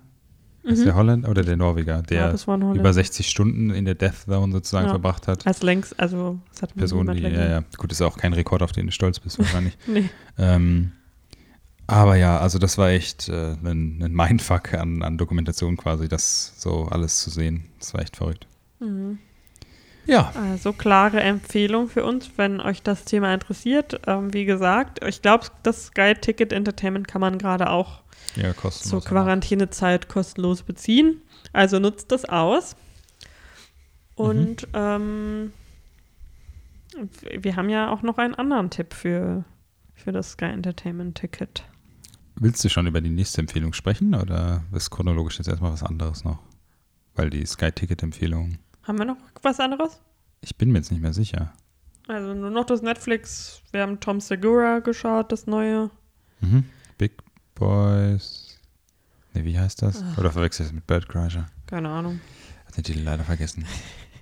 Ist 0.66 0.86
der 0.86 0.96
Holländer 0.96 1.28
oder 1.30 1.44
der 1.44 1.58
Norweger, 1.58 2.02
der 2.04 2.28
Mhm. 2.32 2.38
Ja, 2.38 2.48
Holländer. 2.48 2.80
über 2.80 2.94
60 2.94 3.28
Stunden 3.28 3.70
in 3.72 3.84
der 3.84 3.96
Death 3.96 4.24
Zone 4.30 4.54
sozusagen 4.54 4.86
Ja. 4.86 4.92
verbracht 4.92 5.28
hat. 5.28 5.46
Als 5.46 5.62
längst, 5.62 6.00
also 6.00 6.40
das 6.54 6.62
hat 6.62 6.74
Person, 6.76 7.12
die, 7.14 7.20
ja, 7.20 7.30
ja. 7.50 7.64
Gut, 7.76 7.92
ist 7.92 8.02
auch 8.02 8.18
kein 8.18 8.32
Rekord, 8.32 8.62
auf 8.64 8.72
den 8.72 8.86
du 8.86 8.92
stolz 8.94 9.20
bist, 9.20 9.40
wahrscheinlich. 9.40 9.78
Nee. 9.88 10.10
ähm, 10.38 10.94
aber 11.88 12.16
ja, 12.16 12.38
also 12.40 12.60
das 12.60 12.78
war 12.78 12.90
echt 12.90 13.30
äh, 13.30 13.56
ein, 13.64 14.02
ein 14.02 14.14
Mindfuck 14.14 14.74
an, 14.74 15.04
an 15.04 15.18
Dokumentation 15.18 15.78
quasi, 15.78 16.08
das 16.08 16.54
so 16.58 16.86
alles 16.86 17.20
zu 17.20 17.30
sehen. 17.30 17.66
Das 17.80 17.94
war 17.94 18.02
echt 18.02 18.16
verrückt. 18.16 18.48
Mhm. 18.80 19.20
Ja, 20.06 20.34
Also 20.36 20.74
klare 20.74 21.22
Empfehlung 21.22 21.88
für 21.88 22.04
uns, 22.04 22.32
wenn 22.36 22.60
euch 22.60 22.84
das 22.84 23.06
Thema 23.06 23.34
interessiert. 23.34 24.02
Ähm, 24.06 24.34
wie 24.34 24.46
gesagt, 24.46 25.04
ich 25.04 25.22
glaube, 25.22 25.48
das 25.64 25.88
Sky 25.88 26.14
Ticket 26.14 26.52
Entertainment 26.52 27.08
kann 27.08 27.22
man 27.22 27.38
gerade 27.38 27.70
auch 27.70 28.02
ja, 28.36 28.54
zur. 28.54 29.02
Quarantänezeit 29.02 30.10
kostenlos 30.10 30.64
beziehen. 30.64 31.22
Also 31.54 31.80
nutzt 31.80 32.12
das 32.12 32.26
aus. 32.26 32.76
Mhm. 34.18 34.26
Und 34.26 34.68
ähm, 34.74 35.54
wir 37.42 37.56
haben 37.56 37.70
ja 37.70 37.90
auch 37.92 38.02
noch 38.02 38.18
einen 38.18 38.36
anderen 38.36 38.70
Tipp 38.70 38.94
für, 38.94 39.46
für 39.94 40.12
das 40.12 40.32
Sky 40.32 40.46
Entertainment 40.46 41.16
Ticket. 41.16 41.64
Willst 42.36 42.64
du 42.64 42.70
schon 42.70 42.88
über 42.88 43.02
die 43.02 43.10
nächste 43.10 43.42
Empfehlung 43.42 43.74
sprechen 43.74 44.16
oder 44.16 44.64
ist 44.74 44.90
chronologisch 44.90 45.38
jetzt 45.38 45.48
erstmal 45.48 45.72
was 45.72 45.84
anderes 45.84 46.24
noch? 46.24 46.40
Weil 47.16 47.30
die 47.30 47.46
Sky-Ticket-Empfehlung, 47.46 48.58
Haben 48.84 48.98
wir 48.98 49.06
noch 49.06 49.18
was 49.42 49.60
anderes? 49.60 50.00
ich 50.42 50.58
bin 50.58 50.72
mir 50.72 50.80
jetzt 50.80 50.92
nicht 50.92 51.02
mehr 51.02 51.14
sicher. 51.14 51.54
Also 52.08 52.34
nur 52.34 52.50
noch 52.50 52.66
das 52.66 52.82
Netflix. 52.82 53.62
Wir 53.72 53.82
haben 53.82 54.00
Tom 54.02 54.20
Segura 54.20 54.80
geschaut, 54.80 55.32
das 55.32 55.48
neue. 55.48 55.90
Mhm. 56.42 56.66
Big 56.98 57.14
Boys. 57.56 58.60
Ne, 59.34 59.46
wie 59.46 59.58
heißt 59.58 59.82
das? 59.82 60.04
Oder 60.18 60.32
verwechselt 60.32 60.68
es 60.68 60.74
mit 60.74 60.86
Bird 60.86 61.08
Crusher? 61.08 61.46
Keine 61.68 61.88
Ahnung. 61.90 62.20
Hat 62.66 62.76
den 62.76 62.84
Titel 62.84 63.00
leider 63.04 63.24
vergessen. 63.24 63.66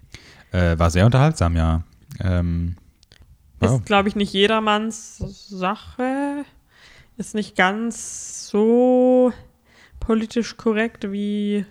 äh, 0.52 0.78
war 0.78 0.92
sehr 0.92 1.06
unterhaltsam, 1.06 1.56
ja. 1.56 1.84
Ähm, 2.20 2.76
wow. 3.60 3.80
Ist, 3.80 3.86
glaube 3.88 4.10
ich, 4.10 4.16
nicht 4.16 4.32
jedermanns 4.34 5.18
Sache. 5.18 6.46
Ist 7.22 7.36
nicht 7.36 7.56
ganz 7.56 8.48
so 8.50 9.32
politisch 10.00 10.58
korrekt 10.58 11.12
wie 11.12 11.66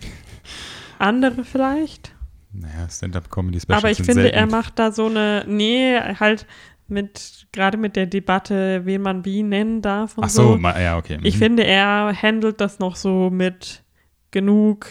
andere 1.00 1.42
vielleicht. 1.42 2.14
Naja, 2.52 2.88
Stand-Up-Comedy-Specials 2.88 3.76
Aber 3.82 3.90
ich 3.90 3.96
sind 3.96 4.06
finde, 4.06 4.22
selten. 4.22 4.38
er 4.38 4.46
macht 4.46 4.78
da 4.78 4.92
so 4.92 5.06
eine, 5.06 5.44
nee, 5.48 5.98
halt 5.98 6.46
mit, 6.86 7.48
gerade 7.50 7.78
mit 7.78 7.96
der 7.96 8.06
Debatte, 8.06 8.82
wen 8.84 9.02
man 9.02 9.24
wie 9.24 9.42
nennen 9.42 9.82
darf 9.82 10.16
und 10.18 10.22
Ach 10.22 10.28
so, 10.30 10.56
so. 10.56 10.68
ja, 10.68 10.96
okay. 10.96 11.18
Ich 11.24 11.34
mhm. 11.34 11.38
finde, 11.40 11.64
er 11.64 12.14
handelt 12.22 12.60
das 12.60 12.78
noch 12.78 12.94
so 12.94 13.28
mit 13.28 13.82
genug 14.30 14.86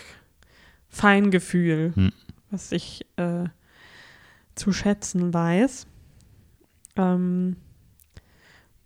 Feingefühl, 0.90 1.94
Hm. 1.96 2.12
was 2.52 2.74
ich 2.74 3.06
äh, 3.16 3.46
zu 4.56 4.74
schätzen 4.74 5.34
weiß. 5.34 5.88
Ähm, 6.98 7.56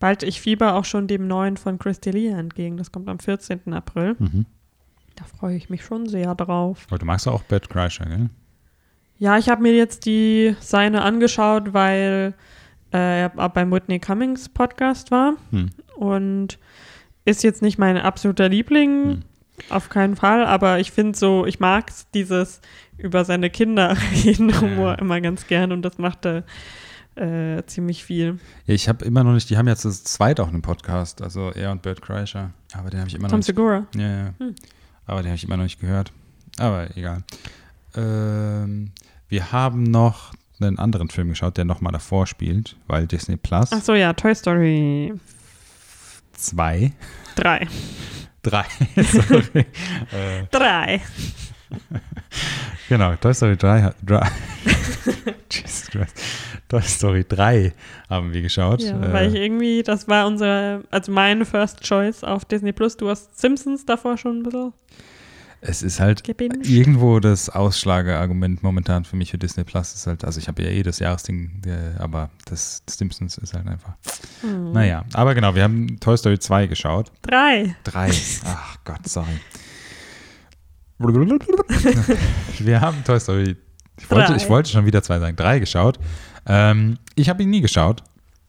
bald, 0.04 0.22
ich 0.24 0.42
fieber 0.42 0.74
auch 0.76 0.84
schon 0.84 1.08
dem 1.08 1.28
neuen 1.28 1.56
von 1.56 1.80
Chris 1.80 2.00
D'Elia 2.02 2.38
entgegen. 2.38 2.76
Das 2.76 2.92
kommt 2.92 3.08
am 3.08 3.20
14. 3.20 3.74
April. 3.74 4.18
Mhm. 4.20 4.46
Da 5.16 5.24
freue 5.24 5.56
ich 5.56 5.70
mich 5.70 5.86
schon 5.86 6.08
sehr 6.10 6.36
drauf. 6.36 6.86
Aber 6.90 6.98
du 7.00 7.06
magst 7.06 7.26
auch 7.28 7.44
Bird 7.44 7.70
Crusher, 7.70 8.06
gell? 8.06 8.30
Ja, 9.18 9.38
ich 9.38 9.48
habe 9.48 9.62
mir 9.62 9.74
jetzt 9.74 10.06
die 10.06 10.56
seine 10.60 11.04
angeschaut, 11.04 11.74
weil 11.74 12.34
äh, 12.92 13.22
er 13.22 13.30
beim 13.30 13.72
Whitney 13.72 14.00
Cummings 14.00 14.50
Podcast 14.50 15.10
war 15.12 15.36
Hm. 15.52 15.70
und 15.96 16.60
ist 17.24 17.42
jetzt 17.44 17.62
nicht 17.62 17.78
mein 17.78 17.96
absoluter 17.98 18.50
Liebling, 18.50 19.04
Hm. 19.06 19.22
auf 19.70 19.88
keinen 19.88 20.18
Fall, 20.18 20.46
aber 20.46 20.80
ich 20.80 20.92
finde 20.92 21.18
so, 21.18 21.46
ich 21.46 21.62
mag 21.62 21.92
dieses 22.14 22.60
über 22.98 23.24
seine 23.24 23.50
Kinder 23.50 23.96
reden 24.26 24.60
Humor 24.60 24.90
Ja. 24.90 24.96
immer 24.96 25.22
ganz 25.22 25.48
gern 25.48 25.72
und 25.72 25.84
das 25.84 25.98
macht 25.98 26.26
er 26.26 26.38
äh, 26.40 26.44
ziemlich 27.68 28.04
viel. 28.04 28.40
Ja, 28.66 28.74
ich 28.74 28.90
habe 28.90 29.06
immer 29.06 29.24
noch 29.24 29.34
nicht, 29.34 29.50
die 29.50 29.58
haben 29.58 29.68
jetzt 29.68 29.86
das 29.86 30.04
zweit 30.04 30.40
auch 30.40 30.48
einen 30.48 30.62
Podcast, 30.62 31.22
also 31.22 31.52
er 31.52 31.72
und 31.72 31.82
Bird 31.82 32.02
Crusher. 32.02 32.52
Aber 32.74 32.90
den 32.90 33.00
habe 33.00 33.10
ich 33.10 33.16
immer 33.16 33.24
noch 33.24 33.32
Tom 33.32 33.40
nicht 33.40 33.46
Segura. 33.48 33.86
Ja, 33.96 34.08
ja. 34.26 34.34
Hm. 34.40 34.56
Aber 35.06 35.22
den 35.22 35.28
habe 35.30 35.36
ich 35.36 35.44
immer 35.44 35.58
noch 35.58 35.64
nicht 35.64 35.80
gehört. 35.80 36.12
Aber 36.58 36.96
egal. 36.98 37.24
Ähm, 37.96 38.92
wir 39.30 39.52
haben 39.52 39.84
noch 39.84 40.34
einen 40.60 40.80
anderen 40.80 41.10
Film 41.10 41.30
geschaut, 41.30 41.58
der 41.58 41.66
nochmal 41.66 41.92
davor 41.94 42.26
spielt, 42.26 42.76
weil 42.88 43.06
Disney 43.08 43.36
Plus 43.38 43.70
Ach 43.72 43.82
so, 43.82 43.94
ja, 43.96 44.14
Toy 44.14 44.34
Story 44.34 45.14
2, 46.34 46.92
3. 47.36 47.68
3, 48.44 48.66
sorry. 49.04 49.66
äh, 50.12 50.44
3. 50.52 51.02
genau, 52.90 53.16
Toy 53.16 53.34
Story 53.34 53.58
3, 53.58 53.82
hat- 53.82 53.96
drei- 54.06 54.30
Jesus 55.62 55.88
Christ. 55.88 56.16
Toy 56.68 56.82
Story 56.82 57.26
3 57.28 57.74
haben 58.10 58.34
wir 58.34 58.42
geschaut. 58.42 58.82
Ja, 58.82 59.00
Äh, 59.02 59.14
weil 59.14 59.30
ich 59.30 59.36
irgendwie, 59.36 59.84
das 59.84 60.08
war 60.08 60.28
unsere, 60.28 60.84
also 60.92 61.12
meine 61.12 61.46
First 61.46 61.82
Choice 61.82 62.24
auf 62.24 62.46
Disney 62.46 62.72
Plus. 62.72 62.98
Du 62.98 63.10
hast 63.10 63.40
Simpsons 63.40 63.86
davor 63.86 64.18
schon 64.18 64.40
ein 64.40 64.44
bisschen 64.44 64.74
es 65.66 65.82
ist 65.82 66.02
halt 66.02 66.26
gebinged. 66.26 66.68
irgendwo 66.68 67.22
das 67.22 67.50
Ausschlageargument 67.50 68.64
momentan 68.64 69.06
für 69.06 69.16
mich 69.16 69.32
für 69.32 69.38
Disney 69.38 69.64
Plus 69.64 69.94
ist 69.94 70.08
halt, 70.08 70.26
also 70.26 70.38
ich 70.38 70.50
habe 70.50 70.62
ja 70.62 70.70
eh 70.70 70.84
das 70.84 71.00
Jahresding, 71.00 71.62
äh, 71.66 72.02
aber 72.02 72.32
das 72.46 72.84
Simpsons 72.90 73.38
ist 73.38 73.54
halt 73.54 73.68
einfach. 73.68 73.94
Hm. 74.42 74.74
Naja, 74.74 75.06
aber 75.14 75.34
genau, 75.36 75.56
wir 75.56 75.64
haben 75.64 76.00
Toy 76.02 76.18
Story 76.18 76.38
2 76.38 76.68
geschaut. 76.68 77.12
Drei. 77.22 77.76
Drei. 77.86 78.12
Ach 78.46 78.78
Gott, 78.84 79.08
sorry. 79.08 79.40
Wir 82.60 82.82
haben 82.82 83.04
Toy 83.04 83.20
Story. 83.20 83.58
Ich 84.04 84.12
wollte, 84.12 84.36
ich 84.36 84.50
wollte 84.50 84.70
schon 84.70 84.86
wieder 84.86 85.02
zwei 85.02 85.20
sagen. 85.20 85.36
Drei 85.36 85.60
geschaut. 85.60 85.98
Ähm, 86.46 86.98
ich 87.16 87.30
habe 87.30 87.44
ihn 87.44 87.50
nie 87.50 87.62
geschaut. 87.62 88.04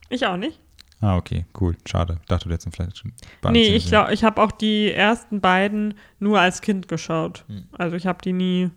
Ich 0.09 0.26
auch 0.26 0.36
nicht. 0.36 0.61
Ah, 1.00 1.16
okay, 1.16 1.44
cool. 1.61 1.76
Schade. 1.86 2.18
Ich 2.22 2.28
dachte, 2.28 2.48
du 2.48 2.55
hättest 2.55 2.74
vielleicht 2.74 2.98
schon. 2.98 3.12
Nee, 3.50 3.74
ich 3.74 3.88
glaube, 3.88 4.14
ich 4.14 4.24
habe 4.24 4.40
auch 4.42 4.52
die 4.52 4.90
ersten 4.90 5.40
beiden 5.40 5.94
nur 6.18 6.40
als 6.40 6.61
Kind 6.61 6.88
geschaut. 6.88 7.44
Hm. 7.48 7.64
Also 7.72 7.96
ich 7.96 8.07
habe 8.07 8.18
die 8.22 8.32
nie. 8.32 8.70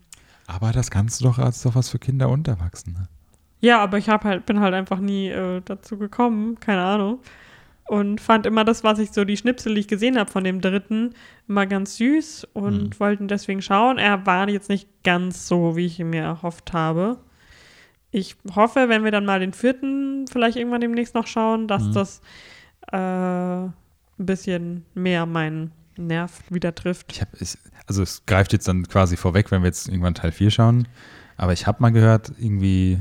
Aber 0.46 0.72
das 0.72 0.92
kannst 0.92 1.22
du 1.22 1.26
doch 1.26 1.40
als 1.40 1.62
doch 1.64 1.76
was 1.76 1.90
für 1.90 2.00
Kinder 2.00 2.30
und 2.30 2.48
Erwachsene. 2.48 3.08
Ja, 3.60 3.82
aber 3.82 3.98
ich 3.98 4.10
hab 4.10 4.24
halt, 4.24 4.46
bin 4.46 4.60
halt 4.60 4.74
einfach 4.74 5.00
nie 5.00 5.30
äh, 5.30 5.62
dazu 5.64 5.98
gekommen, 5.98 6.60
keine 6.60 6.84
Ahnung. 6.84 7.20
Und 7.88 8.20
fand 8.20 8.46
immer 8.46 8.66
das, 8.66 8.84
was 8.84 9.00
ich 9.00 9.12
so, 9.12 9.24
die 9.24 9.38
Schnipsel, 9.38 9.74
die 9.74 9.80
ich 9.82 9.88
gesehen 9.88 10.18
habe 10.20 10.30
von 10.30 10.44
dem 10.44 10.60
dritten, 10.60 11.14
immer 11.48 11.66
ganz 11.66 11.96
süß 11.98 12.46
und 12.54 12.94
Hm. 12.96 13.00
wollten 13.00 13.28
deswegen 13.30 13.62
schauen. 13.62 13.98
Er 13.98 14.26
war 14.26 14.50
jetzt 14.50 14.68
nicht 14.70 14.90
ganz 15.04 15.48
so, 15.48 15.76
wie 15.78 15.86
ich 15.86 16.00
ihn 16.00 16.10
mir 16.10 16.24
erhofft 16.24 16.74
habe. 16.74 17.18
Ich 18.12 18.36
hoffe, 18.56 18.90
wenn 18.90 19.04
wir 19.04 19.12
dann 19.12 19.26
mal 19.26 19.40
den 19.40 19.54
vierten 19.54 20.26
vielleicht 20.28 20.58
irgendwann 20.58 20.82
demnächst 20.82 21.16
noch 21.16 21.28
schauen, 21.28 21.68
dass 21.68 21.84
Mhm. 21.84 21.94
das 21.94 22.22
äh, 22.92 22.98
ein 22.98 23.74
bisschen 24.18 24.86
mehr 24.94 25.26
meinen 25.26 25.72
Nerv 25.98 26.42
wieder 26.50 26.74
trifft. 26.76 27.12
Ich 27.12 27.22
habe, 27.22 27.32
also 27.88 28.04
es 28.04 28.26
greift 28.26 28.54
jetzt 28.54 28.68
dann 28.68 28.88
quasi 28.88 29.18
vorweg, 29.18 29.50
wenn 29.52 29.62
wir 29.62 29.68
jetzt 29.68 29.88
irgendwann 29.88 30.14
Teil 30.14 30.32
4 30.32 30.52
schauen. 30.52 30.88
Aber 31.38 31.54
ich 31.54 31.68
habe 31.68 31.82
mal 31.82 31.90
gehört, 31.92 32.32
irgendwie 32.40 33.00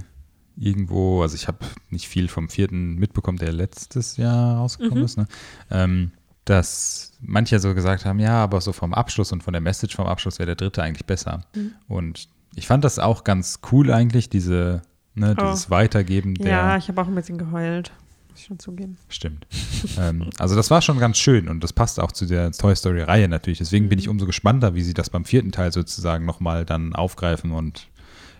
irgendwo, 0.56 1.22
also 1.22 1.34
ich 1.34 1.48
habe 1.48 1.58
nicht 1.90 2.08
viel 2.08 2.28
vom 2.28 2.48
vierten 2.48 2.94
mitbekommen, 2.96 3.38
der 3.38 3.52
letztes 3.52 4.16
Jahr 4.16 4.56
rausgekommen 4.58 5.00
Mhm. 5.00 5.04
ist, 5.04 5.16
ne? 5.18 5.26
ähm, 5.70 6.12
dass 6.44 7.12
manche 7.20 7.58
so 7.58 7.74
gesagt 7.74 8.04
haben, 8.04 8.20
ja, 8.20 8.42
aber 8.42 8.60
so 8.60 8.72
vom 8.72 8.94
Abschluss 8.94 9.32
und 9.32 9.42
von 9.42 9.52
der 9.52 9.60
Message 9.60 9.96
vom 9.96 10.06
Abschluss 10.06 10.38
wäre 10.38 10.46
der 10.46 10.54
dritte 10.56 10.82
eigentlich 10.82 11.04
besser. 11.06 11.42
Mhm. 11.54 11.72
Und 11.88 12.28
ich 12.54 12.66
fand 12.66 12.84
das 12.84 12.98
auch 12.98 13.24
ganz 13.24 13.60
cool 13.72 13.90
eigentlich, 13.92 14.30
diese, 14.30 14.82
ne, 15.14 15.34
Oh. 15.38 15.42
dieses 15.50 15.70
Weitergeben 15.70 16.34
der. 16.36 16.50
Ja, 16.50 16.76
ich 16.76 16.88
habe 16.88 17.00
auch 17.02 17.08
ein 17.08 17.14
bisschen 17.14 17.36
geheult. 17.38 17.90
Muss 18.30 18.40
ich 18.40 18.46
schon 18.46 18.58
zugeben. 18.58 18.96
Stimmt. 19.08 19.46
ähm, 19.98 20.30
also 20.38 20.54
das 20.54 20.70
war 20.70 20.82
schon 20.82 20.98
ganz 20.98 21.18
schön 21.18 21.48
und 21.48 21.64
das 21.64 21.72
passt 21.72 21.98
auch 21.98 22.12
zu 22.12 22.26
der 22.26 22.52
Toy 22.52 22.76
Story-Reihe 22.76 23.28
natürlich. 23.28 23.58
Deswegen 23.58 23.88
bin 23.88 23.98
ich 23.98 24.08
umso 24.08 24.24
gespannter, 24.24 24.74
wie 24.74 24.82
sie 24.82 24.94
das 24.94 25.10
beim 25.10 25.24
vierten 25.24 25.52
Teil 25.52 25.72
sozusagen 25.72 26.24
nochmal 26.24 26.64
dann 26.64 26.94
aufgreifen 26.94 27.50
und 27.50 27.88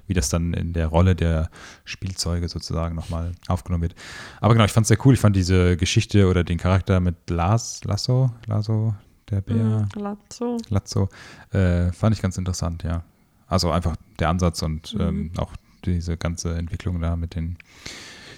wie 0.07 0.15
das 0.15 0.29
dann 0.29 0.55
in 0.55 0.73
der 0.73 0.87
Rolle 0.89 1.15
der 1.17 1.51
Spielzeuge 1.85 2.49
sozusagen 2.49 2.95
nochmal 2.95 3.33
aufgenommen 3.49 3.83
wird. 3.83 3.95
Aber 4.41 4.55
genau, 4.55 4.65
ich 4.65 4.73
fand 4.73 4.85
es 4.85 4.89
sehr 4.89 5.05
cool. 5.07 5.15
Ich 5.15 5.21
fand 5.21 5.37
diese 5.37 5.77
Geschichte 5.77 6.29
oder 6.29 6.45
den 6.45 6.59
Charakter 6.59 7.01
mit 7.01 7.31
Lars, 7.31 7.83
Lasso, 7.85 8.31
Lasso, 8.47 8.95
der 9.31 9.41
Bär, 9.41 9.89
Mhm, 9.95 10.01
Lazzo. 10.03 10.57
Lazzo, 10.69 11.09
äh, 11.53 11.91
fand 11.93 12.15
ich 12.17 12.23
ganz 12.23 12.39
interessant, 12.39 12.83
ja. 12.85 13.03
Also 13.49 13.71
einfach 13.71 13.97
der 14.19 14.29
Ansatz 14.29 14.63
und 14.63 14.95
Mhm. 14.95 15.01
ähm, 15.01 15.31
auch 15.37 15.53
diese 15.85 16.17
ganze 16.17 16.57
Entwicklung 16.57 17.01
da 17.01 17.15
mit 17.17 17.35
den, 17.37 17.57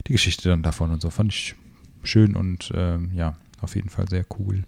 die 0.06 0.12
Geschichte 0.12 0.48
dann 0.50 0.62
davon 0.62 0.90
und 0.90 1.00
so, 1.00 1.10
fand 1.10 1.32
ich 1.32 1.54
schön 2.02 2.36
und 2.36 2.70
ähm, 2.74 3.10
ja, 3.14 3.36
auf 3.60 3.74
jeden 3.74 3.88
Fall 3.88 4.08
sehr 4.08 4.24
cool. 4.38 4.64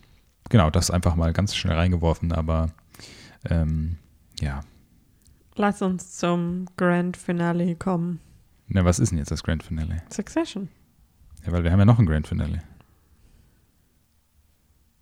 Genau, 0.48 0.68
das 0.70 0.90
einfach 0.90 1.14
mal 1.14 1.32
ganz 1.32 1.54
schnell 1.54 1.76
reingeworfen, 1.76 2.32
aber 2.32 2.70
ähm, 3.48 3.96
ja. 4.40 4.62
Lass 5.56 5.82
uns 5.82 6.16
zum 6.16 6.66
Grand 6.76 7.16
Finale 7.16 7.74
kommen. 7.76 8.20
Na, 8.68 8.84
was 8.84 8.98
ist 8.98 9.10
denn 9.10 9.18
jetzt 9.18 9.30
das 9.30 9.42
Grand 9.42 9.62
Finale? 9.62 10.02
Succession. 10.10 10.68
Ja, 11.44 11.52
weil 11.52 11.64
wir 11.64 11.72
haben 11.72 11.80
ja 11.80 11.84
noch 11.84 11.98
ein 11.98 12.06
Grand 12.06 12.26
Finale. 12.26 12.62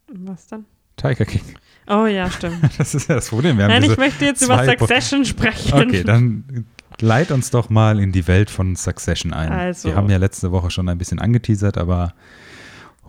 Was 0.08 0.46
dann? 0.46 0.64
Tiger 0.96 1.24
King. 1.26 1.42
Oh 1.86 2.06
ja, 2.06 2.30
stimmt. 2.30 2.58
Das 2.78 2.94
ist 2.94 3.08
ja 3.08 3.16
das 3.16 3.28
Problem. 3.28 3.56
Nein, 3.56 3.82
ich 3.84 3.96
möchte 3.96 4.24
jetzt 4.24 4.42
über 4.42 4.64
Succession 4.64 5.24
sprechen. 5.24 5.74
Okay, 5.74 6.02
dann 6.02 6.66
leit 7.00 7.30
uns 7.30 7.50
doch 7.50 7.70
mal 7.70 8.00
in 8.00 8.12
die 8.12 8.26
Welt 8.26 8.50
von 8.50 8.74
Succession 8.74 9.32
ein. 9.32 9.52
Also. 9.52 9.88
Wir 9.88 9.96
haben 9.96 10.10
ja 10.10 10.16
letzte 10.16 10.50
Woche 10.50 10.70
schon 10.70 10.88
ein 10.88 10.98
bisschen 10.98 11.18
angeteasert, 11.18 11.78
aber 11.78 12.14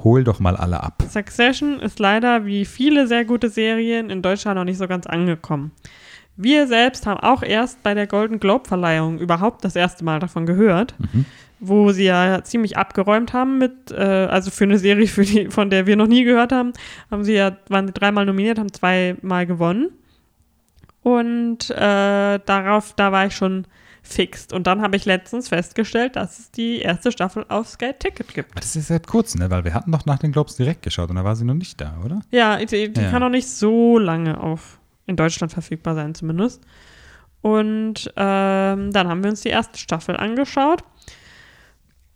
hol 0.03 0.23
doch 0.23 0.39
mal 0.39 0.55
alle 0.55 0.81
ab. 0.83 1.03
Succession 1.09 1.79
ist 1.79 1.99
leider 1.99 2.45
wie 2.45 2.65
viele 2.65 3.07
sehr 3.07 3.25
gute 3.25 3.49
Serien 3.49 4.09
in 4.09 4.21
Deutschland 4.21 4.57
noch 4.57 4.65
nicht 4.65 4.77
so 4.77 4.87
ganz 4.87 5.07
angekommen. 5.07 5.71
Wir 6.41 6.67
selbst 6.67 7.05
haben 7.05 7.19
auch 7.19 7.43
erst 7.43 7.83
bei 7.83 7.93
der 7.93 8.07
Golden 8.07 8.39
Globe-Verleihung 8.39 9.19
überhaupt 9.19 9.65
das 9.65 9.75
erste 9.75 10.05
Mal 10.05 10.19
davon 10.19 10.45
gehört, 10.45 10.95
Mhm. 10.99 11.25
wo 11.59 11.91
sie 11.91 12.05
ja 12.05 12.41
ziemlich 12.45 12.77
abgeräumt 12.77 13.33
haben 13.33 13.57
mit, 13.57 13.91
äh, 13.91 13.95
also 13.95 14.49
für 14.49 14.63
eine 14.63 14.77
Serie, 14.79 15.07
für 15.07 15.23
die, 15.25 15.49
von 15.49 15.69
der 15.69 15.85
wir 15.85 15.97
noch 15.97 16.07
nie 16.07 16.23
gehört 16.23 16.53
haben, 16.53 16.71
haben 17.11 17.25
sie 17.25 17.33
ja, 17.33 17.57
waren 17.67 17.87
sie 17.87 17.93
dreimal 17.93 18.25
nominiert, 18.25 18.57
haben 18.57 18.71
zweimal 18.71 19.45
gewonnen. 19.45 19.89
Und 21.01 21.69
äh, 21.71 22.39
darauf, 22.45 22.93
da 22.95 23.11
war 23.11 23.25
ich 23.25 23.35
schon 23.35 23.65
fixt. 24.01 24.53
Und 24.53 24.67
dann 24.67 24.81
habe 24.81 24.95
ich 24.95 25.05
letztens 25.05 25.49
festgestellt, 25.49 26.15
dass 26.15 26.39
es 26.39 26.51
die 26.51 26.79
erste 26.79 27.11
Staffel 27.11 27.45
auf 27.49 27.67
Sky 27.67 27.91
Ticket 27.97 28.33
gibt. 28.33 28.57
Das 28.57 28.75
ist 28.75 28.87
seit 28.87 29.07
kurzem, 29.07 29.41
ne? 29.41 29.49
weil 29.51 29.63
wir 29.63 29.73
hatten 29.73 29.91
doch 29.91 30.05
nach 30.05 30.19
den 30.19 30.31
Globes 30.31 30.55
direkt 30.55 30.81
geschaut 30.83 31.09
und 31.09 31.15
da 31.15 31.23
war 31.23 31.35
sie 31.35 31.45
noch 31.45 31.53
nicht 31.53 31.79
da, 31.79 31.97
oder? 32.03 32.21
Ja, 32.31 32.57
die, 32.57 32.91
die 32.91 33.01
Ja. 33.01 33.11
kann 33.11 33.23
auch 33.23 33.29
nicht 33.29 33.47
so 33.49 33.97
lange 33.99 34.39
auf 34.39 34.79
in 35.09 35.15
Deutschland 35.15 35.51
verfügbar 35.51 35.95
sein, 35.95 36.15
zumindest. 36.15 36.61
Und 37.41 38.11
ähm, 38.15 38.91
dann 38.91 39.07
haben 39.07 39.23
wir 39.23 39.31
uns 39.31 39.41
die 39.41 39.49
erste 39.49 39.77
Staffel 39.77 40.15
angeschaut. 40.17 40.83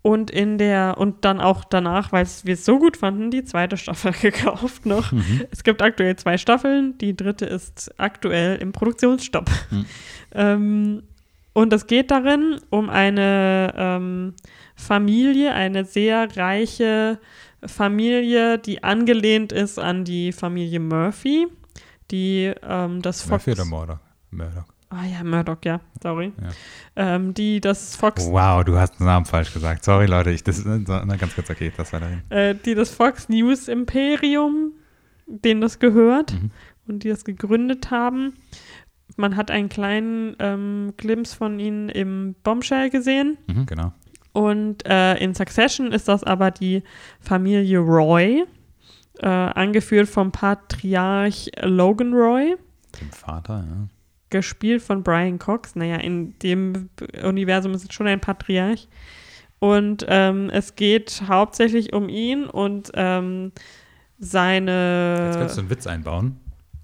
Und 0.01 0.31
in 0.31 0.57
der, 0.57 0.97
und 0.97 1.23
dann 1.23 1.39
auch 1.39 1.63
danach, 1.63 2.11
weil 2.11 2.27
wir 2.43 2.55
es 2.55 2.65
so 2.65 2.77
gut 2.77 2.97
fanden, 2.97 3.31
die 3.31 3.45
zweite 3.45 3.77
Staffel 3.77 4.11
gekauft 4.21 4.85
noch. 4.85 5.13
Es 5.49 5.63
gibt 5.63 5.81
aktuell 5.81 6.17
zwei 6.17 6.37
Staffeln, 6.37 6.97
die 6.97 7.15
dritte 7.15 7.45
ist 7.45 7.93
aktuell 7.97 8.57
im 8.57 8.71
Produktionsstopp. 8.71 9.49
Mhm. 9.71 9.85
Ähm, 10.35 11.03
und 11.53 11.71
es 11.71 11.85
geht 11.85 12.09
darin 12.09 12.59
um 12.71 12.89
eine 12.89 13.71
ähm, 13.77 14.33
Familie, 14.75 15.53
eine 15.53 15.85
sehr 15.85 16.35
reiche 16.35 17.19
Familie, 17.63 18.57
die 18.57 18.83
angelehnt 18.83 19.51
ist 19.51 19.77
an 19.77 20.03
die 20.03 20.31
Familie 20.31 20.79
Murphy, 20.79 21.47
die 22.13 22.53
ähm, 22.61 23.01
das 23.01 23.21
Fox. 23.23 23.45
Murdoch? 23.65 23.97
Murdoch. 24.31 24.63
Ah 24.89 25.05
ja, 25.05 25.23
Murdoch, 25.23 25.57
ja, 25.65 25.81
sorry. 26.03 26.31
Ja. 26.39 26.49
Ähm, 27.15 27.33
die 27.33 27.59
das 27.59 27.95
Fox, 27.95 28.27
Wow, 28.27 28.63
du 28.63 28.77
hast 28.77 28.99
den 28.99 29.07
Namen 29.07 29.25
falsch 29.25 29.51
gesagt. 29.51 29.83
Sorry, 29.83 30.05
Leute, 30.05 30.29
ich, 30.29 30.43
das, 30.43 30.63
na, 30.63 30.79
ganz 31.15 31.33
kurz, 31.33 31.49
okay, 31.49 31.71
das 31.75 31.91
war 31.91 31.99
dahin. 31.99 32.21
äh, 32.29 32.53
die 32.53 32.75
das 32.75 32.91
Fox 32.91 33.27
News 33.27 33.67
Imperium, 33.67 34.73
denen 35.25 35.61
das 35.61 35.79
gehört 35.79 36.33
Mhm. 36.33 36.51
und 36.87 37.03
die 37.03 37.09
das 37.09 37.25
gegründet 37.25 37.89
haben. 37.89 38.35
Man 39.17 39.35
hat 39.35 39.49
einen 39.49 39.69
kleinen 39.69 40.35
ähm, 40.39 40.93
Glimpse 40.97 41.35
von 41.35 41.59
ihnen 41.59 41.89
im 41.89 42.35
Bombshell 42.43 42.89
gesehen. 42.91 43.37
Mhm, 43.47 43.65
genau. 43.65 43.93
Und 44.31 44.85
äh, 44.87 45.15
in 45.17 45.33
Succession 45.35 45.91
ist 45.91 46.07
das 46.07 46.23
aber 46.23 46.51
die 46.51 46.83
Familie 47.19 47.79
Roy, 47.79 48.45
äh, 49.19 49.27
angeführt 49.27 50.07
vom 50.09 50.31
Patriarch 50.31 51.51
Logan 51.61 52.13
Roy, 52.13 52.55
Dem 52.99 53.11
Vater, 53.11 53.65
ja. 53.67 53.87
gespielt 54.29 54.81
von 54.81 55.03
Brian 55.03 55.39
Cox. 55.39 55.75
Naja, 55.75 55.97
in 55.97 56.37
dem 56.39 56.89
Universum 57.23 57.73
ist 57.73 57.83
es 57.89 57.93
schon 57.93 58.07
ein 58.07 58.19
Patriarch. 58.19 58.87
Und 59.59 60.05
ähm, 60.09 60.49
es 60.49 60.75
geht 60.75 61.23
hauptsächlich 61.27 61.93
um 61.93 62.09
ihn 62.09 62.45
und 62.45 62.91
ähm, 62.95 63.51
seine 64.19 65.25
Jetzt 65.27 65.37
könntest 65.37 65.57
du 65.57 65.61
einen 65.61 65.69
Witz 65.69 65.87
einbauen. 65.87 66.37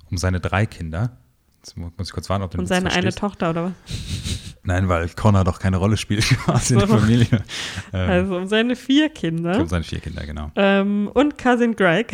Um 0.09 0.17
seine 0.17 0.39
drei 0.39 0.65
Kinder. 0.65 1.17
Jetzt 1.57 1.75
mu- 1.77 1.91
muss 1.97 2.07
ich 2.07 2.13
kurz 2.13 2.29
warten, 2.29 2.43
ob 2.43 2.51
du 2.51 2.57
und 2.57 2.63
Witz 2.63 2.69
seine 2.69 2.85
eine 2.85 2.93
verstehst. 2.93 3.17
Tochter, 3.19 3.49
oder 3.49 3.63
was? 3.65 3.73
Nein, 4.69 4.87
weil 4.87 5.09
Connor 5.09 5.43
doch 5.43 5.59
keine 5.59 5.77
Rolle 5.77 5.97
spielt 5.97 6.23
quasi 6.45 6.73
in 6.75 6.79
der. 6.79 6.87
Familie. 6.87 7.27
Ähm, 7.91 8.09
Also 8.09 8.37
um 8.37 8.47
seine 8.47 8.75
vier 8.75 9.09
Kinder. 9.09 9.59
um 9.59 9.67
seine 9.67 9.83
vier 9.83 9.99
Kinder, 9.99 10.25
genau. 10.25 10.51
Ähm, 10.55 11.09
und 11.13 11.37
Cousin 11.39 11.75
Greg. 11.75 12.13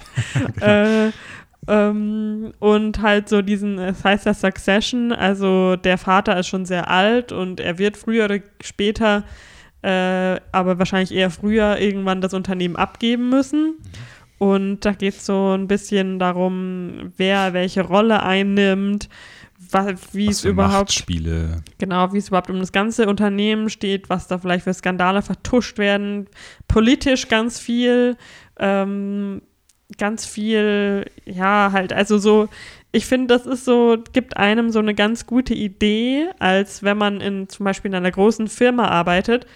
äh, 0.60 1.10
ähm, 1.68 2.52
und 2.58 3.00
halt 3.00 3.28
so 3.30 3.40
diesen, 3.40 3.78
es 3.78 4.04
heißt 4.04 4.26
ja 4.26 4.34
Succession, 4.34 5.12
also 5.12 5.76
der 5.76 5.96
Vater 5.96 6.38
ist 6.38 6.48
schon 6.48 6.66
sehr 6.66 6.90
alt 6.90 7.32
und 7.32 7.60
er 7.60 7.78
wird 7.78 7.96
früher 7.96 8.26
oder 8.26 8.40
später, 8.60 9.24
äh, 9.82 10.38
aber 10.52 10.78
wahrscheinlich 10.78 11.12
eher 11.12 11.30
früher 11.30 11.78
irgendwann 11.78 12.20
das 12.20 12.34
Unternehmen 12.34 12.76
abgeben 12.76 13.30
müssen. 13.30 13.76
Und 14.38 14.80
da 14.80 14.92
geht 14.92 15.14
es 15.14 15.24
so 15.24 15.54
ein 15.56 15.66
bisschen 15.66 16.18
darum, 16.18 17.12
wer 17.16 17.54
welche 17.54 17.80
Rolle 17.82 18.22
einnimmt, 18.22 19.08
wie 20.12 20.28
Was 20.28 20.36
es 20.36 20.44
überhaupt 20.44 20.88
Machtspiele. 20.88 21.62
Genau, 21.78 22.12
wie 22.12 22.18
es 22.18 22.28
überhaupt 22.28 22.50
um 22.50 22.58
das 22.58 22.72
ganze 22.72 23.08
Unternehmen 23.08 23.70
steht, 23.70 24.08
was 24.08 24.28
da 24.28 24.38
vielleicht 24.38 24.64
für 24.64 24.74
Skandale 24.74 25.22
vertuscht 25.22 25.78
werden, 25.78 26.28
politisch 26.68 27.28
ganz 27.28 27.58
viel, 27.58 28.16
ähm, 28.58 29.42
ganz 29.98 30.26
viel, 30.26 31.06
ja, 31.24 31.70
halt, 31.72 31.92
also 31.92 32.18
so, 32.18 32.48
ich 32.92 33.06
finde, 33.06 33.34
das 33.34 33.46
ist 33.46 33.64
so, 33.64 33.98
gibt 34.12 34.36
einem 34.36 34.70
so 34.70 34.78
eine 34.78 34.94
ganz 34.94 35.26
gute 35.26 35.54
Idee, 35.54 36.28
als 36.38 36.82
wenn 36.82 36.96
man 36.96 37.20
in 37.20 37.48
zum 37.48 37.64
Beispiel 37.64 37.90
in 37.90 37.94
einer 37.94 38.10
großen 38.10 38.48
Firma 38.48 38.88
arbeitet. 38.88 39.46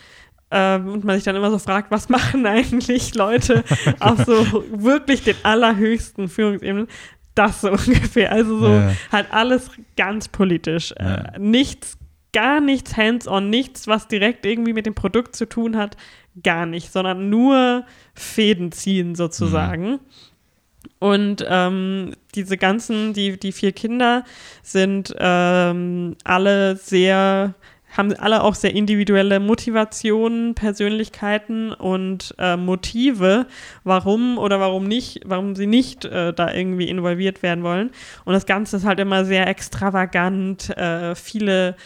Ähm, 0.52 0.88
und 0.88 1.04
man 1.04 1.14
sich 1.14 1.24
dann 1.24 1.36
immer 1.36 1.50
so 1.50 1.58
fragt, 1.58 1.90
was 1.90 2.08
machen 2.08 2.44
eigentlich 2.46 3.14
Leute 3.14 3.64
auf 4.00 4.24
so 4.24 4.64
wirklich 4.72 5.22
den 5.22 5.36
allerhöchsten 5.42 6.28
Führungsebenen? 6.28 6.88
Das 7.34 7.60
so 7.60 7.70
ungefähr. 7.72 8.32
Also 8.32 8.58
so 8.58 8.68
Ja. 8.68 8.92
halt 9.12 9.32
alles 9.32 9.70
ganz 9.96 10.28
politisch. 10.28 10.92
Ja. 10.98 11.14
Äh, 11.14 11.38
nichts, 11.38 11.96
gar 12.32 12.60
nichts 12.60 12.96
hands-on, 12.96 13.50
nichts, 13.50 13.86
was 13.86 14.08
direkt 14.08 14.46
irgendwie 14.46 14.72
mit 14.72 14.86
dem 14.86 14.94
Produkt 14.94 15.36
zu 15.36 15.46
tun 15.48 15.76
hat, 15.76 15.96
gar 16.42 16.66
nicht, 16.66 16.92
sondern 16.92 17.28
nur 17.30 17.84
Fäden 18.14 18.72
ziehen 18.72 19.14
sozusagen. 19.14 19.98
Und 20.98 21.44
ähm, 21.48 22.12
diese 22.34 22.56
ganzen, 22.56 23.12
die, 23.14 23.38
die 23.38 23.52
vier 23.52 23.72
Kinder 23.72 24.24
sind 24.62 25.14
ähm, 25.18 26.16
alle 26.24 26.76
sehr, 26.76 27.54
haben 28.00 28.12
alle 28.14 28.42
auch 28.42 28.54
sehr 28.54 28.74
individuelle 28.74 29.38
Motivationen, 29.38 30.54
Persönlichkeiten 30.54 31.72
und 31.72 32.34
äh, 32.38 32.56
Motive, 32.56 33.46
warum 33.84 34.38
oder 34.38 34.58
warum 34.58 34.84
nicht, 34.84 35.20
warum 35.24 35.54
sie 35.54 35.66
nicht 35.66 36.04
äh, 36.04 36.32
da 36.32 36.52
irgendwie 36.52 36.88
involviert 36.88 37.42
werden 37.42 37.62
wollen. 37.62 37.90
Und 38.24 38.32
das 38.32 38.46
Ganze 38.46 38.78
ist 38.78 38.84
halt 38.84 38.98
immer 38.98 39.24
sehr 39.24 39.46
extravagant, 39.46 40.76
äh, 40.76 41.14
viele 41.14 41.76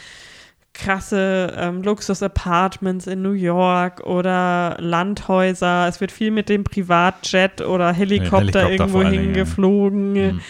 krasse 0.73 1.55
ähm, 1.57 1.83
Luxus-Apartments 1.83 3.07
in 3.07 3.23
New 3.23 3.33
York 3.33 4.01
oder 4.01 4.77
Landhäuser. 4.81 5.87
Es 5.89 6.01
wird 6.01 6.11
viel 6.11 6.31
mit 6.31 6.49
dem 6.49 6.65
Privatjet 6.65 7.61
oder 7.61 7.93
Helikopter, 7.93 8.65
Helikopter 8.65 8.71
irgendwo 8.71 9.03
Dingen, 9.03 9.15
ja. 9.15 9.21
hingeflogen. 9.21 10.13
Mhm. 10.13 10.41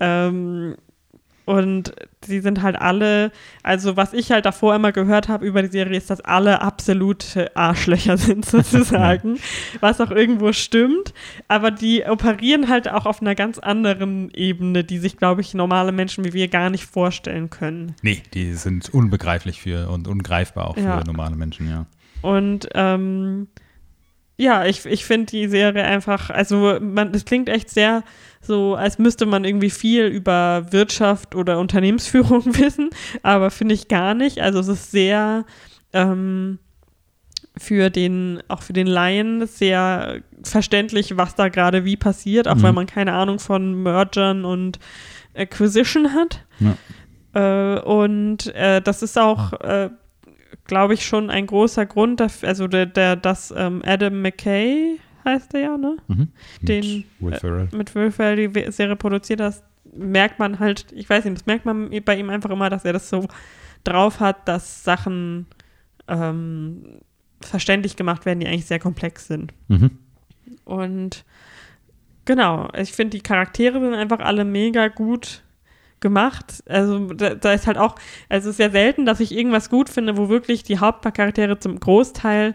Ähm, 0.00 0.74
Und 1.46 1.94
sie 2.24 2.40
sind 2.40 2.62
halt 2.62 2.76
alle, 2.76 3.30
also 3.62 3.96
was 3.98 4.14
ich 4.14 4.32
halt 4.32 4.46
davor 4.46 4.74
immer 4.74 4.92
gehört 4.92 5.28
habe 5.28 5.44
über 5.44 5.60
die 5.60 5.68
Serie, 5.68 5.98
ist, 5.98 6.08
dass 6.08 6.22
alle 6.22 6.62
absolute 6.62 7.54
Arschlöcher 7.54 8.16
sind 8.18 8.46
sozusagen, 8.46 9.38
was 9.80 10.00
auch 10.00 10.10
irgendwo 10.10 10.52
stimmt. 10.52 11.12
Aber 11.48 11.70
die 11.70 12.04
operieren 12.06 12.68
halt 12.70 12.88
auch 12.88 13.04
auf 13.04 13.20
einer 13.20 13.34
ganz 13.34 13.58
anderen 13.58 14.30
Ebene, 14.32 14.84
die 14.84 14.98
sich, 14.98 15.18
glaube 15.18 15.42
ich, 15.42 15.52
normale 15.52 15.92
Menschen 15.92 16.24
wie 16.24 16.32
wir 16.32 16.48
gar 16.48 16.70
nicht 16.70 16.86
vorstellen 16.86 17.50
können. 17.50 17.94
Nee, 18.00 18.22
die 18.32 18.54
sind 18.54 18.88
unbegreiflich 18.94 19.60
für 19.60 19.90
und 19.90 20.08
ungreifbar 20.08 20.68
auch 20.68 20.76
Ja. 20.78 20.98
für 21.00 21.06
normale 21.06 21.36
Menschen, 21.36 21.68
ja. 21.68 21.84
Und 22.22 22.68
ähm, 22.74 23.48
ja, 24.36 24.64
ich, 24.66 24.84
ich 24.86 25.04
finde 25.04 25.26
die 25.26 25.48
Serie 25.48 25.84
einfach, 25.84 26.30
also 26.30 26.78
man, 26.80 27.12
das 27.12 27.24
klingt 27.24 27.48
echt 27.48 27.70
sehr 27.70 28.02
so, 28.40 28.74
als 28.74 28.98
müsste 28.98 29.26
man 29.26 29.44
irgendwie 29.44 29.70
viel 29.70 30.04
über 30.06 30.66
Wirtschaft 30.70 31.34
oder 31.34 31.58
Unternehmensführung 31.58 32.44
wissen, 32.58 32.90
aber 33.22 33.50
finde 33.50 33.74
ich 33.74 33.88
gar 33.88 34.14
nicht. 34.14 34.40
Also 34.40 34.58
es 34.60 34.68
ist 34.68 34.90
sehr 34.90 35.44
ähm, 35.92 36.58
für 37.56 37.88
den, 37.90 38.42
auch 38.48 38.62
für 38.62 38.72
den 38.72 38.88
Laien 38.88 39.46
sehr 39.46 40.20
verständlich, 40.42 41.16
was 41.16 41.36
da 41.36 41.48
gerade 41.48 41.84
wie 41.84 41.96
passiert, 41.96 42.48
auch 42.48 42.56
Mhm. 42.56 42.62
weil 42.62 42.72
man 42.72 42.86
keine 42.86 43.12
Ahnung 43.12 43.38
von 43.38 43.82
Mergern 43.82 44.44
und 44.44 44.78
Acquisition 45.36 46.12
hat. 46.12 46.44
Äh, 47.34 47.80
und 47.80 48.54
äh, 48.54 48.80
das 48.82 49.02
ist 49.02 49.18
auch, 49.18 49.52
äh, 49.60 49.90
glaube 50.64 50.94
ich, 50.94 51.04
schon 51.04 51.30
ein 51.30 51.46
großer 51.46 51.86
Grund 51.86 52.20
dafür, 52.20 52.48
also 52.48 52.68
der, 52.68 52.86
der 52.86 53.16
dass 53.16 53.52
ähm, 53.56 53.82
Adam 53.84 54.22
McKay 54.22 54.98
heißt 55.24 55.52
der 55.52 55.60
ja, 55.60 55.76
ne? 55.76 55.96
Mhm. 56.08 56.28
Den, 56.62 57.04
Mit 57.18 57.20
Will 57.20 57.38
Ferrell. 57.38 57.68
Mit 57.72 57.94
Will 57.94 58.10
Ferrell 58.10 58.48
die 58.48 58.72
Serie 58.72 58.96
produziert 58.96 59.40
hat, 59.40 59.62
merkt 59.96 60.38
man 60.38 60.58
halt, 60.58 60.86
ich 60.92 61.08
weiß 61.08 61.24
nicht, 61.24 61.38
das 61.38 61.46
merkt 61.46 61.64
man 61.64 61.90
bei 62.04 62.16
ihm 62.16 62.30
einfach 62.30 62.50
immer, 62.50 62.70
dass 62.70 62.84
er 62.84 62.92
das 62.92 63.08
so 63.08 63.26
drauf 63.84 64.20
hat, 64.20 64.48
dass 64.48 64.84
Sachen 64.84 65.46
ähm, 66.08 67.00
verständlich 67.40 67.96
gemacht 67.96 68.26
werden, 68.26 68.40
die 68.40 68.46
eigentlich 68.46 68.66
sehr 68.66 68.78
komplex 68.78 69.26
sind. 69.26 69.52
Mhm. 69.68 69.90
Und 70.64 71.24
genau, 72.24 72.68
ich 72.76 72.92
finde, 72.92 73.16
die 73.16 73.22
Charaktere 73.22 73.80
sind 73.80 73.94
einfach 73.94 74.20
alle 74.20 74.44
mega 74.44 74.88
gut 74.88 75.43
gemacht. 76.04 76.62
Also 76.68 77.12
da, 77.12 77.34
da 77.34 77.52
ist 77.52 77.66
halt 77.66 77.78
auch, 77.78 77.96
also 78.28 78.50
es 78.50 78.54
ist 78.54 78.60
ja 78.64 78.70
selten, 78.70 79.04
dass 79.06 79.18
ich 79.18 79.32
irgendwas 79.36 79.68
gut 79.70 79.88
finde, 79.88 80.16
wo 80.16 80.28
wirklich 80.28 80.62
die 80.62 80.78
Hauptcharaktere 80.78 81.58
zum 81.58 81.80
Großteil 81.80 82.54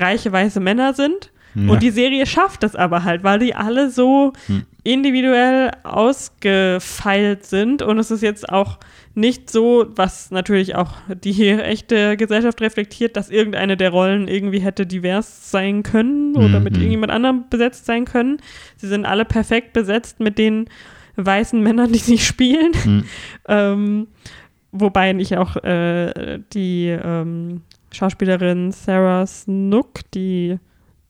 reiche 0.00 0.30
weiße 0.30 0.60
Männer 0.60 0.94
sind. 0.94 1.32
Ja. 1.54 1.70
Und 1.72 1.82
die 1.82 1.90
Serie 1.90 2.24
schafft 2.26 2.62
das 2.62 2.74
aber 2.76 3.04
halt, 3.04 3.24
weil 3.24 3.38
die 3.40 3.54
alle 3.54 3.90
so 3.90 4.32
Hm. 4.46 4.62
individuell 4.84 5.70
ausgefeilt 5.82 7.44
sind. 7.44 7.82
Und 7.82 7.98
es 7.98 8.10
ist 8.10 8.22
jetzt 8.22 8.48
auch 8.48 8.78
nicht 9.14 9.50
so, 9.50 9.86
was 9.94 10.30
natürlich 10.30 10.74
auch 10.74 10.92
die 11.22 11.50
echte 11.50 12.16
Gesellschaft 12.16 12.60
reflektiert, 12.62 13.16
dass 13.16 13.28
irgendeine 13.28 13.76
der 13.76 13.90
Rollen 13.90 14.28
irgendwie 14.28 14.60
hätte 14.60 14.86
divers 14.86 15.50
sein 15.50 15.82
können 15.82 16.36
oder 16.36 16.58
mit 16.60 16.72
Mhm. 16.74 16.78
irgendjemand 16.80 17.12
anderem 17.12 17.44
besetzt 17.50 17.84
sein 17.84 18.06
können. 18.06 18.38
Sie 18.78 18.88
sind 18.88 19.04
alle 19.04 19.24
perfekt 19.26 19.74
besetzt 19.74 20.20
mit 20.20 20.38
den 20.38 20.68
weißen 21.16 21.62
Männern, 21.62 21.92
die 21.92 21.98
sie 21.98 22.18
spielen. 22.32 22.72
Mhm. 22.84 23.04
Ähm, 23.48 24.06
wobei 24.72 25.12
ich 25.14 25.36
auch 25.36 25.56
äh, 25.64 26.40
die 26.52 26.86
ähm, 26.88 27.62
Schauspielerin 27.92 28.72
Sarah 28.72 29.26
Snook, 29.26 30.00
die 30.14 30.58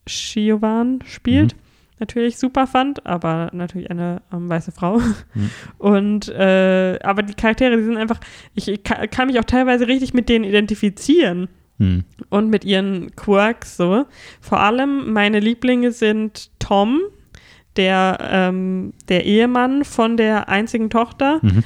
Shiovan 0.06 0.98
spielt, 1.06 1.54
Mhm. 1.54 1.58
natürlich 2.00 2.38
super 2.38 2.66
fand, 2.66 3.06
aber 3.06 3.50
natürlich 3.52 3.90
eine 3.90 4.20
ähm, 4.32 4.48
weiße 4.48 4.72
Frau. 4.72 4.98
Mhm. 4.98 5.50
Und 5.78 6.28
äh, 6.28 6.98
aber 7.02 7.22
die 7.22 7.34
Charaktere, 7.34 7.76
die 7.76 7.84
sind 7.84 7.96
einfach, 7.96 8.18
ich, 8.54 8.68
ich 8.68 8.82
ka- 8.82 9.06
kann 9.06 9.28
mich 9.28 9.38
auch 9.38 9.44
teilweise 9.44 9.86
richtig 9.86 10.12
mit 10.14 10.28
denen 10.28 10.44
identifizieren 10.44 11.48
Mhm. 11.78 12.04
und 12.28 12.50
mit 12.50 12.64
ihren 12.66 13.16
Quirks 13.16 13.78
so. 13.78 14.04
Vor 14.42 14.60
allem 14.60 15.12
meine 15.14 15.40
Lieblinge 15.40 15.90
sind 15.90 16.50
Tom, 16.58 17.00
der, 17.76 18.18
ähm, 18.20 18.92
der 19.08 19.24
Ehemann 19.24 19.84
von 19.84 20.16
der 20.16 20.48
einzigen 20.48 20.90
Tochter, 20.90 21.38
Mhm. 21.42 21.64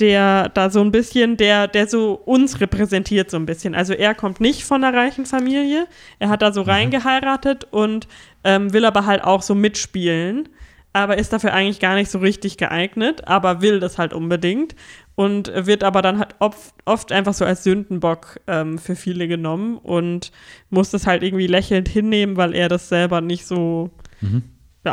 der 0.00 0.48
da 0.50 0.70
so 0.70 0.80
ein 0.80 0.92
bisschen, 0.92 1.36
der, 1.36 1.66
der 1.66 1.86
so 1.88 2.12
uns 2.14 2.60
repräsentiert 2.60 3.30
so 3.30 3.36
ein 3.36 3.46
bisschen. 3.46 3.74
Also 3.74 3.92
er 3.94 4.14
kommt 4.14 4.40
nicht 4.40 4.64
von 4.64 4.84
einer 4.84 4.96
reichen 4.96 5.26
Familie, 5.26 5.86
er 6.18 6.28
hat 6.28 6.42
da 6.42 6.52
so 6.52 6.62
reingeheiratet 6.62 7.64
und 7.70 8.06
ähm, 8.44 8.72
will 8.72 8.84
aber 8.84 9.06
halt 9.06 9.24
auch 9.24 9.42
so 9.42 9.54
mitspielen, 9.56 10.48
aber 10.92 11.18
ist 11.18 11.32
dafür 11.32 11.52
eigentlich 11.52 11.80
gar 11.80 11.94
nicht 11.96 12.10
so 12.10 12.18
richtig 12.18 12.56
geeignet, 12.58 13.26
aber 13.26 13.60
will 13.60 13.80
das 13.80 13.98
halt 13.98 14.12
unbedingt 14.12 14.74
und 15.16 15.50
wird 15.66 15.82
aber 15.82 16.00
dann 16.00 16.18
halt 16.20 16.36
oft, 16.38 16.74
oft 16.84 17.10
einfach 17.10 17.34
so 17.34 17.44
als 17.44 17.64
Sündenbock 17.64 18.38
ähm, 18.46 18.78
für 18.78 18.94
viele 18.94 19.26
genommen 19.26 19.78
und 19.78 20.30
muss 20.70 20.90
das 20.90 21.06
halt 21.08 21.24
irgendwie 21.24 21.48
lächelnd 21.48 21.88
hinnehmen, 21.88 22.36
weil 22.36 22.54
er 22.54 22.68
das 22.68 22.88
selber 22.88 23.20
nicht 23.20 23.46
so 23.46 23.90
Mhm. 24.20 24.42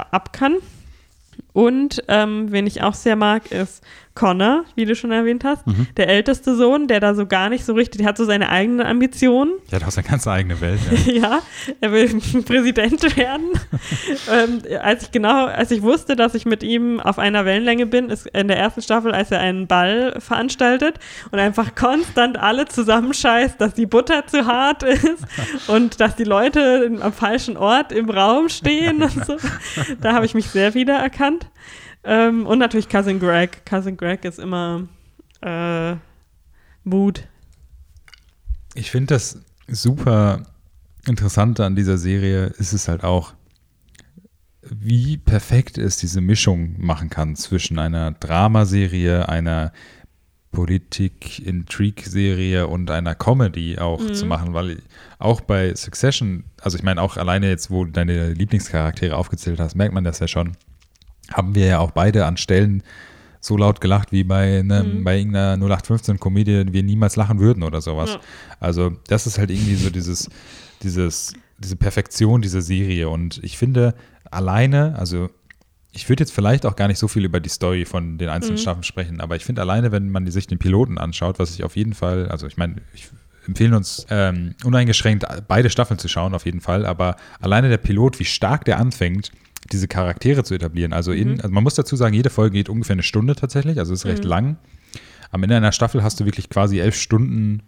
Ab 0.01 0.33
kann. 0.33 0.57
Und 1.55 2.03
ähm, 2.09 2.51
wen 2.51 2.67
ich 2.67 2.83
auch 2.83 2.93
sehr 2.93 3.15
mag, 3.15 3.49
ist 3.49 3.81
Connor, 4.13 4.65
wie 4.75 4.83
du 4.83 4.93
schon 4.93 5.13
erwähnt 5.13 5.45
hast. 5.45 5.65
Mhm. 5.65 5.87
Der 5.95 6.09
älteste 6.09 6.53
Sohn, 6.55 6.87
der 6.87 6.99
da 6.99 7.15
so 7.15 7.25
gar 7.27 7.47
nicht 7.47 7.63
so 7.63 7.73
richtig, 7.73 7.99
der 7.99 8.09
hat 8.09 8.17
so 8.17 8.25
seine 8.25 8.49
eigenen 8.49 8.85
Ambitionen. 8.85 9.53
Der 9.71 9.79
hat 9.79 9.87
auch 9.87 9.91
seine 9.91 10.07
ganz 10.07 10.27
eigene 10.27 10.59
Welt. 10.59 10.81
Ja. 11.05 11.13
ja, 11.13 11.39
er 11.79 11.91
will 11.93 12.21
Präsident 12.45 13.15
werden. 13.15 13.51
ähm, 14.31 14.61
als 14.81 15.03
ich 15.03 15.11
genau, 15.11 15.45
als 15.45 15.71
ich 15.71 15.81
wusste, 15.81 16.17
dass 16.17 16.35
ich 16.35 16.45
mit 16.45 16.61
ihm 16.61 16.99
auf 16.99 17.19
einer 17.19 17.45
Wellenlänge 17.45 17.85
bin, 17.85 18.09
ist 18.09 18.27
in 18.27 18.49
der 18.49 18.57
ersten 18.57 18.81
Staffel, 18.81 19.13
als 19.13 19.31
er 19.31 19.39
einen 19.39 19.67
Ball 19.67 20.19
veranstaltet 20.19 20.99
und 21.31 21.39
einfach 21.39 21.73
konstant 21.73 22.37
alle 22.37 22.65
zusammenscheißt, 22.65 23.61
dass 23.61 23.73
die 23.73 23.85
Butter 23.85 24.27
zu 24.27 24.45
hart 24.45 24.83
ist 24.83 25.25
und 25.67 26.01
dass 26.01 26.17
die 26.17 26.25
Leute 26.25 26.91
am 26.99 27.13
falschen 27.13 27.55
Ort 27.55 27.93
im 27.93 28.09
Raum 28.09 28.49
stehen 28.49 29.03
und 29.03 29.25
so. 29.25 29.37
Da 30.01 30.11
habe 30.11 30.25
ich 30.25 30.33
mich 30.33 30.49
sehr 30.49 30.73
wiedererkannt. 30.73 31.44
Ähm, 32.03 32.45
und 32.45 32.59
natürlich 32.59 32.87
Cousin 32.89 33.19
Greg. 33.19 33.65
Cousin 33.65 33.97
Greg 33.97 34.23
ist 34.25 34.37
immer 34.39 34.87
äh, 35.41 35.95
Mood. 36.83 37.27
Ich 38.75 38.91
finde 38.91 39.15
das 39.15 39.39
super 39.67 40.43
Interessante 41.07 41.65
an 41.65 41.75
dieser 41.75 41.97
Serie 41.97 42.45
ist 42.57 42.73
es 42.73 42.87
halt 42.87 43.03
auch, 43.03 43.33
wie 44.63 45.17
perfekt 45.17 45.77
es 45.77 45.97
diese 45.97 46.19
Mischung 46.21 46.75
machen 46.79 47.09
kann 47.11 47.35
zwischen 47.35 47.77
einer 47.77 48.11
Dramaserie, 48.11 49.29
einer 49.29 49.71
Politik-Intrigue-Serie 50.51 52.67
und 52.67 52.89
einer 52.89 53.13
Comedy 53.15 53.77
auch 53.77 54.01
Mhm. 54.01 54.13
zu 54.13 54.25
machen, 54.25 54.53
weil 54.53 54.81
auch 55.19 55.41
bei 55.41 55.75
Succession, 55.75 56.45
also 56.61 56.77
ich 56.77 56.83
meine 56.83 57.01
auch 57.01 57.17
alleine 57.17 57.49
jetzt, 57.49 57.69
wo 57.69 57.85
du 57.85 57.91
deine 57.91 58.33
Lieblingscharaktere 58.33 59.15
aufgezählt 59.15 59.59
hast, 59.59 59.75
merkt 59.75 59.93
man 59.93 60.03
das 60.03 60.19
ja 60.19 60.27
schon, 60.27 60.53
haben 61.31 61.55
wir 61.55 61.65
ja 61.65 61.79
auch 61.79 61.91
beide 61.91 62.25
an 62.25 62.37
Stellen 62.37 62.83
so 63.41 63.57
laut 63.57 63.79
gelacht 63.81 64.11
wie 64.11 64.23
bei, 64.23 64.59
einem, 64.59 64.99
Mhm. 64.99 65.03
bei 65.03 65.17
irgendeiner 65.17 65.55
0815-Komödie, 65.57 66.65
wir 66.71 66.83
niemals 66.83 67.15
lachen 67.15 67.39
würden 67.39 67.61
oder 67.63 67.79
sowas. 67.81 68.11
Ja. 68.13 68.19
Also 68.59 68.91
das 69.07 69.27
ist 69.27 69.37
halt 69.37 69.51
irgendwie 69.51 69.75
so 69.75 69.89
dieses, 69.89 70.29
dieses, 70.81 71.33
diese 71.59 71.75
Perfektion 71.75 72.41
dieser 72.41 72.61
Serie 72.61 73.07
und 73.09 73.39
ich 73.43 73.57
finde 73.57 73.93
alleine, 74.31 74.97
also 74.97 75.29
ich 75.91 76.09
würde 76.09 76.23
jetzt 76.23 76.33
vielleicht 76.33 76.65
auch 76.65 76.75
gar 76.75 76.87
nicht 76.87 76.97
so 76.97 77.07
viel 77.07 77.23
über 77.23 77.39
die 77.39 77.49
Story 77.49 77.85
von 77.85 78.17
den 78.17 78.29
einzelnen 78.29 78.55
Mhm. 78.57 78.61
Staffeln 78.61 78.83
sprechen, 78.83 79.21
aber 79.21 79.35
ich 79.35 79.45
finde 79.45 79.61
alleine, 79.61 79.91
wenn 79.91 80.09
man 80.09 80.25
sich 80.29 80.47
den 80.47 80.57
Piloten 80.57 80.97
anschaut, 80.97 81.39
was 81.39 81.53
ich 81.55 81.63
auf 81.63 81.75
jeden 81.75 81.93
Fall, 81.93 82.27
also 82.29 82.47
ich 82.47 82.57
meine, 82.57 82.77
ich 82.93 83.07
empfehle 83.47 83.77
uns 83.77 84.05
ähm, 84.09 84.55
uneingeschränkt 84.63 85.23
beide 85.47 85.69
Staffeln 85.69 85.99
zu 85.99 86.07
schauen, 86.07 86.33
auf 86.33 86.45
jeden 86.45 86.61
Fall, 86.61 86.85
aber 86.85 87.15
alleine 87.39 87.69
der 87.69 87.77
Pilot, 87.77 88.19
wie 88.19 88.25
stark 88.25 88.65
der 88.65 88.79
anfängt, 88.79 89.31
diese 89.71 89.87
Charaktere 89.87 90.43
zu 90.43 90.53
etablieren. 90.53 90.93
Also, 90.93 91.11
in, 91.11 91.33
Mhm. 91.33 91.39
also 91.41 91.49
man 91.53 91.63
muss 91.63 91.75
dazu 91.75 91.95
sagen, 91.95 92.13
jede 92.13 92.29
Folge 92.29 92.53
geht 92.57 92.69
ungefähr 92.69 92.93
eine 92.93 93.03
Stunde 93.03 93.35
tatsächlich, 93.35 93.79
also 93.79 93.93
ist 93.93 94.05
recht 94.05 94.23
Mhm. 94.23 94.29
lang. 94.29 94.57
Am 95.31 95.43
Ende 95.43 95.57
einer 95.57 95.71
Staffel 95.71 96.03
hast 96.03 96.19
du 96.19 96.25
wirklich 96.25 96.49
quasi 96.49 96.79
elf 96.79 96.95
Stunden 96.95 97.61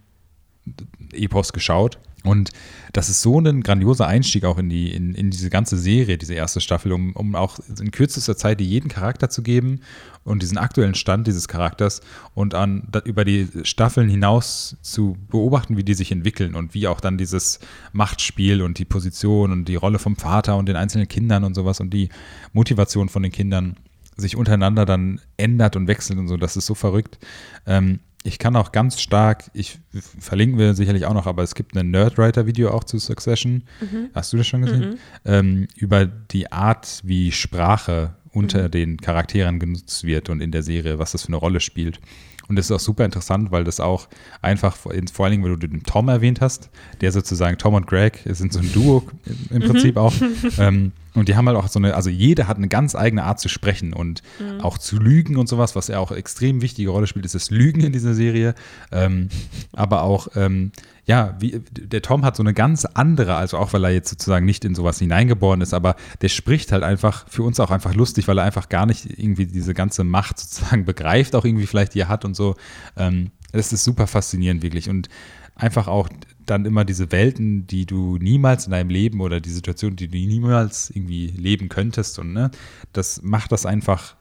Epos 1.14 1.54
geschaut. 1.54 2.00
Und 2.24 2.52
das 2.94 3.10
ist 3.10 3.22
so 3.22 3.40
ein 3.40 3.62
grandioser 3.62 4.08
Einstieg 4.08 4.44
auch 4.44 4.58
in, 4.58 4.70
die, 4.70 4.92
in, 4.92 5.14
in 5.14 5.30
diese 5.30 5.50
ganze 5.50 5.78
Serie, 5.78 6.18
diese 6.18 6.34
erste 6.34 6.60
Staffel, 6.60 6.92
um, 6.92 7.14
um 7.14 7.36
auch 7.36 7.60
in 7.80 7.92
kürzester 7.92 8.36
Zeit 8.36 8.60
jeden 8.60 8.90
Charakter 8.90 9.30
zu 9.30 9.44
geben 9.44 9.82
und 10.24 10.42
diesen 10.42 10.58
aktuellen 10.58 10.96
Stand 10.96 11.28
dieses 11.28 11.48
Charakters 11.48 12.02
und 12.34 12.54
an, 12.54 12.90
über 13.06 13.24
die 13.24 13.48
Staffeln 13.64 14.10
hinaus 14.10 14.78
zu 14.82 15.16
beobachten, 15.30 15.78
wie 15.78 15.84
die 15.84 15.94
sich 15.94 16.12
entwickeln 16.12 16.56
und 16.56 16.74
wie 16.74 16.88
auch 16.88 17.00
dann 17.00 17.18
dieses 17.18 17.60
Machtspiel 17.94 18.62
und 18.62 18.80
die 18.80 18.86
Position 18.86 19.52
und 19.52 19.66
die 19.66 19.76
Rolle 19.76 20.00
vom 20.00 20.16
Vater 20.16 20.58
und 20.58 20.68
den 20.68 20.76
einzelnen 20.76 21.08
Kindern 21.08 21.44
und 21.44 21.54
sowas 21.54 21.80
und 21.80 21.92
die 21.92 22.10
Motivation 22.52 23.10
von 23.10 23.24
den 23.24 23.32
Kindern 23.32 23.78
sich 24.18 24.36
untereinander 24.36 24.86
dann 24.86 25.22
ändert 25.38 25.76
und 25.76 25.88
wechselt 25.88 26.20
und 26.20 26.28
so. 26.28 26.38
Das 26.38 26.58
ist 26.58 26.66
so 26.66 26.76
verrückt. 26.76 27.20
Ähm, 27.66 28.00
ich 28.23 28.39
kann 28.39 28.56
auch 28.56 28.72
ganz 28.72 28.99
stark, 28.99 29.49
ich 29.53 29.80
verlinken 30.19 30.60
wir 30.60 30.73
sicherlich 30.73 31.06
auch 31.06 31.14
noch, 31.14 31.27
aber 31.27 31.44
es 31.44 31.56
gibt 31.56 31.77
ein 31.77 31.91
Nerdwriter-Video 31.91 32.72
auch 32.72 32.84
zu 32.84 32.99
Succession. 32.99 33.64
Mhm. 33.80 34.10
Hast 34.14 34.34
du 34.34 34.38
das 34.38 34.48
schon 34.48 34.64
gesehen? 34.64 34.89
Mhm. 34.89 34.98
Ähm, 35.26 35.68
über 35.76 36.06
die 36.06 36.52
Art, 36.52 37.02
wie 37.03 37.31
Sprache 37.31 38.15
unter 38.31 38.69
den 38.69 38.98
Charakteren 38.98 39.60
genutzt 39.60 40.03
wird 40.03 40.30
und 40.30 40.41
in 40.41 40.52
der 40.52 40.64
Serie, 40.64 40.99
was 40.99 41.14
das 41.14 41.23
für 41.23 41.30
eine 41.30 41.38
Rolle 41.38 41.60
spielt. 41.60 41.99
Und 42.48 42.56
das 42.56 42.65
ist 42.65 42.72
auch 42.72 42.80
super 42.80 43.03
interessant, 43.03 43.52
weil 43.52 43.64
das 43.64 43.80
auch 43.80 44.07
einfach, 44.41 44.76
vor 44.76 44.91
allen 44.91 45.31
Dingen, 45.31 45.44
weil 45.44 45.57
du 45.57 45.68
den 45.68 45.84
Tom 45.84 46.07
erwähnt 46.07 46.39
hast, 46.39 46.69
der 47.02 47.11
sozusagen, 47.11 47.57
Tom 47.57 47.73
und 47.73 47.88
Greg 47.88 48.22
sind 48.26 48.53
so 48.53 48.60
ein 48.60 48.72
Duo 48.72 49.07
im 49.49 49.61
Prinzip 49.61 49.98
auch. 49.98 50.14
Ähm, 50.60 50.91
und 51.18 51.30
die 51.30 51.35
haben 51.35 51.48
halt 51.48 51.57
auch 51.57 51.68
so 51.68 51.80
eine, 51.80 51.95
also 51.95 52.10
jeder 52.10 52.48
hat 52.48 52.57
eine 52.57 52.68
ganz 52.68 52.95
eigene 52.95 53.23
Art 53.23 53.39
zu 53.39 53.49
sprechen 53.49 53.94
und 53.94 54.22
mhm. 54.39 54.61
auch 54.61 54.77
zu 54.77 54.98
lügen 54.98 55.38
und 55.38 55.49
sowas, 55.49 55.76
was 55.76 55.88
ja 55.88 55.99
auch 55.99 56.11
extrem 56.11 56.61
wichtige 56.61 56.91
Rolle 56.91 57.07
spielt, 57.07 57.26
ist 57.26 57.35
das 57.35 57.49
Lügen 57.49 57.81
in 57.81 57.91
dieser 57.91 58.14
Serie. 58.14 58.53
Ähm, 58.91 59.30
aber 59.73 60.03
auch, 60.03 60.27
ähm, 60.35 60.72
ja, 61.06 61.35
wie, 61.39 61.61
der 61.72 62.02
Tom 62.02 62.23
hat 62.23 62.35
so 62.35 62.44
eine 62.44 62.53
ganz 62.53 62.85
andere, 62.85 63.35
also 63.35 63.57
auch 63.57 63.73
weil 63.73 63.84
er 63.85 63.91
jetzt 63.91 64.10
sozusagen 64.10 64.45
nicht 64.45 64.65
in 64.65 64.76
sowas 64.76 64.99
hineingeboren 64.99 65.61
ist, 65.61 65.73
aber 65.73 65.95
der 66.22 66.30
spricht 66.30 66.72
halt 66.72 66.84
einfach 66.84 67.27
für 67.30 67.44
uns 67.44 67.60
auch 67.60 67.72
einfach 67.72 67.95
lustig, 67.95 68.27
weil 68.27 68.38
er 68.38 68.44
einfach 68.44 68.69
gar 68.69 68.85
nicht 68.85 69.06
irgendwie 69.18 69.48
diese 69.48 69.73
ganze 69.73 70.03
Macht 70.03 70.39
sozusagen 70.39 70.85
begreift, 70.85 71.35
auch 71.35 71.45
irgendwie 71.45 71.65
vielleicht 71.65 71.95
die 71.95 72.02
er 72.02 72.10
hat 72.10 72.26
und 72.26 72.35
so. 72.35 72.56
Ähm, 72.95 73.31
das 73.53 73.73
ist 73.73 73.84
super 73.84 74.06
faszinierend, 74.06 74.61
wirklich. 74.61 74.89
Und 74.89 75.10
einfach 75.56 75.88
auch 75.88 76.10
dann 76.49 76.65
immer 76.65 76.86
diese 76.86 77.11
Welten, 77.11 77.68
die 77.68 77.86
du 77.86 78.18
niemals 78.18 78.65
in 78.65 78.72
deinem 78.72 78.90
Leben 78.90 79.22
oder 79.22 79.40
die 79.40 79.49
Situation, 79.49 79.95
die 79.95 80.07
du 80.07 80.18
niemals 80.18 80.90
irgendwie 80.90 81.28
leben 81.28 81.69
könntest. 81.69 82.19
Und 82.19 82.34
ne, 82.34 82.52
das 82.94 83.22
macht 83.22 83.52
das 83.52 83.65
einfach, 83.65 84.15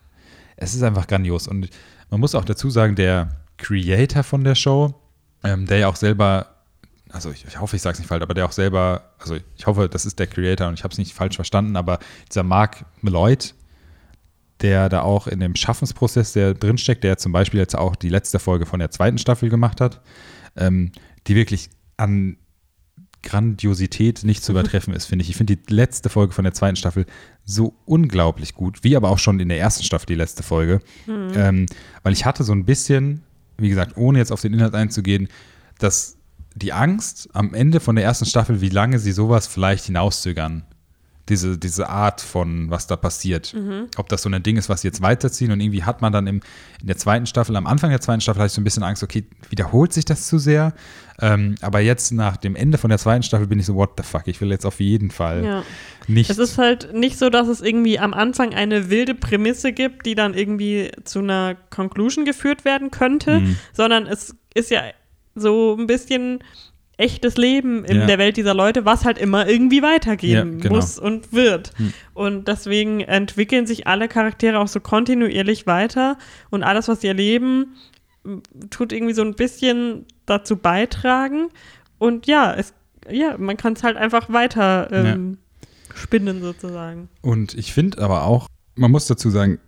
es 0.57 0.75
ist 0.75 0.83
einfach 0.83 1.07
grandios. 1.07 1.49
Und 1.49 1.71
man 2.11 2.21
muss 2.21 2.35
auch 2.35 2.45
dazu 2.45 2.71
sagen, 2.71 2.95
der 2.97 3.37
Creator 3.57 4.23
von 4.23 4.45
der 4.45 4.55
Show, 4.55 4.95
ähm, 5.43 5.67
der 5.67 5.79
ja 5.79 5.89
auch 5.89 5.97
selber, 5.97 6.57
also 7.11 7.31
ich, 7.31 7.45
ich 7.47 7.61
hoffe, 7.61 7.77
ich 7.77 7.83
sage 7.83 7.95
es 7.95 7.99
nicht 8.01 8.09
falsch, 8.09 8.23
aber 8.23 8.35
der 8.35 8.47
auch 8.47 8.53
selber, 8.53 9.15
also 9.19 9.37
ich 9.57 9.67
hoffe, 9.67 9.89
das 9.89 10.05
ist 10.05 10.19
der 10.19 10.27
Creator 10.27 10.69
und 10.69 10.75
ich 10.75 10.85
habe 10.85 10.93
es 10.93 10.99
nicht 10.99 11.15
falsch 11.15 11.37
verstanden, 11.37 11.77
aber 11.77 11.99
dieser 12.29 12.43
Mark 12.43 12.85
Malloyd, 13.01 13.55
der 14.61 14.89
da 14.89 15.03
auch 15.03 15.27
in 15.27 15.41
dem 15.41 15.55
Schaffensprozess, 15.55 16.33
der 16.33 16.55
drinsteckt, 16.55 17.05
der 17.05 17.19
zum 17.19 17.33
Beispiel 17.33 17.61
jetzt 17.61 17.77
auch 17.77 17.95
die 17.95 18.09
letzte 18.09 18.39
Folge 18.39 18.67
von 18.67 18.81
der 18.81 18.91
zweiten 18.91 19.19
Staffel 19.19 19.49
gemacht 19.49 19.81
hat, 19.81 20.01
ähm, 20.57 20.93
die 21.27 21.35
wirklich 21.35 21.71
an 21.97 22.37
Grandiosität 23.23 24.23
nicht 24.25 24.45
zu 24.45 24.53
übertreffen 24.53 24.95
ist, 24.95 25.07
finde 25.07 25.25
ich. 25.25 25.31
Ich 25.31 25.37
finde 25.37 25.57
die 25.57 25.75
letzte 25.75 26.09
Folge 26.09 26.33
von 26.33 26.45
der 26.45 26.55
zweiten 26.55 26.77
Staffel 26.77 27.07
so 27.45 27.75
unglaublich 27.85 28.55
gut, 28.55 28.85
wie 28.85 28.97
aber 28.97 29.11
auch 29.11 29.19
schon 29.19 29.41
in 29.41 29.49
der 29.49 29.59
ersten 29.59 29.83
Staffel 29.83 30.07
die 30.07 30.15
letzte 30.15 30.43
Folge. 30.43 30.81
Mhm. 31.07 31.33
Ähm, 31.35 31.67
weil 32.03 32.13
ich 32.13 32.25
hatte 32.25 32.45
so 32.45 32.53
ein 32.53 32.65
bisschen, 32.65 33.23
wie 33.59 33.69
gesagt, 33.69 33.97
ohne 33.97 34.19
jetzt 34.19 34.31
auf 34.31 34.43
den 34.43 34.55
Inhalt 34.55 34.75
einzugehen, 34.75 35.29
dass 35.79 36.17
die 36.55 36.73
Angst 36.73 37.29
am 37.33 37.53
Ende 37.53 37.81
von 37.81 37.97
der 37.97 38.05
ersten 38.05 38.27
Staffel, 38.27 38.61
wie 38.61 38.69
lange 38.69 38.99
sie 38.99 39.13
sowas 39.13 39.47
vielleicht 39.47 39.87
hinauszögern 39.87 40.65
diese, 41.29 41.59
diese 41.59 41.89
Art 41.89 42.21
von, 42.21 42.71
was 42.71 42.87
da 42.87 42.97
passiert. 42.97 43.53
Mhm. 43.53 43.89
Ob 43.97 44.09
das 44.09 44.23
so 44.23 44.31
ein 44.31 44.43
Ding 44.43 44.57
ist, 44.57 44.69
was 44.69 44.83
sie 44.83 44.89
jetzt 44.89 45.03
weiterziehen 45.03 45.51
und 45.51 45.61
irgendwie 45.61 45.83
hat 45.83 46.01
man 46.01 46.13
dann 46.13 46.27
im, 46.27 46.41
in 46.81 46.87
der 46.87 46.97
zweiten 46.97 47.27
Staffel, 47.27 47.57
am 47.57 47.67
Anfang 47.67 47.91
der 47.91 48.01
zweiten 48.01 48.21
Staffel 48.21 48.41
hatte 48.41 48.47
ich 48.47 48.53
so 48.53 48.61
ein 48.61 48.65
bisschen 48.65 48.85
Angst, 48.85 49.03
okay, 49.03 49.27
wiederholt 49.51 49.93
sich 49.93 50.05
das 50.05 50.27
zu 50.29 50.39
sehr? 50.39 50.73
Ähm, 51.21 51.55
aber 51.61 51.81
jetzt 51.81 52.13
nach 52.13 52.37
dem 52.37 52.57
Ende 52.57 52.79
von 52.79 52.91
der 52.91 52.99
zweiten 52.99 53.23
Staffel 53.23 53.47
bin 53.47 53.59
ich 53.59 53.67
so, 53.67 53.75
what 53.75 53.91
the 53.97 54.03
fuck, 54.03 54.27
ich 54.27 54.41
will 54.41 54.51
jetzt 54.51 54.67
auf 54.67 54.81
jeden 54.81 55.11
Fall 55.11 55.45
ja. 55.45 55.63
nicht. 56.09 56.31
Es 56.31 56.39
ist 56.39 56.59
halt 56.59 56.93
nicht 56.93 57.19
so, 57.19 57.31
dass 57.31 57.49
es 57.49 57.61
irgendwie 57.61 57.99
am 57.99 58.13
Anfang 58.13 58.55
eine 58.55 58.91
wilde 58.91 59.15
Prämisse 59.15 59.73
gibt, 59.73 60.07
die 60.07 60.15
dann 60.15 60.35
irgendwie 60.35 60.91
zu 61.05 61.21
einer 61.21 61.57
Conclusion 61.71 62.25
geführt 62.25 62.65
werden 62.65 62.91
könnte, 62.91 63.41
mhm. 63.41 63.57
sondern 63.73 64.07
es 64.07 64.37
ist 64.55 64.71
ja 64.71 64.83
so 65.35 65.77
ein 65.79 65.87
bisschen 65.87 66.41
echtes 66.99 67.37
Leben 67.37 67.85
in 67.85 68.01
ja. 68.01 68.07
der 68.07 68.19
Welt 68.19 68.37
dieser 68.37 68.55
Leute, 68.55 68.85
was 68.85 69.05
halt 69.05 69.19
immer 69.19 69.47
irgendwie 69.47 69.83
weitergehen 69.83 70.55
ja, 70.55 70.63
genau. 70.63 70.77
muss 70.77 70.99
und 70.99 71.33
wird. 71.33 71.73
Hm. 71.77 71.93
Und 72.15 72.49
deswegen 72.49 73.01
entwickeln 73.01 73.67
sich 73.67 73.87
alle 73.87 74.09
Charaktere 74.09 74.59
auch 74.59 74.69
so 74.69 74.81
kontinuierlich 74.81 75.67
weiter 75.67 76.17
und 76.49 76.63
alles, 76.63 76.89
was 76.89 77.03
sie 77.03 77.09
erleben, 77.09 77.77
tut 78.71 78.93
irgendwie 78.93 79.15
so 79.15 79.23
ein 79.23 79.35
bisschen 79.35 80.07
dazu 80.27 80.57
beitragen. 80.57 81.49
Und 81.99 82.27
ja, 82.27 82.55
es, 82.55 82.75
ja, 83.11 83.37
man 83.39 83.57
kann 83.57 83.75
es 83.75 83.83
halt 83.83 83.97
einfach 83.97 84.33
weiter 84.33 84.89
ähm, 84.93 85.39
ja. 85.61 85.97
spinnen 85.97 86.43
sozusagen. 86.43 87.09
Und 87.23 87.55
ich 87.55 87.73
finde 87.73 88.03
aber 88.03 88.25
auch, 88.25 88.49
man 88.75 88.91
muss 88.91 89.07
dazu 89.07 89.31
sagen, 89.31 89.59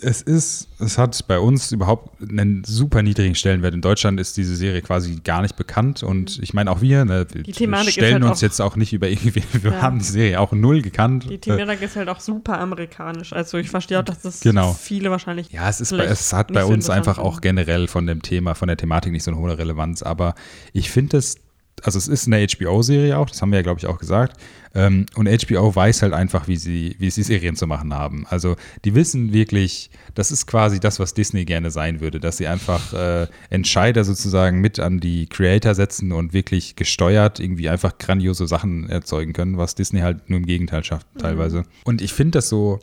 es 0.00 0.22
ist, 0.22 0.68
es 0.78 0.96
hat 0.96 1.26
bei 1.26 1.38
uns 1.38 1.72
überhaupt 1.72 2.22
einen 2.22 2.64
super 2.64 3.02
niedrigen 3.02 3.34
Stellenwert. 3.34 3.74
In 3.74 3.82
Deutschland 3.82 4.18
ist 4.20 4.36
diese 4.36 4.56
Serie 4.56 4.80
quasi 4.80 5.16
gar 5.22 5.42
nicht 5.42 5.56
bekannt 5.56 6.02
und 6.02 6.38
ich 6.42 6.54
meine 6.54 6.70
auch 6.70 6.80
wir, 6.80 7.04
ne, 7.04 7.26
wir 7.32 7.44
stellen 7.84 8.22
halt 8.22 8.24
uns 8.24 8.40
jetzt 8.40 8.60
auch 8.60 8.76
nicht 8.76 8.92
über 8.92 9.08
irgendwie, 9.08 9.42
wir 9.52 9.72
ja. 9.72 9.82
haben 9.82 9.98
die 9.98 10.04
Serie 10.04 10.40
auch 10.40 10.52
null 10.52 10.82
gekannt. 10.82 11.28
Die 11.28 11.38
Thematik 11.38 11.82
ist 11.82 11.96
halt 11.96 12.08
auch 12.08 12.20
super 12.20 12.58
amerikanisch. 12.60 13.32
Also 13.32 13.58
ich 13.58 13.70
verstehe 13.70 13.98
auch, 13.98 14.04
dass 14.04 14.22
das 14.22 14.40
genau. 14.40 14.72
viele 14.72 15.10
wahrscheinlich. 15.10 15.50
Ja, 15.50 15.68
es 15.68 15.80
ist, 15.80 15.90
bei, 15.90 16.04
es 16.04 16.32
hat 16.32 16.52
bei 16.52 16.64
uns 16.64 16.88
einfach 16.88 17.18
auch 17.18 17.40
generell 17.40 17.88
von 17.88 18.06
dem 18.06 18.22
Thema, 18.22 18.54
von 18.54 18.68
der 18.68 18.76
Thematik 18.76 19.12
nicht 19.12 19.24
so 19.24 19.30
eine 19.30 19.40
hohe 19.40 19.58
Relevanz. 19.58 20.02
Aber 20.02 20.34
ich 20.72 20.90
finde 20.90 21.18
es 21.18 21.36
also 21.82 21.98
es 21.98 22.08
ist 22.08 22.26
eine 22.26 22.46
HBO-Serie 22.46 23.18
auch, 23.18 23.28
das 23.28 23.42
haben 23.42 23.50
wir 23.50 23.58
ja, 23.58 23.62
glaube 23.62 23.78
ich, 23.78 23.86
auch 23.86 23.98
gesagt. 23.98 24.40
Ähm, 24.74 25.06
und 25.14 25.28
HBO 25.28 25.74
weiß 25.74 26.02
halt 26.02 26.12
einfach, 26.12 26.48
wie 26.48 26.56
sie, 26.56 26.96
wie 26.98 27.10
sie 27.10 27.22
Serien 27.22 27.54
zu 27.54 27.66
machen 27.66 27.94
haben. 27.94 28.26
Also 28.28 28.56
die 28.84 28.94
wissen 28.94 29.32
wirklich, 29.32 29.90
das 30.14 30.30
ist 30.30 30.46
quasi 30.46 30.80
das, 30.80 30.98
was 30.98 31.14
Disney 31.14 31.44
gerne 31.44 31.70
sein 31.70 32.00
würde, 32.00 32.18
dass 32.18 32.38
sie 32.38 32.46
einfach 32.46 32.92
äh, 32.92 33.26
Entscheider 33.50 34.04
sozusagen 34.04 34.60
mit 34.60 34.80
an 34.80 35.00
die 35.00 35.26
Creator 35.26 35.74
setzen 35.74 36.12
und 36.12 36.32
wirklich 36.32 36.76
gesteuert 36.76 37.40
irgendwie 37.40 37.68
einfach 37.68 37.98
grandiose 37.98 38.46
Sachen 38.46 38.88
erzeugen 38.88 39.32
können, 39.32 39.58
was 39.58 39.74
Disney 39.74 40.00
halt 40.00 40.28
nur 40.30 40.38
im 40.38 40.46
Gegenteil 40.46 40.82
schafft 40.82 41.06
mhm. 41.14 41.20
teilweise. 41.20 41.58
Mhm. 41.58 41.66
Und 41.84 42.02
ich 42.02 42.12
finde 42.12 42.38
das 42.38 42.48
so 42.48 42.80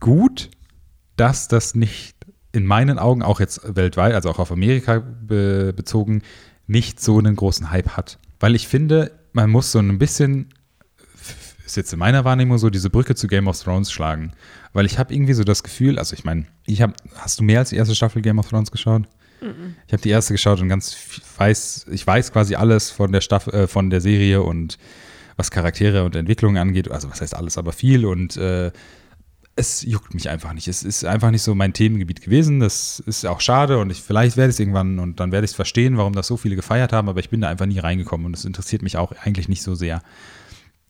gut, 0.00 0.50
dass 1.16 1.48
das 1.48 1.74
nicht 1.74 2.16
in 2.52 2.64
meinen 2.64 2.98
Augen 2.98 3.22
auch 3.22 3.40
jetzt 3.40 3.76
weltweit, 3.76 4.14
also 4.14 4.30
auch 4.30 4.38
auf 4.38 4.52
Amerika 4.52 5.00
be 5.00 5.72
bezogen, 5.76 6.22
nicht 6.66 7.00
so 7.00 7.18
einen 7.18 7.36
großen 7.36 7.70
Hype 7.70 7.90
hat. 7.96 8.18
Weil 8.40 8.54
ich 8.54 8.68
finde, 8.68 9.12
man 9.32 9.50
muss 9.50 9.72
so 9.72 9.78
ein 9.78 9.98
bisschen, 9.98 10.48
ist 11.64 11.76
jetzt 11.76 11.92
in 11.92 11.98
meiner 11.98 12.24
Wahrnehmung 12.24 12.58
so, 12.58 12.70
diese 12.70 12.90
Brücke 12.90 13.14
zu 13.14 13.26
Game 13.26 13.48
of 13.48 13.60
Thrones 13.60 13.90
schlagen. 13.90 14.32
Weil 14.72 14.86
ich 14.86 14.98
habe 14.98 15.14
irgendwie 15.14 15.32
so 15.32 15.44
das 15.44 15.62
Gefühl, 15.62 15.98
also 15.98 16.14
ich 16.14 16.24
meine, 16.24 16.46
ich 16.66 16.82
habe, 16.82 16.94
hast 17.14 17.40
du 17.40 17.44
mehr 17.44 17.60
als 17.60 17.70
die 17.70 17.76
erste 17.76 17.94
Staffel 17.94 18.22
Game 18.22 18.38
of 18.38 18.48
Thrones 18.48 18.70
geschaut? 18.70 19.02
Mhm. 19.40 19.76
Ich 19.86 19.92
habe 19.92 20.02
die 20.02 20.10
erste 20.10 20.34
geschaut 20.34 20.60
und 20.60 20.68
ganz 20.68 20.96
weiß, 21.36 21.86
ich 21.90 22.06
weiß 22.06 22.32
quasi 22.32 22.54
alles 22.54 22.90
von 22.90 23.12
der 23.12 23.20
Staffel, 23.20 23.54
äh, 23.54 23.66
von 23.66 23.90
der 23.90 24.00
Serie 24.00 24.42
und 24.42 24.78
was 25.36 25.50
Charaktere 25.50 26.04
und 26.04 26.16
Entwicklungen 26.16 26.56
angeht. 26.56 26.90
Also 26.90 27.10
was 27.10 27.20
heißt 27.20 27.34
alles, 27.34 27.58
aber 27.58 27.72
viel 27.72 28.06
und 28.06 28.36
äh, 28.36 28.70
es 29.56 29.80
juckt 29.82 30.12
mich 30.12 30.28
einfach 30.28 30.52
nicht. 30.52 30.68
Es 30.68 30.82
ist 30.82 31.04
einfach 31.06 31.30
nicht 31.30 31.42
so 31.42 31.54
mein 31.54 31.72
Themengebiet 31.72 32.20
gewesen. 32.20 32.60
Das 32.60 33.00
ist 33.00 33.24
auch 33.24 33.40
schade 33.40 33.78
und 33.78 33.90
ich, 33.90 34.02
vielleicht 34.02 34.36
werde 34.36 34.50
ich 34.50 34.56
es 34.56 34.60
irgendwann 34.60 34.98
und 34.98 35.18
dann 35.18 35.32
werde 35.32 35.46
ich 35.46 35.52
es 35.52 35.56
verstehen, 35.56 35.96
warum 35.96 36.12
das 36.12 36.26
so 36.26 36.36
viele 36.36 36.56
gefeiert 36.56 36.92
haben, 36.92 37.08
aber 37.08 37.20
ich 37.20 37.30
bin 37.30 37.40
da 37.40 37.48
einfach 37.48 37.64
nie 37.64 37.78
reingekommen 37.78 38.26
und 38.26 38.36
es 38.36 38.44
interessiert 38.44 38.82
mich 38.82 38.98
auch 38.98 39.12
eigentlich 39.24 39.48
nicht 39.48 39.62
so 39.62 39.74
sehr. 39.74 40.02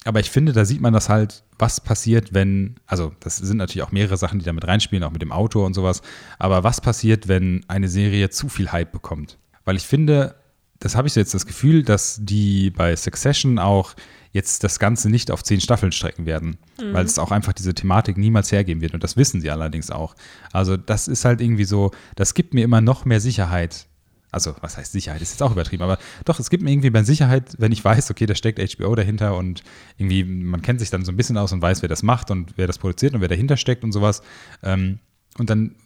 Aber 0.05 0.20
ich 0.20 0.30
finde, 0.30 0.52
da 0.52 0.64
sieht 0.64 0.80
man 0.80 0.93
das 0.93 1.09
halt, 1.09 1.44
was 1.59 1.80
passiert, 1.80 2.34
wenn, 2.34 2.76
also 2.86 3.12
das 3.20 3.36
sind 3.36 3.56
natürlich 3.56 3.82
auch 3.86 3.93
mehrere 3.93 4.16
Sachen, 4.16 4.40
die 4.40 4.44
da 4.44 4.52
mit 4.52 4.66
reinspielen, 4.66 5.05
auch 5.05 5.12
mit 5.12 5.22
dem 5.22 5.32
Autor 5.32 5.64
und 5.64 5.74
sowas, 5.74 6.02
aber 6.38 6.64
was 6.64 6.80
passiert, 6.80 7.28
wenn 7.28 7.64
eine 7.68 7.88
Serie 7.88 8.30
zu 8.30 8.48
viel 8.48 8.70
Hype 8.70 8.93
bekommt? 8.93 9.38
Weil 9.64 9.76
ich 9.76 9.86
finde, 9.86 10.36
das 10.78 10.97
habe 10.97 11.09
ich 11.09 11.14
jetzt 11.14 11.34
das 11.34 11.47
Gefühl, 11.47 11.82
dass 11.82 12.18
die 12.20 12.70
bei 12.70 12.94
Succession 12.94 13.59
auch 13.59 13.94
jetzt 14.36 14.62
das 14.62 14.78
Ganze 14.78 15.10
nicht 15.10 15.30
auf 15.30 15.42
zehn 15.42 15.60
Staffeln 15.60 15.90
strecken 15.90 16.26
werden, 16.26 16.58
mhm. 16.78 16.92
weil 16.92 17.06
es 17.06 17.18
auch 17.18 17.32
einfach 17.32 17.54
diese 17.54 17.74
Thematik 17.74 18.16
niemals 18.16 18.52
hergeben 18.52 18.80
wird. 18.82 18.94
Und 18.94 19.02
das 19.02 19.16
wissen 19.16 19.40
sie 19.40 19.50
allerdings 19.50 19.90
auch. 19.90 20.14
Also 20.52 20.76
das 20.76 21.08
ist 21.08 21.24
halt 21.24 21.40
irgendwie 21.40 21.64
so, 21.64 21.90
das 22.14 22.34
gibt 22.34 22.54
mir 22.54 22.62
immer 22.62 22.80
noch 22.80 23.04
mehr 23.04 23.20
Sicherheit. 23.20 23.86
Also, 24.30 24.54
was 24.60 24.76
heißt 24.76 24.92
Sicherheit? 24.92 25.22
Ist 25.22 25.30
jetzt 25.30 25.42
auch 25.42 25.52
übertrieben, 25.52 25.82
aber 25.82 25.98
doch, 26.26 26.38
es 26.38 26.50
gibt 26.50 26.62
mir 26.62 26.70
irgendwie 26.70 26.90
mehr 26.90 27.04
Sicherheit, 27.04 27.54
wenn 27.58 27.72
ich 27.72 27.82
weiß, 27.82 28.10
okay, 28.10 28.26
da 28.26 28.34
steckt 28.34 28.58
HBO 28.58 28.94
dahinter 28.94 29.34
und 29.36 29.62
irgendwie, 29.96 30.24
man 30.24 30.60
kennt 30.60 30.80
sich 30.80 30.90
dann 30.90 31.06
so 31.06 31.12
ein 31.12 31.16
bisschen 31.16 31.38
aus 31.38 31.52
und 31.52 31.62
weiß, 31.62 31.80
wer 31.80 31.88
das 31.88 32.02
macht 32.02 32.30
und 32.30 32.52
wer 32.56 32.66
das 32.66 32.76
produziert 32.76 33.14
und 33.14 33.22
wer 33.22 33.28
dahinter 33.28 33.56
steckt 33.56 33.82
und 33.82 33.92
sowas. 33.92 34.20
Ähm, 34.62 34.98
und 35.38 35.48
dann 35.48 35.76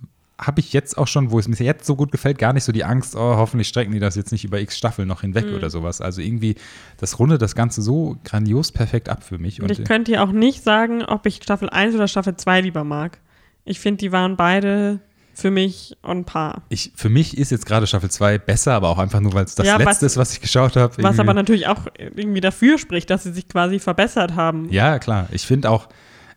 habe 0.41 0.61
ich 0.61 0.73
jetzt 0.73 0.97
auch 0.97 1.07
schon, 1.07 1.31
wo 1.31 1.39
es 1.39 1.49
mir 1.49 1.57
jetzt 1.57 1.87
so 1.87 1.97
gut 1.97 2.11
gefällt, 2.11 2.39
gar 2.39 2.53
nicht 2.53 2.65
so 2.65 2.73
die 2.73 2.85
Angst, 2.85 3.15
oh, 3.15 3.37
hoffentlich 3.37 3.69
strecken 3.69 3.93
die 3.93 4.01
das 4.01 4.17
jetzt 4.17 4.33
nicht 4.33 4.45
über 4.45 4.61
x 4.61 4.77
Staffeln 4.77 5.07
noch 5.07 5.21
hinweg 5.21 5.47
mhm. 5.47 5.55
oder 5.55 5.71
sowas. 5.71 6.01
Also 6.01 6.23
irgendwie, 6.23 6.57
das 6.97 7.19
rundet 7.19 7.43
das 7.43 7.55
Ganze 7.55 7.83
so 7.83 8.17
grandios 8.25 8.73
perfekt 8.73 9.09
ab 9.09 9.23
für 9.23 9.39
mich. 9.39 9.61
Und, 9.61 9.71
und 9.71 9.79
ich 9.79 9.85
könnte 9.87 10.13
dir 10.13 10.23
auch 10.23 10.33
nicht 10.33 10.65
sagen, 10.65 11.05
ob 11.05 11.27
ich 11.27 11.37
Staffel 11.37 11.69
1 11.69 11.95
oder 11.95 12.09
Staffel 12.09 12.37
2 12.37 12.63
lieber 12.63 12.85
mag. 12.85 13.19
Ich 13.65 13.81
finde, 13.81 13.99
die 13.99 14.13
waren 14.13 14.37
beide 14.37 15.01
für 15.35 15.51
mich 15.51 15.97
on 16.03 16.25
par. 16.25 16.63
Ich, 16.69 16.93
für 16.97 17.09
mich 17.09 17.37
ist 17.37 17.51
jetzt 17.51 17.67
gerade 17.67 17.87
Staffel 17.87 18.11
2 18.11 18.39
besser, 18.39 18.73
aber 18.73 18.89
auch 18.89 18.99
einfach 18.99 19.21
nur, 19.21 19.33
weil 19.35 19.45
es 19.45 19.55
das 19.55 19.67
ja, 19.67 19.77
letzte 19.77 19.91
was, 19.91 20.03
ist, 20.03 20.17
was 20.17 20.33
ich 20.33 20.41
geschaut 20.41 20.77
habe. 20.77 21.03
Was 21.03 21.19
aber 21.19 21.35
natürlich 21.35 21.67
auch 21.67 21.87
irgendwie 21.97 22.41
dafür 22.41 22.79
spricht, 22.79 23.11
dass 23.11 23.25
sie 23.25 23.33
sich 23.33 23.49
quasi 23.49 23.79
verbessert 23.79 24.35
haben. 24.35 24.71
Ja, 24.71 24.99
klar. 24.99 25.29
Ich 25.33 25.43
finde 25.43 25.71
auch, 25.71 25.89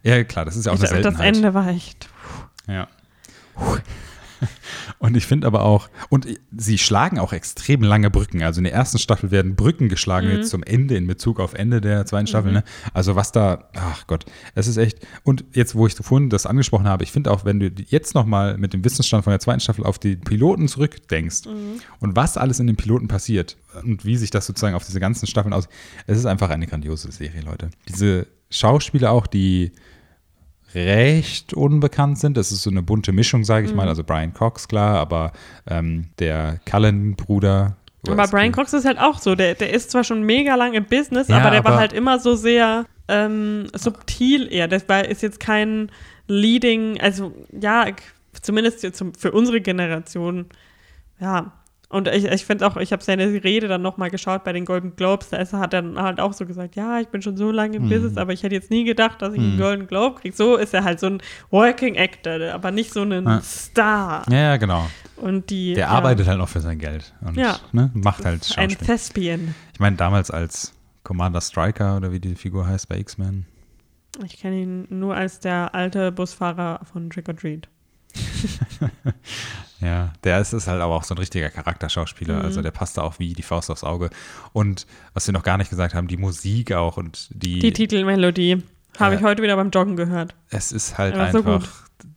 ja 0.04 0.24
klar, 0.24 0.46
das 0.46 0.56
ist 0.56 0.66
ja 0.66 0.72
auch 0.72 0.76
ich, 0.76 0.82
eine 0.82 0.90
Seltenheit. 0.90 1.20
Das 1.20 1.38
Ende 1.38 1.54
war 1.54 1.68
echt. 1.68 2.10
Ja. 2.68 2.88
und 5.00 5.16
ich 5.16 5.26
finde 5.26 5.48
aber 5.48 5.64
auch, 5.64 5.90
und 6.10 6.28
sie 6.56 6.78
schlagen 6.78 7.18
auch 7.20 7.32
extrem 7.34 7.82
lange 7.82 8.10
Brücken. 8.10 8.44
Also 8.44 8.60
in 8.60 8.66
der 8.66 8.74
ersten 8.74 8.98
Staffel 9.00 9.32
werden 9.32 9.56
Brücken 9.56 9.88
geschlagen 9.90 10.28
Mhm. 10.28 10.34
jetzt 10.34 10.50
zum 10.50 10.64
Ende 10.64 10.96
in 10.98 11.08
Bezug 11.08 11.40
auf 11.40 11.54
Ende 11.54 11.80
der 11.82 12.06
zweiten 12.06 12.28
Staffel. 12.28 12.52
Ne? 12.52 12.64
Also 12.94 13.16
was 13.16 13.32
da, 13.32 13.70
ach 13.76 14.06
Gott, 14.08 14.26
es 14.56 14.68
ist 14.68 14.78
echt. 14.78 15.00
Und 15.24 15.46
jetzt, 15.54 15.76
wo 15.76 15.88
ich 15.88 15.94
vorhin 15.96 16.30
das 16.30 16.46
angesprochen 16.46 16.88
habe, 16.88 17.04
ich 17.04 17.12
finde 17.12 17.32
auch, 17.32 17.46
wenn 17.46 17.60
du 17.60 17.70
jetzt 17.88 18.16
nochmal 18.16 18.58
mit 18.58 18.74
dem 18.74 18.84
Wissensstand 18.84 19.24
von 19.24 19.32
der 19.32 19.40
zweiten 19.40 19.60
Staffel 19.62 19.86
auf 19.86 19.98
die 20.00 20.16
Piloten 20.18 20.68
zurückdenkst 20.68 21.46
Mhm. 21.46 21.80
und 22.00 22.16
was 22.16 22.36
alles 22.38 22.60
in 22.60 22.68
den 22.68 22.76
Piloten 22.76 23.08
passiert 23.08 23.56
und 23.84 24.04
wie 24.06 24.18
sich 24.18 24.30
das 24.32 24.46
sozusagen 24.46 24.76
auf 24.76 24.86
diese 24.86 25.00
ganzen 25.00 25.28
Staffeln 25.28 25.54
aus, 25.54 25.70
es 26.08 26.18
ist 26.18 26.26
einfach 26.26 26.50
eine 26.50 26.68
grandiose 26.68 27.12
Serie, 27.12 27.42
Leute. 27.42 27.70
Diese 27.88 28.28
Schauspieler 28.50 29.12
auch, 29.12 29.26
die 29.26 29.72
recht 30.76 31.54
unbekannt 31.54 32.20
sind. 32.20 32.38
Das 32.38 32.52
ist 32.52 32.64
so 32.64 32.70
eine 32.70 32.82
bunte 32.84 33.12
Mischung, 33.12 33.44
sage 33.44 33.66
ich 33.66 33.72
Mhm. 33.72 33.78
mal. 33.78 33.88
Also 33.88 34.04
Brian 34.04 34.34
Cox, 34.34 34.68
klar, 34.68 34.98
aber 35.00 35.32
ähm, 35.68 36.08
der 36.20 36.60
Cullen-Bruder. 36.70 37.76
Aber 38.08 38.28
Brian 38.28 38.52
Cox 38.52 38.74
ist 38.74 38.86
halt 38.86 39.00
auch 39.00 39.20
so. 39.20 39.36
Der, 39.36 39.56
der 39.56 39.72
ist 39.74 39.91
zwar 39.91 40.04
schon 40.04 40.24
mega 40.24 40.56
lang 40.56 40.74
im 40.74 40.86
Business, 40.86 41.30
Ja, 41.30 41.38
aber 41.40 41.52
der 41.52 41.64
war 41.64 41.72
aber- 41.74 41.80
halt 41.80 41.94
immer 41.94 42.20
so 42.20 42.36
sehr 42.36 42.86
ähm, 43.08 43.68
subtil 43.74 44.52
eher. 44.52 44.68
Das 44.68 44.88
war, 44.90 45.06
ist 45.06 45.22
jetzt 45.22 45.40
kein 45.40 45.90
Leading, 46.28 47.00
also 47.02 47.34
ja, 47.60 47.86
zumindest 48.41 48.82
jetzt 48.84 49.04
für 49.18 49.32
unsere 49.32 49.62
Generation, 49.62 50.45
ja. 51.20 51.52
Und 51.94 52.07
ich, 52.07 52.26
ich 52.26 52.45
finde 52.45 52.65
auch, 52.68 52.76
ich 52.78 52.91
habe 52.91 53.03
seine 53.03 53.26
Rede 53.44 53.68
dann 53.68 53.82
nochmal 53.82 54.10
geschaut 54.10 54.44
bei 54.44 54.52
den 54.52 54.65
Golden 54.65 54.95
Globes, 54.95 55.30
da 55.30 55.38
ist, 55.38 55.53
hat 55.53 55.74
er 55.74 55.82
dann 55.84 55.98
halt 56.02 56.20
auch 56.20 56.34
so 56.34 56.45
gesagt, 56.45 56.76
ja, 56.76 56.99
ich 56.99 57.07
bin 57.07 57.22
schon 57.22 57.38
so 57.38 57.52
lange 57.52 57.78
im 57.78 57.84
Mhm. 57.86 57.90
Business, 57.90 58.18
aber 58.18 58.34
ich 58.34 58.44
hätte 58.44 58.56
jetzt 58.56 58.72
nie 58.72 58.84
gedacht, 58.84 59.22
dass 59.22 59.34
ich 59.34 59.40
einen 59.40 59.57
Golden 59.60 59.88
Globe 59.88 60.20
kriege. 60.20 60.36
So 60.36 60.56
ist 60.57 60.74
er 60.74 60.84
halt 60.84 60.99
so 60.99 61.07
ein 61.07 61.22
Working 61.52 61.98
Actor, 61.98 62.52
aber 62.53 62.72
nicht 62.72 62.91
so 62.91 63.03
ein 63.03 63.11
Ja. 63.26 63.41
Star. 63.41 64.26
Ja, 64.32 64.57
genau. 64.57 64.88
Und 65.18 65.49
die, 65.52 65.76
Der 65.76 65.86
ja, 65.86 65.90
arbeitet 65.90 66.28
halt 66.28 66.40
noch 66.40 66.49
für 66.49 66.60
sein 66.61 66.80
Geld 66.80 67.14
und 67.22 67.38
Ja. 67.38 67.57
ne, 67.72 67.91
macht 67.94 68.26
halt 68.26 68.41
ein 68.57 68.70
Schauspiel. 68.70 68.88
Thespian. 68.88 69.56
Ich 69.74 69.80
meine, 69.80 69.95
damals 69.95 70.32
als 70.32 70.74
Commander 71.03 71.41
Striker 71.41 71.98
oder 71.98 72.11
wie 72.11 72.20
die 72.20 72.36
Figur 72.36 72.65
heißt 72.68 72.90
bei 72.90 72.98
X-Men. 72.98 73.45
Ich 74.26 74.38
kenne 74.40 74.57
ihn 74.61 74.88
nur 74.90 75.15
als 75.15 75.40
der 75.40 75.74
alte 75.76 76.11
Busfahrer 76.11 76.82
von 76.91 77.10
Trick 77.10 77.30
or 77.30 77.36
Treat. 77.36 77.68
Ja, 79.84 80.14
der 80.24 80.40
ist, 80.40 80.54
ist 80.54 80.68
halt 80.68 80.82
aber 80.82 80.96
auch 80.96 81.04
so 81.04 81.14
ein 81.16 81.18
richtiger 81.18 81.50
Charakterschauspieler. 81.50 82.36
Mhm. 82.40 82.42
Also 82.46 82.62
der 82.62 82.72
passt 82.72 82.98
da 82.98 83.02
auch 83.02 83.20
wie 83.20 83.34
die 83.34 83.42
Faust 83.44 83.70
aufs 83.70 83.84
Auge. 83.84 84.10
Und 84.54 84.86
was 85.14 85.28
wir 85.28 85.34
noch 85.34 85.44
gar 85.44 85.58
nicht 85.58 85.70
gesagt 85.70 85.94
haben, 85.94 86.08
die 86.08 86.18
Musik 86.18 86.72
auch 86.72 86.98
und 86.98 87.30
die, 87.32 87.60
Die 87.60 87.74
Titelmelodie 87.74 88.64
habe 89.00 89.16
ich 89.16 89.22
heute 89.24 89.42
wieder 89.42 89.56
beim 89.56 89.72
Joggen 89.72 89.96
gehört. 89.96 90.36
es 90.50 90.72
ist 90.72 90.98
halt 90.98 91.16
Ja, 91.16 91.32
so 91.32 91.40
einfach, 91.40 91.68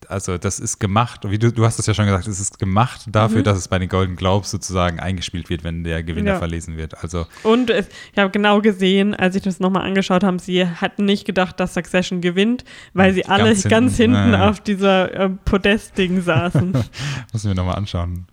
also 0.09 0.39
das 0.39 0.59
ist 0.61 0.79
gemacht, 0.79 1.21
wie 1.25 1.39
du, 1.39 1.53
du 1.53 1.65
hast 1.65 1.79
es 1.79 1.87
ja 1.87 1.95
schon 1.95 2.07
gesagt, 2.07 2.27
es 2.27 2.41
ist 2.41 2.59
gemacht 2.59 3.07
dafür, 3.09 3.39
Mhm. 3.41 3.45
dass 3.45 3.59
es 3.59 3.69
bei 3.69 3.79
den 3.79 3.89
Golden 3.89 4.17
Globes 4.17 4.51
sozusagen 4.51 5.01
eingespielt 5.01 5.49
wird, 5.51 5.65
wenn 5.65 5.85
der 5.85 6.03
Gewinner 6.03 6.33
Ja. 6.33 6.39
verlesen 6.39 6.77
wird. 6.77 7.03
Also 7.03 7.27
Und 7.43 7.71
es, 7.71 7.87
ich 8.13 8.19
habe 8.19 8.31
genau 8.31 8.61
gesehen, 8.61 9.15
als 9.15 9.35
ich 9.37 9.43
das 9.43 9.61
nochmal 9.61 9.83
angeschaut 9.87 10.25
habe, 10.25 10.39
sie 10.39 10.67
hatten 10.67 11.05
nicht 11.05 11.25
gedacht, 11.25 11.59
dass 11.61 11.75
Succession 11.75 12.21
gewinnt, 12.21 12.65
weil 12.95 13.13
sie 13.15 13.27
alle 13.27 13.51
Ganz 13.51 13.65
ganz 13.65 13.97
hinten, 13.97 14.17
hinten, 14.17 14.33
ja. 14.35 14.49
auf 14.51 14.61
dieser 14.61 15.13
äh, 15.15 15.29
Podest-Ding 15.29 16.21
saßen. 16.23 16.73
müssen 17.33 17.49
wir 17.49 17.55
nochmal 17.55 17.77
anschauen. 17.77 18.27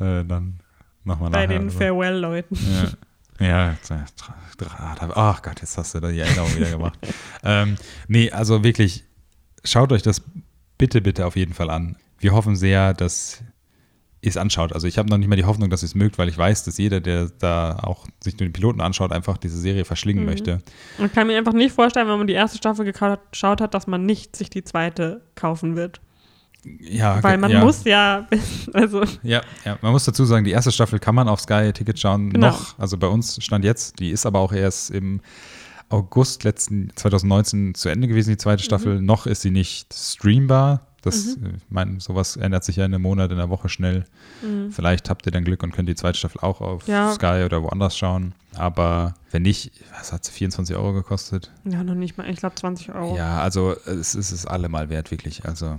Äh, 0.00 0.24
dann 0.24 0.60
nochmal 1.04 1.30
bei 1.30 1.46
nachher. 1.46 1.58
den 1.58 1.66
also. 1.68 1.78
Farewell-Leuten. 1.78 2.56
Ja. 3.38 3.46
Ja, 3.48 3.74
tra- 3.86 5.12
ach 5.14 5.42
Gott, 5.42 5.60
jetzt 5.60 5.76
hast 5.76 5.94
du 5.94 6.00
da 6.00 6.08
die 6.10 6.20
Erinnerung 6.20 6.56
wieder 6.56 6.70
gemacht. 6.70 6.98
ähm, 7.44 7.76
nee, 8.08 8.30
also 8.30 8.64
wirklich, 8.64 9.04
schaut 9.62 9.92
euch 9.92 10.00
das 10.02 10.22
bitte, 10.78 11.00
bitte 11.00 11.26
auf 11.26 11.36
jeden 11.36 11.54
Fall 11.54 11.70
an. 11.70 11.96
Wir 12.18 12.32
hoffen 12.32 12.56
sehr, 12.56 12.94
dass 12.94 13.42
ihr 14.22 14.30
es 14.30 14.36
anschaut. 14.36 14.72
Also 14.72 14.86
ich 14.86 14.98
habe 14.98 15.08
noch 15.08 15.18
nicht 15.18 15.28
mal 15.28 15.36
die 15.36 15.44
Hoffnung, 15.44 15.70
dass 15.70 15.82
ihr 15.82 15.86
es 15.86 15.94
mögt, 15.94 16.18
weil 16.18 16.28
ich 16.28 16.36
weiß, 16.38 16.64
dass 16.64 16.78
jeder, 16.78 17.00
der 17.00 17.28
da 17.38 17.78
auch 17.82 18.06
sich 18.22 18.38
nur 18.38 18.48
den 18.48 18.52
Piloten 18.52 18.80
anschaut, 18.80 19.12
einfach 19.12 19.36
diese 19.36 19.58
Serie 19.58 19.84
verschlingen 19.84 20.24
Mhm. 20.24 20.30
möchte. 20.30 20.62
Man 20.98 21.12
kann 21.12 21.26
mir 21.26 21.36
einfach 21.38 21.52
nicht 21.52 21.72
vorstellen, 21.74 22.08
wenn 22.08 22.18
man 22.18 22.26
die 22.26 22.32
erste 22.32 22.56
Staffel 22.58 22.84
geschaut 22.90 23.60
hat, 23.60 23.74
dass 23.74 23.86
man 23.86 24.04
nicht 24.06 24.34
sich 24.34 24.50
die 24.50 24.64
zweite 24.64 25.22
kaufen 25.34 25.76
wird. 25.76 26.00
Ja, 26.80 27.22
Weil 27.22 27.38
man 27.38 27.52
ja, 27.52 27.62
muss 27.64 27.84
ja, 27.84 28.26
also 28.72 29.04
Ja, 29.22 29.42
ja, 29.64 29.78
man 29.82 29.92
muss 29.92 30.04
dazu 30.04 30.24
sagen, 30.24 30.44
die 30.44 30.50
erste 30.50 30.72
Staffel 30.72 30.98
kann 30.98 31.14
man 31.14 31.28
auf 31.28 31.40
Sky 31.40 31.72
Ticket 31.72 31.96
schauen. 32.00 32.30
Genau. 32.32 32.48
Noch, 32.48 32.76
also 32.78 32.96
bei 32.96 33.06
uns 33.06 33.38
stand 33.44 33.64
jetzt, 33.64 34.00
die 34.00 34.10
ist 34.10 34.26
aber 34.26 34.40
auch 34.40 34.52
erst 34.52 34.90
im 34.90 35.20
August 35.88 36.44
letzten 36.44 36.90
2019 36.96 37.74
zu 37.74 37.88
Ende 37.88 38.08
gewesen, 38.08 38.30
die 38.30 38.36
zweite 38.36 38.62
Staffel. 38.62 39.00
Noch 39.00 39.26
ist 39.26 39.42
sie 39.42 39.50
nicht 39.50 39.92
streambar. 39.94 40.86
Das, 41.02 41.36
äh, 41.36 41.38
ich 41.56 41.62
meine, 41.70 42.00
sowas 42.00 42.36
ändert 42.36 42.64
sich 42.64 42.76
ja 42.76 42.84
in 42.84 42.92
einem 42.92 43.02
Monat, 43.02 43.30
in 43.30 43.38
einer 43.38 43.48
Woche 43.50 43.68
schnell. 43.68 44.04
Mhm. 44.42 44.72
Vielleicht 44.72 45.08
habt 45.08 45.24
ihr 45.26 45.32
dann 45.32 45.44
Glück 45.44 45.62
und 45.62 45.72
könnt 45.72 45.88
die 45.88 45.94
zweite 45.94 46.18
Staffel 46.18 46.40
auch 46.40 46.60
auf 46.60 46.88
Ja. 46.88 47.12
Sky 47.12 47.42
oder 47.44 47.62
woanders 47.62 47.96
schauen. 47.96 48.34
Aber 48.56 49.14
wenn 49.30 49.42
nicht, 49.42 49.70
was 49.96 50.12
hat 50.12 50.24
sie, 50.24 50.32
24 50.32 50.74
Euro 50.74 50.92
gekostet? 50.92 51.52
ja, 51.64 51.84
noch 51.84 51.94
nicht 51.94 52.18
mal, 52.18 52.28
ich 52.28 52.38
glaube 52.38 52.56
20 52.56 52.92
Euro. 52.92 53.16
Ja, 53.16 53.40
also 53.40 53.76
es 53.86 54.14
ist 54.16 54.32
es 54.32 54.46
allemal 54.46 54.88
wert, 54.88 55.10
wirklich. 55.12 55.44
Also 55.44 55.78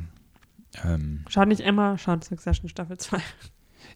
ähm, 0.85 1.25
Schaut 1.27 1.47
nicht 1.49 1.61
Emma, 1.61 1.97
schaut 1.97 2.23
Succession 2.23 2.69
Staffel 2.69 2.97
2. 2.97 3.17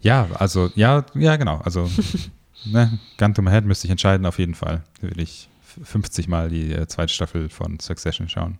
Ja, 0.01 0.27
also, 0.33 0.69
ja, 0.75 1.05
ja, 1.13 1.35
genau. 1.37 1.57
Also, 1.57 1.87
ne, 2.65 2.99
Gun 3.17 3.33
to 3.33 3.41
my 3.41 3.51
head 3.51 3.65
müsste 3.65 3.85
ich 3.87 3.91
entscheiden, 3.91 4.25
auf 4.25 4.39
jeden 4.39 4.55
Fall. 4.55 4.83
Will 4.99 5.19
ich 5.19 5.47
50 5.83 6.27
Mal 6.27 6.49
die 6.49 6.71
äh, 6.73 6.87
zweite 6.87 7.13
Staffel 7.13 7.49
von 7.49 7.79
Succession 7.79 8.29
schauen. 8.29 8.59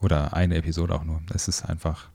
Oder 0.00 0.34
eine 0.34 0.56
Episode 0.56 0.94
auch 0.94 1.04
nur. 1.04 1.20
Es 1.34 1.48
ist 1.48 1.64
einfach. 1.64 2.08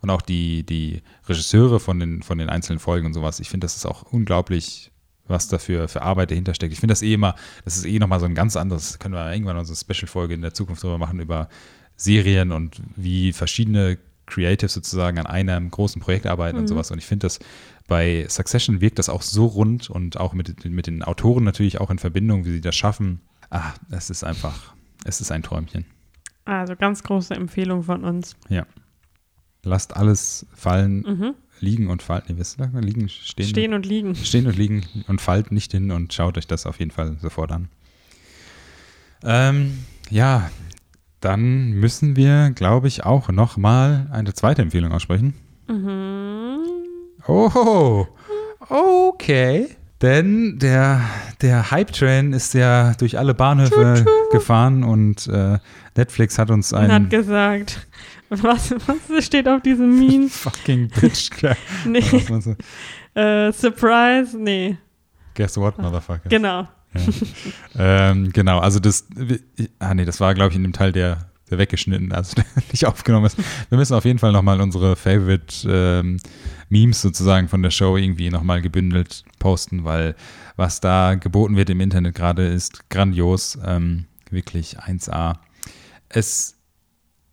Und 0.00 0.10
auch 0.10 0.22
die, 0.22 0.64
die 0.64 1.02
Regisseure 1.28 1.78
von 1.80 2.00
den, 2.00 2.22
von 2.22 2.38
den 2.38 2.48
einzelnen 2.48 2.78
Folgen 2.78 3.06
und 3.06 3.14
sowas, 3.14 3.40
ich 3.40 3.48
finde, 3.48 3.66
das 3.66 3.76
ist 3.76 3.86
auch 3.86 4.02
unglaublich, 4.02 4.90
was 5.28 5.46
da 5.48 5.58
für, 5.58 5.88
Arbeit 6.00 6.30
dahinter 6.30 6.54
steckt. 6.54 6.72
Ich 6.72 6.80
finde 6.80 6.92
das 6.92 7.02
eh 7.02 7.12
immer, 7.12 7.36
das 7.64 7.76
ist 7.76 7.84
eh 7.84 7.98
nochmal 7.98 8.18
so 8.20 8.26
ein 8.26 8.34
ganz 8.34 8.56
anderes, 8.56 8.98
können 8.98 9.14
wir 9.14 9.30
irgendwann 9.32 9.58
unsere 9.58 9.76
Special-Folge 9.76 10.34
in 10.34 10.42
der 10.42 10.54
Zukunft 10.54 10.82
drüber 10.82 10.98
machen, 10.98 11.20
über 11.20 11.48
Serien 11.96 12.50
und 12.50 12.80
wie 12.96 13.32
verschiedene 13.32 13.98
Creatives 14.26 14.72
sozusagen 14.72 15.18
an 15.18 15.26
einem 15.26 15.70
großen 15.70 16.00
Projekt 16.00 16.26
arbeiten 16.26 16.56
und 16.56 16.64
Mhm. 16.64 16.68
sowas. 16.68 16.90
Und 16.90 16.98
ich 16.98 17.06
finde 17.06 17.26
das 17.26 17.38
bei 17.86 18.26
Succession 18.28 18.80
wirkt 18.80 18.98
das 19.00 19.08
auch 19.08 19.22
so 19.22 19.46
rund 19.46 19.90
und 19.90 20.18
auch 20.18 20.32
mit, 20.32 20.64
mit 20.64 20.86
den 20.86 21.02
Autoren 21.02 21.42
natürlich 21.44 21.80
auch 21.80 21.90
in 21.90 21.98
Verbindung, 21.98 22.44
wie 22.44 22.52
sie 22.52 22.60
das 22.60 22.76
schaffen. 22.76 23.20
Ah, 23.50 23.72
es 23.90 24.10
ist 24.10 24.22
einfach, 24.24 24.74
es 25.04 25.20
ist 25.20 25.30
ein 25.32 25.42
Träumchen. 25.42 25.84
Also 26.44 26.74
ganz 26.76 27.02
große 27.02 27.34
Empfehlung 27.34 27.82
von 27.82 28.04
uns. 28.04 28.36
Lasst 29.62 29.94
alles 29.96 30.46
fallen, 30.54 31.00
Mhm. 31.02 31.34
liegen 31.60 31.88
und 31.88 32.02
fallen. 32.02 32.22
Nee, 32.28 32.42
sagt 32.42 32.72
man? 32.72 32.82
Liegen, 32.82 33.08
stehen, 33.08 33.46
Stehen 33.48 33.74
und 33.74 33.84
liegen. 33.86 34.14
stehen 34.14 34.46
und 34.46 34.56
liegen 34.56 34.84
und 35.08 35.20
fallt 35.20 35.52
nicht 35.52 35.72
hin 35.72 35.90
und 35.90 36.14
schaut 36.14 36.38
euch 36.38 36.46
das 36.46 36.64
auf 36.64 36.78
jeden 36.78 36.90
Fall 36.92 37.18
sofort 37.20 37.52
an. 37.52 37.68
Ähm, 39.22 39.84
ja, 40.08 40.50
dann 41.20 41.72
müssen 41.72 42.16
wir, 42.16 42.50
glaube 42.52 42.88
ich, 42.88 43.04
auch 43.04 43.28
noch 43.28 43.58
mal 43.58 44.08
eine 44.10 44.32
zweite 44.32 44.62
Empfehlung 44.62 44.92
aussprechen. 44.92 45.34
Mhm. 45.68 46.60
Oh, 47.28 48.06
okay. 48.70 49.68
Denn 50.02 50.58
der, 50.58 51.02
der 51.42 51.70
Hype-Train 51.70 52.32
ist 52.32 52.54
ja 52.54 52.94
durch 52.94 53.18
alle 53.18 53.34
Bahnhöfe 53.34 54.06
gefahren 54.32 54.82
und 54.82 55.26
äh, 55.26 55.58
Netflix 55.94 56.38
hat 56.38 56.50
uns 56.50 56.72
Und 56.72 56.82
hat 56.82 56.90
einen 56.90 57.08
gesagt, 57.10 57.86
was, 58.30 58.70
was 59.08 59.24
steht 59.26 59.46
auf 59.46 59.60
diesem 59.60 59.98
Meme? 59.98 60.28
fucking 60.30 60.88
Bitch. 60.88 61.30
Nee, 61.84 62.00
so, 62.00 62.56
äh, 63.14 63.52
Surprise, 63.52 64.38
nee, 64.38 64.78
Guess 65.34 65.56
what, 65.56 65.78
Motherfucker. 65.78 66.28
genau. 66.28 66.66
ähm, 67.78 68.32
genau, 68.32 68.58
also 68.58 68.80
das, 68.80 69.06
ah 69.78 69.94
nee, 69.94 70.04
das 70.04 70.18
war, 70.20 70.34
glaube 70.34 70.50
ich, 70.50 70.56
in 70.56 70.62
dem 70.62 70.72
Teil, 70.72 70.92
der, 70.92 71.29
der 71.50 71.58
weggeschnitten, 71.58 72.12
also 72.12 72.34
der 72.36 72.44
nicht 72.70 72.86
aufgenommen 72.86 73.26
ist. 73.26 73.38
Wir 73.68 73.78
müssen 73.78 73.94
auf 73.94 74.04
jeden 74.04 74.18
Fall 74.18 74.32
nochmal 74.32 74.60
unsere 74.60 74.96
Favorite 74.96 75.68
ähm, 75.68 76.18
Memes 76.68 77.02
sozusagen 77.02 77.48
von 77.48 77.62
der 77.62 77.70
Show 77.70 77.96
irgendwie 77.96 78.30
nochmal 78.30 78.62
gebündelt 78.62 79.24
posten, 79.38 79.84
weil 79.84 80.14
was 80.56 80.80
da 80.80 81.14
geboten 81.14 81.56
wird 81.56 81.70
im 81.70 81.80
Internet 81.80 82.14
gerade 82.14 82.46
ist 82.46 82.88
grandios, 82.90 83.58
ähm, 83.64 84.06
wirklich 84.30 84.78
1A. 84.78 85.36
Es 86.08 86.56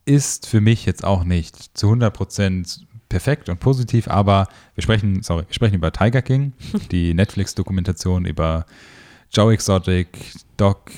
ist 0.06 0.48
für 0.48 0.62
mich 0.62 0.86
jetzt 0.86 1.04
auch 1.04 1.24
nicht 1.24 1.78
zu 1.78 1.92
100% 1.92 2.88
perfekt 3.10 3.50
und 3.50 3.60
positiv, 3.60 4.08
aber 4.08 4.48
wir 4.76 4.84
sprechen, 4.84 5.22
sorry, 5.24 5.44
wir 5.48 5.54
sprechen 5.54 5.76
über 5.76 5.92
Tiger 5.92 6.22
King, 6.22 6.54
die 6.92 7.14
Netflix-Dokumentation 7.14 8.26
über 8.26 8.66
Joe 9.32 9.54
Exotic, 9.54 10.08
Doc 10.56 10.92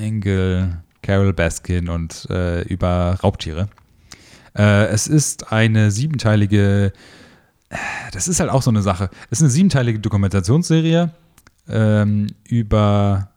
Engel, 0.00 0.82
Carol 1.02 1.32
Baskin 1.32 1.88
und 1.88 2.26
äh, 2.30 2.62
über 2.62 3.18
Raubtiere. 3.22 3.68
Äh, 4.56 4.86
es 4.86 5.06
ist 5.06 5.52
eine 5.52 5.90
siebenteilige, 5.90 6.92
äh, 7.68 7.76
das 8.12 8.28
ist 8.28 8.40
halt 8.40 8.50
auch 8.50 8.62
so 8.62 8.70
eine 8.70 8.82
Sache. 8.82 9.10
Es 9.30 9.38
ist 9.38 9.42
eine 9.42 9.50
siebenteilige 9.50 10.00
Dokumentationsserie 10.00 11.10
ähm, 11.68 12.26
über 12.44 13.30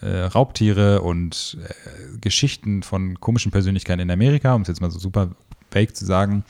äh, 0.00 0.24
Raubtiere 0.24 1.02
und 1.02 1.58
äh, 1.62 2.18
Geschichten 2.20 2.82
von 2.82 3.20
komischen 3.20 3.52
Persönlichkeiten 3.52 4.00
in 4.00 4.10
Amerika, 4.10 4.54
um 4.54 4.62
es 4.62 4.68
jetzt 4.68 4.80
mal 4.80 4.90
so 4.90 4.98
super 4.98 5.30
vague 5.70 5.92
zu 5.92 6.04
sagen. 6.04 6.44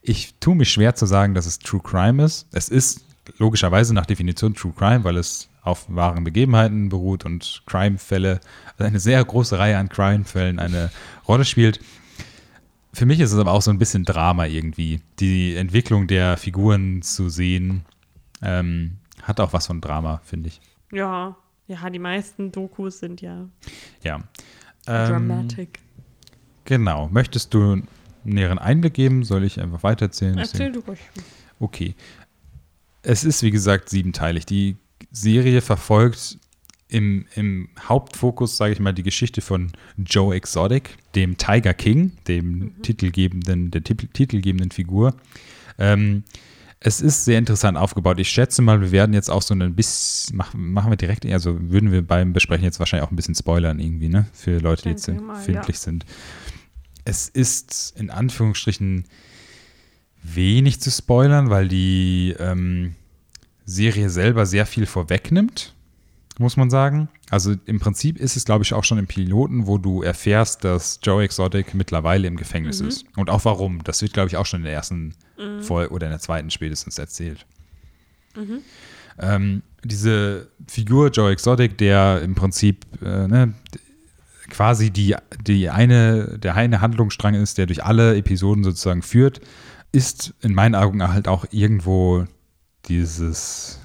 Ich 0.00 0.34
tue 0.40 0.54
mich 0.54 0.70
schwer 0.70 0.94
zu 0.94 1.06
sagen, 1.06 1.34
dass 1.34 1.46
es 1.46 1.58
True 1.58 1.82
Crime 1.82 2.24
ist. 2.24 2.46
Es 2.52 2.68
ist 2.68 3.04
logischerweise 3.36 3.92
nach 3.94 4.06
Definition 4.06 4.54
True 4.54 4.72
Crime, 4.76 5.04
weil 5.04 5.16
es 5.16 5.48
auf 5.62 5.84
wahren 5.88 6.24
Begebenheiten 6.24 6.88
beruht 6.88 7.26
und 7.26 7.62
Crime-Fälle, 7.66 8.40
eine 8.86 9.00
sehr 9.00 9.24
große 9.24 9.58
Reihe 9.58 9.78
an 9.78 9.88
Crime-Fällen 9.88 10.58
eine 10.58 10.90
Rolle 11.26 11.44
spielt. 11.44 11.80
Für 12.92 13.06
mich 13.06 13.20
ist 13.20 13.32
es 13.32 13.38
aber 13.38 13.52
auch 13.52 13.62
so 13.62 13.70
ein 13.70 13.78
bisschen 13.78 14.04
Drama 14.04 14.46
irgendwie. 14.46 15.00
Die 15.20 15.54
Entwicklung 15.56 16.06
der 16.06 16.36
Figuren 16.36 17.02
zu 17.02 17.28
sehen, 17.28 17.84
ähm, 18.42 18.96
hat 19.22 19.40
auch 19.40 19.52
was 19.52 19.66
von 19.66 19.80
Drama, 19.80 20.20
finde 20.24 20.48
ich. 20.48 20.60
Ja, 20.90 21.36
ja, 21.66 21.90
die 21.90 21.98
meisten 21.98 22.50
Dokus 22.50 23.00
sind 23.00 23.20
ja 23.20 23.46
Ja. 24.02 24.20
dramatic. 24.86 25.80
Genau. 26.64 27.08
Möchtest 27.08 27.52
du 27.54 27.72
einen 27.72 27.88
näheren 28.24 28.58
Einblick 28.58 28.94
geben? 28.94 29.22
Soll 29.24 29.44
ich 29.44 29.60
einfach 29.60 29.82
weitererzählen? 29.82 30.38
Erzähl 30.38 30.72
du 30.72 30.80
ruhig. 30.80 30.98
Okay. 31.60 31.94
Es 33.02 33.24
ist, 33.24 33.42
wie 33.42 33.50
gesagt, 33.50 33.90
siebenteilig. 33.90 34.46
Die 34.46 34.76
Serie 35.10 35.60
verfolgt 35.60 36.37
im, 36.88 37.26
im 37.34 37.68
Hauptfokus, 37.80 38.56
sage 38.56 38.72
ich 38.72 38.80
mal, 38.80 38.92
die 38.92 39.02
Geschichte 39.02 39.40
von 39.40 39.72
Joe 39.96 40.34
Exotic, 40.34 40.96
dem 41.14 41.36
Tiger 41.36 41.74
King, 41.74 42.12
dem 42.26 42.80
titelgebenden, 42.82 43.70
der 43.70 43.84
Titel, 43.84 44.06
titelgebenden 44.06 44.70
Figur. 44.70 45.14
Ähm, 45.78 46.24
es 46.80 47.00
ist 47.00 47.24
sehr 47.24 47.38
interessant 47.38 47.76
aufgebaut. 47.76 48.20
Ich 48.20 48.28
schätze 48.28 48.62
mal, 48.62 48.80
wir 48.80 48.92
werden 48.92 49.12
jetzt 49.12 49.30
auch 49.30 49.42
so 49.42 49.52
ein 49.52 49.74
bisschen, 49.74 50.36
machen, 50.36 50.72
machen 50.72 50.90
wir 50.90 50.96
direkt, 50.96 51.26
also 51.26 51.58
würden 51.60 51.90
wir 51.90 52.02
beim 52.02 52.32
Besprechen 52.32 52.64
jetzt 52.64 52.78
wahrscheinlich 52.78 53.06
auch 53.06 53.12
ein 53.12 53.16
bisschen 53.16 53.34
spoilern 53.34 53.80
irgendwie, 53.80 54.08
ne? 54.08 54.26
Für 54.32 54.58
Leute, 54.58 54.84
die 54.84 54.88
jetzt 54.90 55.08
empfindlich 55.08 55.76
ja. 55.76 55.82
sind. 55.82 56.06
Es 57.04 57.28
ist 57.28 57.94
in 57.96 58.10
Anführungsstrichen 58.10 59.04
wenig 60.22 60.80
zu 60.80 60.90
spoilern, 60.90 61.50
weil 61.50 61.68
die 61.68 62.34
ähm, 62.38 62.94
Serie 63.64 64.08
selber 64.08 64.46
sehr 64.46 64.66
viel 64.66 64.86
vorwegnimmt, 64.86 65.74
muss 66.38 66.56
man 66.56 66.70
sagen. 66.70 67.08
Also 67.30 67.54
im 67.66 67.80
Prinzip 67.80 68.18
ist 68.18 68.36
es, 68.36 68.44
glaube 68.44 68.64
ich, 68.64 68.72
auch 68.72 68.84
schon 68.84 68.98
im 68.98 69.06
Piloten, 69.06 69.66
wo 69.66 69.78
du 69.78 70.02
erfährst, 70.02 70.64
dass 70.64 71.00
Joe 71.02 71.22
Exotic 71.22 71.74
mittlerweile 71.74 72.26
im 72.28 72.36
Gefängnis 72.36 72.80
ist. 72.88 73.04
Und 73.16 73.28
auch 73.30 73.44
warum. 73.44 73.82
Das 73.84 74.00
wird, 74.02 74.12
glaube 74.12 74.28
ich, 74.28 74.36
auch 74.36 74.46
schon 74.46 74.60
in 74.60 74.64
der 74.64 74.74
ersten 74.74 75.14
Folge 75.60 75.92
oder 75.92 76.06
in 76.06 76.12
der 76.12 76.20
zweiten 76.20 76.50
spätestens 76.50 76.98
erzählt. 76.98 77.46
Ähm, 79.20 79.62
diese 79.84 80.48
Figur 80.66 81.10
Joe 81.10 81.30
Exotic, 81.30 81.78
der 81.78 82.22
im 82.22 82.34
Prinzip 82.34 82.86
äh, 83.02 83.26
ne, 83.26 83.54
quasi 84.48 84.90
die, 84.90 85.16
die 85.46 85.70
eine, 85.70 86.38
der 86.38 86.54
eine 86.54 86.80
Handlungsstrang 86.80 87.34
ist, 87.34 87.58
der 87.58 87.66
durch 87.66 87.84
alle 87.84 88.16
Episoden 88.16 88.64
sozusagen 88.64 89.02
führt, 89.02 89.40
ist 89.92 90.34
in 90.40 90.54
meinen 90.54 90.74
Augen 90.74 91.06
halt 91.06 91.28
auch 91.28 91.46
irgendwo 91.50 92.26
dieses, 92.88 93.77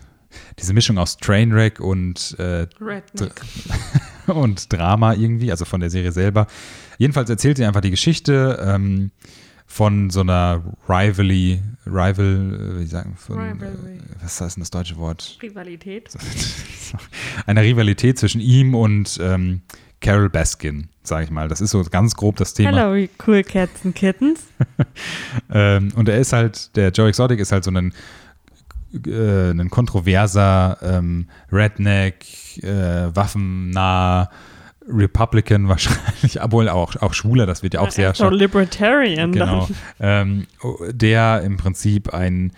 diese 0.59 0.73
Mischung 0.73 0.97
aus 0.97 1.17
Trainwreck 1.17 1.79
und, 1.79 2.37
äh, 2.39 2.67
und 4.27 4.71
Drama 4.71 5.13
irgendwie, 5.13 5.51
also 5.51 5.65
von 5.65 5.79
der 5.79 5.89
Serie 5.89 6.11
selber. 6.11 6.47
Jedenfalls 6.97 7.29
erzählt 7.29 7.57
sie 7.57 7.65
einfach 7.65 7.81
die 7.81 7.91
Geschichte 7.91 8.63
ähm, 8.65 9.11
von 9.65 10.09
so 10.09 10.21
einer 10.21 10.63
Rivalry, 10.87 11.61
Rival, 11.85 12.75
äh, 12.77 12.79
wie 12.79 12.85
sagen, 12.85 13.15
von, 13.17 13.39
Rivalry. 13.39 13.97
Äh, 13.97 14.01
was 14.21 14.39
heißt 14.39 14.57
denn 14.57 14.61
das 14.61 14.71
deutsche 14.71 14.97
Wort? 14.97 15.37
Rivalität. 15.41 16.09
einer 17.47 17.63
Rivalität 17.63 18.19
zwischen 18.19 18.41
ihm 18.41 18.75
und 18.75 19.19
ähm, 19.21 19.61
Carol 20.03 20.29
Baskin, 20.29 20.89
sage 21.01 21.23
ich 21.23 21.31
mal. 21.31 21.47
Das 21.47 21.61
ist 21.61 21.71
so 21.71 21.83
ganz 21.85 22.15
grob 22.15 22.35
das 22.35 22.53
Thema. 22.53 22.71
Hello, 22.71 23.07
cool 23.25 23.43
cats 23.43 23.83
and 23.85 23.95
kittens. 23.95 24.41
Ähm, 25.51 25.91
und 25.95 26.09
er 26.09 26.17
ist 26.17 26.33
halt, 26.33 26.75
der 26.75 26.89
Joe 26.89 27.07
Exotic 27.07 27.39
ist 27.39 27.51
halt 27.51 27.63
so 27.63 27.71
ein, 27.71 27.93
äh, 29.05 29.51
ein 29.51 29.69
kontroverser 29.69 30.77
ähm, 30.81 31.27
Redneck, 31.51 32.25
äh, 32.63 33.15
waffennah 33.15 34.29
Republican 34.87 35.69
wahrscheinlich, 35.69 36.41
obwohl 36.41 36.69
auch, 36.69 36.95
auch 36.97 37.13
Schwuler, 37.13 37.45
das 37.45 37.63
wird 37.63 37.75
ja 37.75 37.81
auch 37.81 37.91
sehr 37.91 38.09
so 38.09 38.25
stark. 38.25 38.33
Libertarian. 38.33 39.31
Genau. 39.31 39.69
Ähm, 39.99 40.47
der 40.91 41.41
im 41.41 41.57
Prinzip 41.57 42.13
ein 42.13 42.51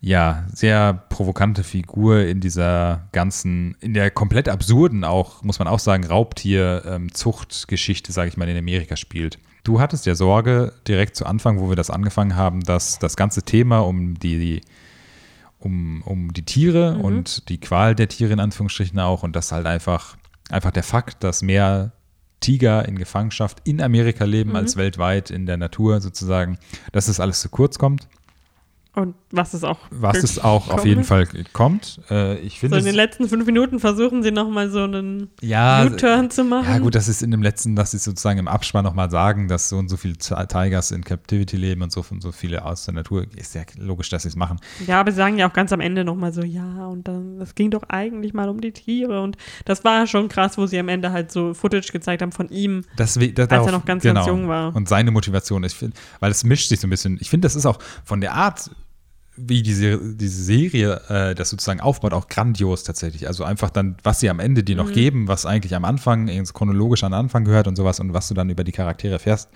ja, 0.00 0.44
sehr 0.52 0.92
provokante 1.08 1.64
Figur 1.64 2.20
in 2.20 2.40
dieser 2.40 3.08
ganzen, 3.12 3.76
in 3.80 3.94
der 3.94 4.10
komplett 4.10 4.48
absurden 4.48 5.04
auch, 5.04 5.42
muss 5.42 5.58
man 5.58 5.66
auch 5.66 5.80
sagen, 5.80 6.04
Raubtier-Zuchtgeschichte, 6.04 8.12
sage 8.12 8.28
ich 8.28 8.36
mal, 8.36 8.48
in 8.48 8.56
Amerika 8.56 8.94
spielt. 8.96 9.38
Du 9.64 9.80
hattest 9.80 10.06
ja 10.06 10.14
Sorge 10.14 10.72
direkt 10.86 11.16
zu 11.16 11.26
Anfang, 11.26 11.58
wo 11.58 11.68
wir 11.68 11.74
das 11.76 11.90
angefangen 11.90 12.36
haben, 12.36 12.60
dass 12.60 13.00
das 13.00 13.16
ganze 13.16 13.42
Thema 13.42 13.80
um 13.80 14.16
die, 14.16 14.60
um, 15.66 16.02
um 16.02 16.32
die 16.32 16.44
Tiere 16.44 16.94
Mhm. 16.94 17.00
und 17.04 17.48
die 17.48 17.58
Qual 17.58 17.94
der 17.94 18.08
Tiere 18.08 18.32
in 18.32 18.40
Anführungsstrichen 18.40 18.98
auch 19.00 19.22
und 19.22 19.34
das 19.36 19.52
halt 19.52 19.66
einfach, 19.66 20.16
einfach 20.48 20.70
der 20.70 20.82
Fakt, 20.84 21.22
dass 21.24 21.42
mehr 21.42 21.92
Tiger 22.40 22.86
in 22.86 22.96
Gefangenschaft 22.96 23.58
in 23.64 23.80
Amerika 23.82 24.24
leben 24.24 24.50
Mhm. 24.50 24.56
als 24.56 24.76
weltweit 24.76 25.30
in 25.30 25.46
der 25.46 25.56
Natur 25.56 26.00
sozusagen, 26.00 26.58
dass 26.92 27.06
das 27.06 27.18
alles 27.20 27.40
zu 27.40 27.48
kurz 27.48 27.78
kommt. 27.78 28.08
Und 28.96 29.14
was 29.30 29.52
ist 29.52 29.62
auch. 29.62 29.78
Was 29.90 30.16
es 30.22 30.42
auch 30.42 30.70
auf 30.70 30.84
jeden. 30.86 31.04
Fall 31.04 31.28
kommt. 31.52 32.00
Äh, 32.10 32.38
ich 32.38 32.54
So 32.54 32.60
finde 32.60 32.78
in 32.78 32.84
den 32.84 32.90
es, 32.90 32.96
letzten 32.96 33.28
fünf 33.28 33.44
Minuten 33.44 33.78
versuchen 33.78 34.22
sie 34.22 34.30
nochmal 34.30 34.70
so 34.70 34.84
einen 34.84 35.28
ja, 35.42 35.84
U-Turn 35.84 36.30
zu 36.30 36.42
machen. 36.44 36.66
ja 36.66 36.78
gut, 36.78 36.94
das 36.94 37.06
ist 37.06 37.22
in 37.22 37.30
dem 37.30 37.42
letzten, 37.42 37.76
dass 37.76 37.90
sie 37.90 37.98
sozusagen 37.98 38.38
im 38.38 38.48
Abspann 38.48 38.84
nochmal 38.84 39.10
sagen, 39.10 39.48
dass 39.48 39.68
so 39.68 39.76
und 39.76 39.90
so 39.90 39.98
viele 39.98 40.14
Ti- 40.16 40.34
Tigers 40.48 40.92
in 40.92 41.04
Captivity 41.04 41.58
leben 41.58 41.82
und 41.82 41.92
so 41.92 42.02
und 42.10 42.22
so 42.22 42.32
viele 42.32 42.64
aus 42.64 42.86
der 42.86 42.94
Natur. 42.94 43.26
Ist 43.36 43.54
ja 43.54 43.62
logisch, 43.78 44.08
dass 44.08 44.22
sie 44.22 44.28
es 44.30 44.36
machen. 44.36 44.58
Ja, 44.86 44.98
aber 45.00 45.10
sie 45.10 45.18
sagen 45.18 45.36
ja 45.38 45.46
auch 45.48 45.52
ganz 45.52 45.72
am 45.74 45.80
Ende 45.80 46.02
nochmal 46.02 46.32
so, 46.32 46.40
ja, 46.42 46.86
und 46.86 47.06
dann, 47.06 47.38
das 47.38 47.54
ging 47.54 47.70
doch 47.70 47.82
eigentlich 47.88 48.32
mal 48.32 48.48
um 48.48 48.62
die 48.62 48.72
Tiere. 48.72 49.20
Und 49.20 49.36
das 49.66 49.84
war 49.84 50.06
schon 50.06 50.28
krass, 50.28 50.56
wo 50.56 50.66
sie 50.66 50.78
am 50.78 50.88
Ende 50.88 51.12
halt 51.12 51.30
so 51.30 51.52
Footage 51.52 51.92
gezeigt 51.92 52.22
haben 52.22 52.32
von 52.32 52.48
ihm. 52.48 52.82
Das, 52.96 53.20
we- 53.20 53.30
da, 53.32 53.42
Als 53.42 53.52
er 53.52 53.58
darauf- 53.58 53.72
noch 53.72 53.84
ganz, 53.84 54.02
genau. 54.02 54.14
ganz 54.14 54.26
jung 54.26 54.48
war. 54.48 54.74
Und 54.74 54.88
seine 54.88 55.10
Motivation, 55.10 55.62
ich 55.64 55.74
find, 55.74 55.94
weil 56.20 56.30
es 56.30 56.44
mischt 56.44 56.70
sich 56.70 56.80
so 56.80 56.86
ein 56.86 56.90
bisschen. 56.90 57.18
Ich 57.20 57.28
finde, 57.28 57.44
das 57.44 57.56
ist 57.56 57.66
auch 57.66 57.78
von 58.02 58.22
der 58.22 58.32
Art, 58.32 58.70
wie 59.36 59.62
diese, 59.62 59.98
diese 59.98 60.42
Serie 60.42 61.00
äh, 61.08 61.34
das 61.34 61.50
sozusagen 61.50 61.80
aufbaut, 61.80 62.12
auch 62.12 62.28
grandios 62.28 62.84
tatsächlich. 62.84 63.26
Also 63.28 63.44
einfach 63.44 63.70
dann, 63.70 63.96
was 64.02 64.20
sie 64.20 64.30
am 64.30 64.40
Ende 64.40 64.62
dir 64.64 64.76
Mhm. 64.76 64.82
noch 64.82 64.92
geben, 64.92 65.28
was 65.28 65.46
eigentlich 65.46 65.74
am 65.74 65.84
Anfang, 65.84 66.28
chronologisch 66.52 67.04
an 67.04 67.12
Anfang 67.12 67.44
gehört 67.44 67.68
und 67.68 67.76
sowas 67.76 68.00
und 68.00 68.12
was 68.14 68.28
du 68.28 68.34
dann 68.34 68.50
über 68.50 68.64
die 68.64 68.72
Charaktere 68.72 69.14
erfährst, 69.14 69.50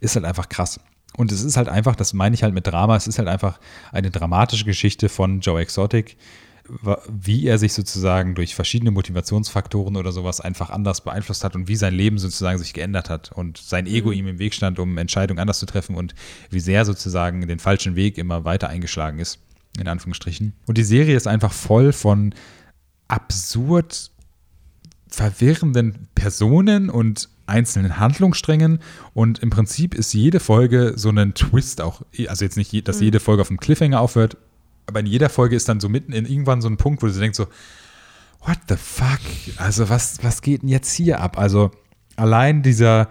ist 0.00 0.16
halt 0.16 0.24
einfach 0.24 0.48
krass. 0.48 0.80
Und 1.16 1.32
es 1.32 1.42
ist 1.42 1.56
halt 1.56 1.68
einfach, 1.68 1.96
das 1.96 2.12
meine 2.12 2.34
ich 2.34 2.42
halt 2.42 2.54
mit 2.54 2.66
Drama, 2.66 2.96
es 2.96 3.06
ist 3.08 3.18
halt 3.18 3.28
einfach 3.28 3.58
eine 3.92 4.10
dramatische 4.10 4.64
Geschichte 4.64 5.08
von 5.08 5.40
Joe 5.40 5.60
Exotic, 5.60 6.16
wie 7.08 7.46
er 7.46 7.58
sich 7.58 7.72
sozusagen 7.72 8.34
durch 8.34 8.54
verschiedene 8.54 8.90
Motivationsfaktoren 8.90 9.96
oder 9.96 10.12
sowas 10.12 10.40
einfach 10.40 10.70
anders 10.70 11.02
beeinflusst 11.02 11.44
hat 11.44 11.56
und 11.56 11.68
wie 11.68 11.76
sein 11.76 11.94
Leben 11.94 12.18
sozusagen 12.18 12.58
sich 12.58 12.72
geändert 12.72 13.10
hat 13.10 13.32
und 13.32 13.58
sein 13.58 13.86
Ego 13.86 14.12
ihm 14.12 14.26
im 14.26 14.38
Weg 14.38 14.54
stand, 14.54 14.78
um 14.78 14.96
Entscheidungen 14.98 15.40
anders 15.40 15.58
zu 15.58 15.66
treffen 15.66 15.96
und 15.96 16.14
wie 16.50 16.60
sehr 16.60 16.84
sozusagen 16.84 17.46
den 17.46 17.58
falschen 17.58 17.96
Weg 17.96 18.18
immer 18.18 18.44
weiter 18.44 18.68
eingeschlagen 18.68 19.18
ist, 19.18 19.40
in 19.78 19.88
Anführungsstrichen. 19.88 20.52
Und 20.66 20.78
die 20.78 20.84
Serie 20.84 21.16
ist 21.16 21.26
einfach 21.26 21.52
voll 21.52 21.92
von 21.92 22.34
absurd 23.08 24.10
verwirrenden 25.08 26.08
Personen 26.14 26.88
und 26.88 27.28
einzelnen 27.46 27.98
Handlungssträngen 27.98 28.78
und 29.12 29.40
im 29.40 29.50
Prinzip 29.50 29.94
ist 29.94 30.12
jede 30.12 30.38
Folge 30.38 30.92
so 30.94 31.10
ein 31.10 31.34
Twist 31.34 31.80
auch, 31.80 32.02
also 32.28 32.44
jetzt 32.44 32.56
nicht, 32.56 32.86
dass 32.86 33.00
jede 33.00 33.18
Folge 33.18 33.42
auf 33.42 33.50
einem 33.50 33.58
Cliffhanger 33.58 34.00
aufhört, 34.00 34.36
aber 34.90 35.00
in 35.00 35.06
jeder 35.06 35.28
Folge 35.28 35.56
ist 35.56 35.68
dann 35.68 35.80
so 35.80 35.88
mitten 35.88 36.12
in 36.12 36.26
irgendwann 36.26 36.60
so 36.60 36.68
ein 36.68 36.76
Punkt, 36.76 37.02
wo 37.02 37.06
du 37.06 37.12
denkst 37.12 37.36
so, 37.36 37.46
what 38.44 38.58
the 38.68 38.76
fuck? 38.76 39.20
Also 39.56 39.88
was, 39.88 40.22
was 40.22 40.42
geht 40.42 40.62
denn 40.62 40.68
jetzt 40.68 40.92
hier 40.92 41.20
ab? 41.20 41.38
Also 41.38 41.70
allein 42.16 42.62
dieser, 42.62 43.08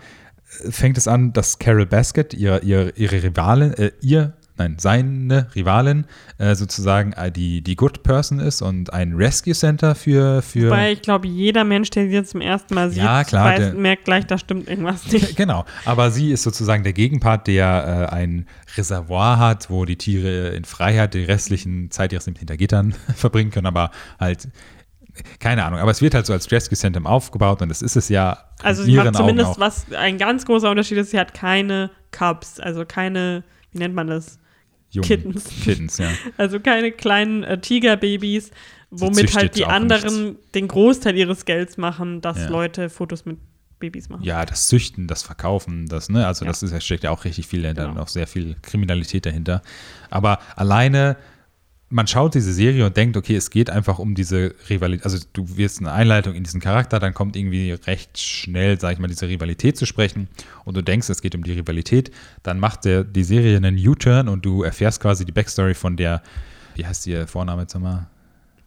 fängt 0.69 0.97
es 0.97 1.07
an, 1.07 1.31
dass 1.33 1.59
Carol 1.59 1.85
Basket, 1.85 2.33
ihr, 2.33 2.63
ihr, 2.63 2.97
ihre 2.97 3.23
Rivalin, 3.23 3.73
äh, 3.73 3.91
ihr, 4.01 4.33
nein, 4.59 4.75
seine 4.77 5.47
Rivalin, 5.55 6.05
äh, 6.37 6.53
sozusagen 6.53 7.13
äh, 7.13 7.31
die, 7.31 7.61
die 7.61 7.75
Good 7.75 8.03
Person 8.03 8.39
ist 8.39 8.61
und 8.61 8.93
ein 8.93 9.13
Rescue 9.15 9.53
Center 9.55 9.95
für, 9.95 10.41
für 10.43 10.69
Weil 10.69 10.93
ich 10.93 11.01
glaube, 11.01 11.27
jeder 11.27 11.63
Mensch, 11.63 11.89
der 11.89 12.05
sie 12.05 12.11
jetzt 12.13 12.31
zum 12.31 12.41
ersten 12.41 12.75
Mal 12.75 12.89
sieht, 12.91 13.01
Ja, 13.01 13.23
klar, 13.23 13.45
weiß, 13.45 13.59
der- 13.59 13.73
merkt 13.73 14.05
gleich, 14.05 14.27
da 14.27 14.37
stimmt 14.37 14.69
irgendwas 14.69 15.05
nicht. 15.11 15.35
Genau, 15.35 15.65
aber 15.85 16.11
sie 16.11 16.31
ist 16.31 16.43
sozusagen 16.43 16.83
der 16.83 16.93
Gegenpart, 16.93 17.47
der 17.47 18.07
äh, 18.11 18.13
ein 18.13 18.45
Reservoir 18.77 19.39
hat, 19.39 19.69
wo 19.71 19.85
die 19.85 19.95
Tiere 19.95 20.49
in 20.49 20.65
Freiheit 20.65 21.13
die 21.15 21.23
restlichen 21.23 21.89
Zeit 21.89 22.13
ihres 22.13 22.25
Lebens 22.27 22.39
hinter 22.39 22.57
Gittern 22.57 22.93
verbringen 23.15 23.49
können, 23.51 23.65
aber 23.67 23.89
halt, 24.19 24.47
keine 25.39 25.65
Ahnung, 25.65 25.79
aber 25.79 25.91
es 25.91 26.01
wird 26.01 26.13
halt 26.13 26.25
so 26.25 26.33
als 26.33 26.51
Rescue 26.51 26.77
Center 26.77 27.01
aufgebaut 27.05 27.61
und 27.61 27.69
das 27.69 27.81
ist 27.81 27.95
es 27.95 28.09
ja 28.09 28.37
Also 28.61 28.83
sie 28.83 28.93
ihren 28.93 29.13
zumindest, 29.13 29.59
was 29.59 29.85
ein 29.91 30.17
ganz 30.17 30.45
großer 30.45 30.69
Unterschied 30.69 30.97
ist, 30.97 31.11
sie 31.11 31.19
hat 31.19 31.33
keine 31.33 31.89
Cubs, 32.11 32.59
also 32.59 32.85
keine, 32.85 33.43
wie 33.71 33.79
nennt 33.79 33.95
man 33.95 34.07
das? 34.07 34.39
Jungen 34.91 35.07
Kittens. 35.07 35.45
Kittens, 35.63 35.97
ja. 35.99 36.09
Also 36.37 36.59
keine 36.59 36.91
kleinen 36.91 37.43
äh, 37.43 37.59
Tigerbabys, 37.59 38.51
womit 38.89 39.35
halt 39.35 39.55
die 39.55 39.65
anderen 39.65 40.37
den 40.55 40.67
Großteil 40.67 41.15
ihres 41.15 41.45
Gelds 41.45 41.77
machen, 41.77 42.21
dass 42.21 42.37
Ja. 42.39 42.49
Leute 42.49 42.89
Fotos 42.89 43.25
mit 43.25 43.37
Babys 43.79 44.09
machen. 44.09 44.23
Ja, 44.23 44.45
das 44.45 44.67
Züchten, 44.67 45.07
das 45.07 45.21
Verkaufen, 45.23 45.87
das, 45.87 46.09
ne, 46.09 46.25
also 46.27 46.43
Ja. 46.43 46.51
das 46.51 46.63
ist, 46.63 46.83
steckt 46.83 47.03
ja 47.03 47.11
auch 47.11 47.23
richtig 47.23 47.47
viel 47.47 47.61
dahinter 47.61 47.83
Genau. 47.83 47.95
und 47.95 47.99
auch 48.01 48.07
sehr 48.09 48.27
viel 48.27 48.55
Kriminalität 48.61 49.25
dahinter. 49.25 49.61
Aber 50.09 50.39
alleine, 50.55 51.15
man 51.89 52.05
schaut 52.05 52.35
diese 52.35 52.53
Serie 52.53 52.85
und 52.85 52.95
denkt, 52.95 53.17
okay, 53.17 53.35
es 53.35 53.49
geht 53.49 53.69
einfach 53.69 53.97
um 53.99 54.13
diese 54.13 54.53
Rivalität, 54.69 55.05
also 55.05 55.17
du 55.33 55.57
wirst 55.57 55.79
eine 55.79 55.91
Einleitung 55.91 56.35
in 56.35 56.43
diesen 56.43 56.61
Charakter, 56.61 56.99
dann 56.99 57.13
kommt 57.13 57.35
irgendwie 57.35 57.71
recht 57.71 58.19
schnell, 58.19 58.79
sag 58.79 58.93
ich 58.93 58.99
mal, 58.99 59.07
diese 59.07 59.27
Rivalität 59.27 59.75
zu 59.75 59.85
sprechen 59.85 60.27
und 60.65 60.77
du 60.77 60.83
denkst, 60.83 61.09
es 61.09 61.21
geht 61.21 61.33
um 61.33 61.43
die 61.43 61.53
Rivalität, 61.53 62.11
dann 62.43 62.59
macht 62.59 62.85
der, 62.85 63.03
die 63.03 63.23
Serie 63.23 63.57
einen 63.57 63.75
U-Turn 63.75 64.27
und 64.27 64.45
du 64.45 64.63
erfährst 64.63 65.01
quasi 65.01 65.25
die 65.25 65.31
Backstory 65.31 65.73
von 65.73 65.97
der, 65.97 66.21
wie 66.75 66.85
heißt 66.85 67.07
ihr 67.07 67.27
Vorname 67.27 67.63
jetzt 67.63 67.73
nochmal? 67.73 68.07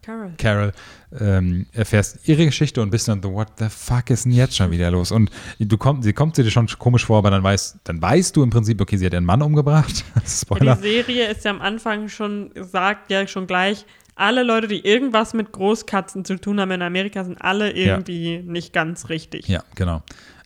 Carol. 0.03 0.33
Carol, 0.37 0.73
ähm, 1.21 1.67
erfährst 1.73 2.29
ihre 2.29 2.45
Geschichte 2.45 2.83
und 2.83 2.91
bist 2.91 3.07
dann 3.07 3.23
so, 3.23 3.33
what 3.33 3.49
the 3.59 3.67
fuck 3.69 4.11
ist 4.11 4.25
denn 4.25 4.33
jetzt 4.33 4.57
schon 4.57 4.71
wieder 4.73 4.91
los? 4.91 5.13
Und 5.13 5.31
du 5.61 5.79
komm, 5.79 6.03
sie 6.03 6.13
kommt 6.13 6.37
dir 6.37 6.51
schon 6.51 6.67
komisch 6.79 7.07
vor, 7.07 7.19
aber 7.19 7.31
dann 7.31 7.43
weißt, 7.43 7.79
dann 7.85 8.03
weißt 8.03 8.35
du 8.35 8.43
im 8.43 8.51
Prinzip, 8.51 8.81
okay, 8.81 8.97
sie 8.97 9.07
hat 9.07 9.13
ihren 9.13 9.25
Mann 9.25 9.43
umgebracht. 9.43 10.05
Ja, 10.15 10.23
Spoiler. 10.27 10.77
die 10.77 10.83
Serie 10.83 11.31
ist 11.31 11.45
ja 11.45 11.51
am 11.51 11.61
Anfang 11.61 12.09
schon, 12.09 12.51
sagt 12.55 13.11
ja 13.11 13.27
schon 13.27 13.47
gleich, 13.47 13.87
alle 14.15 14.43
Leute, 14.43 14.69
die 14.69 14.85
irgendwas 14.85 15.35
mit 15.35 15.53
Großkatzen 15.53 16.25
zu 16.25 16.37
tun 16.37 16.61
haben 16.61 16.71
in 16.73 16.83
Amerika, 16.83 17.25
sind 17.25 17.41
alle 17.41 17.73
irgendwie 17.73 18.39
nicht 18.39 18.73
ganz 18.73 19.09
richtig. 19.09 19.49
Ja, 19.49 19.63
genau. 19.75 20.03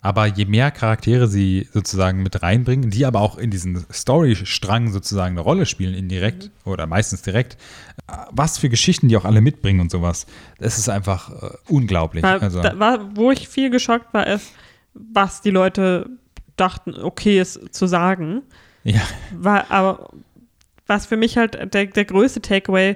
Aber 0.07 0.27
je 0.27 0.45
mehr 0.45 0.71
Charaktere 0.71 1.27
sie 1.27 1.67
sozusagen 1.73 2.23
mit 2.23 2.41
reinbringen, 2.41 2.91
die 2.91 3.05
aber 3.05 3.21
auch 3.23 3.39
in 3.39 3.51
diesen 3.51 3.85
Storystrang 3.93 4.93
sozusagen 4.93 5.35
eine 5.35 5.41
Rolle 5.41 5.67
spielen, 5.67 5.95
indirekt 5.95 6.53
oder 6.65 6.87
meistens 6.87 7.23
direkt, 7.23 7.57
was 8.31 8.57
für 8.57 8.69
Geschichten 8.69 9.09
die 9.09 9.17
auch 9.17 9.25
alle 9.25 9.41
mitbringen 9.41 9.81
und 9.81 9.91
sowas, 9.91 10.27
das 10.61 10.79
ist 10.79 10.89
einfach 10.89 11.31
äh, 11.31 11.57
unglaublich. 11.67 12.23
Weil, 12.23 12.39
Also, 12.39 12.63
da, 12.63 12.79
war, 12.79 13.17
wo 13.17 13.33
ich 13.33 13.49
viel 13.49 13.69
geschockt 13.69 14.15
war, 14.15 14.29
ist, 14.29 14.53
was 14.95 15.43
die 15.43 15.51
Leute 15.51 16.09
dachten, 16.55 16.95
okay 16.95 17.41
ist 17.41 17.75
zu 17.75 17.89
sagen. 17.89 18.43
ja, 18.85 19.03
War, 19.33 19.69
aber 19.73 20.11
was 20.87 21.07
für 21.07 21.17
mich 21.17 21.37
halt 21.37 21.75
der, 21.75 21.87
der 21.87 22.05
größte 22.05 22.41
Takeaway 22.41 22.95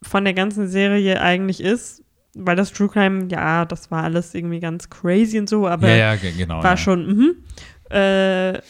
von 0.00 0.24
der 0.24 0.32
ganzen 0.32 0.68
Serie 0.68 1.20
eigentlich 1.20 1.60
ist, 1.60 2.02
weil 2.38 2.56
das 2.56 2.72
True 2.72 2.88
Crime, 2.88 3.28
ja, 3.30 3.64
das 3.64 3.90
war 3.90 4.04
alles 4.04 4.34
irgendwie 4.34 4.60
ganz 4.60 4.90
crazy 4.90 5.38
und 5.38 5.48
so, 5.48 5.66
aber 5.66 5.88
ja, 5.88 5.96
ja, 5.96 6.16
ge- 6.16 6.32
genau. 6.36 6.56
war 6.62 6.72
ja. 6.72 6.76
schon, 6.76 7.06
mhm. 7.06 7.36
Äh, 7.90 8.60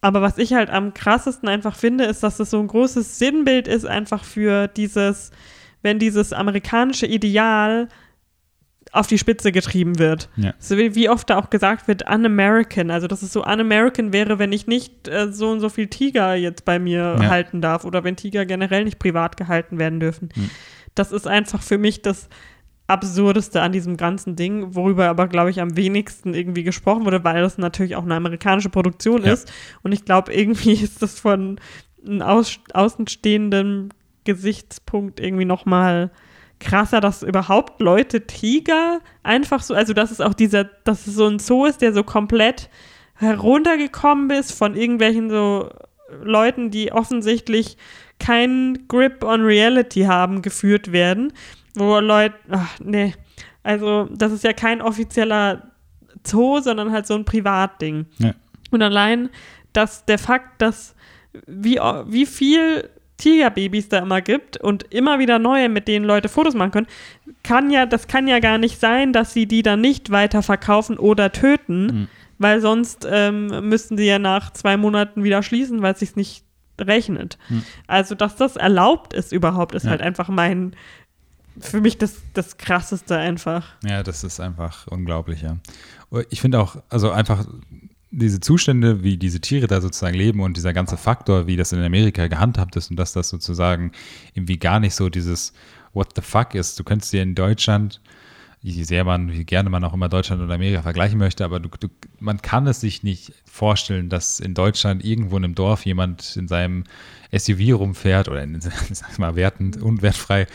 aber 0.00 0.22
was 0.22 0.38
ich 0.38 0.52
halt 0.54 0.70
am 0.70 0.92
krassesten 0.94 1.48
einfach 1.48 1.74
finde, 1.76 2.04
ist, 2.04 2.22
dass 2.22 2.38
es 2.40 2.50
so 2.50 2.60
ein 2.60 2.66
großes 2.68 3.18
Sinnbild 3.18 3.66
ist, 3.68 3.86
einfach 3.86 4.22
für 4.24 4.68
dieses, 4.68 5.30
wenn 5.82 5.98
dieses 5.98 6.32
amerikanische 6.32 7.06
Ideal 7.06 7.88
auf 8.92 9.06
die 9.08 9.18
Spitze 9.18 9.50
getrieben 9.52 9.98
wird. 9.98 10.28
Ja. 10.36 10.54
So 10.58 10.76
wie, 10.78 10.94
wie 10.94 11.08
oft 11.10 11.28
da 11.28 11.38
auch 11.38 11.50
gesagt 11.50 11.88
wird, 11.88 12.08
un-American. 12.08 12.90
Also, 12.90 13.08
dass 13.08 13.22
es 13.22 13.32
so 13.32 13.42
un-American 13.44 14.12
wäre, 14.12 14.38
wenn 14.38 14.52
ich 14.52 14.66
nicht 14.68 15.08
äh, 15.08 15.32
so 15.32 15.50
und 15.50 15.60
so 15.60 15.68
viel 15.68 15.88
Tiger 15.88 16.34
jetzt 16.34 16.64
bei 16.64 16.78
mir 16.78 17.16
Ja. 17.20 17.28
halten 17.28 17.60
darf 17.60 17.84
oder 17.84 18.04
wenn 18.04 18.16
Tiger 18.16 18.46
generell 18.46 18.84
nicht 18.84 18.98
privat 18.98 19.36
gehalten 19.36 19.78
werden 19.78 19.98
dürfen. 20.00 20.28
Hm. 20.34 20.50
Das 20.94 21.12
ist 21.12 21.26
einfach 21.26 21.62
für 21.62 21.78
mich 21.78 22.00
das 22.02 22.28
Absurdeste 22.88 23.62
an 23.62 23.72
diesem 23.72 23.96
ganzen 23.96 24.36
Ding, 24.36 24.74
worüber 24.74 25.08
aber, 25.08 25.26
glaube 25.26 25.50
ich, 25.50 25.60
am 25.60 25.76
wenigsten 25.76 26.34
irgendwie 26.34 26.62
gesprochen 26.62 27.04
wurde, 27.04 27.24
weil 27.24 27.42
das 27.42 27.58
natürlich 27.58 27.96
auch 27.96 28.04
eine 28.04 28.14
amerikanische 28.14 28.68
Produktion 28.70 29.24
Ja. 29.24 29.32
ist. 29.32 29.52
Und 29.82 29.92
ich 29.92 30.04
glaube, 30.04 30.32
irgendwie 30.32 30.72
ist 30.82 31.02
das 31.02 31.18
von 31.20 31.58
einem 32.06 32.22
aus, 32.22 32.58
außenstehenden 32.72 33.92
Gesichtspunkt 34.24 35.20
irgendwie 35.20 35.44
nochmal 35.44 36.10
krasser, 36.58 37.00
dass 37.00 37.22
überhaupt 37.22 37.80
Leute 37.80 38.26
Tiger 38.26 39.00
einfach 39.22 39.62
so, 39.62 39.74
also 39.74 39.92
dass 39.92 40.10
es 40.10 40.20
auch 40.20 40.34
dieser, 40.34 40.64
dass 40.64 41.06
es 41.06 41.14
so 41.14 41.26
ein 41.26 41.38
Zoo 41.38 41.66
ist, 41.66 41.82
der 41.82 41.92
so 41.92 42.02
komplett 42.02 42.70
heruntergekommen 43.14 44.30
ist 44.30 44.52
von 44.52 44.74
irgendwelchen 44.74 45.30
so 45.30 45.70
Leuten, 46.22 46.70
die 46.70 46.92
offensichtlich 46.92 47.76
keinen 48.18 48.88
Grip 48.88 49.22
on 49.24 49.42
Reality 49.42 50.02
haben, 50.02 50.40
geführt 50.40 50.92
werden, 50.92 51.32
wo 51.78 51.98
Leute, 52.00 52.34
ach 52.50 52.78
nee, 52.82 53.14
also 53.62 54.08
das 54.12 54.32
ist 54.32 54.44
ja 54.44 54.52
kein 54.52 54.80
offizieller 54.82 55.70
Zoo, 56.26 56.60
sondern 56.60 56.92
halt 56.92 57.06
so 57.06 57.14
ein 57.14 57.24
Privatding. 57.24 58.06
Ja. 58.18 58.32
Und 58.70 58.82
allein, 58.82 59.28
dass 59.72 60.04
der 60.04 60.18
Fakt, 60.18 60.60
dass 60.62 60.94
wie, 61.46 61.76
wie 62.06 62.26
viel 62.26 62.88
Tigerbabys 63.18 63.88
da 63.88 63.98
immer 63.98 64.20
gibt 64.20 64.56
und 64.58 64.92
immer 64.92 65.18
wieder 65.18 65.38
neue, 65.38 65.68
mit 65.68 65.88
denen 65.88 66.04
Leute 66.04 66.28
Fotos 66.28 66.54
machen 66.54 66.70
können, 66.70 66.86
kann 67.42 67.70
ja, 67.70 67.86
das 67.86 68.08
kann 68.08 68.28
ja 68.28 68.40
gar 68.40 68.58
nicht 68.58 68.78
sein, 68.80 69.12
dass 69.12 69.32
sie 69.32 69.46
die 69.46 69.62
dann 69.62 69.80
nicht 69.80 70.10
weiter 70.10 70.42
verkaufen 70.42 70.98
oder 70.98 71.32
töten, 71.32 71.86
Mhm. 71.86 72.08
weil 72.38 72.60
sonst 72.60 73.06
ähm, 73.10 73.68
müssten 73.68 73.96
sie 73.96 74.04
ja 74.06 74.18
nach 74.18 74.52
zwei 74.52 74.76
Monaten 74.76 75.24
wieder 75.24 75.42
schließen, 75.42 75.80
weil 75.82 75.94
es 75.94 76.00
sich 76.00 76.16
nicht 76.16 76.44
rechnet. 76.78 77.38
Mhm. 77.48 77.62
Also, 77.86 78.14
dass 78.14 78.36
das 78.36 78.56
erlaubt 78.56 79.14
ist 79.14 79.32
überhaupt, 79.32 79.74
ist 79.74 79.84
Ja. 79.84 79.90
halt 79.92 80.02
einfach 80.02 80.28
mein, 80.28 80.74
für 81.60 81.80
mich 81.80 81.98
das, 81.98 82.16
das 82.34 82.58
Krasseste 82.58 83.16
einfach. 83.16 83.66
Ja, 83.84 84.02
das 84.02 84.24
ist 84.24 84.40
einfach 84.40 84.86
unglaublich, 84.88 85.42
ja. 85.42 85.56
Ich 86.30 86.40
finde 86.40 86.60
auch, 86.60 86.76
also 86.88 87.10
einfach 87.10 87.46
diese 88.10 88.40
Zustände, 88.40 89.02
wie 89.02 89.16
diese 89.16 89.40
Tiere 89.40 89.66
da 89.66 89.80
sozusagen 89.80 90.16
leben 90.16 90.40
und 90.40 90.56
dieser 90.56 90.72
ganze 90.72 90.96
Faktor, 90.96 91.46
wie 91.46 91.56
das 91.56 91.72
in 91.72 91.82
Amerika 91.82 92.28
gehandhabt 92.28 92.76
ist 92.76 92.90
und 92.90 92.96
dass 92.96 93.12
das 93.12 93.28
sozusagen 93.28 93.92
irgendwie 94.34 94.58
gar 94.58 94.80
nicht 94.80 94.94
so 94.94 95.08
dieses 95.08 95.52
What 95.92 96.10
the 96.14 96.22
fuck 96.22 96.54
ist. 96.54 96.78
Du 96.78 96.84
könntest 96.84 97.12
dir 97.12 97.22
in 97.22 97.34
Deutschland, 97.34 98.00
wie 98.62 98.84
sehr 98.84 99.04
man, 99.04 99.32
wie 99.32 99.44
gerne 99.44 99.70
man 99.70 99.84
auch 99.84 99.94
immer 99.94 100.08
Deutschland 100.08 100.40
und 100.42 100.50
Amerika 100.50 100.82
vergleichen 100.82 101.18
möchte, 101.18 101.44
aber 101.44 101.60
du, 101.60 101.68
du, 101.78 101.88
man 102.20 102.40
kann 102.40 102.66
es 102.66 102.80
sich 102.80 103.02
nicht 103.02 103.32
vorstellen, 103.44 104.08
dass 104.08 104.40
in 104.40 104.54
Deutschland 104.54 105.04
irgendwo 105.04 105.36
in 105.36 105.44
einem 105.44 105.54
Dorf 105.54 105.84
jemand 105.84 106.36
in 106.36 106.48
seinem 106.48 106.84
SUV 107.36 107.78
rumfährt 107.78 108.28
oder 108.28 108.42
in, 108.42 108.60
sag 108.60 109.18
mal, 109.18 109.36
wertend, 109.36 109.80
unwertfrei, 109.80 110.46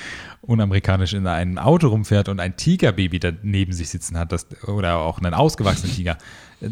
unamerikanisch 0.42 1.14
in 1.14 1.28
einem 1.28 1.58
Auto 1.58 1.88
rumfährt 1.88 2.30
und 2.30 2.40
ein 2.40 2.58
Tigerbaby 2.58 3.20
da 3.20 3.32
neben 3.44 3.74
sich 3.74 3.90
sitzen 3.90 4.18
hat, 4.18 4.32
das, 4.32 4.48
oder 4.68 4.98
auch 4.98 5.20
einen 5.20 5.34
ausgewachsenen 5.34 5.94
Tiger. 5.94 6.18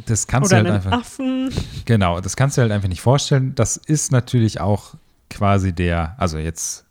Das 0.06 0.28
kannst 0.28 0.52
Oder 0.52 0.64
du 0.64 0.72
halt 0.72 0.84
einen 0.84 0.94
einfach. 0.94 1.06
Affen. 1.06 1.50
Genau, 1.86 2.22
das 2.22 2.36
kannst 2.36 2.58
du 2.58 2.62
halt 2.62 2.72
einfach 2.72 2.90
nicht 2.90 3.02
vorstellen. 3.02 3.56
Das 3.56 3.78
ist 3.78 4.12
natürlich 4.12 4.62
auch 4.62 4.96
quasi 5.30 5.74
der, 5.74 6.16
also 6.18 6.38
jetzt 6.38 6.86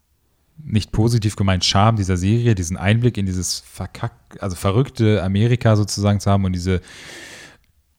nicht 0.65 0.91
positiv 0.91 1.37
gemeint, 1.37 1.65
Charme 1.65 1.97
dieser 1.97 2.17
Serie, 2.17 2.55
diesen 2.55 2.77
Einblick 2.77 3.17
in 3.17 3.27
dieses 3.27 3.61
verkack, 3.61 4.13
also 4.41 4.57
verrückte 4.57 5.23
Amerika 5.23 5.77
sozusagen 5.77 6.21
zu 6.21 6.31
haben 6.31 6.45
und 6.45 6.53
diese 6.53 6.81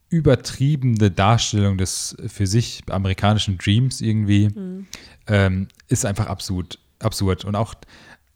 übertriebene 0.10 1.12
Darstellung 1.12 1.78
des 1.78 2.16
für 2.28 2.48
sich 2.48 2.84
amerikanischen 2.90 3.58
Dreams 3.58 4.02
irgendwie, 4.02 4.50
ähm, 5.28 5.68
ist 5.88 6.06
einfach 6.06 6.28
absurd, 6.28 6.80
absurd. 7.00 7.46
Und 7.46 7.56
auch, 7.56 7.76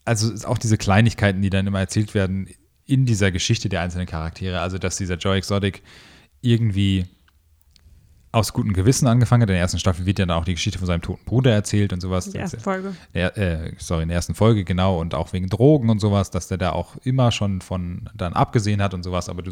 also 0.05 0.47
auch 0.47 0.57
diese 0.57 0.77
Kleinigkeiten, 0.77 1.41
die 1.41 1.49
dann 1.49 1.67
immer 1.67 1.79
erzählt 1.79 2.13
werden 2.13 2.47
in 2.85 3.05
dieser 3.05 3.31
Geschichte 3.31 3.69
der 3.69 3.81
einzelnen 3.81 4.05
Charaktere, 4.05 4.59
also 4.59 4.77
dass 4.77 4.97
dieser 4.97 5.15
Joe 5.15 5.35
Exotic 5.35 5.81
irgendwie 6.41 7.05
aus 8.33 8.51
gutem 8.51 8.73
Gewissen 8.73 9.07
angefangen 9.07 9.43
hat. 9.43 9.49
In 9.49 9.53
der 9.53 9.61
ersten 9.61 9.79
Staffel 9.79 10.05
wird 10.05 10.17
ja 10.17 10.25
dann 10.25 10.37
auch 10.37 10.43
die 10.43 10.55
Geschichte 10.55 10.79
von 10.79 10.87
seinem 10.87 11.01
toten 11.01 11.23
Bruder 11.23 11.51
erzählt 11.51 11.93
und 11.93 12.01
sowas. 12.01 12.29
Die 12.29 12.37
erste 12.37 12.59
Folge. 12.59 12.95
Der, 13.13 13.37
äh, 13.37 13.73
sorry, 13.77 14.03
in 14.03 14.09
der 14.09 14.15
ersten 14.15 14.33
Folge, 14.33 14.63
genau, 14.63 14.99
und 14.99 15.13
auch 15.13 15.33
wegen 15.33 15.49
Drogen 15.49 15.89
und 15.89 15.99
sowas, 15.99 16.31
dass 16.31 16.47
der 16.47 16.57
da 16.57 16.71
auch 16.71 16.97
immer 17.03 17.31
schon 17.31 17.61
von 17.61 18.09
dann 18.15 18.33
abgesehen 18.33 18.81
hat 18.81 18.95
und 18.95 19.03
sowas, 19.03 19.29
aber 19.29 19.43
du, 19.43 19.51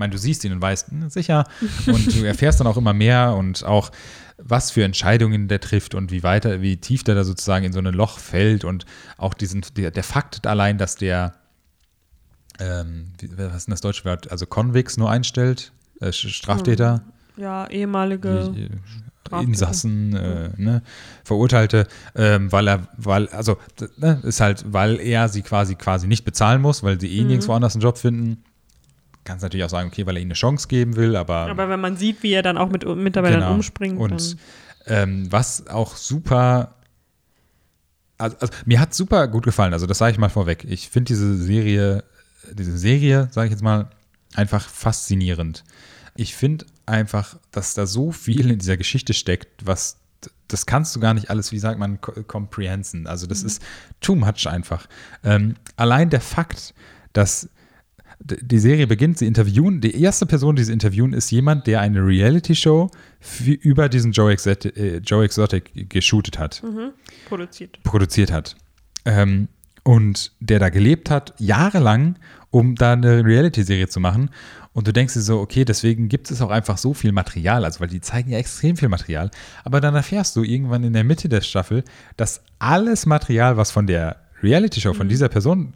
meine, 0.00 0.10
du 0.10 0.18
siehst 0.18 0.42
ihn 0.44 0.52
und 0.52 0.60
weißt, 0.60 0.88
hm, 0.90 1.08
sicher, 1.10 1.44
und 1.86 2.12
du 2.12 2.24
erfährst 2.24 2.58
dann 2.58 2.66
auch 2.66 2.76
immer 2.76 2.92
mehr 2.92 3.34
und 3.36 3.64
auch, 3.64 3.90
was 4.42 4.70
für 4.72 4.82
Entscheidungen 4.84 5.46
der 5.48 5.60
trifft 5.60 5.94
und 5.94 6.10
wie 6.10 6.22
weiter, 6.24 6.60
wie 6.62 6.78
tief 6.78 7.04
der 7.04 7.14
da 7.14 7.22
sozusagen 7.24 7.64
in 7.64 7.72
so 7.72 7.78
ein 7.78 7.84
Loch 7.84 8.18
fällt 8.18 8.64
und 8.64 8.86
auch 9.18 9.34
diesen, 9.34 9.62
der, 9.76 9.90
der 9.92 10.02
Fakt 10.02 10.46
allein, 10.46 10.76
dass 10.78 10.96
der, 10.96 11.34
ähm, 12.58 13.12
was 13.36 13.56
ist 13.56 13.66
denn 13.68 13.72
das 13.72 13.80
deutsche 13.80 14.04
Wort, 14.04 14.30
also 14.30 14.46
Convicts 14.46 14.96
nur 14.96 15.10
einstellt, 15.10 15.72
äh, 16.00 16.12
Straftäter, 16.12 17.02
Ja, 17.36 17.66
ehemalige. 17.68 18.50
die, 18.54 18.64
äh. 18.64 19.42
Insassen, 19.42 20.16
äh, 20.16 20.50
ne, 20.56 20.82
Verurteilte, 21.22 21.86
ähm, 22.16 22.50
weil 22.50 22.66
er, 22.66 22.88
weil, 22.96 23.28
also, 23.28 23.58
ne, 23.98 24.20
ist 24.24 24.40
halt, 24.40 24.64
weil 24.72 24.98
er 24.98 25.28
sie 25.28 25.42
quasi 25.42 25.76
quasi 25.76 26.08
nicht 26.08 26.24
bezahlen 26.24 26.60
muss, 26.60 26.82
weil 26.82 26.98
sie 27.00 27.08
eh 27.16 27.20
Mhm. 27.22 27.26
nirgendwo 27.28 27.52
anders 27.52 27.74
einen 27.76 27.82
Job 27.82 27.96
finden. 27.96 28.42
Kannst 29.24 29.42
natürlich 29.42 29.64
auch 29.64 29.70
sagen, 29.70 29.88
okay, 29.88 30.06
weil 30.06 30.16
er 30.16 30.22
ihnen 30.22 30.30
eine 30.30 30.34
Chance 30.34 30.66
geben 30.68 30.96
will, 30.96 31.14
aber, 31.16 31.48
Aber 31.50 31.68
wenn 31.68 31.80
man 31.80 31.96
sieht, 31.96 32.22
wie 32.22 32.32
er 32.32 32.42
dann 32.42 32.56
auch 32.58 32.70
mit 32.70 32.84
Mitarbeitern 32.86 33.40
Genau. 33.40 33.54
umspringt, 33.54 33.98
und 34.00 34.36
ähm, 34.86 35.30
was 35.30 35.66
auch 35.68 35.94
super, 35.96 36.74
also, 38.18 38.36
also 38.38 38.52
mir 38.66 38.80
hat 38.80 38.94
super 38.94 39.28
gut 39.28 39.44
gefallen, 39.44 39.72
also 39.72 39.86
das 39.86 39.98
sage 39.98 40.12
ich 40.12 40.18
mal 40.18 40.28
vorweg. 40.30 40.64
Ich 40.68 40.88
finde 40.90 41.08
diese 41.08 41.36
Serie, 41.36 42.04
diese 42.52 42.76
Serie, 42.76 43.28
sage 43.30 43.46
ich 43.48 43.52
jetzt 43.52 43.62
mal, 43.62 43.90
einfach 44.34 44.68
faszinierend. 44.68 45.64
Ich 46.16 46.34
finde 46.34 46.66
einfach, 46.86 47.38
dass 47.50 47.74
da 47.74 47.86
so 47.86 48.12
viel 48.12 48.50
in 48.50 48.58
dieser 48.58 48.76
Geschichte 48.76 49.14
steckt, 49.14 49.66
was 49.66 49.96
das 50.48 50.66
kannst 50.66 50.94
du 50.96 51.00
gar 51.00 51.14
nicht 51.14 51.30
alles, 51.30 51.52
wie 51.52 51.58
sagt 51.60 51.78
man, 51.78 52.00
co- 52.00 52.12
comprehensen. 52.24 53.06
Also 53.06 53.26
das 53.26 53.42
ist 53.44 53.62
too 54.00 54.16
much 54.16 54.48
einfach. 54.48 54.86
Ähm, 55.22 55.54
allein 55.76 56.10
der 56.10 56.20
Fakt, 56.20 56.74
dass 57.12 57.48
Die 58.22 58.58
Serie 58.58 58.86
beginnt, 58.86 59.18
sie 59.18 59.26
interviewen, 59.26 59.80
die 59.80 59.98
erste 60.00 60.26
Person, 60.26 60.54
die 60.54 60.64
sie 60.64 60.72
interviewen, 60.74 61.14
ist 61.14 61.30
jemand, 61.30 61.66
der 61.66 61.80
eine 61.80 62.04
Reality-Show 62.06 62.90
über 63.46 63.88
diesen 63.88 64.12
Joe 64.12 64.30
Exotic, 64.30 64.76
äh, 64.76 64.96
Joe 64.98 65.24
Exotic 65.24 65.88
geshootet 65.88 66.38
hat, 66.38 66.62
Mhm. 66.62 66.90
Produziert. 67.28 67.82
produziert 67.82 68.30
hat. 68.30 68.56
Ähm, 69.06 69.48
und 69.84 70.32
der 70.40 70.58
da 70.58 70.68
gelebt 70.68 71.08
hat, 71.08 71.32
jahrelang, 71.38 72.16
um 72.50 72.74
da 72.74 72.92
eine 72.92 73.24
Reality-Serie 73.24 73.88
zu 73.88 74.00
machen. 74.00 74.28
Und 74.74 74.86
du 74.86 74.92
denkst 74.92 75.14
dir 75.14 75.20
so, 75.22 75.40
okay, 75.40 75.64
deswegen 75.64 76.08
gibt 76.08 76.30
es 76.30 76.42
auch 76.42 76.50
einfach 76.50 76.76
so 76.76 76.92
viel 76.92 77.12
Material, 77.12 77.64
also 77.64 77.80
weil 77.80 77.88
die 77.88 78.02
zeigen 78.02 78.30
ja 78.30 78.38
extrem 78.38 78.76
viel 78.76 78.88
Material. 78.90 79.30
Aber 79.64 79.80
dann 79.80 79.94
erfährst 79.94 80.36
du 80.36 80.42
irgendwann 80.44 80.84
in 80.84 80.92
der 80.92 81.04
Mitte 81.04 81.28
der 81.30 81.40
Staffel, 81.40 81.82
dass 82.18 82.42
alles 82.58 83.06
Material, 83.06 83.56
was 83.56 83.70
von 83.70 83.86
der 83.86 84.16
Reality-Show 84.42 84.94
von 84.94 85.08
dieser 85.08 85.28
Person 85.28 85.72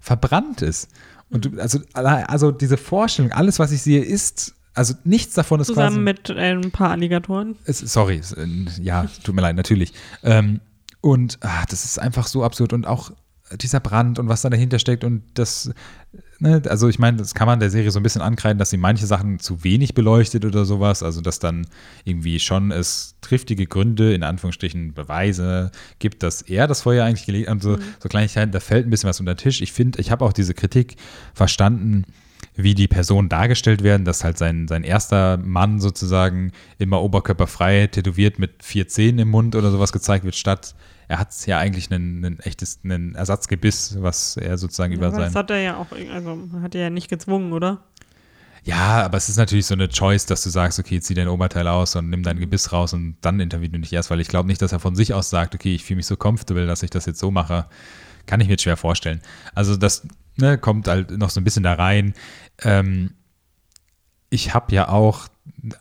verbrannt 0.00 0.62
ist. 0.62 0.88
Und 1.32 1.46
du, 1.46 1.60
also, 1.60 1.80
also 1.94 2.50
diese 2.52 2.76
Vorstellung, 2.76 3.32
alles, 3.32 3.58
was 3.58 3.72
ich 3.72 3.82
sehe, 3.82 4.02
ist, 4.02 4.54
also 4.74 4.94
nichts 5.04 5.34
davon 5.34 5.60
ist 5.60 5.68
quasi. 5.68 5.88
Zusammen 5.88 6.04
mit 6.04 6.30
äh, 6.30 6.52
ein 6.52 6.70
paar 6.70 6.90
Alligatoren. 6.90 7.56
Es, 7.64 7.78
sorry, 7.78 8.18
es, 8.18 8.32
äh, 8.32 8.46
ja, 8.80 9.06
tut 9.24 9.34
mir 9.34 9.42
leid, 9.42 9.56
natürlich. 9.56 9.92
Ähm, 10.22 10.60
und 11.00 11.38
ah, 11.40 11.64
das 11.68 11.84
ist 11.84 11.98
einfach 11.98 12.26
so 12.26 12.44
absurd 12.44 12.72
und 12.72 12.86
auch 12.86 13.10
dieser 13.56 13.80
Brand 13.80 14.18
und 14.18 14.28
was 14.28 14.42
da 14.42 14.50
dahinter 14.50 14.78
steckt 14.78 15.04
und 15.04 15.22
das, 15.34 15.70
ne, 16.42 16.62
also 16.68 16.88
ich 16.88 16.98
meine, 16.98 17.16
das 17.16 17.34
kann 17.34 17.46
man 17.46 17.60
der 17.60 17.70
Serie 17.70 17.90
so 17.90 18.00
ein 18.00 18.02
bisschen 18.02 18.20
ankreiden, 18.20 18.58
dass 18.58 18.70
sie 18.70 18.76
manche 18.76 19.06
Sachen 19.06 19.38
zu 19.38 19.64
wenig 19.64 19.94
beleuchtet 19.94 20.44
oder 20.44 20.64
sowas, 20.64 21.02
also 21.02 21.20
dass 21.20 21.38
dann 21.38 21.66
irgendwie 22.04 22.40
schon 22.40 22.70
es 22.72 23.14
triftige 23.20 23.66
Gründe, 23.66 24.12
in 24.12 24.22
Anführungsstrichen 24.22 24.92
Beweise 24.92 25.70
gibt, 26.00 26.22
dass 26.22 26.42
er 26.42 26.66
das 26.66 26.82
Feuer 26.82 27.04
eigentlich 27.04 27.26
gelegt 27.26 27.48
hat 27.48 27.62
so, 27.62 27.78
so 28.00 28.08
Kleinigkeiten, 28.08 28.52
da 28.52 28.60
fällt 28.60 28.86
ein 28.86 28.90
bisschen 28.90 29.08
was 29.08 29.20
unter 29.20 29.34
den 29.34 29.38
Tisch. 29.38 29.62
Ich 29.62 29.72
finde, 29.72 30.00
ich 30.00 30.10
habe 30.10 30.24
auch 30.24 30.32
diese 30.32 30.52
Kritik 30.52 30.96
verstanden, 31.32 32.04
wie 32.54 32.74
die 32.74 32.88
Personen 32.88 33.28
dargestellt 33.28 33.82
werden, 33.82 34.04
dass 34.04 34.24
halt 34.24 34.36
sein, 34.36 34.68
sein 34.68 34.84
erster 34.84 35.38
Mann 35.38 35.80
sozusagen 35.80 36.52
immer 36.78 37.00
oberkörperfrei 37.00 37.86
tätowiert 37.86 38.38
mit 38.38 38.62
vier 38.62 38.88
Zähnen 38.88 39.20
im 39.20 39.28
Mund 39.28 39.54
oder 39.54 39.70
sowas 39.70 39.92
gezeigt 39.92 40.24
wird, 40.24 40.34
statt 40.34 40.74
er 41.12 41.18
hat 41.18 41.46
ja 41.46 41.58
eigentlich 41.58 41.92
einen, 41.92 42.24
einen 42.24 42.40
echtes 42.40 42.80
einen 42.84 43.14
Ersatzgebiss, 43.14 43.98
was 44.00 44.38
er 44.38 44.56
sozusagen 44.56 44.94
über 44.94 45.08
Aber 45.08 45.18
das 45.18 45.34
sein. 45.34 45.38
hat 45.38 45.50
er 45.50 45.60
ja 45.60 45.76
auch, 45.76 45.88
also 45.92 46.38
hat 46.62 46.74
er 46.74 46.80
ja 46.80 46.90
nicht 46.90 47.10
gezwungen, 47.10 47.52
oder? 47.52 47.84
Ja, 48.64 49.02
aber 49.04 49.18
es 49.18 49.28
ist 49.28 49.36
natürlich 49.36 49.66
so 49.66 49.74
eine 49.74 49.90
Choice, 49.90 50.24
dass 50.24 50.42
du 50.42 50.48
sagst, 50.48 50.78
okay, 50.78 51.00
zieh 51.00 51.12
dein 51.12 51.28
Oberteil 51.28 51.68
aus 51.68 51.96
und 51.96 52.08
nimm 52.08 52.22
dein 52.22 52.40
Gebiss 52.40 52.72
raus 52.72 52.94
und 52.94 53.16
dann 53.20 53.40
interviewen 53.40 53.72
du 53.72 53.78
nicht 53.80 53.92
erst, 53.92 54.08
weil 54.10 54.20
ich 54.20 54.28
glaube 54.28 54.46
nicht, 54.46 54.62
dass 54.62 54.72
er 54.72 54.80
von 54.80 54.96
sich 54.96 55.12
aus 55.12 55.28
sagt, 55.28 55.54
okay, 55.54 55.74
ich 55.74 55.84
fühle 55.84 55.98
mich 55.98 56.06
so 56.06 56.16
comfortable, 56.16 56.66
dass 56.66 56.82
ich 56.82 56.88
das 56.88 57.04
jetzt 57.04 57.18
so 57.18 57.30
mache. 57.30 57.66
Kann 58.24 58.40
ich 58.40 58.48
mir 58.48 58.58
schwer 58.58 58.78
vorstellen. 58.78 59.20
Also 59.54 59.76
das 59.76 60.06
ne, 60.36 60.56
kommt 60.56 60.88
halt 60.88 61.10
noch 61.10 61.28
so 61.28 61.42
ein 61.42 61.44
bisschen 61.44 61.64
da 61.64 61.74
rein. 61.74 62.14
Ähm, 62.62 63.12
ich 64.30 64.54
habe 64.54 64.74
ja 64.74 64.88
auch 64.88 65.28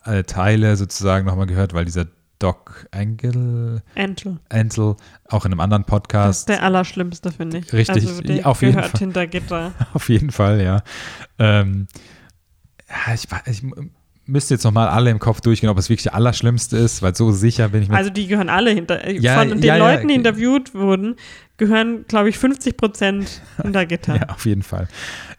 äh, 0.03 0.23
Teile 0.23 0.75
sozusagen 0.75 1.25
nochmal 1.25 1.47
gehört, 1.47 1.73
weil 1.73 1.85
dieser 1.85 2.07
Doc 2.41 2.87
Engel, 2.91 3.81
Entel. 3.95 4.39
Ansel, 4.49 4.95
auch 5.29 5.45
in 5.45 5.51
einem 5.51 5.59
anderen 5.59 5.83
Das 5.83 5.89
Podcast, 5.89 6.39
ist 6.41 6.49
der 6.49 6.63
Allerschlimmste, 6.63 7.31
finde 7.31 7.59
ich. 7.59 7.71
Richtig, 7.71 8.07
Also 8.07 8.21
der 8.21 8.47
auf 8.47 8.61
jeden 8.61 8.73
gehört 8.75 8.91
Fall. 8.91 8.99
hinter 8.99 9.27
Gitter. 9.27 9.71
Auf 9.93 10.09
jeden 10.09 10.31
Fall, 10.31 10.61
ja. 10.61 10.81
Ähm, 11.37 11.87
ja 12.89 13.13
ich, 13.13 13.27
ich 13.45 13.63
müsste 14.25 14.53
jetzt 14.55 14.63
nochmal 14.63 14.87
alle 14.87 15.09
im 15.11 15.19
Kopf 15.19 15.41
durchgehen, 15.41 15.69
ob 15.69 15.77
es 15.77 15.89
wirklich 15.89 16.03
der 16.03 16.15
Allerschlimmste 16.15 16.77
ist, 16.77 17.01
weil 17.01 17.15
so 17.15 17.31
sicher 17.31 17.69
bin 17.69 17.83
ich 17.83 17.89
mir. 17.89 17.95
Also 17.95 18.09
die 18.09 18.27
gehören 18.27 18.49
alle 18.49 18.71
hinter. 18.71 19.03
äh, 19.05 19.17
Ja, 19.19 19.39
von 19.39 19.49
den 19.49 19.61
ja. 19.63 19.75
Leuten, 19.77 20.07
die 20.07 20.15
interviewt 20.15 20.73
wurden, 20.73 21.15
gehören, 21.57 22.05
glaube 22.07 22.29
ich, 22.29 22.37
50 22.37 22.75
Prozent 22.77 23.41
hinter 23.61 23.85
Gitter. 23.85 24.15
ja, 24.21 24.29
auf 24.29 24.45
jeden 24.45 24.63
Fall. 24.63 24.87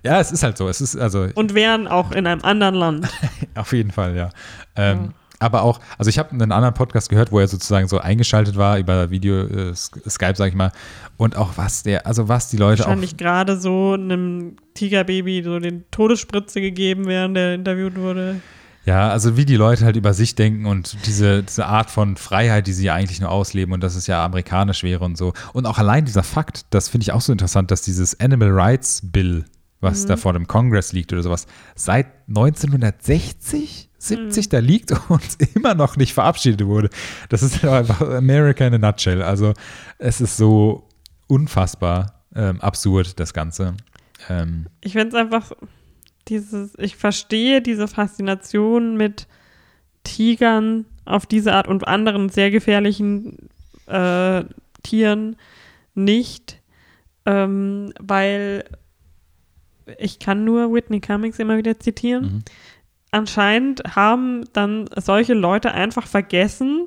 Ja, 0.04 0.20
es 0.20 0.30
ist 0.30 0.42
halt 0.42 0.56
so. 0.56 0.68
Es 0.68 0.80
ist 0.80 0.96
also 0.96 1.26
Und 1.34 1.54
wären 1.54 1.88
auch 1.88 2.12
in 2.12 2.26
einem 2.26 2.42
anderen 2.42 2.74
Land. 2.76 3.08
auf 3.56 3.72
jeden 3.72 3.90
Fall, 3.90 4.14
ja. 4.16 4.30
Ähm, 4.76 4.98
Ja. 5.06 5.08
Aber 5.42 5.62
auch, 5.62 5.80
also 5.98 6.08
ich 6.08 6.18
habe 6.18 6.30
einen 6.30 6.52
anderen 6.52 6.74
Podcast 6.74 7.08
gehört, 7.08 7.32
wo 7.32 7.40
er 7.40 7.48
sozusagen 7.48 7.88
so 7.88 7.98
eingeschaltet 7.98 8.56
war 8.56 8.78
über 8.78 9.10
Video, 9.10 9.40
äh, 9.42 9.70
Sk- 9.72 10.08
Skype, 10.08 10.36
sag 10.36 10.48
ich 10.48 10.54
mal. 10.54 10.72
Und 11.16 11.36
auch 11.36 11.52
was 11.56 11.82
der, 11.82 12.06
also 12.06 12.28
was 12.28 12.48
die 12.48 12.56
Leute 12.56 12.82
auch 12.84 12.86
Wahrscheinlich 12.86 13.16
gerade 13.16 13.60
so 13.60 13.92
einem 13.92 14.56
Tigerbaby 14.74 15.42
so 15.44 15.58
den 15.58 15.84
Todesspritze 15.90 16.60
gegeben, 16.60 17.06
während 17.06 17.36
der 17.36 17.54
interviewt 17.54 17.96
wurde. 17.96 18.40
Ja, 18.84 19.10
also 19.10 19.36
wie 19.36 19.44
die 19.44 19.54
Leute 19.54 19.84
halt 19.84 19.94
über 19.94 20.12
sich 20.12 20.34
denken 20.34 20.66
und 20.66 20.96
diese, 21.06 21.44
diese 21.44 21.66
Art 21.66 21.88
von 21.88 22.16
Freiheit, 22.16 22.66
die 22.66 22.72
sie 22.72 22.86
ja 22.86 22.94
eigentlich 22.94 23.20
nur 23.20 23.30
ausleben 23.30 23.72
und 23.72 23.80
dass 23.80 23.94
es 23.94 24.08
ja 24.08 24.24
amerikanisch 24.24 24.82
wäre 24.82 25.04
und 25.04 25.16
so. 25.16 25.34
Und 25.52 25.66
auch 25.66 25.78
allein 25.78 26.04
dieser 26.04 26.24
Fakt, 26.24 26.66
das 26.70 26.88
finde 26.88 27.04
ich 27.04 27.12
auch 27.12 27.20
so 27.20 27.30
interessant, 27.30 27.70
dass 27.70 27.82
dieses 27.82 28.18
Animal 28.18 28.50
Rights 28.50 29.00
Bill, 29.04 29.44
was 29.82 30.06
da 30.06 30.16
vor 30.16 30.32
dem 30.32 30.46
Kongress 30.46 30.92
liegt 30.92 31.12
oder 31.12 31.22
sowas, 31.22 31.46
seit 31.74 32.06
1960, 32.28 33.90
70 33.98 34.48
da 34.48 34.60
liegt 34.60 34.92
und 35.10 35.36
immer 35.54 35.74
noch 35.74 35.96
nicht 35.96 36.14
verabschiedet 36.14 36.64
wurde. 36.66 36.88
Das 37.28 37.42
ist 37.42 37.64
einfach 37.64 38.00
America 38.00 38.66
in 38.66 38.74
a 38.74 38.78
nutshell. 38.78 39.22
Also 39.22 39.52
es 39.98 40.20
ist 40.20 40.36
so 40.36 40.88
unfassbar 41.26 42.22
ähm, 42.34 42.60
absurd, 42.60 43.18
das 43.18 43.34
Ganze. 43.34 43.74
Ähm, 44.28 44.66
Ich 44.80 44.92
finde 44.92 45.08
es 45.08 45.14
einfach 45.14 45.52
dieses, 46.28 46.78
ich 46.78 46.96
verstehe 46.96 47.60
diese 47.60 47.88
Faszination 47.88 48.96
mit 48.96 49.26
Tigern 50.04 50.86
auf 51.04 51.26
diese 51.26 51.52
Art 51.54 51.66
und 51.66 51.86
anderen 51.88 52.28
sehr 52.28 52.52
gefährlichen 52.52 53.48
äh, 53.86 54.44
Tieren 54.84 55.36
nicht, 55.94 56.60
ähm, 57.26 57.92
weil 58.00 58.64
ich 59.98 60.18
kann 60.18 60.44
nur 60.44 60.72
Whitney 60.72 61.00
Cummings 61.00 61.38
immer 61.38 61.56
wieder 61.56 61.78
zitieren. 61.80 62.22
Mhm. 62.24 62.42
Anscheinend 63.10 63.82
haben 63.94 64.44
dann 64.52 64.88
solche 64.96 65.34
Leute 65.34 65.72
einfach 65.72 66.06
vergessen, 66.06 66.86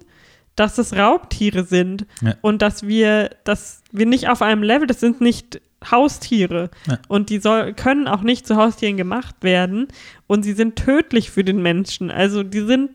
dass 0.56 0.78
es 0.78 0.94
Raubtiere 0.96 1.64
sind 1.66 2.06
Ja. 2.22 2.36
und 2.42 2.62
dass 2.62 2.88
wir, 2.88 3.30
dass 3.44 3.82
wir 3.92 4.06
nicht 4.06 4.30
auf 4.30 4.42
einem 4.42 4.64
Level, 4.64 4.88
das 4.88 5.00
sind 5.00 5.22
nicht 5.22 5.62
Haustiere 5.92 6.72
Ja. 6.88 6.98
und 7.10 7.30
die 7.30 7.38
soll, 7.40 7.74
können 7.74 8.08
auch 8.08 8.22
nicht 8.22 8.48
zu 8.48 8.56
Haustieren 8.56 8.98
gemacht 8.98 9.36
werden 9.42 9.88
und 10.28 10.44
sie 10.44 10.54
sind 10.54 10.78
tödlich 10.78 11.30
für 11.30 11.44
den 11.44 11.62
Menschen. 11.62 12.10
Also 12.10 12.42
die 12.42 12.62
sind, 12.62 12.90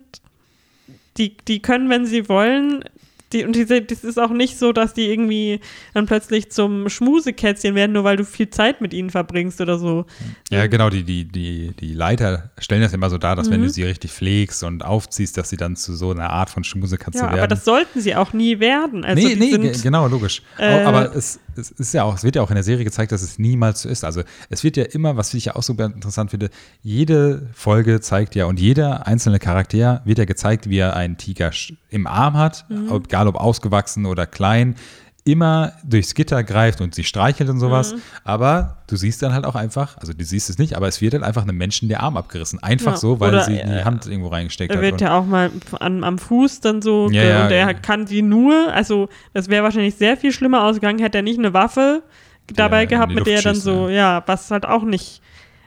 die, 1.19 1.37
die 1.37 1.61
können, 1.63 1.89
wenn 1.91 2.07
sie 2.07 2.29
wollen, 2.29 2.83
die, 3.33 3.45
und 3.45 3.55
diese, 3.55 3.81
das 3.83 4.03
ist 4.05 4.19
auch 4.19 4.31
nicht 4.31 4.59
so, 4.59 4.73
dass 4.73 4.95
die 4.95 5.07
irgendwie 5.09 5.61
dann 5.95 6.07
plötzlich 6.07 6.51
zum 6.51 6.89
Schmusekätzchen 6.89 7.75
werden, 7.75 7.93
nur 7.93 8.05
weil 8.05 8.17
du 8.17 8.25
viel 8.25 8.51
Zeit 8.51 8.81
mit 8.81 8.93
ihnen 8.93 9.11
verbringst 9.11 9.61
oder 9.61 9.79
so. 9.79 10.07
Ja, 10.51 10.67
genau, 10.67 10.91
die, 10.91 11.05
die, 11.05 11.25
die, 11.27 11.73
die 11.79 11.93
Leiter 11.95 12.51
stellen 12.59 12.83
das 12.83 12.93
immer 12.93 13.11
so 13.11 13.19
dar, 13.19 13.37
dass 13.37 13.51
wenn 13.51 13.61
Mhm. 13.61 13.65
du 13.65 13.71
sie 13.71 13.83
richtig 13.85 14.11
pflegst 14.13 14.65
und 14.65 14.85
aufziehst, 14.85 15.37
dass 15.37 15.51
sie 15.51 15.57
dann 15.57 15.77
zu 15.77 15.95
so 15.95 16.11
einer 16.11 16.31
Art 16.31 16.51
von 16.51 16.65
Schmusekatze 16.65 17.19
Ja, 17.19 17.25
werden. 17.27 17.39
aber 17.39 17.49
das 17.49 17.65
sollten 17.65 18.01
sie 18.01 18.15
auch 18.17 18.33
nie 18.33 18.59
werden. 18.61 19.05
Also 19.05 19.23
nee, 19.27 19.35
die 19.37 19.59
nee, 19.59 19.73
genau, 19.83 20.07
logisch. 20.09 20.43
äh, 20.59 20.83
aber 20.83 21.15
es, 21.15 21.39
es 21.57 21.71
ist 21.71 21.95
ja 21.95 22.05
auch, 22.05 22.15
es 22.15 22.25
wird 22.25 22.37
ja 22.37 22.43
auch 22.43 22.51
in 22.51 22.55
der 22.55 22.65
Serie 22.65 22.85
gezeigt, 22.85 23.13
dass 23.13 23.23
es 23.23 23.39
niemals 23.39 23.83
so 23.83 23.89
ist. 23.89 24.05
Also 24.05 24.23
es 24.49 24.65
wird 24.65 24.77
ja 24.77 24.85
immer, 24.85 25.17
was 25.17 25.33
ich 25.35 25.47
ja 25.47 25.57
auch 25.57 25.63
super 25.63 25.87
interessant 25.87 26.31
finde, 26.31 26.51
jede 26.83 27.49
Folge 27.55 28.01
zeigt 28.01 28.35
ja 28.35 28.47
und 28.47 28.61
jeder 28.61 29.07
einzelne 29.07 29.39
Charakter 29.39 30.03
wird 30.05 30.19
ja 30.19 30.25
gezeigt, 30.25 30.69
wie 30.69 30.79
er 30.79 30.97
einen 30.97 31.17
Tiger 31.17 31.51
im 31.91 32.07
Arm 32.07 32.35
hat, 32.37 32.65
Mhm. 32.69 33.03
egal 33.05 33.29
ob 33.29 33.37
ausgewachsen 33.37 34.07
oder 34.07 34.27
klein, 34.27 34.77
immer 35.25 35.73
durchs 35.85 36.15
Gitter 36.15 36.43
greift 36.43 36.81
und 36.81 36.95
sie 36.95 37.05
streichelt 37.05 37.49
und 37.51 37.61
sowas. 37.61 37.95
Mhm. 37.95 38.03
Aber 38.25 38.79
du 38.87 38.97
siehst 38.97 39.23
dann 39.23 39.33
halt 39.35 39.45
auch 39.45 39.55
einfach, 39.55 39.97
also 39.99 40.13
du 40.13 40.25
siehst 40.25 40.49
es 40.51 40.59
nicht, 40.59 40.75
aber 40.77 40.89
es 40.89 41.01
wird 41.01 41.13
halt 41.15 41.23
einfach 41.23 41.43
einem 41.43 41.57
Menschen 41.57 41.89
der 41.89 42.03
Arm 42.03 42.17
abgerissen. 42.17 42.63
Einfach 42.63 42.93
Ja, 42.93 42.97
so, 42.99 43.21
weil 43.21 43.43
sie 43.45 43.53
die 43.53 43.59
äh, 43.61 43.85
Hand 43.85 44.07
irgendwo 44.07 44.29
reingesteckt 44.29 44.71
Er 44.73 44.77
hat. 44.79 44.83
wird 44.83 44.93
Und- 44.95 45.01
ja 45.03 45.19
auch 45.19 45.27
mal 45.27 45.51
an, 45.79 46.05
am 46.05 46.19
Fuß 46.19 46.61
dann 46.61 46.81
so, 46.83 47.09
Ja, 47.11 47.23
ja, 47.23 47.45
und 47.45 47.53
er 47.53 47.75
kann 47.75 48.07
die 48.07 48.23
nur, 48.23 48.73
also 48.73 49.09
das 49.35 49.49
wäre 49.49 49.63
wahrscheinlich 49.63 49.95
sehr 49.97 50.17
viel 50.17 50.33
schlimmer 50.33 50.65
ausgegangen, 50.65 50.99
hätte 51.01 51.19
er 51.19 51.23
nicht 51.23 51.39
eine 51.39 51.53
Waffe 51.53 52.03
dabei 52.55 52.87
gehabt, 52.87 53.13
mit 53.15 53.27
der 53.27 53.37
er 53.37 53.43
dann 53.43 53.55
schießt, 53.55 53.65
so, 53.65 53.89
ja, 53.89 54.23
was 54.27 54.51
halt 54.51 54.67
auch 54.67 54.83
nicht, 54.83 55.21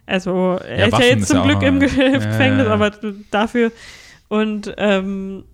also 0.06 0.58
er 0.68 0.80
Ja, 0.80 0.86
ist 0.88 0.92
Waffen 0.94 1.04
ja 1.06 1.10
jetzt 1.16 1.28
zum 1.28 1.44
Glück 1.44 1.62
im 1.64 1.80
Gefängnis, 1.80 2.68
aber 2.68 2.92
dafür 3.32 3.72
und 4.28 4.74
ähm, 4.78 5.46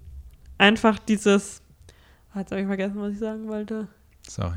einfach 0.58 0.98
dieses, 1.00 1.62
jetzt 2.40 2.52
habe 2.52 2.62
ich 2.62 2.68
vergessen, 2.68 2.96
was 2.98 3.14
ich 3.14 3.20
sagen 3.20 3.48
wollte. 3.48 3.88
Sorry. 4.28 4.56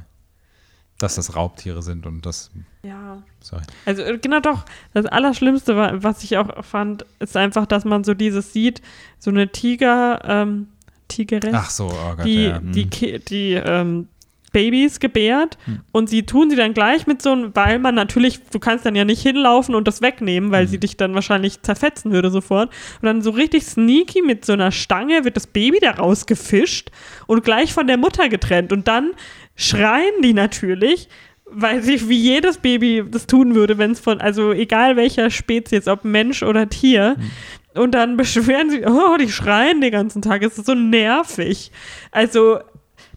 Dass 0.99 1.17
das 1.17 1.35
Raubtiere 1.35 1.83
sind 1.83 2.07
und 2.07 2.25
das, 2.27 2.51
Ja, 2.85 3.23
sorry. 3.41 3.63
Also 3.87 4.03
äh, 4.03 4.19
genau 4.19 4.41
doch, 4.41 4.65
das 4.95 5.07
Allerschlimmste, 5.07 5.75
war, 5.77 6.03
was 6.03 6.23
ich 6.23 6.37
auch 6.37 6.65
fand, 6.65 7.05
ist 7.19 7.37
einfach, 7.37 7.67
dass 7.67 7.85
man 7.85 8.05
so 8.05 8.15
dieses 8.15 8.53
sieht, 8.53 8.83
so 9.19 9.31
eine 9.31 9.51
Tiger, 9.51 10.21
ähm, 10.25 10.69
Tigeress, 11.09 11.55
Ach 11.55 11.71
so, 11.71 11.87
oh 11.89 12.17
Gott, 12.17 12.25
die, 12.25 12.45
ja. 12.45 12.59
hm. 12.59 12.73
die, 12.73 12.89
Ki- 12.89 13.19
die 13.19 13.55
ähm, 13.55 14.09
Babys 14.53 15.01
gebärt 15.01 15.59
Hm. 15.65 15.81
und 15.93 16.09
sie 16.09 16.25
tun 16.25 16.51
sie 16.51 16.57
dann 16.57 16.75
gleich 16.75 17.07
mit 17.07 17.23
so 17.23 17.33
einem, 17.33 17.55
weil 17.55 17.79
man 17.79 17.95
natürlich, 17.95 18.41
du 18.51 18.59
kannst 18.59 18.87
dann 18.87 18.95
ja 18.95 19.05
nicht 19.05 19.23
hinlaufen 19.23 19.75
und 19.75 19.89
das 19.89 20.03
wegnehmen, 20.03 20.51
weil 20.51 20.65
Hm. 20.65 20.71
sie 20.71 20.79
dich 20.79 20.97
dann 20.97 21.15
wahrscheinlich 21.15 21.63
zerfetzen 21.63 22.13
würde 22.13 22.31
sofort. 22.31 22.71
Und 23.01 23.07
dann 23.07 23.23
so 23.23 23.31
richtig 23.31 23.65
sneaky 23.65 24.23
mit 24.23 24.45
so 24.45 24.53
einer 24.53 24.73
Stange 24.73 25.25
wird 25.25 25.37
das 25.37 25.47
Baby 25.47 25.79
da 25.81 25.93
rausgefischt 25.93 26.91
und 27.27 27.45
gleich 27.45 27.73
von 27.73 27.87
der 27.87 27.97
Mutter 27.97 28.29
getrennt. 28.29 28.73
Und 28.73 28.89
dann 28.89 29.13
schreien 29.57 30.23
die 30.23 30.35
natürlich, 30.35 31.09
weil 31.55 31.83
sie 31.83 32.09
wie 32.09 32.17
jedes 32.19 32.59
Baby 32.59 33.05
das 33.11 33.27
tun 33.27 33.55
würde, 33.55 33.79
wenn 33.79 33.93
es 33.93 34.01
von, 34.01 34.21
also 34.21 34.53
egal 34.53 34.97
welcher 34.97 35.31
Spezies, 35.31 35.87
ob 35.89 36.05
Mensch 36.05 36.43
oder 36.43 36.69
Tier, 36.69 37.17
mhm. 37.19 37.83
und 37.83 37.93
dann 37.93 38.17
beschweren 38.19 38.71
sie, 38.71 38.85
oh, 38.87 39.17
die 39.19 39.29
schreien 39.29 39.81
den 39.81 39.93
ganzen 39.93 40.23
Tag, 40.23 40.43
es 40.43 40.59
ist 40.59 40.67
so 40.67 40.75
nervig. 40.75 41.71
Also, 42.11 42.61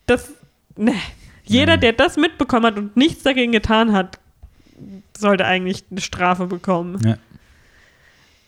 das, 0.06 0.34
ne, 0.76 0.94
jeder, 1.46 1.78
mhm. 1.78 1.82
der 1.82 1.94
das 1.94 2.18
mitbekommen 2.18 2.66
hat 2.66 2.78
und 2.78 2.98
nichts 2.98 3.24
dagegen 3.24 3.52
getan 3.52 3.94
hat, 3.94 4.20
sollte 5.18 5.46
eigentlich 5.46 5.86
eine 5.90 6.02
Strafe 6.02 6.48
bekommen. 6.48 7.00
Ja. 7.06 7.18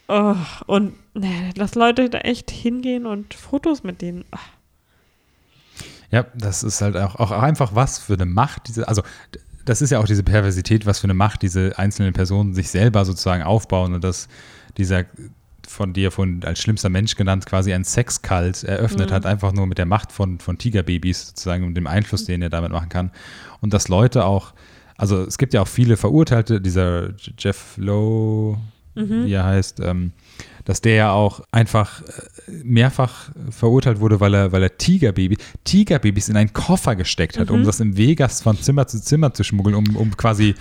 Oh, 0.08 0.36
und 0.66 0.94
ne, 1.14 1.50
lass 1.56 1.74
Leute 1.74 2.08
da 2.08 2.18
echt 2.18 2.50
hingehen 2.50 3.06
und 3.06 3.34
Fotos 3.34 3.82
mit 3.82 4.00
denen. 4.00 4.24
Oh. 4.32 4.38
Ja, 6.10 6.26
das 6.34 6.62
ist 6.62 6.80
halt 6.80 6.96
auch, 6.96 7.16
auch 7.16 7.30
einfach 7.30 7.74
was 7.74 7.98
für 7.98 8.14
eine 8.14 8.24
Macht, 8.24 8.68
diese, 8.68 8.88
also 8.88 9.02
das 9.66 9.82
ist 9.82 9.90
ja 9.90 9.98
auch 9.98 10.06
diese 10.06 10.22
Perversität, 10.22 10.86
was 10.86 11.00
für 11.00 11.04
eine 11.04 11.14
Macht 11.14 11.42
diese 11.42 11.78
einzelnen 11.78 12.14
Personen 12.14 12.54
sich 12.54 12.70
selber 12.70 13.04
sozusagen 13.04 13.42
aufbauen 13.42 13.92
und 13.92 14.02
dass 14.02 14.28
dieser 14.78 15.04
von 15.68 15.92
dir 15.92 16.10
von 16.10 16.42
als 16.44 16.60
schlimmster 16.60 16.88
Mensch 16.88 17.14
genannt 17.14 17.46
quasi 17.46 17.72
ein 17.72 17.84
Sexkult 17.84 18.64
eröffnet 18.64 19.10
mhm. 19.10 19.14
hat, 19.14 19.26
einfach 19.26 19.52
nur 19.52 19.66
mit 19.66 19.78
der 19.78 19.86
Macht 19.86 20.12
von, 20.12 20.38
von 20.38 20.58
Tigerbabys 20.58 21.28
sozusagen 21.28 21.64
und 21.64 21.74
dem 21.74 21.86
Einfluss, 21.86 22.24
den 22.24 22.42
er 22.42 22.50
damit 22.50 22.72
machen 22.72 22.88
kann. 22.88 23.10
Und 23.60 23.74
dass 23.74 23.88
Leute 23.88 24.24
auch, 24.24 24.54
also 24.96 25.22
es 25.22 25.38
gibt 25.38 25.54
ja 25.54 25.62
auch 25.62 25.68
viele 25.68 25.96
Verurteilte, 25.96 26.60
dieser 26.60 27.10
Jeff 27.38 27.76
Lowe, 27.76 28.58
mhm. 28.94 29.26
wie 29.26 29.32
er 29.32 29.44
heißt, 29.44 29.80
ähm, 29.80 30.12
dass 30.64 30.82
der 30.82 30.94
ja 30.94 31.12
auch 31.12 31.40
einfach 31.50 32.02
äh, 32.02 32.52
mehrfach 32.62 33.30
verurteilt 33.50 34.00
wurde, 34.00 34.20
weil 34.20 34.34
er, 34.34 34.52
weil 34.52 34.62
er 34.62 34.76
Tigerbaby, 34.76 35.38
Tigerbabys 35.64 36.28
in 36.28 36.36
einen 36.36 36.52
Koffer 36.52 36.94
gesteckt 36.94 37.38
hat, 37.38 37.48
mhm. 37.48 37.56
um 37.56 37.64
das 37.64 37.80
im 37.80 37.96
Vegas 37.96 38.42
von 38.42 38.58
Zimmer 38.60 38.86
zu 38.86 39.00
Zimmer 39.00 39.32
zu 39.32 39.44
schmuggeln, 39.44 39.74
um, 39.74 39.96
um 39.96 40.16
quasi 40.16 40.54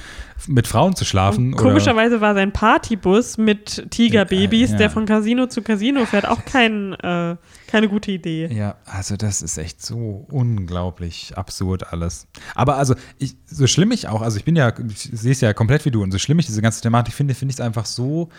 mit 0.48 0.66
Frauen 0.66 0.96
zu 0.96 1.04
schlafen. 1.04 1.54
Und 1.54 1.58
komischerweise 1.58 2.22
war 2.22 2.36
sein 2.36 2.54
Partybus 2.54 3.38
mit 3.38 3.88
Tigerbabys, 3.90 4.70
äh, 4.70 4.72
ja. 4.74 4.78
der 4.78 4.90
von 4.90 5.06
Casino 5.06 5.48
zu 5.48 5.62
Casino 5.62 6.06
fährt, 6.06 6.26
auch 6.26 6.46
kein, 6.46 6.94
äh, 6.94 7.36
keine 7.68 7.90
gute 7.90 8.12
Idee. 8.12 8.48
Ja, 8.48 8.76
also 8.86 9.18
das 9.18 9.42
ist 9.42 9.58
echt 9.58 9.86
so 9.86 10.26
unglaublich 10.30 11.34
absurd 11.36 11.92
alles. 11.92 12.28
Aber 12.56 12.78
also, 12.78 12.96
ich, 13.18 13.36
so 13.46 13.68
schlimm 13.68 13.92
ich 13.92 14.08
auch, 14.08 14.22
also 14.22 14.38
ich 14.38 14.46
bin 14.46 14.56
ja, 14.56 14.74
ich 14.90 15.10
sehe 15.12 15.34
es 15.34 15.42
ja 15.42 15.54
komplett 15.54 15.84
wie 15.86 15.92
du 15.92 16.02
und 16.02 16.12
so 16.12 16.18
schlimm 16.18 16.40
ich 16.40 16.46
diese 16.46 16.62
ganze 16.62 16.82
Thematik 16.82 17.14
finde, 17.14 17.34
finde 17.34 17.52
ich 17.52 17.58
es 17.58 17.62
einfach 17.62 17.86
so 17.86 18.30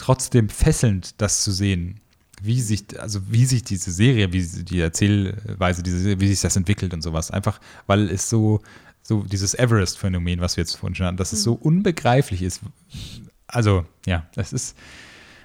trotzdem 0.00 0.48
fesselnd, 0.48 1.20
das 1.20 1.44
zu 1.44 1.52
sehen, 1.52 2.00
wie 2.42 2.60
sich, 2.60 2.98
also 2.98 3.20
wie 3.30 3.44
sich 3.44 3.62
diese 3.64 3.92
Serie, 3.92 4.32
wie 4.32 4.42
die 4.64 4.80
Erzählweise, 4.80 5.82
diese, 5.82 6.20
wie 6.20 6.28
sich 6.28 6.40
das 6.40 6.56
entwickelt 6.56 6.94
und 6.94 7.02
sowas. 7.02 7.30
Einfach, 7.30 7.60
weil 7.86 8.08
es 8.08 8.30
so, 8.30 8.60
so 9.02 9.22
dieses 9.22 9.54
Everest-Phänomen, 9.54 10.40
was 10.40 10.56
wir 10.56 10.62
jetzt 10.62 10.76
vorhin 10.76 10.94
schon 10.94 11.06
hatten, 11.06 11.16
dass 11.18 11.32
es 11.32 11.42
so 11.42 11.54
mhm. 11.54 11.62
unbegreiflich 11.62 12.42
ist. 12.42 12.62
Also, 13.46 13.84
ja, 14.06 14.26
das 14.34 14.52
ist. 14.52 14.76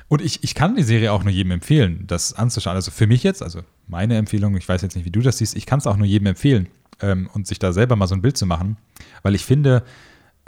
Und 0.08 0.22
ich, 0.22 0.44
ich 0.44 0.56
kann 0.56 0.76
die 0.76 0.84
Serie 0.84 1.12
auch 1.12 1.24
nur 1.24 1.34
jedem 1.34 1.52
empfehlen, 1.52 2.06
das 2.08 2.34
anzuschauen. 2.34 2.76
Also 2.76 2.92
für 2.92 3.08
mich 3.08 3.24
jetzt, 3.24 3.42
also 3.42 3.62
meine 3.88 4.18
Empfehlung, 4.18 4.56
ich 4.56 4.70
weiß 4.70 4.82
jetzt 4.84 4.96
nicht, 4.96 5.06
wie 5.06 5.12
du 5.12 5.22
das 5.22 5.40
siehst, 5.40 5.56
ich 5.56 5.66
kann 5.66 5.80
es 5.80 5.88
auch 5.88 5.98
nur 5.98 6.06
jedem 6.06 6.28
empfehlen 6.28 6.68
ähm, 7.02 7.30
und 7.34 7.48
sich 7.48 7.60
da 7.60 7.74
selber 7.74 7.96
mal 7.96 8.08
so 8.08 8.16
ein 8.16 8.22
Bild 8.22 8.38
zu 8.38 8.46
machen, 8.46 8.78
weil 9.24 9.34
ich 9.34 9.44
finde, 9.44 9.84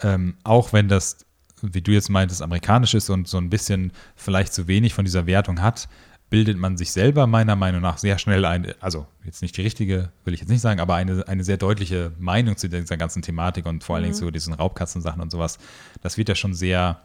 ähm, 0.03 0.35
auch 0.43 0.73
wenn 0.73 0.87
das 0.87 1.25
wie 1.61 1.81
du 1.81 1.91
jetzt 1.91 2.09
meintest, 2.09 2.41
amerikanisch 2.41 2.93
ist 2.93 3.09
und 3.09 3.27
so 3.27 3.37
ein 3.37 3.49
bisschen 3.49 3.91
vielleicht 4.15 4.53
zu 4.53 4.67
wenig 4.67 4.93
von 4.93 5.05
dieser 5.05 5.25
Wertung 5.25 5.61
hat, 5.61 5.87
bildet 6.29 6.57
man 6.57 6.77
sich 6.77 6.91
selber 6.91 7.25
meiner 7.25 7.55
Meinung 7.55 7.81
nach 7.81 7.97
sehr 7.97 8.17
schnell 8.17 8.43
eine, 8.45 8.75
also 8.81 9.07
jetzt 9.23 9.41
nicht 9.41 9.55
die 9.55 9.61
richtige, 9.61 10.11
will 10.25 10.33
ich 10.33 10.41
jetzt 10.41 10.49
nicht 10.49 10.61
sagen, 10.61 10.79
aber 10.79 10.95
eine, 10.95 11.27
eine 11.27 11.43
sehr 11.43 11.57
deutliche 11.57 12.11
Meinung 12.19 12.57
zu 12.57 12.67
dieser 12.69 12.97
ganzen 12.97 13.21
Thematik 13.21 13.65
und 13.65 13.83
vor 13.83 13.95
allen 13.95 14.03
Dingen 14.03 14.15
mhm. 14.15 14.19
zu 14.19 14.31
diesen 14.31 14.53
Raubkatzensachen 14.53 15.21
und 15.21 15.31
sowas. 15.31 15.57
Das 16.01 16.17
wird 16.17 16.29
ja 16.29 16.35
schon 16.35 16.53
sehr, 16.53 17.01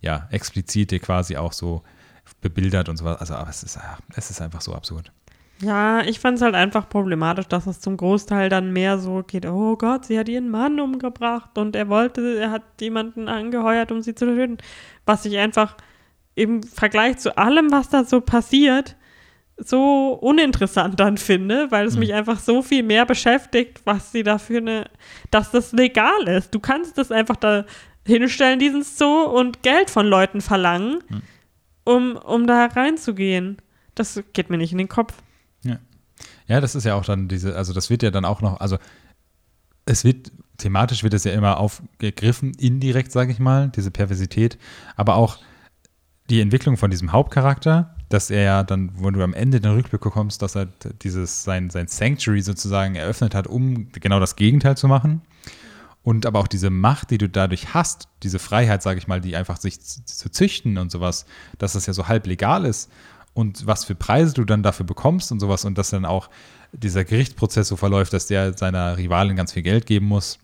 ja, 0.00 0.26
explizite 0.30 1.00
quasi 1.00 1.36
auch 1.36 1.52
so 1.52 1.82
bebildert 2.40 2.88
und 2.88 2.96
sowas. 2.96 3.18
Also, 3.20 3.34
aber 3.34 3.50
es 3.50 3.62
ist, 3.62 3.78
es 4.16 4.30
ist 4.30 4.40
einfach 4.40 4.62
so 4.62 4.74
absurd. 4.74 5.12
Ja, 5.62 6.02
ich 6.02 6.18
fand 6.18 6.38
es 6.38 6.42
halt 6.42 6.56
einfach 6.56 6.88
problematisch, 6.88 7.46
dass 7.46 7.68
es 7.68 7.80
zum 7.80 7.96
Großteil 7.96 8.48
dann 8.48 8.72
mehr 8.72 8.98
so 8.98 9.22
geht, 9.22 9.46
oh 9.46 9.76
Gott, 9.76 10.06
sie 10.06 10.18
hat 10.18 10.28
ihren 10.28 10.50
Mann 10.50 10.80
umgebracht 10.80 11.56
und 11.56 11.76
er 11.76 11.88
wollte, 11.88 12.40
er 12.40 12.50
hat 12.50 12.62
jemanden 12.80 13.28
angeheuert, 13.28 13.92
um 13.92 14.02
sie 14.02 14.14
zu 14.14 14.26
töten. 14.26 14.58
Was 15.06 15.24
ich 15.24 15.38
einfach 15.38 15.76
im 16.34 16.64
Vergleich 16.64 17.18
zu 17.18 17.38
allem, 17.38 17.70
was 17.70 17.90
da 17.90 18.02
so 18.02 18.20
passiert, 18.20 18.96
so 19.56 20.18
uninteressant 20.20 20.98
dann 20.98 21.16
finde, 21.16 21.70
weil 21.70 21.86
es 21.86 21.94
mhm. 21.94 22.00
mich 22.00 22.14
einfach 22.14 22.40
so 22.40 22.62
viel 22.62 22.82
mehr 22.82 23.06
beschäftigt, 23.06 23.82
was 23.84 24.10
sie 24.10 24.24
dafür 24.24 24.58
eine, 24.58 24.90
dass 25.30 25.52
das 25.52 25.70
legal 25.70 26.26
ist. 26.26 26.52
Du 26.52 26.58
kannst 26.58 26.98
das 26.98 27.12
einfach 27.12 27.36
da 27.36 27.64
hinstellen, 28.04 28.58
diesen 28.58 28.82
Zoo, 28.82 29.22
und 29.22 29.62
Geld 29.62 29.90
von 29.90 30.06
Leuten 30.06 30.40
verlangen, 30.40 31.04
mhm. 31.08 31.22
um, 31.84 32.16
um 32.16 32.46
da 32.48 32.66
reinzugehen. 32.66 33.58
Das 33.94 34.20
geht 34.32 34.50
mir 34.50 34.58
nicht 34.58 34.72
in 34.72 34.78
den 34.78 34.88
Kopf. 34.88 35.14
Ja. 36.46 36.60
Das 36.60 36.74
ist 36.74 36.84
ja 36.84 36.94
auch 36.94 37.04
dann 37.04 37.28
diese, 37.28 37.56
also 37.56 37.72
das 37.72 37.90
wird 37.90 38.02
ja 38.02 38.10
dann 38.10 38.24
auch 38.24 38.40
noch, 38.40 38.60
also 38.60 38.78
es 39.84 40.04
wird, 40.04 40.32
thematisch 40.58 41.02
wird 41.02 41.14
es 41.14 41.24
ja 41.24 41.32
immer 41.32 41.58
aufgegriffen, 41.58 42.52
indirekt, 42.54 43.12
sage 43.12 43.32
ich 43.32 43.38
mal, 43.38 43.68
diese 43.74 43.90
Perversität, 43.90 44.58
aber 44.96 45.16
auch 45.16 45.38
die 46.30 46.40
Entwicklung 46.40 46.76
von 46.76 46.90
diesem 46.90 47.12
Hauptcharakter, 47.12 47.94
dass 48.08 48.30
er 48.30 48.42
ja 48.42 48.62
dann, 48.62 48.90
wo 48.94 49.10
du 49.10 49.22
am 49.22 49.34
Ende 49.34 49.60
den 49.60 49.72
Rückblick 49.72 50.00
bekommst, 50.00 50.42
dass 50.42 50.54
er 50.54 50.68
dieses, 51.02 51.44
sein, 51.44 51.70
sein 51.70 51.88
Sanctuary 51.88 52.42
sozusagen 52.42 52.94
eröffnet 52.94 53.34
hat, 53.34 53.46
um 53.46 53.90
genau 53.92 54.20
das 54.20 54.36
Gegenteil 54.36 54.76
zu 54.76 54.86
machen. 54.86 55.22
Und 56.04 56.26
aber 56.26 56.40
auch 56.40 56.48
diese 56.48 56.70
Macht, 56.70 57.10
die 57.10 57.18
du 57.18 57.28
dadurch 57.28 57.74
hast, 57.74 58.08
diese 58.22 58.38
Freiheit, 58.38 58.82
sage 58.82 58.98
ich 58.98 59.06
mal, 59.06 59.20
die 59.20 59.36
einfach 59.36 59.56
sich 59.56 59.80
zu 59.80 60.30
züchten 60.30 60.76
und 60.78 60.90
sowas, 60.90 61.26
dass 61.58 61.74
das 61.74 61.86
ja 61.86 61.92
so 61.92 62.08
halb 62.08 62.26
legal 62.26 62.64
ist 62.64 62.90
und 63.34 63.66
was 63.66 63.84
für 63.84 63.94
Preise 63.94 64.34
du 64.34 64.44
dann 64.44 64.62
dafür 64.62 64.86
bekommst 64.86 65.32
und 65.32 65.40
sowas 65.40 65.64
und 65.64 65.78
dass 65.78 65.90
dann 65.90 66.04
auch 66.04 66.28
dieser 66.72 67.04
Gerichtsprozess 67.04 67.68
so 67.68 67.76
verläuft, 67.76 68.12
dass 68.12 68.26
der 68.26 68.56
seiner 68.56 68.96
Rivalin 68.96 69.36
ganz 69.36 69.52
viel 69.52 69.62
Geld 69.62 69.86
geben 69.86 70.06
muss 70.06 70.38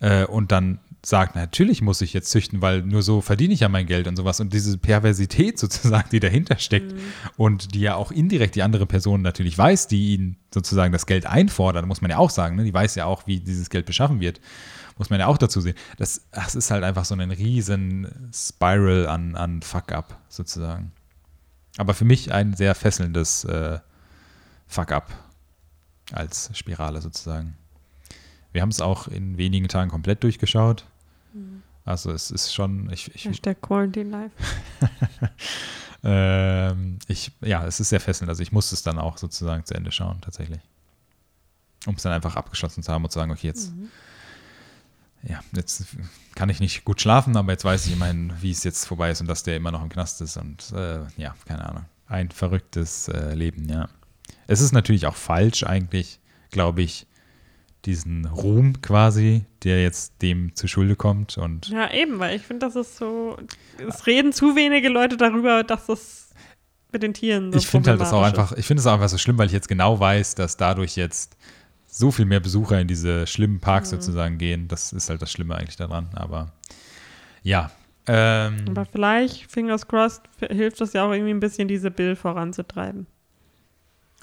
äh, 0.00 0.24
und 0.24 0.52
dann 0.52 0.80
sagt, 1.04 1.36
natürlich 1.36 1.80
muss 1.80 2.00
ich 2.00 2.12
jetzt 2.12 2.30
züchten, 2.30 2.60
weil 2.60 2.82
nur 2.82 3.02
so 3.02 3.20
verdiene 3.20 3.54
ich 3.54 3.60
ja 3.60 3.68
mein 3.68 3.86
Geld 3.86 4.08
und 4.08 4.16
sowas. 4.16 4.40
Und 4.40 4.52
diese 4.52 4.78
Perversität 4.78 5.58
sozusagen, 5.58 6.08
die 6.10 6.20
dahinter 6.20 6.58
steckt 6.58 6.92
mhm. 6.92 7.00
und 7.36 7.74
die 7.74 7.80
ja 7.80 7.94
auch 7.94 8.10
indirekt 8.10 8.54
die 8.56 8.62
andere 8.62 8.86
Person 8.86 9.22
natürlich 9.22 9.56
weiß, 9.56 9.86
die 9.86 10.14
ihn 10.14 10.36
sozusagen 10.52 10.92
das 10.92 11.06
Geld 11.06 11.26
einfordert, 11.26 11.86
muss 11.86 12.00
man 12.00 12.10
ja 12.10 12.18
auch 12.18 12.30
sagen, 12.30 12.56
ne? 12.56 12.64
die 12.64 12.74
weiß 12.74 12.94
ja 12.96 13.04
auch, 13.06 13.26
wie 13.26 13.40
dieses 13.40 13.70
Geld 13.70 13.86
beschaffen 13.86 14.20
wird, 14.20 14.40
muss 14.96 15.10
man 15.10 15.20
ja 15.20 15.26
auch 15.26 15.38
dazu 15.38 15.60
sehen. 15.60 15.76
Das, 15.96 16.22
das 16.32 16.54
ist 16.54 16.70
halt 16.70 16.82
einfach 16.82 17.04
so 17.04 17.14
ein 17.14 17.30
riesen 17.30 18.30
Spiral 18.34 19.06
an, 19.06 19.36
an 19.36 19.62
Fuck-up 19.62 20.18
sozusagen. 20.28 20.92
Aber 21.78 21.94
für 21.94 22.04
mich 22.04 22.32
ein 22.32 22.54
sehr 22.54 22.74
fesselndes 22.74 23.44
äh, 23.44 23.78
Fuck-up 24.66 25.10
als 26.12 26.50
Spirale 26.52 27.00
sozusagen. 27.00 27.56
Wir 28.52 28.62
haben 28.62 28.70
es 28.70 28.80
auch 28.80 29.06
in 29.06 29.38
wenigen 29.38 29.68
Tagen 29.68 29.90
komplett 29.90 30.22
durchgeschaut. 30.24 30.84
Mhm. 31.32 31.62
Also 31.84 32.10
es 32.10 32.30
ist 32.30 32.52
schon. 32.52 32.90
Ich, 32.90 33.14
ich, 33.14 33.24
Hashtag 33.24 33.62
Quarantine 33.62 34.10
Life. 34.10 34.34
ähm, 36.02 36.98
ich, 37.06 37.30
ja, 37.40 37.64
es 37.64 37.78
ist 37.78 37.90
sehr 37.90 38.00
fesselnd. 38.00 38.28
Also 38.28 38.42
ich 38.42 38.50
musste 38.50 38.74
es 38.74 38.82
dann 38.82 38.98
auch 38.98 39.16
sozusagen 39.16 39.64
zu 39.64 39.74
Ende 39.74 39.92
schauen, 39.92 40.20
tatsächlich. 40.20 40.60
Um 41.86 41.94
es 41.94 42.02
dann 42.02 42.12
einfach 42.12 42.34
abgeschlossen 42.34 42.82
zu 42.82 42.92
haben 42.92 43.04
und 43.04 43.10
zu 43.10 43.20
sagen, 43.20 43.30
okay, 43.30 43.46
jetzt 43.46 43.74
mhm 43.74 43.88
ja, 45.22 45.40
jetzt 45.52 45.86
kann 46.34 46.48
ich 46.48 46.60
nicht 46.60 46.84
gut 46.84 47.00
schlafen, 47.00 47.36
aber 47.36 47.52
jetzt 47.52 47.64
weiß 47.64 47.86
ich 47.86 47.92
immerhin, 47.92 48.32
wie 48.40 48.50
es 48.50 48.64
jetzt 48.64 48.86
vorbei 48.86 49.10
ist 49.10 49.20
und 49.20 49.26
dass 49.26 49.42
der 49.42 49.56
immer 49.56 49.70
noch 49.70 49.82
im 49.82 49.88
Knast 49.88 50.20
ist 50.20 50.36
und 50.36 50.72
äh, 50.72 51.00
ja, 51.16 51.34
keine 51.46 51.68
Ahnung. 51.68 51.84
Ein 52.06 52.30
verrücktes 52.30 53.08
äh, 53.08 53.34
Leben, 53.34 53.68
ja. 53.68 53.88
Es 54.46 54.60
ist 54.60 54.72
natürlich 54.72 55.06
auch 55.06 55.16
falsch 55.16 55.64
eigentlich, 55.64 56.20
glaube 56.50 56.82
ich, 56.82 57.06
diesen 57.84 58.26
Ruhm 58.26 58.80
quasi, 58.82 59.44
der 59.62 59.82
jetzt 59.82 60.20
dem 60.22 60.54
zu 60.54 60.68
Schulde 60.68 60.96
kommt 60.96 61.38
und 61.38 61.68
ja 61.68 61.92
eben, 61.92 62.18
weil 62.18 62.36
ich 62.36 62.42
finde, 62.42 62.66
das 62.66 62.76
ist 62.76 62.96
so, 62.96 63.36
es 63.88 64.06
reden 64.06 64.32
zu 64.32 64.56
wenige 64.56 64.88
Leute 64.88 65.16
darüber, 65.16 65.62
dass 65.62 65.86
das 65.86 66.30
mit 66.92 67.02
den 67.02 67.14
Tieren 67.14 67.52
so 67.52 67.58
Ich 67.58 67.66
finde 67.66 67.90
halt 67.90 68.00
das 68.00 68.12
auch 68.12 68.22
einfach, 68.22 68.52
ich 68.52 68.66
finde 68.66 68.80
es 68.80 68.86
auch 68.86 68.94
einfach 68.94 69.08
so 69.08 69.18
schlimm, 69.18 69.38
weil 69.38 69.46
ich 69.46 69.52
jetzt 69.52 69.68
genau 69.68 70.00
weiß, 70.00 70.34
dass 70.34 70.56
dadurch 70.56 70.96
jetzt 70.96 71.36
so 71.90 72.10
viel 72.10 72.26
mehr 72.26 72.40
Besucher 72.40 72.80
in 72.80 72.86
diese 72.86 73.26
schlimmen 73.26 73.60
Parks 73.60 73.90
mhm. 73.90 73.96
sozusagen 73.96 74.38
gehen. 74.38 74.68
Das 74.68 74.92
ist 74.92 75.08
halt 75.08 75.22
das 75.22 75.32
Schlimme 75.32 75.56
eigentlich 75.56 75.76
daran. 75.76 76.08
Aber 76.14 76.52
ja. 77.42 77.70
Ähm, 78.06 78.64
Aber 78.68 78.84
vielleicht, 78.84 79.50
fingers 79.50 79.86
crossed, 79.86 80.22
hilft 80.38 80.80
das 80.80 80.92
ja 80.92 81.04
auch 81.04 81.12
irgendwie 81.12 81.32
ein 81.32 81.40
bisschen, 81.40 81.68
diese 81.68 81.90
Bill 81.90 82.14
voranzutreiben. 82.16 83.06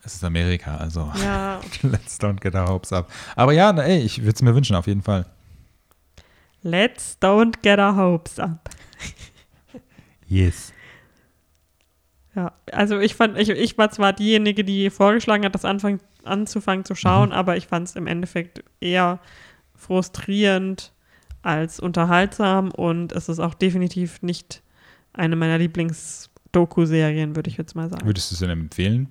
Es 0.03 0.15
ist 0.15 0.23
Amerika, 0.23 0.77
also 0.77 1.11
ja. 1.19 1.59
let's 1.81 2.19
don't 2.19 2.39
get 2.39 2.53
our 2.53 2.67
hopes 2.67 2.93
up. 2.93 3.11
Aber 3.35 3.53
ja, 3.53 3.73
na, 3.73 3.83
ey, 3.83 3.99
ich 4.01 4.21
würde 4.21 4.33
es 4.35 4.41
mir 4.41 4.53
wünschen, 4.53 4.75
auf 4.75 4.85
jeden 4.87 5.01
Fall. 5.01 5.25
Let's 6.61 7.17
don't 7.21 7.55
get 7.61 7.79
our 7.79 7.95
hopes 7.95 8.39
up. 8.39 8.69
yes. 10.27 10.71
Ja, 12.35 12.53
also 12.71 12.99
ich 12.99 13.15
fand, 13.15 13.37
ich, 13.37 13.49
ich 13.49 13.77
war 13.77 13.89
zwar 13.91 14.13
diejenige, 14.13 14.63
die 14.63 14.89
vorgeschlagen 14.89 15.45
hat, 15.45 15.55
das 15.55 15.65
Anfang, 15.65 15.99
anzufangen 16.25 16.85
zu 16.85 16.95
schauen, 16.95 17.29
mhm. 17.29 17.35
aber 17.35 17.57
ich 17.57 17.67
fand 17.67 17.87
es 17.87 17.95
im 17.95 18.07
Endeffekt 18.07 18.63
eher 18.79 19.19
frustrierend, 19.75 20.93
als 21.45 21.79
unterhaltsam 21.79 22.71
und 22.71 23.11
es 23.11 23.29
ist 23.29 23.39
auch 23.39 23.53
definitiv 23.53 24.23
nicht 24.23 24.63
eine 25.13 25.35
meiner 25.35 25.59
Lieblings-Doku-Serien, 25.59 27.35
würde 27.35 27.51
ich 27.51 27.57
jetzt 27.57 27.75
mal 27.75 27.87
sagen. 27.87 28.05
Würdest 28.05 28.31
du 28.31 28.33
es 28.35 28.39
denn 28.39 28.49
empfehlen? 28.49 29.09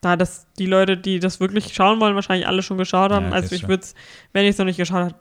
Da 0.00 0.16
das 0.16 0.46
die 0.56 0.66
Leute, 0.66 0.96
die 0.96 1.18
das 1.18 1.40
wirklich 1.40 1.74
schauen 1.74 2.00
wollen, 2.00 2.14
wahrscheinlich 2.14 2.46
alle 2.46 2.62
schon 2.62 2.78
geschaut 2.78 3.10
haben. 3.10 3.26
Ja, 3.26 3.32
also 3.32 3.54
ich 3.54 3.66
würde 3.66 3.82
es, 3.82 3.94
wenn 4.32 4.44
ich 4.44 4.50
es 4.50 4.58
noch 4.58 4.64
nicht 4.64 4.76
geschaut 4.76 5.04
habe, 5.06 5.14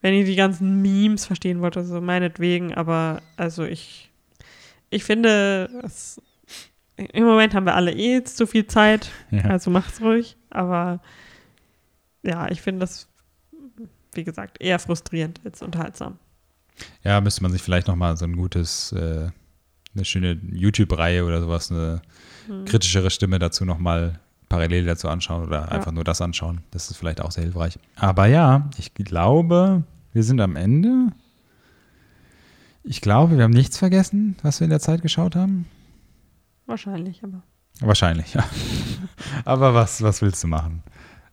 wenn 0.00 0.14
ihr 0.14 0.24
die 0.24 0.36
ganzen 0.36 0.82
Memes 0.82 1.24
verstehen 1.24 1.60
wollt, 1.60 1.76
also 1.76 2.00
meinetwegen, 2.00 2.74
aber 2.74 3.22
also 3.36 3.64
ich, 3.64 4.10
ich 4.90 5.04
finde, 5.04 5.70
es, 5.84 6.20
im 7.12 7.24
Moment 7.24 7.54
haben 7.54 7.64
wir 7.66 7.74
alle 7.74 7.92
eh 7.92 8.14
jetzt 8.14 8.36
zu 8.36 8.46
viel 8.46 8.66
Zeit, 8.66 9.10
Ja. 9.30 9.42
also 9.44 9.70
macht's 9.70 10.00
ruhig, 10.00 10.36
aber 10.50 11.00
ja, 12.22 12.50
ich 12.50 12.60
finde 12.60 12.80
das, 12.80 13.08
wie 14.14 14.24
gesagt, 14.24 14.60
eher 14.60 14.78
frustrierend 14.78 15.40
als 15.44 15.62
unterhaltsam. 15.62 16.18
Ja, 17.04 17.20
müsste 17.20 17.42
man 17.42 17.52
sich 17.52 17.62
vielleicht 17.62 17.88
nochmal 17.88 18.16
so 18.16 18.24
ein 18.24 18.36
gutes, 18.36 18.92
äh, 18.92 19.28
eine 19.94 20.04
schöne 20.04 20.38
YouTube-Reihe 20.52 21.24
oder 21.24 21.40
sowas, 21.40 21.70
eine 21.70 22.02
Hm. 22.46 22.64
kritischere 22.64 23.10
Stimme 23.10 23.38
dazu 23.38 23.64
nochmal 23.64 24.18
parallel 24.48 24.86
dazu 24.86 25.08
anschauen 25.08 25.44
oder 25.46 25.70
einfach 25.70 25.92
nur 25.92 26.04
das 26.04 26.20
anschauen. 26.22 26.62
Das 26.70 26.90
ist 26.90 26.96
vielleicht 26.96 27.20
auch 27.20 27.30
sehr 27.30 27.44
hilfreich. 27.44 27.78
Aber 27.96 28.26
ja, 28.26 28.70
ich 28.78 28.94
glaube, 28.94 29.82
wir 30.14 30.22
sind 30.22 30.40
am 30.40 30.56
Ende. 30.56 31.08
Ich 32.84 33.00
glaube, 33.02 33.36
wir 33.36 33.44
haben 33.44 33.52
nichts 33.52 33.76
vergessen, 33.76 34.36
was 34.42 34.60
wir 34.60 34.64
in 34.64 34.70
der 34.70 34.80
Zeit 34.80 35.02
geschaut 35.02 35.36
haben. 35.36 35.66
Wahrscheinlich, 36.68 37.24
aber. 37.24 37.42
Wahrscheinlich, 37.80 38.34
ja. 38.34 38.44
Aber 39.44 39.72
was, 39.74 40.02
was 40.02 40.20
willst 40.22 40.42
du 40.44 40.48
machen? 40.48 40.82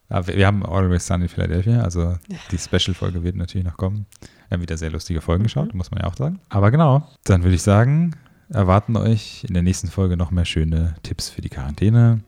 Aber 0.09 0.27
wir 0.27 0.45
haben 0.45 0.63
Always 0.65 1.07
Sunny 1.07 1.23
in 1.23 1.29
Philadelphia, 1.29 1.81
also 1.81 2.17
die 2.51 2.57
Special-Folge 2.59 3.23
wird 3.23 3.35
natürlich 3.35 3.65
noch 3.65 3.77
kommen. 3.77 4.05
Wir 4.49 4.55
haben 4.55 4.61
wieder 4.61 4.77
sehr 4.77 4.91
lustige 4.91 5.21
Folgen 5.21 5.41
Mhm. 5.41 5.45
geschaut, 5.45 5.73
muss 5.73 5.89
man 5.91 6.01
ja 6.01 6.07
auch 6.07 6.15
sagen. 6.15 6.39
Aber 6.49 6.69
genau, 6.71 7.09
dann 7.23 7.43
würde 7.43 7.55
ich 7.55 7.63
sagen, 7.63 8.15
erwarten 8.49 8.95
euch 8.95 9.43
in 9.47 9.53
der 9.55 9.63
nächsten 9.63 9.87
Folge 9.87 10.17
noch 10.17 10.29
mehr 10.31 10.45
schöne 10.45 10.95
Tipps 11.03 11.29
für 11.29 11.41
die 11.41 11.49
Quarantäne. 11.49 12.21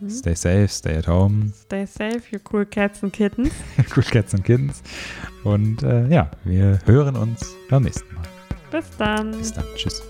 Mhm. 0.00 0.10
Stay 0.10 0.34
safe, 0.34 0.68
stay 0.68 0.96
at 0.96 1.06
home, 1.06 1.52
Stay 1.54 1.86
safe, 1.86 2.22
you 2.32 2.40
cool 2.52 2.66
cats 2.66 3.02
and 3.04 3.12
kittens. 3.12 3.52
cool 3.96 4.02
cats 4.02 4.34
and 4.34 4.44
kittens. 4.44 4.82
Und 5.44 5.82
äh, 5.84 6.08
ja, 6.08 6.30
wir 6.44 6.80
hören 6.86 7.14
uns 7.16 7.54
beim 7.70 7.84
nächsten 7.84 8.12
Mal. 8.14 8.24
Bis 8.72 8.90
dann. 8.98 9.30
Bis 9.30 9.52
dann, 9.52 9.64
tschüss. 9.76 10.02